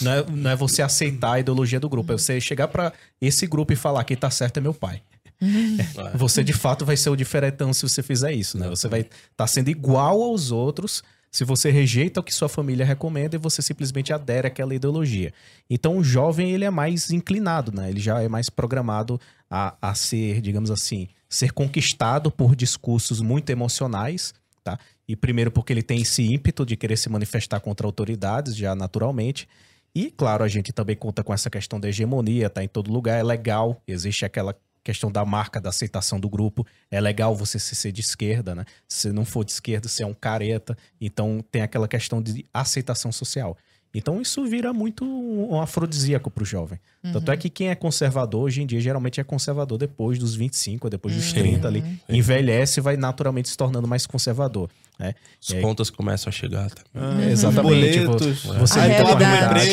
não 0.00 0.12
é, 0.12 0.24
não 0.30 0.50
é 0.50 0.56
você 0.56 0.82
aceitar 0.82 1.32
a 1.32 1.40
ideologia 1.40 1.80
do 1.80 1.88
grupo, 1.88 2.12
é 2.12 2.18
você 2.18 2.40
chegar 2.40 2.68
para 2.68 2.92
esse 3.20 3.46
grupo 3.46 3.72
e 3.72 3.76
falar 3.76 4.04
que 4.04 4.16
tá 4.16 4.30
certo 4.30 4.58
é 4.58 4.60
meu 4.60 4.74
pai. 4.74 5.02
É, 5.44 6.16
você 6.16 6.42
de 6.44 6.52
fato 6.52 6.86
vai 6.86 6.96
ser 6.96 7.10
o 7.10 7.16
diferentão 7.16 7.72
se 7.72 7.82
você 7.82 8.02
fizer 8.02 8.32
isso, 8.32 8.56
né? 8.56 8.68
Você 8.68 8.88
vai 8.88 9.00
estar 9.00 9.16
tá 9.36 9.46
sendo 9.46 9.68
igual 9.68 10.22
aos 10.22 10.50
outros 10.50 11.02
se 11.34 11.42
você 11.42 11.68
rejeita 11.68 12.20
o 12.20 12.22
que 12.22 12.32
sua 12.32 12.48
família 12.48 12.86
recomenda 12.86 13.34
e 13.34 13.40
você 13.40 13.60
simplesmente 13.60 14.12
adere 14.12 14.46
àquela 14.46 14.72
ideologia. 14.72 15.32
Então 15.68 15.98
o 15.98 16.04
jovem 16.04 16.52
ele 16.52 16.64
é 16.64 16.70
mais 16.70 17.10
inclinado, 17.10 17.72
né? 17.72 17.90
Ele 17.90 17.98
já 17.98 18.22
é 18.22 18.28
mais 18.28 18.48
programado 18.48 19.20
a, 19.50 19.74
a 19.82 19.96
ser, 19.96 20.40
digamos 20.40 20.70
assim, 20.70 21.08
ser 21.28 21.52
conquistado 21.52 22.30
por 22.30 22.54
discursos 22.54 23.20
muito 23.20 23.50
emocionais, 23.50 24.32
tá? 24.62 24.78
E 25.08 25.16
primeiro 25.16 25.50
porque 25.50 25.72
ele 25.72 25.82
tem 25.82 26.02
esse 26.02 26.22
ímpeto 26.22 26.64
de 26.64 26.76
querer 26.76 26.96
se 26.96 27.08
manifestar 27.08 27.58
contra 27.58 27.84
autoridades, 27.84 28.54
já 28.54 28.72
naturalmente. 28.76 29.48
E, 29.92 30.12
claro, 30.12 30.44
a 30.44 30.48
gente 30.48 30.72
também 30.72 30.94
conta 30.94 31.24
com 31.24 31.34
essa 31.34 31.50
questão 31.50 31.80
da 31.80 31.88
hegemonia, 31.88 32.48
tá 32.48 32.62
em 32.62 32.68
todo 32.68 32.92
lugar, 32.92 33.18
é 33.18 33.24
legal, 33.24 33.82
existe 33.88 34.24
aquela 34.24 34.54
questão 34.84 35.10
da 35.10 35.24
marca, 35.24 35.60
da 35.60 35.70
aceitação 35.70 36.20
do 36.20 36.28
grupo. 36.28 36.64
É 36.90 37.00
legal 37.00 37.34
você 37.34 37.58
ser 37.58 37.90
de 37.90 38.02
esquerda, 38.02 38.54
né? 38.54 38.64
Se 38.86 39.10
não 39.10 39.24
for 39.24 39.44
de 39.44 39.52
esquerda, 39.52 39.88
você 39.88 40.02
é 40.02 40.06
um 40.06 40.14
careta. 40.14 40.76
Então 41.00 41.42
tem 41.50 41.62
aquela 41.62 41.88
questão 41.88 42.22
de 42.22 42.44
aceitação 42.52 43.10
social. 43.10 43.56
Então 43.94 44.20
isso 44.20 44.44
vira 44.44 44.72
muito 44.72 45.04
um 45.04 45.60
afrodisíaco 45.60 46.28
para 46.28 46.42
o 46.42 46.44
jovem. 46.44 46.80
Uhum. 47.02 47.12
Tanto 47.12 47.30
é 47.30 47.36
que 47.36 47.48
quem 47.48 47.68
é 47.68 47.74
conservador 47.76 48.42
hoje 48.42 48.60
em 48.60 48.66
dia 48.66 48.80
geralmente 48.80 49.20
é 49.20 49.24
conservador 49.24 49.78
depois 49.78 50.18
dos 50.18 50.34
25, 50.34 50.90
depois 50.90 51.14
dos 51.14 51.28
uhum. 51.28 51.38
30 51.38 51.68
ali. 51.68 51.84
Envelhece 52.08 52.80
e 52.80 52.82
vai 52.82 52.96
naturalmente 52.96 53.48
se 53.48 53.56
tornando 53.56 53.86
mais 53.86 54.04
conservador. 54.04 54.68
Né? 54.98 55.12
As 55.42 55.54
aí... 55.54 55.60
contas 55.60 55.90
começam 55.90 56.30
a 56.30 56.32
chegar. 56.32 56.70
Ah, 56.94 57.00
uhum. 57.00 57.28
Exatamente. 57.28 57.98
Boletos, 58.00 58.44
você 58.44 58.78
a 58.78 58.82
realidade. 58.82 59.68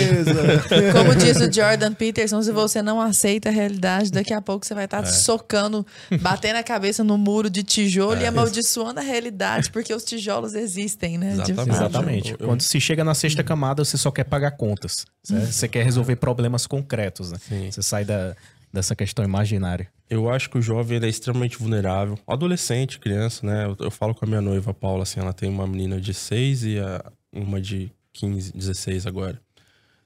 Como 0.94 1.16
diz 1.16 1.38
o 1.38 1.52
Jordan 1.52 1.94
Peterson, 1.94 2.42
se 2.42 2.52
você 2.52 2.82
não 2.82 3.00
aceita 3.00 3.50
a 3.50 3.52
realidade, 3.52 4.12
daqui 4.12 4.34
a 4.34 4.42
pouco 4.42 4.66
você 4.66 4.74
vai 4.74 4.86
estar 4.86 5.04
tá 5.04 5.08
é. 5.08 5.12
socando, 5.12 5.86
batendo 6.22 6.56
a 6.58 6.64
cabeça 6.64 7.04
no 7.04 7.20
muro 7.20 7.52
de 7.52 7.62
tijolo 7.62 8.16
é. 8.16 8.24
e 8.24 8.26
amaldiçoando 8.26 9.00
a 9.00 9.04
realidade, 9.04 9.70
porque 9.70 9.94
os 9.94 10.04
tijolos 10.04 10.56
existem, 10.56 11.20
né? 11.20 11.34
Exatamente. 11.34 11.70
Exatamente. 11.70 12.32
Eu... 12.32 12.48
Quando 12.48 12.62
se 12.62 12.82
chega 12.82 13.04
na 13.04 13.14
sexta 13.14 13.44
camada, 13.44 13.86
você 13.86 13.98
só 13.98 14.10
quer 14.10 14.24
pagar 14.24 14.52
contas. 14.52 15.06
Você 15.24 15.68
quer 15.68 15.86
resolver 15.86 16.16
problemas 16.16 16.66
concretos, 16.66 17.32
né? 17.32 17.38
Você 17.70 17.84
sai 17.84 18.04
da, 18.04 18.36
dessa 18.72 18.96
questão 18.96 19.24
imaginária. 19.24 19.88
Eu 20.10 20.30
acho 20.30 20.50
que 20.50 20.58
o 20.58 20.62
jovem 20.62 21.00
é 21.02 21.08
extremamente 21.08 21.58
vulnerável. 21.58 22.18
Adolescente, 22.28 23.00
criança, 23.00 23.46
né? 23.46 23.66
Eu, 23.66 23.78
eu, 23.86 23.92
falo 23.92 24.14
com 24.14 24.26
a 24.26 24.28
minha 24.28 24.42
noiva, 24.42 24.74
Paula, 24.74 25.04
assim, 25.04 25.20
ela 25.20 25.34
tem 25.34 25.50
uma 25.50 25.68
menina 25.68 26.00
de 26.00 26.14
6 26.14 26.64
e 26.66 26.80
a, 26.80 27.12
uma 27.32 27.62
de 27.62 27.92
15, 28.14 28.54
16 28.54 29.06
agora. 29.06 29.42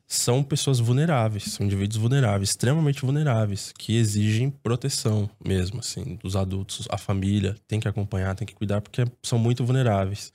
São 0.08 0.44
pessoas 0.44 0.80
vulneráveis, 0.80 1.46
são 1.46 1.66
indivíduos 1.66 1.98
vulneráveis, 1.98 2.50
extremamente 2.50 3.02
vulneráveis, 3.02 3.74
que 3.76 3.98
exigem 3.98 4.52
proteção 4.52 5.28
mesmo, 5.44 5.80
assim, 5.80 6.20
dos 6.22 6.36
adultos. 6.36 6.88
A 6.92 6.98
família 6.98 7.56
tem 7.68 7.80
que 7.80 7.88
acompanhar, 7.88 8.36
tem 8.36 8.46
que 8.46 8.54
cuidar, 8.54 8.82
porque 8.82 9.04
são 9.24 9.40
muito 9.40 9.66
vulneráveis. 9.66 10.32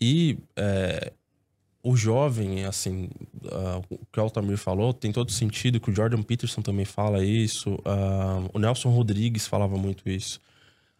E 0.00 0.38
é, 0.56 1.12
o 1.88 1.96
jovem, 1.96 2.66
assim, 2.66 3.08
uh, 3.46 3.82
o 3.88 3.98
que 4.12 4.20
o 4.20 4.22
Altamir 4.22 4.58
falou, 4.58 4.92
tem 4.92 5.10
todo 5.10 5.32
sentido, 5.32 5.80
que 5.80 5.90
o 5.90 5.94
Jordan 5.94 6.22
Peterson 6.22 6.60
também 6.60 6.84
fala 6.84 7.24
isso, 7.24 7.76
uh, 7.76 8.50
o 8.52 8.58
Nelson 8.58 8.90
Rodrigues 8.90 9.46
falava 9.46 9.74
muito 9.78 10.06
isso. 10.06 10.38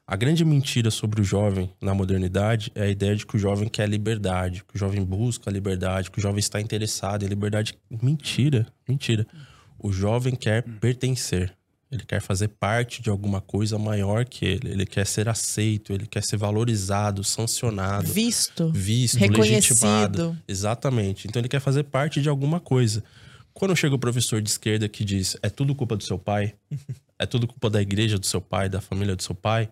A 0.06 0.16
grande 0.16 0.47
mentira 0.47 0.90
sobre 0.90 1.20
o 1.20 1.24
jovem 1.24 1.70
na 1.78 1.93
modernidade 1.93 2.73
é 2.74 2.85
a 2.85 2.89
ideia 2.89 3.15
de 3.15 3.27
que 3.27 3.36
o 3.36 3.39
jovem 3.39 3.69
quer 3.69 3.86
liberdade, 3.86 4.65
que 4.65 4.77
o 4.77 4.78
jovem 4.78 5.05
busca 5.05 5.51
liberdade, 5.51 6.10
que 6.10 6.19
o 6.19 6.23
jovem 6.23 6.39
está 6.39 6.59
interessado 6.59 7.23
em 7.23 7.28
liberdade. 7.28 7.78
Mentira, 7.90 8.66
mentira. 8.89 9.27
O 9.78 9.93
jovem 9.93 10.35
quer 10.35 10.62
pertencer. 10.62 11.55
Ele 11.90 12.05
quer 12.05 12.20
fazer 12.20 12.48
parte 12.48 13.01
de 13.01 13.09
alguma 13.09 13.40
coisa 13.40 13.78
maior 13.78 14.24
que 14.24 14.44
ele. 14.44 14.70
Ele 14.70 14.86
quer 14.86 15.06
ser 15.06 15.28
aceito, 15.28 15.93
ele 15.93 16.06
quer 16.06 16.23
ser 16.23 16.36
valorizado, 16.36 17.24
sancionado. 17.24 18.06
Visto. 18.12 18.70
Visto, 18.70 19.19
Reconhecido. 19.19 19.55
legitimado. 19.55 20.39
Exatamente. 20.47 21.27
Então 21.27 21.40
ele 21.40 21.48
quer 21.48 21.60
fazer 21.60 21.85
parte 21.85 22.20
de 22.20 22.28
alguma 22.28 22.60
coisa. 22.60 23.02
Quando 23.55 23.74
chega 23.74 23.94
o 23.94 23.98
professor 23.98 24.40
de 24.40 24.51
esquerda 24.51 24.89
que 24.89 25.05
diz 25.05 25.36
é 25.43 25.48
tudo 25.48 25.74
culpa 25.74 25.97
do 25.97 26.05
seu 26.05 26.19
pai, 26.19 26.55
é 27.19 27.27
tudo 27.27 27.47
culpa 27.47 27.69
da 27.70 27.81
igreja 27.81 28.19
do 28.19 28.27
seu 28.27 28.40
pai, 28.40 28.69
da 28.69 28.81
família 28.81 29.16
do 29.16 29.23
seu 29.23 29.35
pai, 29.35 29.69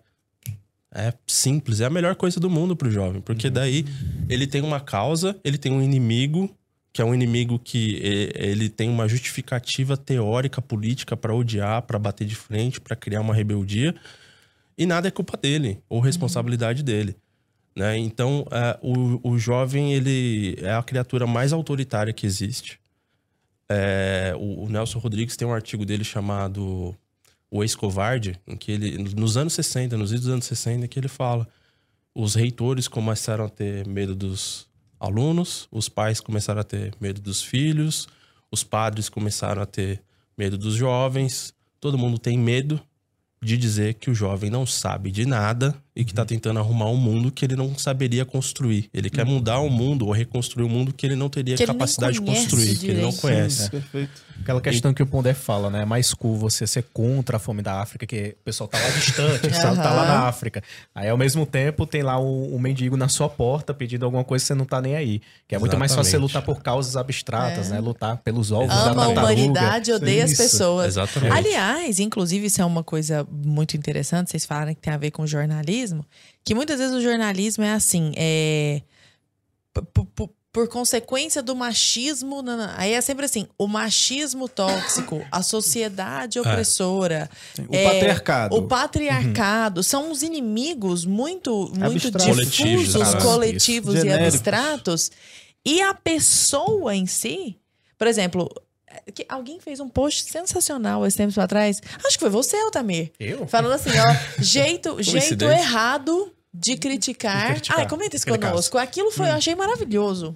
é 0.93 1.13
simples, 1.27 1.79
é 1.79 1.85
a 1.85 1.89
melhor 1.89 2.15
coisa 2.15 2.39
do 2.39 2.49
mundo 2.49 2.75
pro 2.75 2.89
jovem, 2.89 3.21
porque 3.21 3.49
daí 3.49 3.85
ele 4.27 4.47
tem 4.47 4.61
uma 4.61 4.79
causa, 4.79 5.39
ele 5.43 5.57
tem 5.57 5.71
um 5.71 5.81
inimigo, 5.81 6.49
que 6.97 7.01
é 7.03 7.05
um 7.05 7.13
inimigo 7.13 7.59
que 7.59 8.01
ele 8.33 8.69
tem 8.69 8.89
uma 8.89 9.07
justificativa 9.07 9.95
teórica, 9.95 10.59
política 10.59 11.15
pra 11.15 11.31
odiar, 11.31 11.83
pra 11.83 11.99
bater 11.99 12.25
de 12.25 12.33
frente, 12.33 12.81
pra 12.81 12.95
criar 12.95 13.21
uma 13.21 13.35
rebeldia, 13.35 13.93
e 14.75 14.83
nada 14.83 15.07
é 15.07 15.11
culpa 15.11 15.37
dele 15.37 15.79
ou 15.87 15.99
responsabilidade 15.99 16.81
dele. 16.81 17.15
Né? 17.75 17.99
Então, 17.99 18.47
é, 18.49 18.79
o, 18.81 19.19
o 19.29 19.37
jovem 19.37 19.93
ele 19.93 20.57
é 20.59 20.73
a 20.73 20.81
criatura 20.81 21.27
mais 21.27 21.53
autoritária 21.53 22.11
que 22.11 22.25
existe. 22.25 22.79
É, 23.69 24.33
o, 24.35 24.63
o 24.63 24.67
Nelson 24.67 24.97
Rodrigues 24.97 25.37
tem 25.37 25.47
um 25.47 25.53
artigo 25.53 25.85
dele 25.85 26.03
chamado 26.03 26.97
O 27.51 27.61
Ex-Covarde, 27.61 28.41
em 28.47 28.57
que 28.57 28.71
ele, 28.71 28.97
nos 29.13 29.37
anos 29.37 29.53
60, 29.53 29.95
nos 29.95 30.09
idos 30.09 30.23
dos 30.23 30.33
anos 30.33 30.45
60, 30.45 30.87
que 30.87 30.99
ele 30.99 31.07
fala 31.07 31.47
os 32.15 32.33
reitores 32.33 32.87
começaram 32.87 33.45
a 33.45 33.49
ter 33.49 33.85
medo 33.87 34.15
dos 34.15 34.66
alunos, 34.99 35.67
os 35.71 35.89
pais 35.89 36.19
começaram 36.19 36.61
a 36.61 36.63
ter 36.63 36.93
medo 36.99 37.21
dos 37.21 37.41
filhos, 37.41 38.07
os 38.51 38.63
padres 38.63 39.09
começaram 39.09 39.61
a 39.61 39.65
ter 39.65 40.01
medo 40.37 40.57
dos 40.57 40.75
jovens, 40.75 41.53
todo 41.79 41.97
mundo 41.97 42.17
tem 42.17 42.37
medo 42.37 42.81
de 43.41 43.57
dizer 43.57 43.95
que 43.95 44.09
o 44.09 44.15
jovem 44.15 44.49
não 44.49 44.65
sabe 44.65 45.11
de 45.11 45.25
nada 45.25 45.75
e 45.99 46.05
que 46.05 46.13
tá 46.13 46.23
tentando 46.23 46.59
arrumar 46.59 46.89
um 46.91 46.95
mundo 46.95 47.31
que 47.31 47.43
ele 47.43 47.55
não 47.55 47.75
saberia 47.75 48.23
construir. 48.23 48.87
Ele 48.93 49.09
quer 49.09 49.25
mudar 49.25 49.59
o 49.61 49.69
mundo 49.69 50.05
ou 50.05 50.11
reconstruir 50.11 50.63
um 50.63 50.69
mundo 50.69 50.93
que 50.93 51.03
ele 51.03 51.15
não 51.15 51.27
teria 51.27 51.55
Que 51.57 51.65
capacidade 51.65 52.19
de 52.19 52.21
construir, 52.21 52.77
que 52.77 52.85
ele 52.85 53.01
não 53.01 53.09
direito. 53.09 53.21
conhece. 53.21 53.69
Perfeito. 53.71 54.27
Aquela 54.39 54.61
questão 54.61 54.93
que 54.93 55.01
o 55.01 55.07
Pondé 55.07 55.33
fala, 55.33 55.71
né? 55.71 55.81
É 55.81 55.85
mais 55.85 56.13
cool 56.13 56.35
você 56.37 56.67
ser 56.67 56.83
contra 56.93 57.37
a 57.37 57.39
fome 57.39 57.63
da 57.63 57.81
África, 57.81 58.05
que 58.05 58.35
o 58.39 58.43
pessoal 58.45 58.67
tá 58.67 58.77
lá 58.77 58.89
distante, 58.89 59.37
o 59.47 59.49
pessoal 59.49 59.75
tá 59.75 59.89
lá 59.91 60.05
na 60.05 60.19
África. 60.27 60.61
Aí, 60.93 61.09
ao 61.09 61.17
mesmo 61.17 61.43
tempo, 61.47 61.87
tem 61.87 62.03
lá 62.03 62.19
um, 62.21 62.53
um 62.55 62.59
mendigo 62.59 62.95
na 62.95 63.07
sua 63.09 63.27
porta 63.27 63.73
pedindo 63.73 64.05
alguma 64.05 64.23
coisa 64.23 64.43
que 64.43 64.47
você 64.49 64.53
não 64.53 64.65
tá 64.65 64.79
nem 64.79 64.95
aí. 64.95 65.21
Que 65.47 65.55
é 65.55 65.59
muito 65.59 65.75
mais 65.79 65.91
fácil 65.91 66.11
você 66.11 66.17
Exatamente. 66.17 66.35
lutar 66.35 66.41
por 66.43 66.61
causas 66.61 66.95
abstratas, 66.95 67.71
É. 67.71 67.73
né? 67.73 67.79
Lutar 67.79 68.17
pelos 68.17 68.51
ovos 68.51 68.67
da 68.69 68.75
Ama 68.75 68.89
a 68.91 68.93
tartaruga. 69.07 69.21
humanidade, 69.21 69.91
odeia 69.91 70.23
as 70.25 70.31
Isso. 70.31 70.43
pessoas. 70.43 70.85
Exatamente. 70.89 71.31
Aliás, 71.35 71.99
inclusive, 71.99 72.45
isso 72.45 72.61
é 72.61 72.65
uma 72.65 72.83
coisa 72.83 73.25
muito 73.31 73.75
interessante, 73.75 74.29
vocês 74.29 74.45
falaram 74.45 74.75
que 74.75 74.81
tem 74.81 74.93
a 74.93 74.97
ver 74.97 75.09
com 75.09 75.25
jornalismo, 75.25 75.86
que 76.43 76.55
muitas 76.55 76.79
vezes 76.79 76.95
o 76.95 77.01
jornalismo 77.01 77.63
é 77.63 77.73
assim, 77.73 78.13
é. 78.15 78.81
Por 80.51 80.67
consequência 80.67 81.43
do 81.43 81.55
machismo. 81.55 82.43
Aí 82.77 82.93
é 82.93 83.01
sempre 83.01 83.25
assim: 83.25 83.47
o 83.59 83.67
machismo 83.67 84.49
tóxico, 84.49 85.23
a 85.31 85.43
sociedade 85.43 86.39
opressora, 86.39 87.29
O 87.69 87.75
é, 87.75 87.83
patriarcado. 87.83 88.55
o 88.55 88.67
patriarcado, 88.67 89.83
são 89.83 90.09
os 90.11 90.23
inimigos 90.23 91.05
muito, 91.05 91.71
muito 91.75 92.07
Abstratos. 92.07 92.25
Coletivos, 92.25 92.87
difusos, 92.87 93.13
né? 93.13 93.21
coletivos 93.21 94.03
e 94.03 94.09
abstratos. 94.09 95.11
E 95.63 95.81
a 95.81 95.93
pessoa 95.93 96.95
em 96.95 97.05
si, 97.05 97.57
por 97.97 98.07
exemplo, 98.07 98.49
é, 98.49 98.61
que 99.13 99.25
alguém 99.29 99.59
fez 99.59 99.79
um 99.79 99.89
post 99.89 100.31
sensacional 100.31 101.05
esse 101.05 101.17
tempo 101.17 101.39
atrás. 101.39 101.81
Acho 102.05 102.17
que 102.17 102.19
foi 102.21 102.29
você, 102.29 102.55
Altamir. 102.57 103.11
Eu? 103.19 103.47
Falando 103.47 103.73
assim, 103.73 103.89
ó, 103.97 104.15
jeito, 104.41 105.01
jeito 105.01 105.45
errado 105.45 106.31
de 106.53 106.75
criticar. 106.77 107.47
De 107.47 107.51
criticar. 107.53 107.79
Ai, 107.79 107.87
comenta 107.87 108.15
isso 108.15 108.25
Aquele 108.27 108.37
conosco. 108.49 108.77
Aquilo 108.77 109.11
foi, 109.11 109.27
eu 109.29 109.33
achei 109.33 109.55
maravilhoso. 109.55 110.35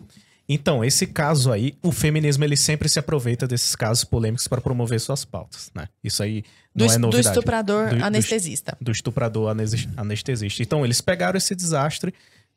Então, 0.50 0.84
esse 0.84 1.08
caso 1.08 1.50
aí, 1.52 1.76
o 1.82 1.92
feminismo 1.94 2.44
ele 2.44 2.58
sempre 2.58 2.90
se 2.90 3.00
aproveita 3.00 3.48
desses 3.48 3.74
casos 3.76 4.04
polêmicos 4.04 4.48
para 4.50 4.60
promover 4.60 5.00
suas 5.00 5.24
pautas, 5.24 5.72
né? 5.74 5.88
Isso 6.04 6.22
aí 6.22 6.44
Do, 6.76 6.84
não 6.84 6.86
é 6.86 6.88
es- 6.88 6.94
do 6.96 7.00
novidade. 7.00 7.28
estuprador 7.30 7.90
Do- 7.90 7.96
do- 7.98 8.04
anestesista. 8.04 8.78
do 8.82 8.92
estuprador 8.92 9.50
anes- 9.52 9.88
anestesista. 9.96 10.62
Então, 10.62 10.84
eles 10.84 11.00
pegaram 11.00 11.38
esse 11.38 11.56
desastre 11.56 12.14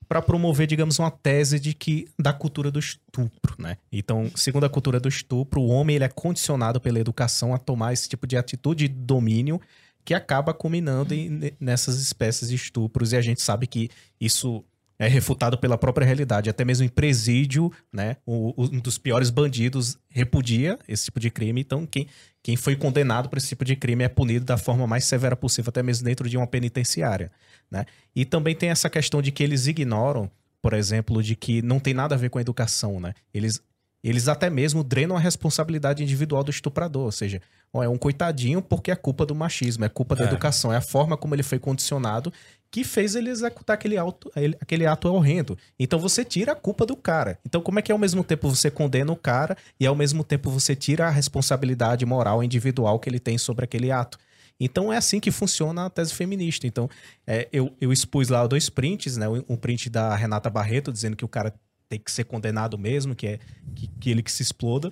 para 0.09 0.20
promover, 0.22 0.66
digamos, 0.66 0.98
uma 0.98 1.10
tese 1.10 1.59
de 1.59 1.74
que 1.74 2.06
da 2.18 2.32
cultura 2.32 2.70
do 2.70 2.78
estupro, 2.78 3.55
né? 3.59 3.76
Então, 3.93 4.31
segundo 4.35 4.64
a 4.64 4.68
cultura 4.68 5.01
do 5.01 5.09
estupro, 5.09 5.60
o 5.60 5.68
homem 5.68 5.97
ele 5.97 6.05
é 6.05 6.09
condicionado 6.09 6.81
pela 6.81 6.98
educação 7.01 7.55
a 7.55 7.59
tomar 7.59 7.93
esse 7.93 8.09
tipo 8.09 8.26
de 8.26 8.36
atitude 8.36 8.89
de 8.89 8.94
domínio 8.94 9.60
que 10.05 10.12
acaba 10.12 10.52
culminando 10.52 11.14
em- 11.14 11.52
nessas 11.59 11.98
espécies 11.98 12.48
de 12.51 12.55
estupros 12.56 13.12
e 13.12 13.16
a 13.16 13.22
gente 13.22 13.40
sabe 13.40 13.66
que 13.66 13.89
isso 14.20 14.62
é 14.99 15.09
refutado 15.09 15.59
pela 15.59 15.77
própria 15.77 16.05
realidade, 16.07 16.49
até 16.49 16.65
mesmo 16.65 16.85
em 16.85 16.89
presídio, 16.89 17.73
né? 17.93 18.16
O- 18.25 18.55
um 18.59 18.79
dos 18.81 18.97
piores 18.99 19.29
bandidos 19.31 19.99
repudia 20.09 20.79
esse 20.89 21.07
tipo 21.07 21.19
de 21.19 21.31
crime, 21.31 21.61
então 21.61 21.85
quem, 21.87 22.07
quem 22.43 22.57
foi 22.57 22.77
condenado 22.77 23.29
por 23.29 23.39
esse 23.39 23.49
tipo 23.49 23.65
de 23.65 23.75
crime 23.75 24.05
é 24.05 24.09
punido 24.09 24.45
da 24.45 24.57
forma 24.57 24.87
mais 24.87 25.05
severa 25.05 25.35
possível, 25.35 25.71
até 25.71 25.83
mesmo 25.83 26.05
dentro 26.05 26.29
de 26.29 26.37
uma 26.37 26.47
penitenciária, 26.47 27.31
né? 27.71 27.85
E 28.15 28.25
também 28.25 28.55
tem 28.55 28.71
essa 28.71 28.89
questão 28.89 29.21
de 29.21 29.33
que 29.33 29.43
eles 29.43 29.66
ignoram, 29.66 30.31
por 30.62 30.73
exemplo, 30.73 31.23
de 31.23 31.35
que 31.35 31.61
não 31.61 31.81
tem 31.81 31.93
nada 31.93 32.15
a 32.15 32.19
ver 32.19 32.31
com 32.31 32.39
a 32.39 32.41
educação, 32.41 33.01
né? 33.01 33.15
Eles, 33.35 33.61
eles 34.03 34.29
até 34.29 34.49
mesmo 34.49 34.85
drenam 34.85 35.16
a 35.16 35.21
responsabilidade 35.21 36.03
individual 36.03 36.45
do 36.45 36.51
estuprador, 36.51 37.05
ou 37.07 37.12
seja, 37.12 37.41
ó, 37.73 37.83
é 37.83 37.89
um 37.89 37.99
coitadinho 37.99 38.62
porque 38.62 38.91
é 38.91 38.97
culpa 38.97 39.27
do 39.27 39.35
machismo, 39.35 39.85
é 39.85 39.89
culpa 39.89 40.15
da 40.15 40.25
É. 40.25 40.29
educação, 40.29 40.73
é 40.73 40.77
a 40.77 40.81
forma 40.81 41.16
como 41.16 41.35
ele 41.35 41.43
foi 41.43 41.59
condicionado 41.59 42.33
que 42.74 42.82
fez 42.82 43.14
ele 43.14 43.30
executar 43.30 43.74
aquele, 43.74 43.96
auto, 43.96 44.32
ele- 44.34 44.56
aquele 44.60 44.84
ato 44.84 45.06
horrendo. 45.06 45.56
Então 45.78 45.96
você 45.96 46.24
tira 46.24 46.51
a 46.51 46.56
culpa 46.56 46.84
do 46.84 46.96
cara. 46.96 47.38
Então 47.46 47.60
como 47.60 47.78
é 47.78 47.82
que 47.82 47.92
ao 47.92 47.98
mesmo 47.98 48.24
tempo 48.24 48.51
você 48.51 48.68
condena 48.68 49.12
o 49.12 49.16
cara 49.16 49.56
e 49.78 49.86
ao 49.86 49.94
mesmo 49.94 50.24
tempo 50.24 50.51
você 50.51 50.74
tira 50.74 51.06
a 51.06 51.10
responsabilidade 51.10 52.05
moral 52.05 52.42
individual 52.42 52.98
que 52.98 53.09
ele 53.09 53.20
tem 53.20 53.38
sobre 53.38 53.64
aquele 53.64 53.92
ato? 53.92 54.18
Então 54.59 54.92
é 54.92 54.96
assim 54.96 55.20
que 55.20 55.30
funciona 55.30 55.86
a 55.86 55.90
tese 55.90 56.12
feminista. 56.12 56.66
Então 56.66 56.90
é, 57.24 57.48
eu, 57.52 57.72
eu 57.80 57.92
expus 57.92 58.28
lá 58.28 58.44
dois 58.44 58.68
prints, 58.68 59.16
né? 59.16 59.28
Um 59.48 59.56
print 59.56 59.88
da 59.88 60.12
Renata 60.16 60.51
Barreto 60.51 60.90
dizendo 60.92 61.14
que 61.14 61.24
o 61.24 61.28
cara 61.28 61.55
tem 61.88 62.01
que 62.01 62.10
ser 62.10 62.24
condenado 62.24 62.76
mesmo, 62.76 63.14
que 63.14 63.28
é 63.28 63.38
que, 63.76 63.86
que 64.01 64.10
ele 64.10 64.20
que 64.20 64.32
se 64.32 64.42
exploda. 64.42 64.90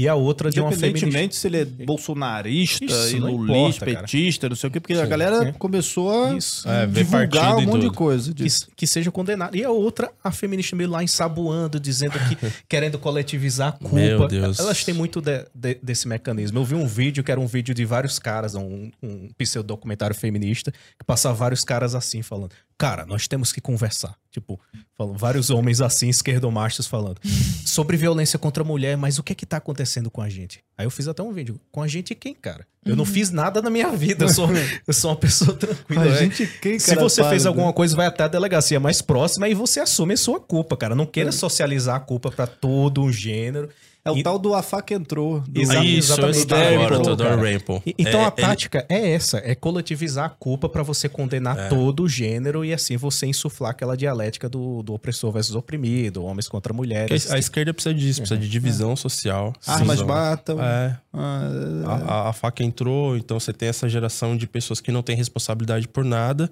E 0.00 0.06
a 0.06 0.14
outra 0.14 0.48
de 0.48 0.60
uma 0.60 0.70
feminista. 0.70 1.06
Independentemente 1.06 1.34
se 1.34 1.46
ele 1.48 1.56
é 1.58 1.64
bolsonarista, 1.64 2.84
Isso, 2.84 3.16
e 3.16 3.20
não 3.20 3.32
lulista, 3.34 3.84
cara. 3.84 4.00
petista, 4.02 4.48
não 4.48 4.54
sei 4.54 4.68
o 4.68 4.70
quê, 4.70 4.78
porque 4.80 4.92
a 4.94 5.02
Sim, 5.02 5.08
galera 5.08 5.48
é. 5.48 5.52
começou 5.52 6.08
a 6.24 6.34
Isso. 6.36 6.68
É, 6.68 6.86
divulgar 6.86 7.28
partido 7.50 7.68
um 7.68 7.72
monte 7.72 7.82
de 7.82 7.90
coisa 7.90 8.32
que, 8.32 8.46
que 8.76 8.86
seja 8.86 9.10
condenado. 9.10 9.56
E 9.56 9.64
a 9.64 9.70
outra, 9.70 10.12
a 10.22 10.30
feminista 10.30 10.76
meio 10.76 10.88
lá 10.88 11.02
ensaboando, 11.02 11.80
dizendo 11.80 12.12
que 12.12 12.36
querendo 12.68 12.96
coletivizar 12.98 13.68
a 13.70 13.72
culpa. 13.72 13.96
Meu 13.96 14.28
Deus. 14.28 14.60
Elas 14.60 14.84
têm 14.84 14.94
muito 14.94 15.20
de- 15.20 15.44
de- 15.52 15.78
desse 15.82 16.06
mecanismo. 16.06 16.60
Eu 16.60 16.64
vi 16.64 16.76
um 16.76 16.86
vídeo 16.86 17.24
que 17.24 17.32
era 17.32 17.40
um 17.40 17.46
vídeo 17.48 17.74
de 17.74 17.84
vários 17.84 18.20
caras, 18.20 18.54
um, 18.54 18.90
um 19.02 19.28
pseudo-documentário 19.36 20.14
feminista, 20.14 20.70
que 20.70 21.04
passava 21.04 21.34
vários 21.34 21.64
caras 21.64 21.94
assim, 21.96 22.22
falando: 22.22 22.50
Cara, 22.78 23.04
nós 23.04 23.26
temos 23.26 23.52
que 23.52 23.60
conversar. 23.60 24.14
Tipo, 24.30 24.60
falam, 24.96 25.14
vários 25.14 25.50
homens 25.50 25.80
assim, 25.80 26.08
esquerdomachos, 26.08 26.86
falando 26.86 27.20
sobre 27.66 27.96
violência 27.96 28.38
contra 28.38 28.62
a 28.62 28.66
mulher, 28.66 28.96
mas 28.96 29.18
o 29.18 29.22
que 29.22 29.32
é 29.32 29.34
que 29.34 29.44
tá 29.44 29.56
acontecendo 29.56 30.08
com 30.10 30.22
a 30.22 30.28
gente? 30.28 30.62
Aí 30.76 30.86
eu 30.86 30.90
fiz 30.90 31.08
até 31.08 31.20
um 31.20 31.32
vídeo. 31.32 31.60
Com 31.72 31.82
a 31.82 31.88
gente 31.88 32.14
quem, 32.14 32.34
cara? 32.34 32.64
Eu 32.86 32.94
não 32.94 33.04
fiz 33.04 33.30
nada 33.30 33.60
na 33.60 33.68
minha 33.68 33.90
vida. 33.90 34.26
Eu 34.26 34.28
sou, 34.28 34.48
eu 34.86 34.94
sou 34.94 35.10
uma 35.10 35.16
pessoa 35.16 35.54
tranquila. 35.54 36.02
A 36.02 36.04
né? 36.06 36.18
gente 36.18 36.46
quem, 36.60 36.78
Se 36.78 36.90
cara, 36.90 37.00
você 37.00 37.24
fez 37.28 37.46
alguma 37.46 37.72
coisa, 37.72 37.96
vai 37.96 38.06
até 38.06 38.22
a 38.22 38.28
delegacia 38.28 38.78
mais 38.78 39.02
próxima 39.02 39.48
e 39.48 39.54
você 39.54 39.80
assume 39.80 40.14
a 40.14 40.16
sua 40.16 40.38
culpa, 40.38 40.76
cara. 40.76 40.94
Não 40.94 41.04
queira 41.04 41.32
socializar 41.32 41.96
a 41.96 42.00
culpa 42.00 42.30
pra 42.30 42.46
todo 42.46 43.02
um 43.02 43.10
gênero. 43.10 43.68
É 44.08 44.12
o 44.12 44.18
E- 44.18 44.22
tal 44.22 44.38
do 44.38 44.54
a 44.54 44.62
faca 44.62 44.94
entrou. 44.94 45.40
Do... 45.40 45.60
Isso, 45.60 45.72
exatamente. 45.72 46.38
citar 46.38 46.72
agora. 46.72 47.36
Rainbow. 47.36 47.82
E- 47.86 47.94
Então 47.98 48.20
É, 48.20 48.24
a 48.24 48.32
ele- 48.36 48.46
tática 48.46 48.86
é 48.88 49.10
essa, 49.12 49.38
é 49.44 49.54
coletivizar 49.54 50.24
a 50.26 50.28
culpa 50.30 50.68
pra 50.68 50.82
você 50.82 51.08
condenar 51.08 51.58
É. 51.58 51.68
todo 51.68 52.02
o 52.04 52.08
gênero 52.08 52.64
e 52.64 52.72
assim 52.72 52.96
você 52.96 53.26
insuflar 53.26 53.70
aquela 53.72 53.96
dialética 53.96 54.48
do, 54.48 54.82
do 54.82 54.94
opressor 54.94 55.30
versus 55.32 55.54
oprimido, 55.54 56.24
homens 56.24 56.48
contra 56.48 56.72
Porque 56.72 56.86
mulheres. 56.88 57.30
a 57.30 57.34
a 57.34 57.38
esquerda 57.38 57.72
precisa 57.74 57.94
disso, 57.94 58.20
precisa 58.20 58.40
de 58.40 58.48
divisão 58.48 58.96
social. 58.96 59.52
Armas 59.66 60.02
matam. 60.02 60.60
É, 60.62 60.98
Ah, 61.12 61.50
a, 61.86 61.94
a- 61.94 62.28
a 62.28 62.32
faca 62.32 62.62
entrou, 62.62 63.16
então 63.16 63.38
você 63.40 63.52
tem 63.52 63.68
essa 63.68 63.88
geração 63.88 64.36
de 64.36 64.46
pessoas 64.46 64.80
que 64.80 64.90
não 64.92 65.02
têm 65.02 65.16
responsabilidade 65.16 65.86
por 65.88 66.04
nada, 66.04 66.50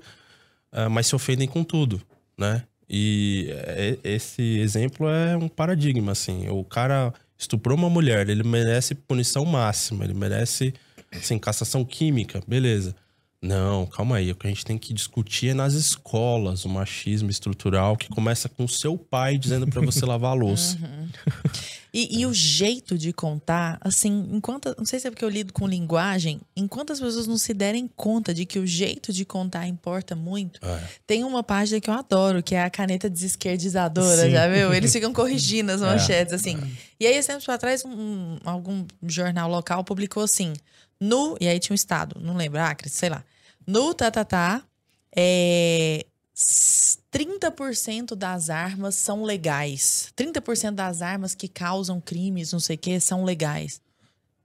ah, 0.72 0.88
mas 0.88 1.06
se 1.06 1.14
ofendem 1.14 1.46
com 1.48 1.62
tudo, 1.64 2.00
né? 2.38 2.62
E 2.88 3.48
é- 3.50 3.98
esse 4.04 4.58
exemplo 4.60 5.08
é 5.08 5.36
um 5.36 5.48
paradigma, 5.48 6.12
assim. 6.12 6.48
O 6.48 6.62
cara 6.64 7.12
estuprou 7.38 7.76
uma 7.76 7.90
mulher, 7.90 8.28
ele 8.28 8.42
merece 8.42 8.94
punição 8.94 9.44
máxima, 9.44 10.04
ele 10.04 10.14
merece, 10.14 10.74
assim, 11.12 11.38
cassação 11.38 11.84
química, 11.84 12.40
beleza. 12.46 12.94
Não, 13.46 13.86
calma 13.86 14.16
aí. 14.16 14.30
O 14.32 14.34
que 14.34 14.46
a 14.46 14.50
gente 14.50 14.64
tem 14.64 14.76
que 14.76 14.92
discutir 14.92 15.50
é 15.50 15.54
nas 15.54 15.74
escolas 15.74 16.64
o 16.64 16.68
machismo 16.68 17.30
estrutural 17.30 17.96
que 17.96 18.08
começa 18.08 18.48
com 18.48 18.64
o 18.64 18.68
seu 18.68 18.98
pai 18.98 19.38
dizendo 19.38 19.66
para 19.68 19.80
você 19.80 20.04
lavar 20.04 20.32
a 20.32 20.34
louça. 20.38 20.76
Uhum. 20.76 21.08
E, 21.94 22.20
e, 22.20 22.26
o 22.26 22.34
jeito 22.34 22.98
de 22.98 23.10
contar, 23.12 23.78
assim, 23.80 24.28
enquanto. 24.30 24.74
Não 24.76 24.84
sei 24.84 25.00
se 25.00 25.06
é 25.06 25.10
porque 25.10 25.24
eu 25.24 25.30
lido 25.30 25.52
com 25.52 25.66
linguagem, 25.66 26.40
enquanto 26.54 26.92
as 26.92 27.00
pessoas 27.00 27.26
não 27.26 27.38
se 27.38 27.54
derem 27.54 27.88
conta 27.96 28.34
de 28.34 28.44
que 28.44 28.58
o 28.58 28.66
jeito 28.66 29.12
de 29.12 29.24
contar 29.24 29.66
importa 29.66 30.14
muito, 30.14 30.60
é. 30.62 30.82
tem 31.06 31.24
uma 31.24 31.42
página 31.42 31.80
que 31.80 31.88
eu 31.88 31.94
adoro, 31.94 32.42
que 32.42 32.54
é 32.54 32.62
a 32.62 32.68
caneta 32.68 33.08
desesquerdizadora, 33.08 34.24
Sim. 34.24 34.30
já 34.30 34.46
viu? 34.46 34.74
Eles 34.74 34.92
ficam 34.92 35.10
corrigindo 35.12 35.72
as 35.72 35.80
é. 35.82 35.86
manchetes, 35.86 36.32
é. 36.32 36.36
assim. 36.36 36.58
E 37.00 37.06
aí, 37.06 37.16
esse 37.16 37.28
tempo 37.28 37.50
atrás, 37.50 37.82
um, 37.82 38.36
algum 38.44 38.84
jornal 39.04 39.48
local 39.48 39.82
publicou 39.82 40.24
assim: 40.24 40.52
no. 41.00 41.36
E 41.40 41.48
aí 41.48 41.58
tinha 41.58 41.72
um 41.72 41.76
estado, 41.76 42.20
não 42.20 42.36
lembro, 42.36 42.60
Acre, 42.60 42.90
sei 42.90 43.08
lá. 43.08 43.24
No 43.66 43.92
tatatá, 43.94 44.62
é 45.14 46.06
30% 46.36 48.14
das 48.14 48.50
armas 48.50 48.94
são 48.94 49.22
legais. 49.24 50.12
30% 50.16 50.72
das 50.72 51.00
armas 51.00 51.34
que 51.34 51.48
causam 51.48 52.00
crimes, 52.00 52.52
não 52.52 52.60
sei 52.60 52.76
o 52.76 52.78
que, 52.78 53.00
são 53.00 53.24
legais. 53.24 53.80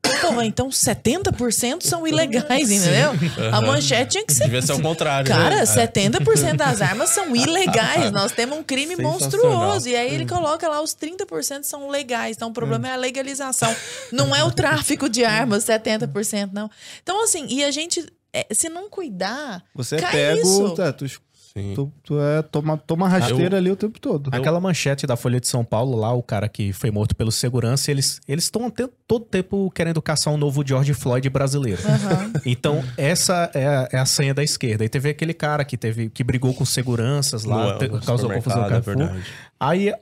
Porra, 0.02 0.46
então 0.46 0.70
70% 0.70 1.84
são 1.84 2.08
ilegais, 2.08 2.72
entendeu? 2.72 3.12
A 3.52 3.62
manchete 3.62 4.12
tinha 4.12 4.26
que 4.26 4.34
ser. 4.34 4.46
Devia 4.46 4.62
ser 4.62 4.74
o 4.74 4.82
contrário. 4.82 5.28
Cara, 5.28 5.58
né? 5.58 5.64
70% 5.64 6.50
é. 6.50 6.54
das 6.54 6.82
armas 6.82 7.10
são 7.10 7.36
ilegais. 7.36 8.12
Nós 8.12 8.32
temos 8.32 8.58
um 8.58 8.64
crime 8.64 8.96
monstruoso. 8.96 9.88
E 9.90 9.96
aí 9.96 10.14
ele 10.14 10.26
coloca 10.26 10.68
lá 10.68 10.82
os 10.82 10.96
30% 10.96 11.64
são 11.64 11.90
legais. 11.90 12.36
Então 12.36 12.50
o 12.50 12.54
problema 12.54 12.88
é 12.88 12.94
a 12.94 12.98
legalização. 12.98 13.74
Não 14.12 14.36
é 14.36 14.44
o 14.44 14.52
tráfico 14.52 15.08
de 15.10 15.24
armas, 15.24 15.66
70%, 15.66 16.50
não. 16.52 16.70
Então, 17.02 17.24
assim, 17.24 17.46
e 17.50 17.64
a 17.64 17.72
gente. 17.72 18.06
É, 18.34 18.48
se 18.54 18.70
não 18.70 18.90
cuidar. 18.90 19.64
Você 19.76 19.96
é 19.98 20.12
pego. 20.12 20.72
Tá, 20.76 20.94
tu 20.94 21.06
Tu, 21.54 21.92
tu, 22.02 22.20
é, 22.22 22.42
toma, 22.42 22.78
toma 22.78 23.10
rasteira 23.10 23.56
eu, 23.56 23.58
ali 23.58 23.72
o 23.72 23.76
tempo 23.76 24.00
todo. 24.00 24.30
Aquela 24.34 24.60
manchete 24.62 25.06
da 25.06 25.18
Folha 25.18 25.38
de 25.40 25.48
São 25.50 25.66
Paulo, 25.66 25.98
lá, 25.98 26.14
o 26.14 26.24
cara 26.24 26.48
que 26.48 26.72
foi 26.72 26.90
morto 26.92 27.14
pelo 27.14 27.32
segurança, 27.32 27.92
eles 27.92 28.22
estão 28.28 28.72
todo 29.06 29.26
tempo 29.26 29.70
querendo 29.72 30.02
caçar 30.02 30.34
um 30.34 30.38
novo 30.38 30.66
George 30.66 30.94
Floyd 30.94 31.30
brasileiro. 31.30 31.82
Uhum. 31.82 32.42
Então, 32.46 32.82
essa 32.98 33.52
é 33.54 33.68
a, 33.68 33.90
é 33.92 33.98
a, 33.98 34.06
senha 34.06 34.34
da 34.34 34.44
esquerda. 34.44 34.86
E 34.86 34.90
teve 34.90 35.10
aquele 35.10 35.34
cara 35.34 35.66
que 35.66 35.76
teve 35.78 36.10
que 36.10 36.24
brigou 36.24 36.54
com 36.54 36.64
seguranças 36.64 37.44
lá, 37.44 37.78
te, 37.78 37.90
causou 38.06 38.30
confusão 38.30 38.70
no 38.70 39.04
É 39.04 39.22
Aí 39.60 39.94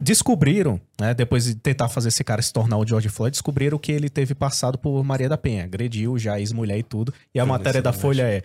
descobriram, 0.00 0.80
né, 1.00 1.14
depois 1.14 1.44
de 1.44 1.54
tentar 1.54 1.88
fazer 1.88 2.08
esse 2.08 2.22
cara 2.22 2.42
se 2.42 2.52
tornar 2.52 2.76
o 2.76 2.86
George 2.86 3.08
Floyd, 3.08 3.32
descobriram 3.32 3.78
que 3.78 3.90
ele 3.90 4.08
teve 4.08 4.34
passado 4.34 4.78
por 4.78 5.02
Maria 5.02 5.28
da 5.28 5.38
Penha, 5.38 5.64
agrediu 5.64 6.18
já 6.18 6.38
ex-mulher 6.38 6.78
e 6.78 6.82
tudo. 6.82 7.12
E 7.34 7.40
a 7.40 7.46
matéria 7.46 7.80
da 7.80 7.92
Folha 7.92 8.22
é 8.22 8.42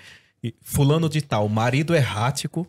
fulano 0.62 1.10
de 1.10 1.22
tal, 1.22 1.48
marido 1.48 1.94
errático. 1.94 2.66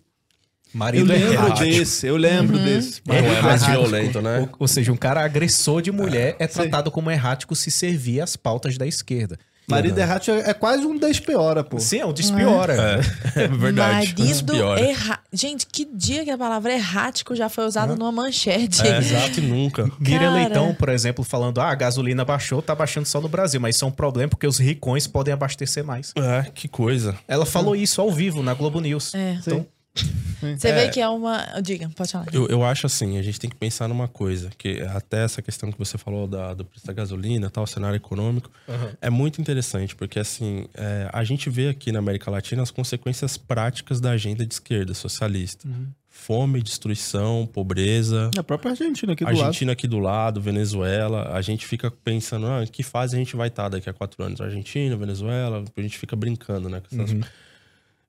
Marido 0.74 1.12
eu 1.12 1.18
lembro 1.18 1.32
errático. 1.34 1.64
desse, 1.66 2.06
eu 2.06 2.16
lembro 2.16 2.56
uhum. 2.56 2.64
desse. 2.64 3.02
Não 3.06 3.14
é 3.14 3.42
mais 3.42 3.64
violento, 3.64 4.22
né? 4.22 4.40
Ou, 4.40 4.50
ou, 4.60 4.68
seja, 4.68 4.90
um 4.90 4.96
cara 4.96 5.22
agressor 5.22 5.82
de 5.82 5.92
mulher 5.92 6.36
é, 6.38 6.44
é 6.44 6.46
tratado 6.46 6.90
como 6.90 7.10
errático 7.10 7.54
se 7.54 7.70
servir 7.70 8.20
as 8.20 8.36
pautas 8.36 8.78
da 8.78 8.86
esquerda. 8.86 9.38
Marido 9.66 9.96
uhum. 9.96 10.02
errático 10.02 10.36
é, 10.36 10.54
quase 10.54 10.84
um 10.84 10.98
despiora, 10.98 11.62
pô. 11.62 11.78
Sim, 11.78 11.98
é 11.98 12.06
um 12.06 12.12
despiora. 12.12 13.00
É, 13.36 13.44
é 13.44 13.48
verdade. 13.48 14.14
Marido 14.18 14.54
errático. 14.78 15.22
Gente, 15.32 15.66
que 15.66 15.84
dia 15.84 16.24
que 16.24 16.30
a 16.30 16.36
palavra 16.36 16.72
errático 16.72 17.34
já 17.34 17.48
foi 17.48 17.64
usada 17.64 17.92
uhum. 17.92 17.98
numa 17.98 18.12
manchete. 18.12 18.86
É, 18.86 18.98
exato, 18.98 19.40
nunca. 19.40 19.90
Miriam 19.98 20.34
Leitão, 20.34 20.74
por 20.74 20.88
exemplo, 20.88 21.24
falando: 21.24 21.60
ah, 21.60 21.70
a 21.70 21.74
gasolina 21.74 22.24
baixou, 22.24 22.60
tá 22.60 22.74
baixando 22.74 23.06
só 23.06 23.20
no 23.20 23.28
Brasil, 23.28 23.60
mas 23.60 23.76
isso 23.76 23.84
é 23.84 23.88
um 23.88 23.92
problema 23.92 24.28
porque 24.30 24.46
os 24.46 24.58
ricões 24.58 25.06
podem 25.06 25.32
abastecer 25.32 25.84
mais. 25.84 26.12
É, 26.16 26.50
que 26.54 26.68
coisa. 26.68 27.16
Ela 27.28 27.46
falou 27.46 27.76
isso 27.76 28.00
ao 28.00 28.10
vivo 28.10 28.42
na 28.42 28.54
Globo 28.54 28.80
News. 28.80 29.14
É. 29.14 29.38
Então, 29.40 29.58
Sim. 29.60 29.66
Você 29.94 30.68
é, 30.68 30.74
vê 30.74 30.90
que 30.90 31.00
é 31.00 31.08
uma. 31.08 31.60
Diga, 31.62 31.88
pode 31.94 32.10
falar. 32.10 32.26
Eu, 32.32 32.48
eu 32.48 32.64
acho 32.64 32.86
assim, 32.86 33.18
a 33.18 33.22
gente 33.22 33.38
tem 33.38 33.48
que 33.48 33.56
pensar 33.56 33.86
numa 33.88 34.08
coisa, 34.08 34.50
que 34.58 34.80
até 34.80 35.24
essa 35.24 35.40
questão 35.40 35.70
que 35.70 35.78
você 35.78 35.96
falou 35.96 36.26
da, 36.26 36.52
do 36.54 36.64
preço 36.64 36.86
da 36.86 36.92
gasolina, 36.92 37.48
tal, 37.48 37.66
cenário 37.66 37.96
econômico, 37.96 38.50
uhum. 38.66 38.92
é 39.00 39.08
muito 39.08 39.40
interessante, 39.40 39.94
porque 39.94 40.18
assim, 40.18 40.66
é, 40.74 41.08
a 41.12 41.22
gente 41.22 41.48
vê 41.48 41.68
aqui 41.68 41.92
na 41.92 42.00
América 42.00 42.30
Latina 42.30 42.62
as 42.62 42.70
consequências 42.70 43.36
práticas 43.36 44.00
da 44.00 44.10
agenda 44.10 44.44
de 44.44 44.54
esquerda 44.54 44.94
socialista. 44.94 45.68
Uhum. 45.68 45.88
Fome, 46.08 46.62
destruição, 46.62 47.48
pobreza. 47.50 48.30
A 48.36 48.42
própria 48.42 48.70
Argentina 48.72 49.12
aqui 49.12 49.24
do 49.24 49.28
Argentina 49.28 49.42
lado. 49.42 49.48
Argentina 49.48 49.72
aqui 49.72 49.88
do 49.88 49.98
lado, 49.98 50.40
Venezuela. 50.40 51.30
A 51.32 51.40
gente 51.40 51.66
fica 51.66 51.90
pensando, 51.90 52.46
ah, 52.46 52.64
que 52.70 52.82
fase 52.82 53.16
a 53.16 53.18
gente 53.18 53.34
vai 53.34 53.48
estar 53.48 53.68
daqui 53.68 53.88
a 53.88 53.92
quatro 53.92 54.22
anos? 54.22 54.40
Argentina, 54.40 54.94
Venezuela, 54.96 55.64
a 55.76 55.80
gente 55.80 55.98
fica 55.98 56.14
brincando, 56.14 56.68
né? 56.68 56.80
Com 56.80 56.96
essas... 56.96 57.12
uhum. 57.12 57.22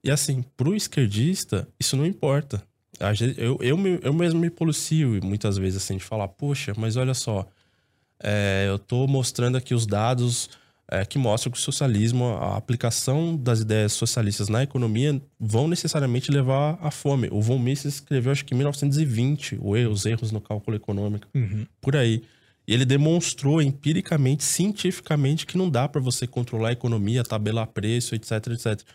E 0.03 0.11
assim, 0.11 0.43
pro 0.57 0.75
esquerdista, 0.75 1.67
isso 1.79 1.95
não 1.95 2.05
importa. 2.05 2.61
Eu, 3.37 3.57
eu, 3.61 3.77
eu 4.01 4.13
mesmo 4.13 4.39
me 4.39 4.49
policio 4.49 5.19
muitas 5.23 5.57
vezes 5.57 5.81
assim, 5.81 5.97
de 5.97 6.03
falar, 6.03 6.27
poxa, 6.27 6.73
mas 6.77 6.95
olha 6.95 7.13
só, 7.13 7.47
é, 8.21 8.65
eu 8.67 8.77
tô 8.77 9.07
mostrando 9.07 9.57
aqui 9.57 9.73
os 9.73 9.85
dados 9.85 10.49
é, 10.91 11.05
que 11.05 11.17
mostram 11.17 11.51
que 11.51 11.57
o 11.57 11.61
socialismo, 11.61 12.25
a 12.35 12.57
aplicação 12.57 13.35
das 13.35 13.61
ideias 13.61 13.93
socialistas 13.93 14.49
na 14.49 14.61
economia 14.61 15.21
vão 15.39 15.67
necessariamente 15.67 16.29
levar 16.29 16.77
à 16.81 16.91
fome. 16.91 17.29
O 17.31 17.41
von 17.41 17.57
Mises 17.57 17.95
escreveu, 17.95 18.31
acho 18.31 18.45
que 18.45 18.53
em 18.53 18.57
1920, 18.57 19.59
os 19.61 20.05
erros 20.05 20.31
no 20.31 20.41
cálculo 20.41 20.75
econômico, 20.75 21.27
uhum. 21.33 21.65
por 21.81 21.95
aí. 21.95 22.23
E 22.67 22.73
ele 22.73 22.85
demonstrou 22.85 23.61
empiricamente, 23.61 24.43
cientificamente, 24.43 25.45
que 25.45 25.57
não 25.57 25.69
dá 25.69 25.87
para 25.87 25.99
você 25.99 26.27
controlar 26.27 26.69
a 26.69 26.73
economia, 26.73 27.23
tabelar 27.23 27.67
preço, 27.67 28.15
etc, 28.15 28.47
etc 28.47 28.85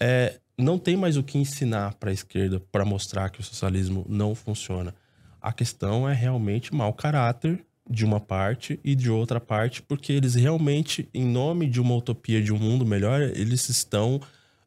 é, 0.00 0.38
não 0.56 0.78
tem 0.78 0.96
mais 0.96 1.16
o 1.16 1.22
que 1.22 1.38
ensinar 1.38 1.94
para 1.94 2.10
a 2.10 2.12
esquerda 2.12 2.60
para 2.72 2.84
mostrar 2.84 3.30
que 3.30 3.40
o 3.40 3.44
socialismo 3.44 4.04
não 4.08 4.34
funciona. 4.34 4.94
A 5.40 5.52
questão 5.52 6.08
é 6.08 6.12
realmente 6.12 6.74
mau 6.74 6.92
caráter 6.92 7.64
de 7.88 8.04
uma 8.04 8.20
parte 8.20 8.78
e 8.84 8.94
de 8.94 9.10
outra 9.10 9.40
parte, 9.40 9.80
porque 9.82 10.12
eles 10.12 10.34
realmente, 10.34 11.08
em 11.14 11.24
nome 11.24 11.66
de 11.66 11.80
uma 11.80 11.94
utopia 11.94 12.42
de 12.42 12.52
um 12.52 12.58
mundo 12.58 12.84
melhor, 12.84 13.22
eles 13.22 13.68
estão 13.68 14.20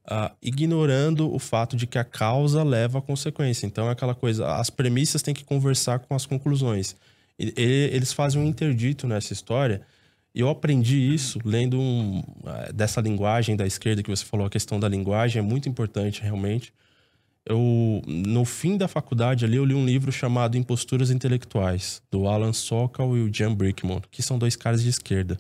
uh, 0.06 0.34
ignorando 0.42 1.32
o 1.32 1.38
fato 1.38 1.76
de 1.76 1.86
que 1.86 2.00
a 2.00 2.04
causa 2.04 2.64
leva 2.64 3.00
à 3.00 3.02
consequência. 3.02 3.66
Então 3.66 3.88
é 3.88 3.92
aquela 3.92 4.16
coisa, 4.16 4.56
as 4.56 4.70
premissas 4.70 5.22
têm 5.22 5.34
que 5.34 5.44
conversar 5.44 6.00
com 6.00 6.16
as 6.16 6.26
conclusões. 6.26 6.96
E, 7.38 7.54
eles 7.92 8.14
fazem 8.14 8.42
um 8.42 8.46
interdito 8.46 9.08
nessa 9.08 9.34
história 9.34 9.82
e 9.82 10.01
eu 10.40 10.50
aprendi 10.50 11.14
isso 11.14 11.40
lendo 11.44 11.80
um, 11.80 12.24
eh, 12.46 12.72
dessa 12.74 13.02
linguagem 13.02 13.56
da 13.56 13.66
esquerda 13.66 14.02
que 14.02 14.10
você 14.10 14.24
falou, 14.24 14.46
a 14.46 14.50
questão 14.50 14.80
da 14.80 14.88
linguagem 14.88 15.40
é 15.40 15.42
muito 15.42 15.68
importante 15.68 16.22
realmente. 16.22 16.74
Eu, 17.46 18.02
no 18.06 18.46
fim 18.46 18.78
da 18.78 18.88
faculdade 18.88 19.44
ali, 19.44 19.58
eu 19.58 19.66
li 19.66 19.74
um 19.74 19.86
livro 19.86 20.12
chamado 20.12 20.58
Imposturas 20.58 21.10
Intelectuais, 21.10 22.02
do 22.12 22.28
Alan 22.28 22.54
Sokal 22.54 23.18
e 23.18 23.22
o 23.22 23.34
Jan 23.34 23.54
Brickman, 23.54 24.02
que 24.12 24.22
são 24.22 24.38
dois 24.38 24.56
caras 24.56 24.84
de 24.84 24.90
esquerda. 24.90 25.38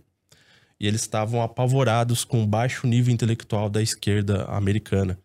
E 0.80 0.88
eles 0.88 1.02
estavam 1.02 1.42
apavorados 1.42 2.26
com 2.26 2.44
o 2.44 2.48
baixo 2.48 2.88
nível 2.88 3.14
intelectual 3.14 3.70
da 3.70 3.82
esquerda 3.82 4.46
americana. 4.46 5.18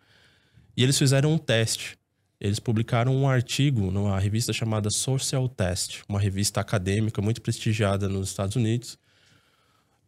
E 0.76 0.82
eles 0.82 0.98
fizeram 0.98 1.32
um 1.32 1.38
teste. 1.38 1.98
Eles 2.38 2.60
publicaram 2.60 3.16
um 3.16 3.26
artigo 3.26 3.90
numa 3.90 4.20
revista 4.20 4.52
chamada 4.52 4.90
Social 4.90 5.48
Test, 5.48 6.02
uma 6.06 6.20
revista 6.20 6.60
acadêmica 6.60 7.22
muito 7.22 7.40
prestigiada 7.40 8.06
nos 8.08 8.28
Estados 8.28 8.56
Unidos, 8.56 8.98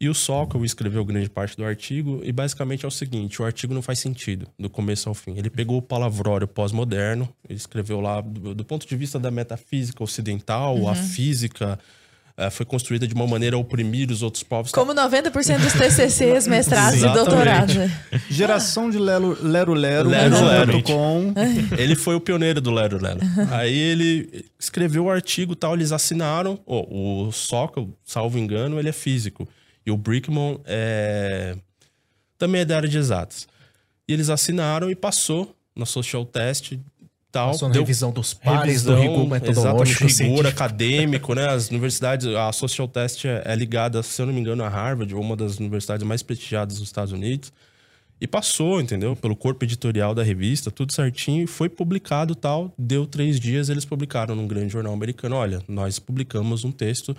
e 0.00 0.08
o 0.08 0.14
Sokol 0.14 0.64
escreveu 0.64 1.04
grande 1.04 1.28
parte 1.28 1.56
do 1.56 1.64
artigo, 1.64 2.20
e 2.22 2.30
basicamente 2.30 2.84
é 2.84 2.88
o 2.88 2.90
seguinte: 2.90 3.42
o 3.42 3.44
artigo 3.44 3.74
não 3.74 3.82
faz 3.82 3.98
sentido, 3.98 4.46
do 4.58 4.70
começo 4.70 5.08
ao 5.08 5.14
fim. 5.14 5.36
Ele 5.36 5.50
pegou 5.50 5.78
o 5.78 5.82
palavrório 5.82 6.46
pós-moderno, 6.46 7.28
ele 7.48 7.58
escreveu 7.58 8.00
lá, 8.00 8.20
do, 8.20 8.54
do, 8.54 8.64
ponto 8.64 8.86
de 8.86 8.96
vista 8.96 9.18
da 9.18 9.30
metafísica 9.30 10.02
ocidental, 10.02 10.76
uhum. 10.76 10.88
a 10.88 10.94
física. 10.94 11.78
Uh, 12.38 12.48
foi 12.52 12.64
construída 12.64 13.04
de 13.04 13.14
uma 13.14 13.26
maneira 13.26 13.56
a 13.56 13.58
oprimir 13.58 14.12
os 14.12 14.22
outros 14.22 14.44
povos. 14.44 14.70
Como 14.70 14.94
90% 14.94 15.58
dos 15.58 15.72
TCCs, 15.72 16.46
mestrados 16.46 17.02
e 17.02 17.12
doutorados. 17.12 17.74
Geração 18.30 18.88
de 18.88 18.96
Lero 18.96 19.36
Lero. 19.42 19.74
Lero, 19.74 20.08
Lero, 20.08 20.44
Lero. 20.44 20.82
Com... 20.84 21.34
Ele 21.76 21.96
foi 21.96 22.14
o 22.14 22.20
pioneiro 22.20 22.60
do 22.60 22.70
Lero 22.70 23.02
Lero. 23.02 23.18
Aí 23.50 23.76
ele 23.76 24.44
escreveu 24.56 25.06
o 25.06 25.10
artigo 25.10 25.56
tal, 25.56 25.74
eles 25.74 25.90
assinaram. 25.90 26.60
Oh, 26.64 27.26
o 27.26 27.32
Sokol, 27.32 27.92
salvo 28.04 28.38
engano, 28.38 28.78
ele 28.78 28.90
é 28.90 28.92
físico. 28.92 29.48
E 29.88 29.90
o 29.90 29.96
Brickman 29.96 30.60
é... 30.66 31.56
também 32.36 32.60
é 32.60 32.64
da 32.66 32.76
área 32.76 32.88
de 32.88 32.98
exatas. 32.98 33.48
E 34.06 34.12
eles 34.12 34.28
assinaram 34.28 34.90
e 34.90 34.94
passou 34.94 35.56
na 35.74 35.86
social 35.86 36.26
test 36.26 36.74
tal. 37.32 37.52
Passou 37.52 37.68
na 37.68 37.72
deu 37.72 37.82
revisão 37.82 38.12
dos 38.12 38.34
pares, 38.34 38.84
revisão, 38.84 38.96
do 38.96 39.00
rigor 39.00 39.26
metodológico. 39.30 40.04
rigor 40.04 40.46
acadêmico, 40.46 41.34
né? 41.34 41.48
As 41.48 41.70
universidades, 41.70 42.26
a 42.26 42.52
social 42.52 42.86
test 42.86 43.24
é, 43.24 43.42
é 43.46 43.56
ligada, 43.56 44.02
se 44.02 44.20
eu 44.20 44.26
não 44.26 44.34
me 44.34 44.40
engano, 44.40 44.62
a 44.62 44.68
Harvard, 44.68 45.14
uma 45.14 45.34
das 45.34 45.58
universidades 45.58 46.06
mais 46.06 46.22
prestigiadas 46.22 46.80
dos 46.80 46.86
Estados 46.86 47.14
Unidos. 47.14 47.50
E 48.20 48.26
passou, 48.26 48.82
entendeu? 48.82 49.16
Pelo 49.16 49.34
corpo 49.34 49.64
editorial 49.64 50.14
da 50.14 50.22
revista, 50.22 50.70
tudo 50.70 50.92
certinho, 50.92 51.44
e 51.44 51.46
foi 51.46 51.70
publicado 51.70 52.34
tal. 52.34 52.74
Deu 52.76 53.06
três 53.06 53.40
dias, 53.40 53.70
eles 53.70 53.86
publicaram 53.86 54.34
num 54.34 54.46
grande 54.46 54.70
jornal 54.70 54.92
americano. 54.92 55.36
Olha, 55.36 55.62
nós 55.66 55.98
publicamos 55.98 56.62
um 56.62 56.72
texto 56.72 57.16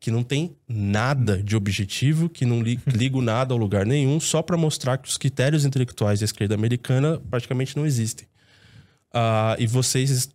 que 0.00 0.10
não 0.10 0.22
tem 0.22 0.56
nada 0.68 1.42
de 1.42 1.56
objetivo, 1.56 2.28
que 2.28 2.44
não 2.44 2.62
li, 2.62 2.78
ligo 2.86 3.20
nada 3.20 3.52
ao 3.52 3.58
lugar 3.58 3.84
nenhum, 3.84 4.20
só 4.20 4.42
para 4.42 4.56
mostrar 4.56 4.98
que 4.98 5.08
os 5.08 5.16
critérios 5.16 5.64
intelectuais 5.64 6.20
da 6.20 6.24
esquerda 6.24 6.54
americana 6.54 7.20
praticamente 7.30 7.76
não 7.76 7.84
existem. 7.84 8.26
Uh, 9.08 9.56
e 9.58 9.66
vocês, 9.66 10.28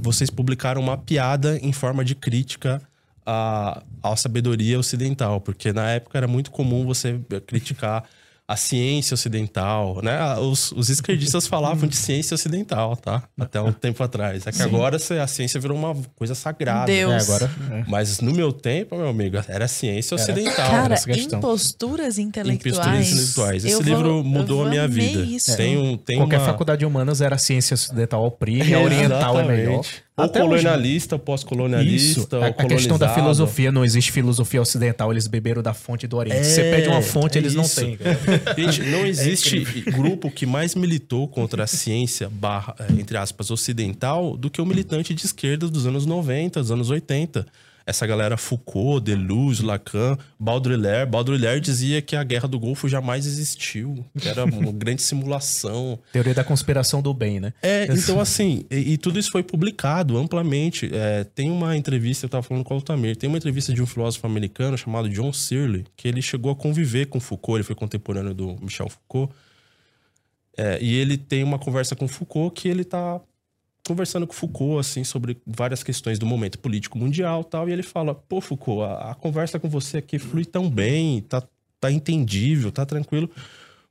vocês 0.00 0.30
publicaram 0.30 0.80
uma 0.80 0.98
piada 0.98 1.58
em 1.62 1.72
forma 1.72 2.04
de 2.04 2.14
crítica 2.14 2.80
à, 3.24 3.82
à 4.02 4.16
sabedoria 4.16 4.78
ocidental, 4.78 5.40
porque 5.40 5.72
na 5.72 5.90
época 5.90 6.18
era 6.18 6.28
muito 6.28 6.50
comum 6.50 6.84
você 6.84 7.18
criticar 7.46 8.04
a 8.48 8.56
ciência 8.56 9.12
ocidental, 9.12 10.00
né? 10.02 10.34
Os, 10.38 10.72
os 10.72 10.88
esquerdistas 10.88 11.46
falavam 11.46 11.86
de 11.86 11.94
ciência 11.94 12.34
ocidental, 12.34 12.96
tá? 12.96 13.22
Até 13.38 13.60
um 13.60 13.70
tempo 13.70 14.02
atrás. 14.02 14.46
É 14.46 14.50
que 14.50 14.56
Sim. 14.56 14.62
agora 14.62 14.96
a 14.96 15.26
ciência 15.26 15.60
virou 15.60 15.76
uma 15.76 15.94
coisa 16.16 16.34
sagrada. 16.34 16.86
Deus. 16.86 17.10
Né? 17.10 17.18
agora, 17.20 17.50
é. 17.72 17.84
Mas 17.86 18.22
no 18.22 18.32
meu 18.32 18.50
tempo, 18.50 18.96
meu 18.96 19.08
amigo, 19.08 19.36
era 19.46 19.68
ciência 19.68 20.14
era. 20.14 20.22
ocidental. 20.22 20.70
Cara, 20.70 20.94
imposturas 21.14 22.16
intelectuais. 22.16 22.74
Imposturas 22.74 23.10
intelectuais. 23.10 23.64
Esse 23.66 23.82
livro 23.82 24.24
mudou 24.24 24.64
a 24.64 24.70
minha 24.70 24.88
vida. 24.88 25.20
Isso. 25.20 25.54
Tem 25.54 25.76
um, 25.76 25.98
tem 25.98 26.16
Qualquer 26.16 26.38
uma... 26.38 26.46
faculdade 26.46 26.78
de 26.78 26.86
humanas 26.86 27.20
era 27.20 27.36
ciência 27.36 27.74
ocidental 27.74 28.24
ao 28.24 28.30
prime, 28.30 28.72
a 28.72 28.80
oriental 28.80 29.38
é 29.40 29.44
melhor. 29.44 29.84
Ou 30.18 30.24
Até 30.24 30.40
colonialista, 30.40 31.16
pós-colonialista. 31.16 32.38
A, 32.38 32.46
a 32.48 32.64
questão 32.66 32.98
da 32.98 33.14
filosofia, 33.14 33.70
não 33.70 33.84
existe 33.84 34.10
filosofia 34.10 34.60
ocidental, 34.60 35.12
eles 35.12 35.28
beberam 35.28 35.62
da 35.62 35.72
fonte 35.72 36.08
do 36.08 36.16
Oriente. 36.16 36.40
É, 36.40 36.42
Você 36.42 36.62
pede 36.62 36.88
uma 36.88 37.00
fonte, 37.00 37.38
é 37.38 37.40
eles 37.40 37.52
isso. 37.52 37.60
não 37.60 37.68
têm. 37.68 37.96
Gente, 38.58 38.82
não 38.90 38.98
é 39.04 39.08
existe 39.08 39.84
é 39.86 39.90
grupo 39.92 40.28
que 40.28 40.44
mais 40.44 40.74
militou 40.74 41.28
contra 41.28 41.62
a 41.62 41.66
ciência, 41.68 42.28
barra, 42.28 42.74
é, 42.80 43.00
entre 43.00 43.16
aspas, 43.16 43.48
ocidental, 43.52 44.36
do 44.36 44.50
que 44.50 44.60
o 44.60 44.66
militante 44.66 45.14
de 45.14 45.24
esquerda 45.24 45.68
dos 45.68 45.86
anos 45.86 46.04
90, 46.04 46.60
dos 46.60 46.72
anos 46.72 46.90
80 46.90 47.46
essa 47.88 48.06
galera 48.06 48.36
Foucault, 48.36 49.02
Deleuze, 49.02 49.64
Lacan, 49.64 50.18
Baudrillard. 50.38 51.10
Baudrillard 51.10 51.60
dizia 51.60 52.02
que 52.02 52.14
a 52.14 52.22
Guerra 52.22 52.46
do 52.46 52.58
Golfo 52.58 52.86
jamais 52.86 53.26
existiu, 53.26 54.04
que 54.20 54.28
era 54.28 54.44
uma 54.44 54.70
grande 54.72 55.00
simulação. 55.00 55.98
Teoria 56.12 56.34
da 56.34 56.44
conspiração 56.44 57.00
do 57.00 57.14
bem, 57.14 57.40
né? 57.40 57.54
É, 57.62 57.86
então 57.90 58.20
assim, 58.20 58.66
e, 58.70 58.92
e 58.92 58.98
tudo 58.98 59.18
isso 59.18 59.30
foi 59.30 59.42
publicado 59.42 60.18
amplamente. 60.18 60.90
É, 60.92 61.24
tem 61.24 61.50
uma 61.50 61.76
entrevista, 61.78 62.26
eu 62.26 62.28
estava 62.28 62.42
falando 62.42 62.62
com 62.62 62.74
o 62.74 62.76
Altamir, 62.76 63.16
tem 63.16 63.26
uma 63.26 63.38
entrevista 63.38 63.72
de 63.72 63.80
um 63.80 63.86
filósofo 63.86 64.26
americano 64.26 64.76
chamado 64.76 65.08
John 65.08 65.32
Searle, 65.32 65.86
que 65.96 66.06
ele 66.06 66.20
chegou 66.20 66.52
a 66.52 66.56
conviver 66.56 67.06
com 67.06 67.18
Foucault, 67.18 67.56
ele 67.56 67.64
foi 67.64 67.74
contemporâneo 67.74 68.34
do 68.34 68.56
Michel 68.60 68.90
Foucault. 68.90 69.34
É, 70.58 70.78
e 70.82 70.94
ele 70.94 71.16
tem 71.16 71.42
uma 71.42 71.58
conversa 71.58 71.96
com 71.96 72.06
Foucault 72.06 72.60
que 72.60 72.68
ele 72.68 72.82
está 72.82 73.20
conversando 73.88 74.26
com 74.26 74.34
Foucault, 74.34 74.78
assim, 74.78 75.02
sobre 75.02 75.40
várias 75.46 75.82
questões 75.82 76.18
do 76.18 76.26
momento 76.26 76.58
político 76.58 76.98
mundial 76.98 77.42
tal, 77.42 77.68
e 77.68 77.72
ele 77.72 77.82
fala, 77.82 78.14
pô, 78.14 78.40
Foucault, 78.40 78.82
a, 78.82 79.12
a 79.12 79.14
conversa 79.14 79.58
com 79.58 79.68
você 79.68 79.98
aqui 79.98 80.18
flui 80.18 80.44
tão 80.44 80.70
bem, 80.70 81.22
tá, 81.22 81.42
tá 81.80 81.90
entendível, 81.90 82.70
tá 82.70 82.84
tranquilo, 82.84 83.30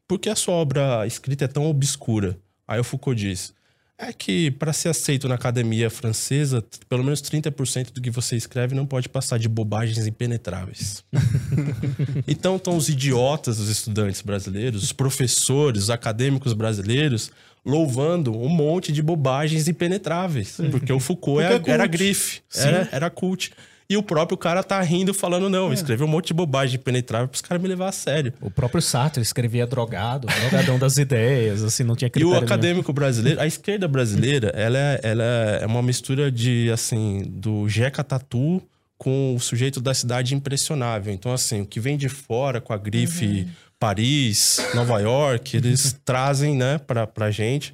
por 0.08 0.20
que 0.20 0.30
a 0.30 0.36
sua 0.36 0.54
obra 0.54 1.06
escrita 1.08 1.46
é 1.46 1.48
tão 1.48 1.66
obscura? 1.66 2.38
Aí 2.68 2.80
o 2.80 2.84
Foucault 2.84 3.20
diz, 3.20 3.54
é 3.98 4.14
que 4.14 4.52
para 4.52 4.72
ser 4.72 4.90
aceito 4.90 5.28
na 5.28 5.36
academia 5.36 5.90
francesa, 5.90 6.64
pelo 6.88 7.04
menos 7.04 7.22
30% 7.22 7.92
do 7.92 8.00
que 8.00 8.12
você 8.12 8.36
escreve 8.36 8.76
não 8.76 8.86
pode 8.86 9.10
passar 9.10 9.40
de 9.40 9.50
bobagens 9.50 10.06
impenetráveis. 10.06 11.04
então 12.28 12.58
estão 12.58 12.78
os 12.78 12.90
idiotas, 12.90 13.58
os 13.58 13.70
estudantes 13.70 14.22
brasileiros, 14.22 14.84
os 14.84 14.92
professores, 14.92 15.84
os 15.84 15.90
acadêmicos 15.90 16.54
brasileiros 16.54 17.32
louvando 17.68 18.36
um 18.36 18.50
monte 18.50 18.92
de 18.92 19.02
bobagens 19.02 19.68
impenetráveis. 19.68 20.50
Sim. 20.50 20.70
Porque 20.70 20.92
o 20.92 21.00
Foucault 21.00 21.46
porque 21.48 21.70
é, 21.70 21.74
era 21.74 21.86
grife, 21.86 22.42
era, 22.56 22.90
era 22.92 23.10
cult. 23.10 23.52
E 23.90 23.96
o 23.96 24.04
próprio 24.04 24.38
cara 24.38 24.64
tá 24.64 24.82
rindo, 24.82 25.14
falando, 25.14 25.50
não, 25.50 25.72
é. 25.72 25.74
escreveu 25.74 26.06
um 26.06 26.10
monte 26.10 26.28
de 26.28 26.34
bobagem 26.34 26.76
impenetrável 26.76 27.28
pros 27.28 27.42
caras 27.42 27.62
me 27.62 27.70
levar 27.70 27.88
a 27.88 27.92
sério. 27.94 28.34
O 28.42 28.52
próprio 28.52 28.82
Sartre 28.82 29.22
escrevia 29.22 29.66
drogado, 29.66 30.28
drogadão 30.28 30.78
das 30.78 30.98
ideias, 30.98 31.64
assim, 31.64 31.84
não 31.84 31.96
tinha 31.96 32.10
critério. 32.10 32.36
E 32.36 32.38
o 32.38 32.44
acadêmico 32.44 32.92
brasileiro, 32.92 33.40
a 33.40 33.48
esquerda 33.48 33.88
brasileira, 33.88 34.52
ela 34.54 34.78
é, 34.78 35.00
ela 35.04 35.24
é 35.62 35.66
uma 35.66 35.82
mistura 35.82 36.30
de, 36.30 36.70
assim, 36.70 37.24
do 37.28 37.70
Jeca 37.70 38.04
Tatu 38.04 38.62
com 38.98 39.36
o 39.36 39.40
sujeito 39.40 39.80
da 39.80 39.94
cidade 39.94 40.36
impressionável. 40.36 41.14
Então, 41.14 41.32
assim, 41.32 41.62
o 41.62 41.66
que 41.66 41.80
vem 41.80 41.96
de 41.96 42.10
fora 42.10 42.60
com 42.60 42.74
a 42.74 42.78
grife 42.78 43.26
uhum. 43.26 43.48
Paris, 43.80 44.60
Nova 44.74 45.00
York, 45.00 45.56
eles 45.56 46.00
trazem, 46.04 46.56
né, 46.56 46.78
pra, 46.78 47.06
pra 47.06 47.32
gente. 47.32 47.74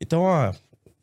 Então, 0.00 0.22
ó, 0.22 0.52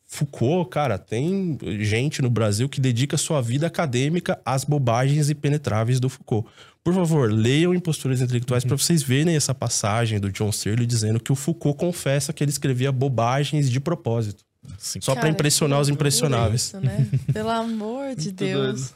Foucault, 0.06 0.70
cara, 0.70 0.98
tem 0.98 1.58
gente 1.82 2.22
no 2.22 2.30
Brasil 2.30 2.70
que 2.70 2.80
dedica 2.80 3.18
sua 3.18 3.42
vida 3.42 3.68
acadêmica 3.68 4.40
às 4.46 4.64
bobagens 4.64 5.30
impenetráveis 5.30 6.00
do 6.00 6.10
Foucault. 6.10 6.48
Por 6.82 6.94
favor, 6.94 7.30
leiam 7.30 7.74
Imposturas 7.74 8.22
Intelectuais 8.22 8.64
uhum. 8.64 8.70
para 8.70 8.78
vocês 8.78 9.04
verem 9.04 9.36
essa 9.36 9.54
passagem 9.54 10.20
do 10.20 10.32
John 10.32 10.54
Searle 10.54 10.86
dizendo 10.86 11.20
que 11.20 11.32
o 11.32 11.36
Foucault 11.36 11.78
confessa 11.78 12.32
que 12.32 12.42
ele 12.42 12.52
escrevia 12.52 12.92
bobagens 12.92 13.70
de 13.70 13.80
propósito. 13.82 14.46
Sim. 14.78 15.02
Só 15.02 15.14
para 15.14 15.28
impressionar 15.28 15.82
os 15.82 15.90
impressionáveis. 15.90 16.68
Isso, 16.68 16.80
né? 16.80 17.06
Pelo 17.34 17.50
amor 17.50 18.16
de 18.16 18.32
Deus. 18.32 18.94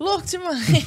Louco 0.00 0.26
demais. 0.26 0.66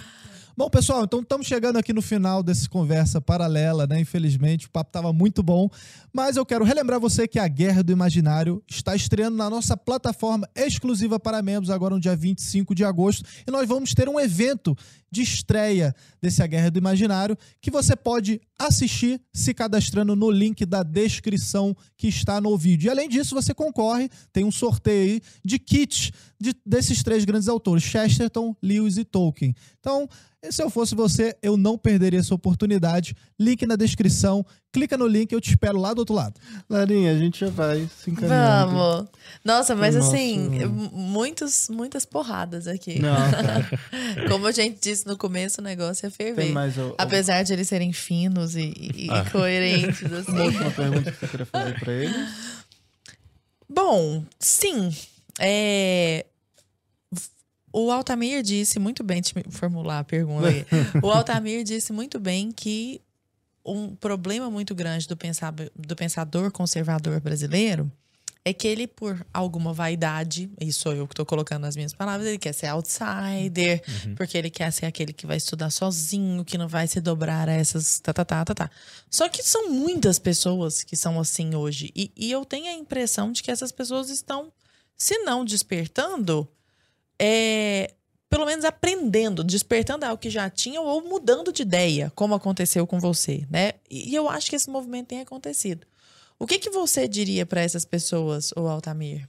Bom, 0.60 0.68
pessoal, 0.68 1.04
então 1.04 1.20
estamos 1.20 1.46
chegando 1.46 1.78
aqui 1.78 1.90
no 1.90 2.02
final 2.02 2.42
dessa 2.42 2.68
conversa 2.68 3.18
paralela, 3.18 3.86
né? 3.86 3.98
Infelizmente, 3.98 4.66
o 4.66 4.70
papo 4.70 4.90
estava 4.90 5.10
muito 5.10 5.42
bom, 5.42 5.70
mas 6.12 6.36
eu 6.36 6.44
quero 6.44 6.66
relembrar 6.66 7.00
você 7.00 7.26
que 7.26 7.38
a 7.38 7.48
Guerra 7.48 7.82
do 7.82 7.90
Imaginário 7.90 8.62
está 8.68 8.94
estreando 8.94 9.38
na 9.38 9.48
nossa 9.48 9.74
plataforma 9.74 10.46
exclusiva 10.54 11.18
para 11.18 11.40
membros 11.40 11.70
agora 11.70 11.94
no 11.94 12.00
dia 12.00 12.14
25 12.14 12.74
de 12.74 12.84
agosto, 12.84 13.24
e 13.46 13.50
nós 13.50 13.66
vamos 13.66 13.94
ter 13.94 14.06
um 14.06 14.20
evento 14.20 14.76
de 15.10 15.22
estreia 15.22 15.94
desse 16.20 16.42
A 16.42 16.46
Guerra 16.46 16.70
do 16.70 16.78
Imaginário 16.78 17.38
que 17.60 17.70
você 17.70 17.96
pode 17.96 18.38
assistir 18.58 19.20
se 19.32 19.52
cadastrando 19.54 20.14
no 20.14 20.30
link 20.30 20.64
da 20.66 20.82
descrição 20.82 21.74
que 21.96 22.06
está 22.06 22.40
no 22.40 22.56
vídeo. 22.56 22.88
E 22.88 22.90
além 22.90 23.08
disso, 23.08 23.34
você 23.34 23.54
concorre, 23.54 24.08
tem 24.32 24.44
um 24.44 24.52
sorteio 24.52 25.14
aí 25.14 25.22
de 25.44 25.58
kits 25.58 26.12
de, 26.38 26.54
desses 26.64 27.02
três 27.02 27.24
grandes 27.24 27.48
autores, 27.48 27.82
Chesterton, 27.82 28.54
Lewis 28.62 28.98
e 28.98 29.04
Tolkien. 29.04 29.54
Então, 29.80 30.08
e 30.42 30.50
se 30.50 30.62
eu 30.62 30.70
fosse 30.70 30.94
você, 30.94 31.36
eu 31.42 31.54
não 31.54 31.76
perderia 31.76 32.18
essa 32.18 32.34
oportunidade. 32.34 33.14
Link 33.38 33.66
na 33.66 33.76
descrição. 33.76 34.44
Clica 34.72 34.96
no 34.96 35.06
link, 35.06 35.32
eu 35.32 35.40
te 35.40 35.50
espero 35.50 35.78
lá 35.78 35.92
do 35.92 35.98
outro 35.98 36.14
lado. 36.14 36.40
Larinha, 36.68 37.12
a 37.12 37.18
gente 37.18 37.40
já 37.40 37.50
vai 37.50 37.86
se 37.94 38.10
encaminhando. 38.10 38.72
Vamos. 38.72 39.08
Nossa, 39.44 39.76
mas 39.76 39.94
assim, 39.96 40.48
muitos, 40.92 41.68
muitas 41.68 42.06
porradas 42.06 42.66
aqui. 42.66 43.00
Não. 43.00 43.14
Como 44.30 44.46
a 44.46 44.52
gente 44.52 44.78
disse 44.80 45.06
no 45.06 45.16
começo, 45.18 45.60
o 45.60 45.64
negócio 45.64 46.06
é 46.06 46.10
ferver. 46.10 46.52
Mais, 46.52 46.74
Apesar 46.96 47.42
de 47.42 47.52
eles 47.52 47.68
serem 47.68 47.92
finos 47.92 48.56
e, 48.56 48.72
e 48.94 49.10
ah. 49.10 49.28
coerentes. 49.30 50.04
Assim. 50.10 50.32
Uma 50.32 50.44
última 50.44 50.70
pergunta 50.70 51.12
que 51.12 51.18
você 51.18 51.28
queria 51.28 51.46
fazer 51.46 51.80
para 51.80 51.92
ele? 51.92 52.14
Bom, 53.68 54.24
sim. 54.38 54.90
É, 55.38 56.24
o 57.72 57.90
Altamir 57.90 58.42
disse 58.42 58.78
muito 58.78 59.02
bem, 59.02 59.20
deixa 59.20 59.38
eu 59.38 59.50
formular 59.50 60.00
a 60.00 60.04
pergunta 60.04 60.48
aí. 60.48 60.66
o 61.02 61.10
Altamir 61.10 61.64
disse 61.64 61.92
muito 61.92 62.18
bem 62.18 62.50
que 62.50 63.00
um 63.64 63.94
problema 63.94 64.50
muito 64.50 64.74
grande 64.74 65.06
do, 65.06 65.16
pensar, 65.16 65.52
do 65.52 65.94
pensador 65.94 66.50
conservador 66.50 67.20
brasileiro 67.20 67.90
é 68.44 68.54
que 68.54 68.66
ele, 68.66 68.86
por 68.86 69.24
alguma 69.34 69.72
vaidade, 69.72 70.50
e 70.58 70.72
sou 70.72 70.94
eu 70.94 71.06
que 71.06 71.12
estou 71.12 71.26
colocando 71.26 71.66
as 71.66 71.76
minhas 71.76 71.92
palavras, 71.92 72.26
ele 72.26 72.38
quer 72.38 72.54
ser 72.54 72.66
outsider, 72.68 73.82
uhum. 73.86 74.14
porque 74.14 74.36
ele 74.36 74.48
quer 74.48 74.70
ser 74.72 74.86
aquele 74.86 75.12
que 75.12 75.26
vai 75.26 75.36
estudar 75.36 75.70
sozinho, 75.70 76.44
que 76.44 76.56
não 76.56 76.66
vai 76.66 76.86
se 76.86 77.00
dobrar 77.00 77.48
a 77.48 77.52
essas. 77.52 78.00
Tá, 78.00 78.14
tá, 78.14 78.24
tá, 78.24 78.44
tá, 78.46 78.54
tá. 78.54 78.70
Só 79.10 79.28
que 79.28 79.42
são 79.42 79.70
muitas 79.70 80.18
pessoas 80.18 80.82
que 80.82 80.96
são 80.96 81.20
assim 81.20 81.54
hoje. 81.54 81.92
E, 81.94 82.10
e 82.16 82.30
eu 82.30 82.44
tenho 82.44 82.68
a 82.68 82.72
impressão 82.72 83.30
de 83.30 83.42
que 83.42 83.50
essas 83.50 83.70
pessoas 83.70 84.08
estão, 84.08 84.50
se 84.96 85.18
não 85.18 85.44
despertando, 85.44 86.48
é, 87.20 87.92
pelo 88.30 88.46
menos 88.46 88.64
aprendendo, 88.64 89.44
despertando 89.44 90.06
algo 90.06 90.16
que 90.16 90.30
já 90.30 90.48
tinham 90.48 90.86
ou 90.86 91.02
mudando 91.02 91.52
de 91.52 91.62
ideia, 91.62 92.10
como 92.14 92.34
aconteceu 92.34 92.86
com 92.86 92.98
você, 92.98 93.46
né? 93.50 93.72
E 93.90 94.14
eu 94.14 94.28
acho 94.28 94.48
que 94.48 94.56
esse 94.56 94.70
movimento 94.70 95.08
tem 95.08 95.20
acontecido. 95.20 95.86
O 96.38 96.46
que, 96.46 96.58
que 96.58 96.70
você 96.70 97.06
diria 97.06 97.44
para 97.44 97.60
essas 97.60 97.84
pessoas, 97.84 98.50
o 98.56 98.66
Altamir? 98.66 99.28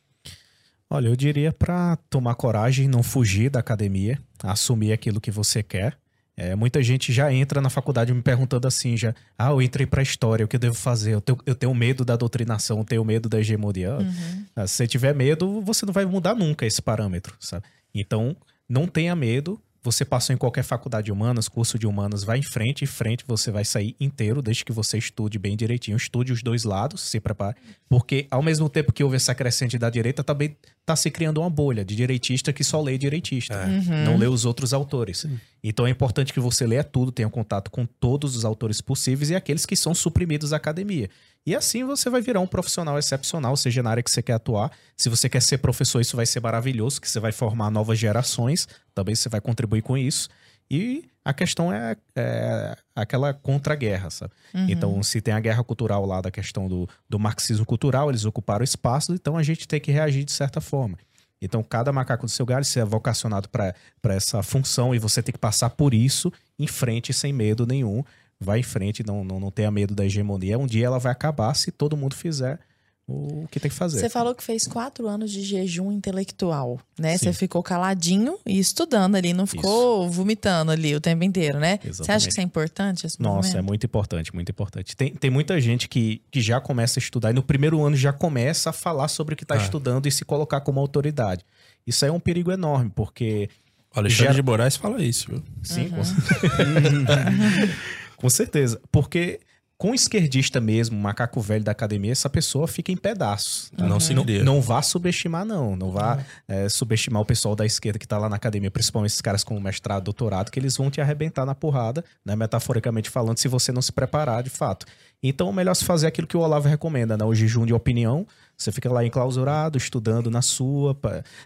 Olha, 0.89 1.09
eu 1.09 1.15
diria 1.15 1.51
para 1.51 1.97
tomar 2.09 2.35
coragem, 2.35 2.87
não 2.87 3.03
fugir 3.03 3.49
da 3.49 3.59
academia, 3.59 4.17
assumir 4.43 4.93
aquilo 4.93 5.19
que 5.19 5.31
você 5.31 5.61
quer. 5.61 5.97
É, 6.37 6.55
muita 6.55 6.81
gente 6.81 7.11
já 7.11 7.31
entra 7.33 7.59
na 7.59 7.69
faculdade 7.69 8.13
me 8.13 8.21
perguntando 8.21 8.67
assim, 8.67 8.95
já, 8.95 9.13
ah, 9.37 9.49
eu 9.49 9.61
entrei 9.61 9.85
para 9.85 10.01
história, 10.01 10.45
o 10.45 10.47
que 10.47 10.55
eu 10.55 10.59
devo 10.59 10.75
fazer? 10.75 11.13
Eu 11.13 11.21
tenho, 11.21 11.37
eu 11.45 11.55
tenho 11.55 11.73
medo 11.75 12.05
da 12.05 12.15
doutrinação, 12.15 12.79
eu 12.79 12.85
tenho 12.85 13.03
medo 13.03 13.27
da 13.27 13.39
hegemonia. 13.39 13.95
Uhum. 13.95 14.67
Se 14.67 14.75
você 14.75 14.87
tiver 14.87 15.13
medo, 15.13 15.61
você 15.61 15.85
não 15.85 15.93
vai 15.93 16.05
mudar 16.05 16.33
nunca 16.33 16.65
esse 16.65 16.81
parâmetro, 16.81 17.35
sabe? 17.39 17.65
Então, 17.93 18.35
não 18.67 18.87
tenha 18.87 19.15
medo, 19.15 19.59
você 19.83 20.05
passou 20.05 20.33
em 20.33 20.37
qualquer 20.37 20.63
faculdade 20.63 21.05
de 21.05 21.11
humanas, 21.11 21.49
curso 21.49 21.79
de 21.79 21.87
humanas, 21.87 22.23
vai 22.23 22.37
em 22.37 22.43
frente, 22.43 22.83
em 22.83 22.87
frente 22.87 23.23
você 23.27 23.49
vai 23.49 23.65
sair 23.65 23.95
inteiro, 23.99 24.39
desde 24.39 24.63
que 24.63 24.71
você 24.71 24.97
estude 24.99 25.39
bem 25.39 25.57
direitinho. 25.57 25.97
Estude 25.97 26.31
os 26.31 26.43
dois 26.43 26.63
lados, 26.63 27.01
se 27.01 27.19
prepare. 27.19 27.57
Porque 27.89 28.27
ao 28.29 28.43
mesmo 28.43 28.69
tempo 28.69 28.93
que 28.93 29.03
houve 29.03 29.15
essa 29.15 29.33
crescente 29.33 29.79
da 29.79 29.89
direita, 29.89 30.23
também 30.23 30.55
está 30.81 30.95
se 30.95 31.09
criando 31.09 31.41
uma 31.41 31.49
bolha 31.49 31.83
de 31.83 31.95
direitista 31.95 32.53
que 32.53 32.63
só 32.63 32.79
lê 32.79 32.95
direitista, 32.97 33.65
Uhum. 33.65 34.03
não 34.05 34.17
lê 34.17 34.27
os 34.27 34.45
outros 34.45 34.71
autores. 34.71 35.25
Então 35.63 35.87
é 35.87 35.89
importante 35.89 36.31
que 36.31 36.39
você 36.39 36.65
leia 36.67 36.83
tudo, 36.83 37.11
tenha 37.11 37.29
contato 37.29 37.71
com 37.71 37.83
todos 37.85 38.35
os 38.35 38.45
autores 38.45 38.81
possíveis 38.81 39.31
e 39.31 39.35
aqueles 39.35 39.65
que 39.65 39.75
são 39.75 39.95
suprimidos 39.95 40.51
da 40.51 40.57
academia. 40.57 41.09
E 41.45 41.55
assim 41.55 41.83
você 41.83 42.09
vai 42.09 42.21
virar 42.21 42.39
um 42.39 42.47
profissional 42.47 42.99
excepcional, 42.99 43.57
seja 43.57 43.81
na 43.81 43.89
área 43.89 44.03
que 44.03 44.11
você 44.11 44.21
quer 44.21 44.33
atuar. 44.33 44.71
Se 44.95 45.09
você 45.09 45.27
quer 45.27 45.41
ser 45.41 45.57
professor, 45.57 45.99
isso 45.99 46.15
vai 46.15 46.25
ser 46.25 46.39
maravilhoso, 46.39 47.01
que 47.01 47.09
você 47.09 47.19
vai 47.19 47.31
formar 47.31 47.71
novas 47.71 47.97
gerações, 47.97 48.67
também 48.93 49.15
você 49.15 49.27
vai 49.27 49.41
contribuir 49.41 49.81
com 49.81 49.97
isso. 49.97 50.29
E 50.69 51.03
a 51.25 51.33
questão 51.33 51.73
é, 51.73 51.97
é 52.15 52.75
aquela 52.95 53.33
contra-guerra, 53.33 54.09
sabe? 54.09 54.33
Então, 54.71 55.03
se 55.03 55.19
tem 55.19 55.33
a 55.33 55.39
guerra 55.39 55.63
cultural 55.63 56.05
lá 56.05 56.21
da 56.21 56.31
questão 56.31 56.67
do, 56.67 56.87
do 57.09 57.19
marxismo 57.19 57.65
cultural, 57.65 58.09
eles 58.09 58.23
ocuparam 58.23 58.63
espaço, 58.63 59.13
então 59.13 59.35
a 59.35 59.43
gente 59.43 59.67
tem 59.67 59.79
que 59.79 59.91
reagir 59.91 60.23
de 60.23 60.31
certa 60.31 60.61
forma. 60.61 60.97
Então, 61.41 61.63
cada 61.63 61.91
macaco 61.91 62.25
do 62.25 62.31
seu 62.31 62.45
galho, 62.45 62.63
você 62.63 62.79
é 62.79 62.85
vocacionado 62.85 63.49
para 63.49 63.73
essa 64.03 64.43
função 64.43 64.93
e 64.93 64.99
você 64.99 65.23
tem 65.23 65.33
que 65.33 65.39
passar 65.39 65.71
por 65.71 65.93
isso 65.93 66.31
em 66.57 66.67
frente, 66.67 67.11
sem 67.11 67.33
medo 67.33 67.65
nenhum. 67.65 68.03
Vai 68.43 68.59
em 68.59 68.63
frente, 68.63 69.05
não, 69.05 69.23
não, 69.23 69.39
não 69.39 69.51
tenha 69.51 69.69
medo 69.69 69.93
da 69.93 70.03
hegemonia. 70.03 70.57
Um 70.57 70.65
dia 70.65 70.87
ela 70.87 70.97
vai 70.99 71.11
acabar 71.11 71.53
se 71.53 71.71
todo 71.71 71.95
mundo 71.95 72.15
fizer 72.15 72.59
o 73.07 73.45
que 73.51 73.59
tem 73.59 73.69
que 73.69 73.75
fazer. 73.75 73.99
Você 73.99 74.09
falou 74.09 74.33
que 74.33 74.41
fez 74.43 74.65
quatro 74.65 75.05
anos 75.07 75.29
de 75.31 75.43
jejum 75.43 75.91
intelectual, 75.91 76.79
né? 76.97 77.17
Sim. 77.17 77.25
Você 77.25 77.33
ficou 77.33 77.61
caladinho 77.61 78.37
e 78.45 78.57
estudando 78.57 79.15
ali, 79.15 79.33
não 79.33 79.45
ficou 79.45 80.09
vomitando 80.09 80.71
ali 80.71 80.95
o 80.95 81.01
tempo 81.01 81.23
inteiro, 81.23 81.59
né? 81.59 81.77
Você 81.83 82.09
acha 82.11 82.25
que 82.27 82.31
isso 82.31 82.39
é 82.39 82.43
importante? 82.43 83.05
Esse 83.05 83.21
Nossa, 83.21 83.57
é 83.57 83.61
muito 83.61 83.85
importante, 83.85 84.33
muito 84.33 84.49
importante. 84.49 84.95
Tem, 84.95 85.13
tem 85.13 85.29
muita 85.29 85.59
gente 85.59 85.89
que, 85.89 86.21
que 86.31 86.39
já 86.41 86.61
começa 86.61 86.99
a 86.99 87.01
estudar 87.01 87.31
e 87.31 87.33
no 87.33 87.43
primeiro 87.43 87.83
ano 87.83 87.95
já 87.97 88.13
começa 88.13 88.69
a 88.69 88.73
falar 88.73 89.07
sobre 89.09 89.33
o 89.33 89.37
que 89.37 89.43
está 89.43 89.55
Ah. 89.55 89.57
estudando 89.63 90.07
e 90.07 90.11
se 90.11 90.23
colocar 90.23 90.61
como 90.61 90.79
autoridade. 90.79 91.43
Isso 91.85 92.05
aí 92.05 92.09
é 92.09 92.13
um 92.13 92.19
perigo 92.19 92.49
enorme, 92.51 92.91
porque 92.95 93.49
O 93.93 93.99
Alexandre 93.99 94.23
Gera- 94.25 94.35
de 94.35 94.41
Moraes 94.43 94.77
fala 94.77 95.03
isso, 95.03 95.27
viu? 95.29 95.43
Sim, 95.63 95.89
com 95.89 96.01
certeza. 96.03 96.47
com 98.21 98.29
certeza. 98.29 98.79
Porque 98.91 99.39
com 99.81 99.89
o 99.89 99.95
esquerdista 99.95 100.61
mesmo, 100.61 100.95
macaco 100.95 101.41
velho 101.41 101.63
da 101.63 101.71
academia, 101.71 102.11
essa 102.11 102.29
pessoa 102.29 102.67
fica 102.67 102.91
em 102.91 102.95
pedaços. 102.95 103.71
tá? 103.75 103.87
Não 103.87 103.99
se 103.99 104.13
não, 104.13 104.23
não 104.43 104.61
vá 104.61 104.79
subestimar, 104.83 105.43
não. 105.43 105.75
Não 105.75 105.91
vá 105.91 106.23
é, 106.47 106.69
subestimar 106.69 107.19
o 107.19 107.25
pessoal 107.25 107.55
da 107.55 107.65
esquerda 107.65 107.97
que 107.97 108.07
tá 108.07 108.19
lá 108.19 108.29
na 108.29 108.35
academia, 108.35 108.69
principalmente 108.69 109.09
esses 109.09 109.21
caras 109.21 109.43
com 109.43 109.59
mestrado, 109.59 110.03
doutorado, 110.03 110.51
que 110.51 110.59
eles 110.59 110.77
vão 110.77 110.91
te 110.91 111.01
arrebentar 111.01 111.47
na 111.47 111.55
porrada, 111.55 112.05
né? 112.23 112.35
Metaforicamente 112.35 113.09
falando, 113.09 113.39
se 113.39 113.47
você 113.47 113.71
não 113.71 113.81
se 113.81 113.91
preparar 113.91 114.43
de 114.43 114.51
fato. 114.51 114.85
Então, 115.23 115.49
é 115.49 115.51
melhor 115.51 115.73
se 115.73 115.83
fazer 115.83 116.05
aquilo 116.05 116.27
que 116.27 116.37
o 116.37 116.41
Olavo 116.41 116.69
recomenda, 116.69 117.17
né? 117.17 117.25
O 117.25 117.33
jejum 117.33 117.65
de 117.65 117.73
opinião. 117.73 118.27
Você 118.55 118.71
fica 118.71 118.87
lá 118.87 119.03
enclausurado, 119.03 119.79
estudando 119.79 120.29
na 120.29 120.43
sua, 120.43 120.95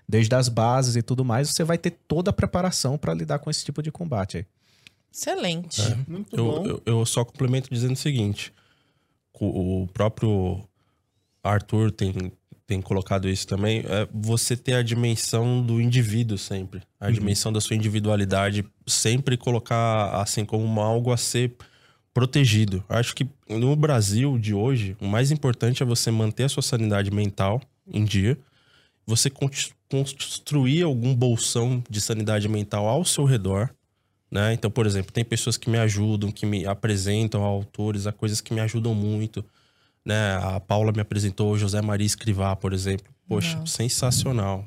desde 0.06 0.35
as 0.35 0.49
bases 0.49 0.97
e 0.97 1.02
tudo 1.02 1.23
mais, 1.23 1.52
você 1.52 1.64
vai 1.64 1.77
ter 1.77 1.91
toda 2.06 2.31
a 2.31 2.34
preparação 2.34 2.97
para 2.97 3.14
lidar 3.14 3.39
com 3.39 3.49
esse 3.49 3.64
tipo 3.64 3.81
de 3.81 3.93
combate 3.93 4.39
aí. 4.39 4.45
Excelente. 5.15 5.81
Muito 6.07 6.35
Eu, 6.35 6.45
bom. 6.45 6.65
eu, 6.65 6.83
eu 6.85 7.05
só 7.05 7.23
complemento 7.23 7.69
dizendo 7.71 7.93
o 7.93 7.97
seguinte: 7.97 8.51
o, 9.39 9.83
o 9.83 9.87
próprio 9.87 10.61
Arthur 11.41 11.89
tem, 11.91 12.13
tem 12.67 12.81
colocado 12.81 13.29
isso 13.29 13.47
também. 13.47 13.79
É 13.79 14.07
você 14.13 14.57
ter 14.57 14.73
a 14.73 14.83
dimensão 14.83 15.61
do 15.65 15.79
indivíduo 15.79 16.37
sempre, 16.37 16.81
a 16.99 17.09
dimensão 17.11 17.53
da 17.53 17.61
sua 17.61 17.75
individualidade, 17.75 18.65
sempre 18.85 19.37
colocar 19.37 20.09
assim 20.21 20.43
como 20.43 20.81
algo 20.81 21.11
a 21.13 21.17
ser 21.17 21.55
protegido. 22.13 22.83
Acho 22.89 23.13
que 23.13 23.27
no 23.49 23.75
Brasil 23.75 24.37
de 24.39 24.53
hoje, 24.53 24.95
o 25.01 25.05
mais 25.07 25.31
importante 25.31 25.83
é 25.83 25.85
você 25.85 26.09
manter 26.11 26.43
a 26.45 26.49
sua 26.49 26.63
sanidade 26.63 27.11
mental 27.11 27.61
em 27.87 28.03
dia, 28.05 28.37
você 29.05 29.29
con- 29.29 29.49
construir 29.91 30.81
algum 30.83 31.13
bolsão 31.13 31.83
de 31.89 31.99
sanidade 32.01 32.47
mental 32.47 32.87
ao 32.87 33.03
seu 33.05 33.25
redor, 33.25 33.69
né? 34.36 34.52
Então, 34.53 34.70
por 34.70 34.86
exemplo, 34.86 35.14
tem 35.14 35.24
pessoas 35.24 35.56
que 35.56 35.70
me 35.70 35.78
ajudam, 35.78 36.30
que 36.30 36.45
me 36.45 36.66
apresentam 36.66 37.41
a 37.41 37.48
autores, 37.48 38.06
a 38.06 38.12
coisas 38.12 38.41
que 38.41 38.53
me 38.53 38.60
ajudam 38.60 38.94
muito, 38.94 39.45
né? 40.06 40.38
A 40.44 40.60
Paula 40.60 40.91
me 40.91 40.99
apresentou 40.99 41.53
o 41.53 41.57
José 41.57 41.82
Maria 41.82 42.06
Escrivá, 42.06 42.53
por 42.53 42.74
exemplo. 42.74 43.06
Poxa, 43.30 43.57
Nossa. 43.57 43.78
sensacional. 43.78 44.66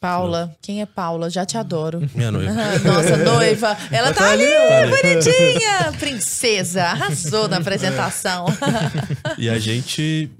Paula, 0.00 0.56
quem 0.62 0.80
é 0.80 0.86
Paula? 0.86 1.28
Já 1.28 1.44
te 1.44 1.58
adoro. 1.58 2.00
Minha 2.14 2.32
noiva. 2.32 2.50
Nossa, 2.82 3.16
noiva. 3.18 3.76
Ela 3.90 4.12
tá 4.14 4.30
ali, 4.30 4.46
bonitinha. 4.88 5.92
Princesa. 6.00 6.84
Arrasou 6.84 7.46
na 7.46 7.58
apresentação. 7.58 8.46
E 9.38 9.48
a 9.48 9.58
gente 9.58 10.30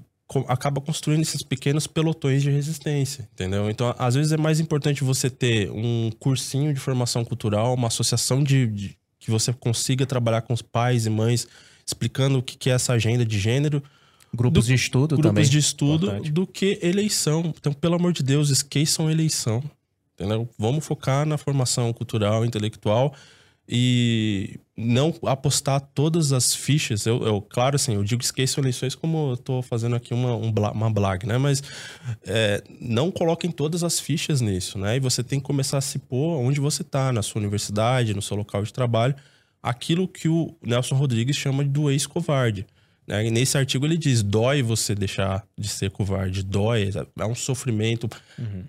acaba 0.47 0.79
construindo 0.81 1.21
esses 1.21 1.43
pequenos 1.43 1.87
pelotões 1.87 2.41
de 2.41 2.49
resistência, 2.49 3.27
entendeu? 3.33 3.69
Então, 3.69 3.93
às 3.97 4.15
vezes 4.15 4.31
é 4.31 4.37
mais 4.37 4.59
importante 4.59 5.03
você 5.03 5.29
ter 5.29 5.69
um 5.71 6.09
cursinho 6.19 6.73
de 6.73 6.79
formação 6.79 7.23
cultural, 7.25 7.73
uma 7.73 7.87
associação 7.87 8.43
de, 8.43 8.67
de- 8.67 8.97
que 9.19 9.29
você 9.29 9.51
consiga 9.53 10.05
trabalhar 10.05 10.41
com 10.41 10.53
os 10.53 10.61
pais 10.61 11.05
e 11.05 11.09
mães, 11.09 11.47
explicando 11.85 12.39
o 12.39 12.41
que 12.43 12.57
que 12.57 12.69
é 12.69 12.73
essa 12.73 12.93
agenda 12.93 13.25
de 13.25 13.37
gênero, 13.39 13.83
Grupos 14.33 14.63
Do- 14.63 14.67
de 14.69 14.73
estudo 14.75 15.07
grupos 15.17 15.29
também. 15.29 15.43
de 15.49 15.57
estudo, 15.57 16.05
Importante. 16.07 16.31
do 16.31 16.47
que 16.47 16.79
eleição. 16.81 17.53
Então, 17.59 17.73
pelo 17.73 17.95
amor 17.95 18.13
de 18.13 18.23
Deus, 18.23 18.49
esqueçam 18.49 19.11
eleição, 19.11 19.61
entendeu? 20.13 20.47
Vamos 20.57 20.85
focar 20.85 21.25
na 21.25 21.37
formação 21.37 21.91
cultural, 21.91 22.45
intelectual 22.45 23.13
e 23.73 24.59
não 24.75 25.13
apostar 25.25 25.79
todas 25.79 26.33
as 26.33 26.53
fichas. 26.53 27.05
Eu, 27.05 27.23
eu 27.23 27.41
claro, 27.41 27.77
assim, 27.77 27.95
eu 27.95 28.03
digo 28.03 28.21
esqueçam 28.21 28.61
eleições 28.61 28.95
como 28.95 29.31
eu 29.31 29.37
tô 29.37 29.61
fazendo 29.61 29.95
aqui 29.95 30.13
uma, 30.13 30.35
um 30.35 30.51
uma 30.73 30.91
blag, 30.91 31.25
né? 31.25 31.37
Mas 31.37 31.63
é, 32.25 32.61
não 32.81 33.09
coloquem 33.09 33.49
todas 33.49 33.81
as 33.81 33.97
fichas 33.97 34.41
nisso, 34.41 34.77
né? 34.77 34.97
E 34.97 34.99
você 34.99 35.23
tem 35.23 35.39
que 35.39 35.45
começar 35.45 35.77
a 35.77 35.81
se 35.81 35.99
pôr 35.99 36.37
onde 36.37 36.59
você 36.59 36.83
tá, 36.83 37.13
na 37.13 37.21
sua 37.21 37.39
universidade, 37.39 38.13
no 38.13 38.21
seu 38.21 38.35
local 38.35 38.61
de 38.63 38.73
trabalho, 38.73 39.15
aquilo 39.63 40.05
que 40.07 40.27
o 40.27 40.53
Nelson 40.61 40.95
Rodrigues 40.95 41.37
chama 41.37 41.63
de 41.63 41.69
do 41.69 41.89
ex-covarde. 41.89 42.67
Né? 43.11 43.29
Nesse 43.29 43.57
artigo 43.57 43.85
ele 43.85 43.97
diz: 43.97 44.23
dói 44.23 44.61
você 44.63 44.95
deixar 44.95 45.43
de 45.57 45.67
ser 45.67 45.91
covarde, 45.91 46.41
dói, 46.43 46.89
é 47.19 47.25
um 47.25 47.35
sofrimento, 47.35 48.09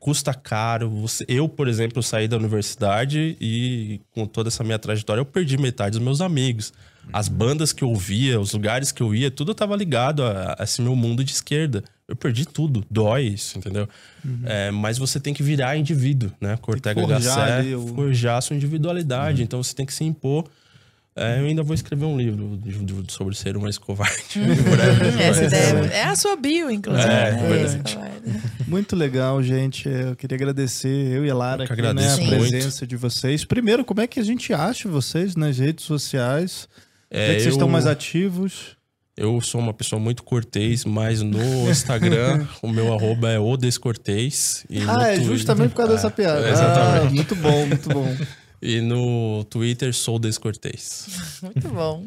custa 0.01 0.35
caro. 0.35 0.91
Você, 0.91 1.25
eu, 1.29 1.49
por 1.49 1.69
exemplo, 1.69 2.03
saí 2.03 2.27
da 2.27 2.37
universidade 2.37 3.37
e 3.41 4.01
com 4.11 4.27
toda 4.27 4.49
essa 4.49 4.65
minha 4.65 4.79
trajetória 4.79 5.21
eu 5.21 5.25
perdi 5.25 5.57
metade 5.57 5.93
dos 5.97 6.05
meus 6.05 6.21
amigos. 6.21 6.73
As 7.13 7.29
bandas 7.29 7.73
que 7.73 7.83
eu 7.83 7.89
ouvia, 7.89 8.41
os 8.41 8.53
lugares 8.53 8.93
que 8.93 9.03
eu 9.03 9.13
ia, 9.15 9.29
tudo 9.31 9.51
estava 9.53 9.75
ligado 9.77 10.23
a, 10.23 10.55
a 10.59 10.63
esse 10.65 10.81
meu 10.81 10.95
mundo 10.95 11.25
de 11.25 11.33
esquerda. 11.33 11.83
Eu 12.07 12.15
perdi 12.15 12.45
tudo, 12.47 12.85
dói 12.91 13.25
isso, 13.25 13.59
entendeu? 13.59 13.89
É, 14.45 14.71
mas 14.71 14.99
você 14.99 15.19
tem 15.19 15.33
que 15.35 15.43
virar 15.43 15.77
indivíduo, 15.77 16.31
né? 16.41 16.57
Cortega 16.61 17.01
forjar 17.01 17.21
Gasset, 17.37 17.53
ali 17.61 17.75
o- 17.75 17.87
forjar 17.89 18.37
a 18.37 18.41
sua 18.41 18.55
individualidade. 18.55 19.43
Então 19.43 19.61
você 19.63 19.75
tem 19.75 19.85
que 19.87 19.95
se 19.95 20.05
impor. 20.05 20.45
É, 21.15 21.41
eu 21.41 21.45
ainda 21.45 21.63
vou 21.63 21.75
escrever 21.75 22.07
um 22.07 22.17
livro 22.17 22.57
de- 22.57 23.03
de- 23.03 23.13
sobre 23.13 23.35
ser 23.37 23.55
um 23.57 23.67
ex-covarde. 23.67 24.41
Essa 25.23 25.45
ideia 25.45 25.87
é 25.93 26.03
a 26.05 26.17
sua 26.17 26.37
bio, 26.37 26.71
inclusive. 26.71 27.07
É, 27.07 27.33
né? 27.33 27.49
verdade. 27.49 27.65
Esse 27.85 27.95
covarde. 27.95 28.13
Muito 28.67 28.97
legal, 28.97 29.43
gente. 29.43 29.89
Eu 29.89 30.17
queria 30.17 30.37
agradecer 30.37 30.89
eu 30.89 31.27
e 31.27 31.31
a 31.31 31.35
Lara 31.35 31.65
aqui, 31.65 31.83
né, 31.83 31.89
a 32.15 32.17
presença 32.17 32.87
de 32.87 32.97
vocês. 32.97 33.45
Primeiro, 33.45 33.85
como 33.85 34.01
é 34.01 34.07
que 34.07 34.19
a 34.21 34.25
gente 34.25 34.55
acha 34.55 34.89
vocês 34.89 35.37
nas 35.37 35.59
redes 35.59 35.85
sociais? 35.85 36.67
Onde 37.13 37.21
é, 37.23 37.25
É, 37.25 37.27
que 37.27 37.33
vocês 37.41 37.47
eu- 37.47 37.53
estão 37.53 37.69
mais 37.69 37.87
ativos? 37.87 38.77
Eu 39.15 39.39
sou 39.43 39.61
uma 39.61 39.75
pessoa 39.75 40.01
muito 40.01 40.23
cortês, 40.23 40.87
mas 40.87 41.21
no 41.21 41.71
Instagram 41.71 42.47
o 42.63 42.69
meu 42.69 42.91
arroba 42.95 43.29
é 43.31 43.39
o 43.39 43.55
Descortês. 43.59 44.65
E 44.71 44.79
Ah, 44.89 45.13
é 45.13 45.21
justamente 45.21 45.73
por 45.73 45.77
causa 45.77 45.93
dessa 45.93 46.11
piada. 46.11 46.41
exatamente. 46.49 47.07
Ah, 47.09 47.11
muito 47.11 47.37
bom, 47.37 47.67
muito 47.67 47.89
bom. 47.91 48.17
E 48.63 48.81
no 48.81 49.45
Twitter 49.45 49.93
sou 49.93 50.19
Descortês. 50.19 51.09
Muito 51.43 51.69
bom. 51.69 52.07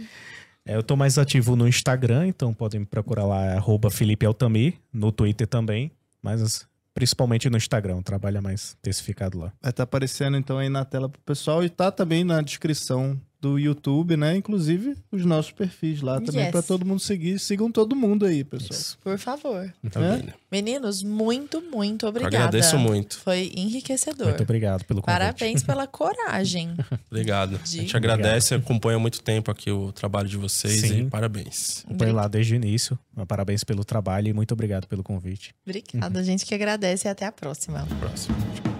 É, 0.65 0.75
eu 0.75 0.81
tô 0.81 0.95
mais 0.95 1.17
ativo 1.17 1.55
no 1.55 1.67
Instagram, 1.67 2.27
então 2.27 2.53
podem 2.53 2.79
me 2.79 2.85
procurar 2.85 3.25
lá, 3.25 3.45
é 3.45 3.57
arroba 3.57 3.91
Felipe 3.91 4.25
Altamir, 4.25 4.75
no 4.91 5.11
Twitter 5.11 5.45
também, 5.45 5.91
mas 6.23 6.65
principalmente 6.93 7.49
no 7.49 7.57
Instagram, 7.57 8.01
trabalha 8.01 8.41
mais 8.41 8.75
intensificado 8.79 9.37
lá. 9.37 9.51
Vai 9.61 9.69
estar 9.69 9.83
aparecendo 9.83 10.37
então 10.37 10.57
aí 10.57 10.69
na 10.69 10.85
tela 10.85 11.09
pro 11.09 11.21
pessoal 11.21 11.63
e 11.63 11.69
tá 11.69 11.91
também 11.91 12.23
na 12.23 12.41
descrição 12.41 13.19
do 13.45 13.59
YouTube, 13.59 14.17
né? 14.17 14.35
Inclusive 14.37 14.95
os 15.11 15.23
nossos 15.23 15.51
perfis 15.51 16.01
lá 16.01 16.19
também 16.19 16.43
Yes. 16.43 16.51
para 16.51 16.61
todo 16.63 16.83
mundo 16.85 16.99
seguir. 16.99 17.37
Sigam 17.39 17.71
todo 17.71 17.95
mundo 17.95 18.25
aí, 18.25 18.43
pessoal. 18.43 18.97
Por 19.03 19.19
favor. 19.19 19.71
É? 19.83 20.33
Meninos, 20.51 21.03
muito, 21.03 21.61
muito 21.61 22.05
Eu 22.05 22.09
obrigada. 22.09 22.37
agradeço 22.37 22.77
muito. 22.79 23.19
Foi 23.19 23.51
enriquecedor. 23.55 24.27
Muito 24.29 24.41
obrigado 24.43 24.83
pelo 24.85 25.01
convite. 25.01 25.19
Parabéns 25.19 25.61
pela 25.63 25.85
coragem. 25.85 26.75
Obrigado. 27.11 27.55
A 27.55 27.59
De- 27.59 27.69
gente 27.69 27.95
agradece, 27.95 28.55
acompanha 28.55 28.97
há 28.97 28.99
muito 28.99 29.21
tempo 29.21 29.51
aqui 29.51 29.69
o 29.71 29.91
trabalho 29.91 30.27
de 30.27 30.37
vocês 30.37 30.81
Sim. 30.81 31.01
e 31.01 31.09
parabéns. 31.09 31.83
Acompanho 31.85 32.13
lá 32.15 32.27
desde 32.27 32.53
o 32.53 32.55
início. 32.55 32.97
Parabéns 33.27 33.63
pelo 33.63 33.83
trabalho 33.85 34.27
e 34.29 34.33
muito 34.33 34.53
obrigado 34.53 34.87
pelo 34.87 35.03
convite. 35.03 35.53
Obrigada, 35.65 36.23
gente 36.23 36.45
que 36.45 36.55
agradece 36.55 37.07
e 37.07 37.09
até 37.11 37.25
a 37.25 37.31
próxima. 37.31 37.85
Próximo. 37.99 38.74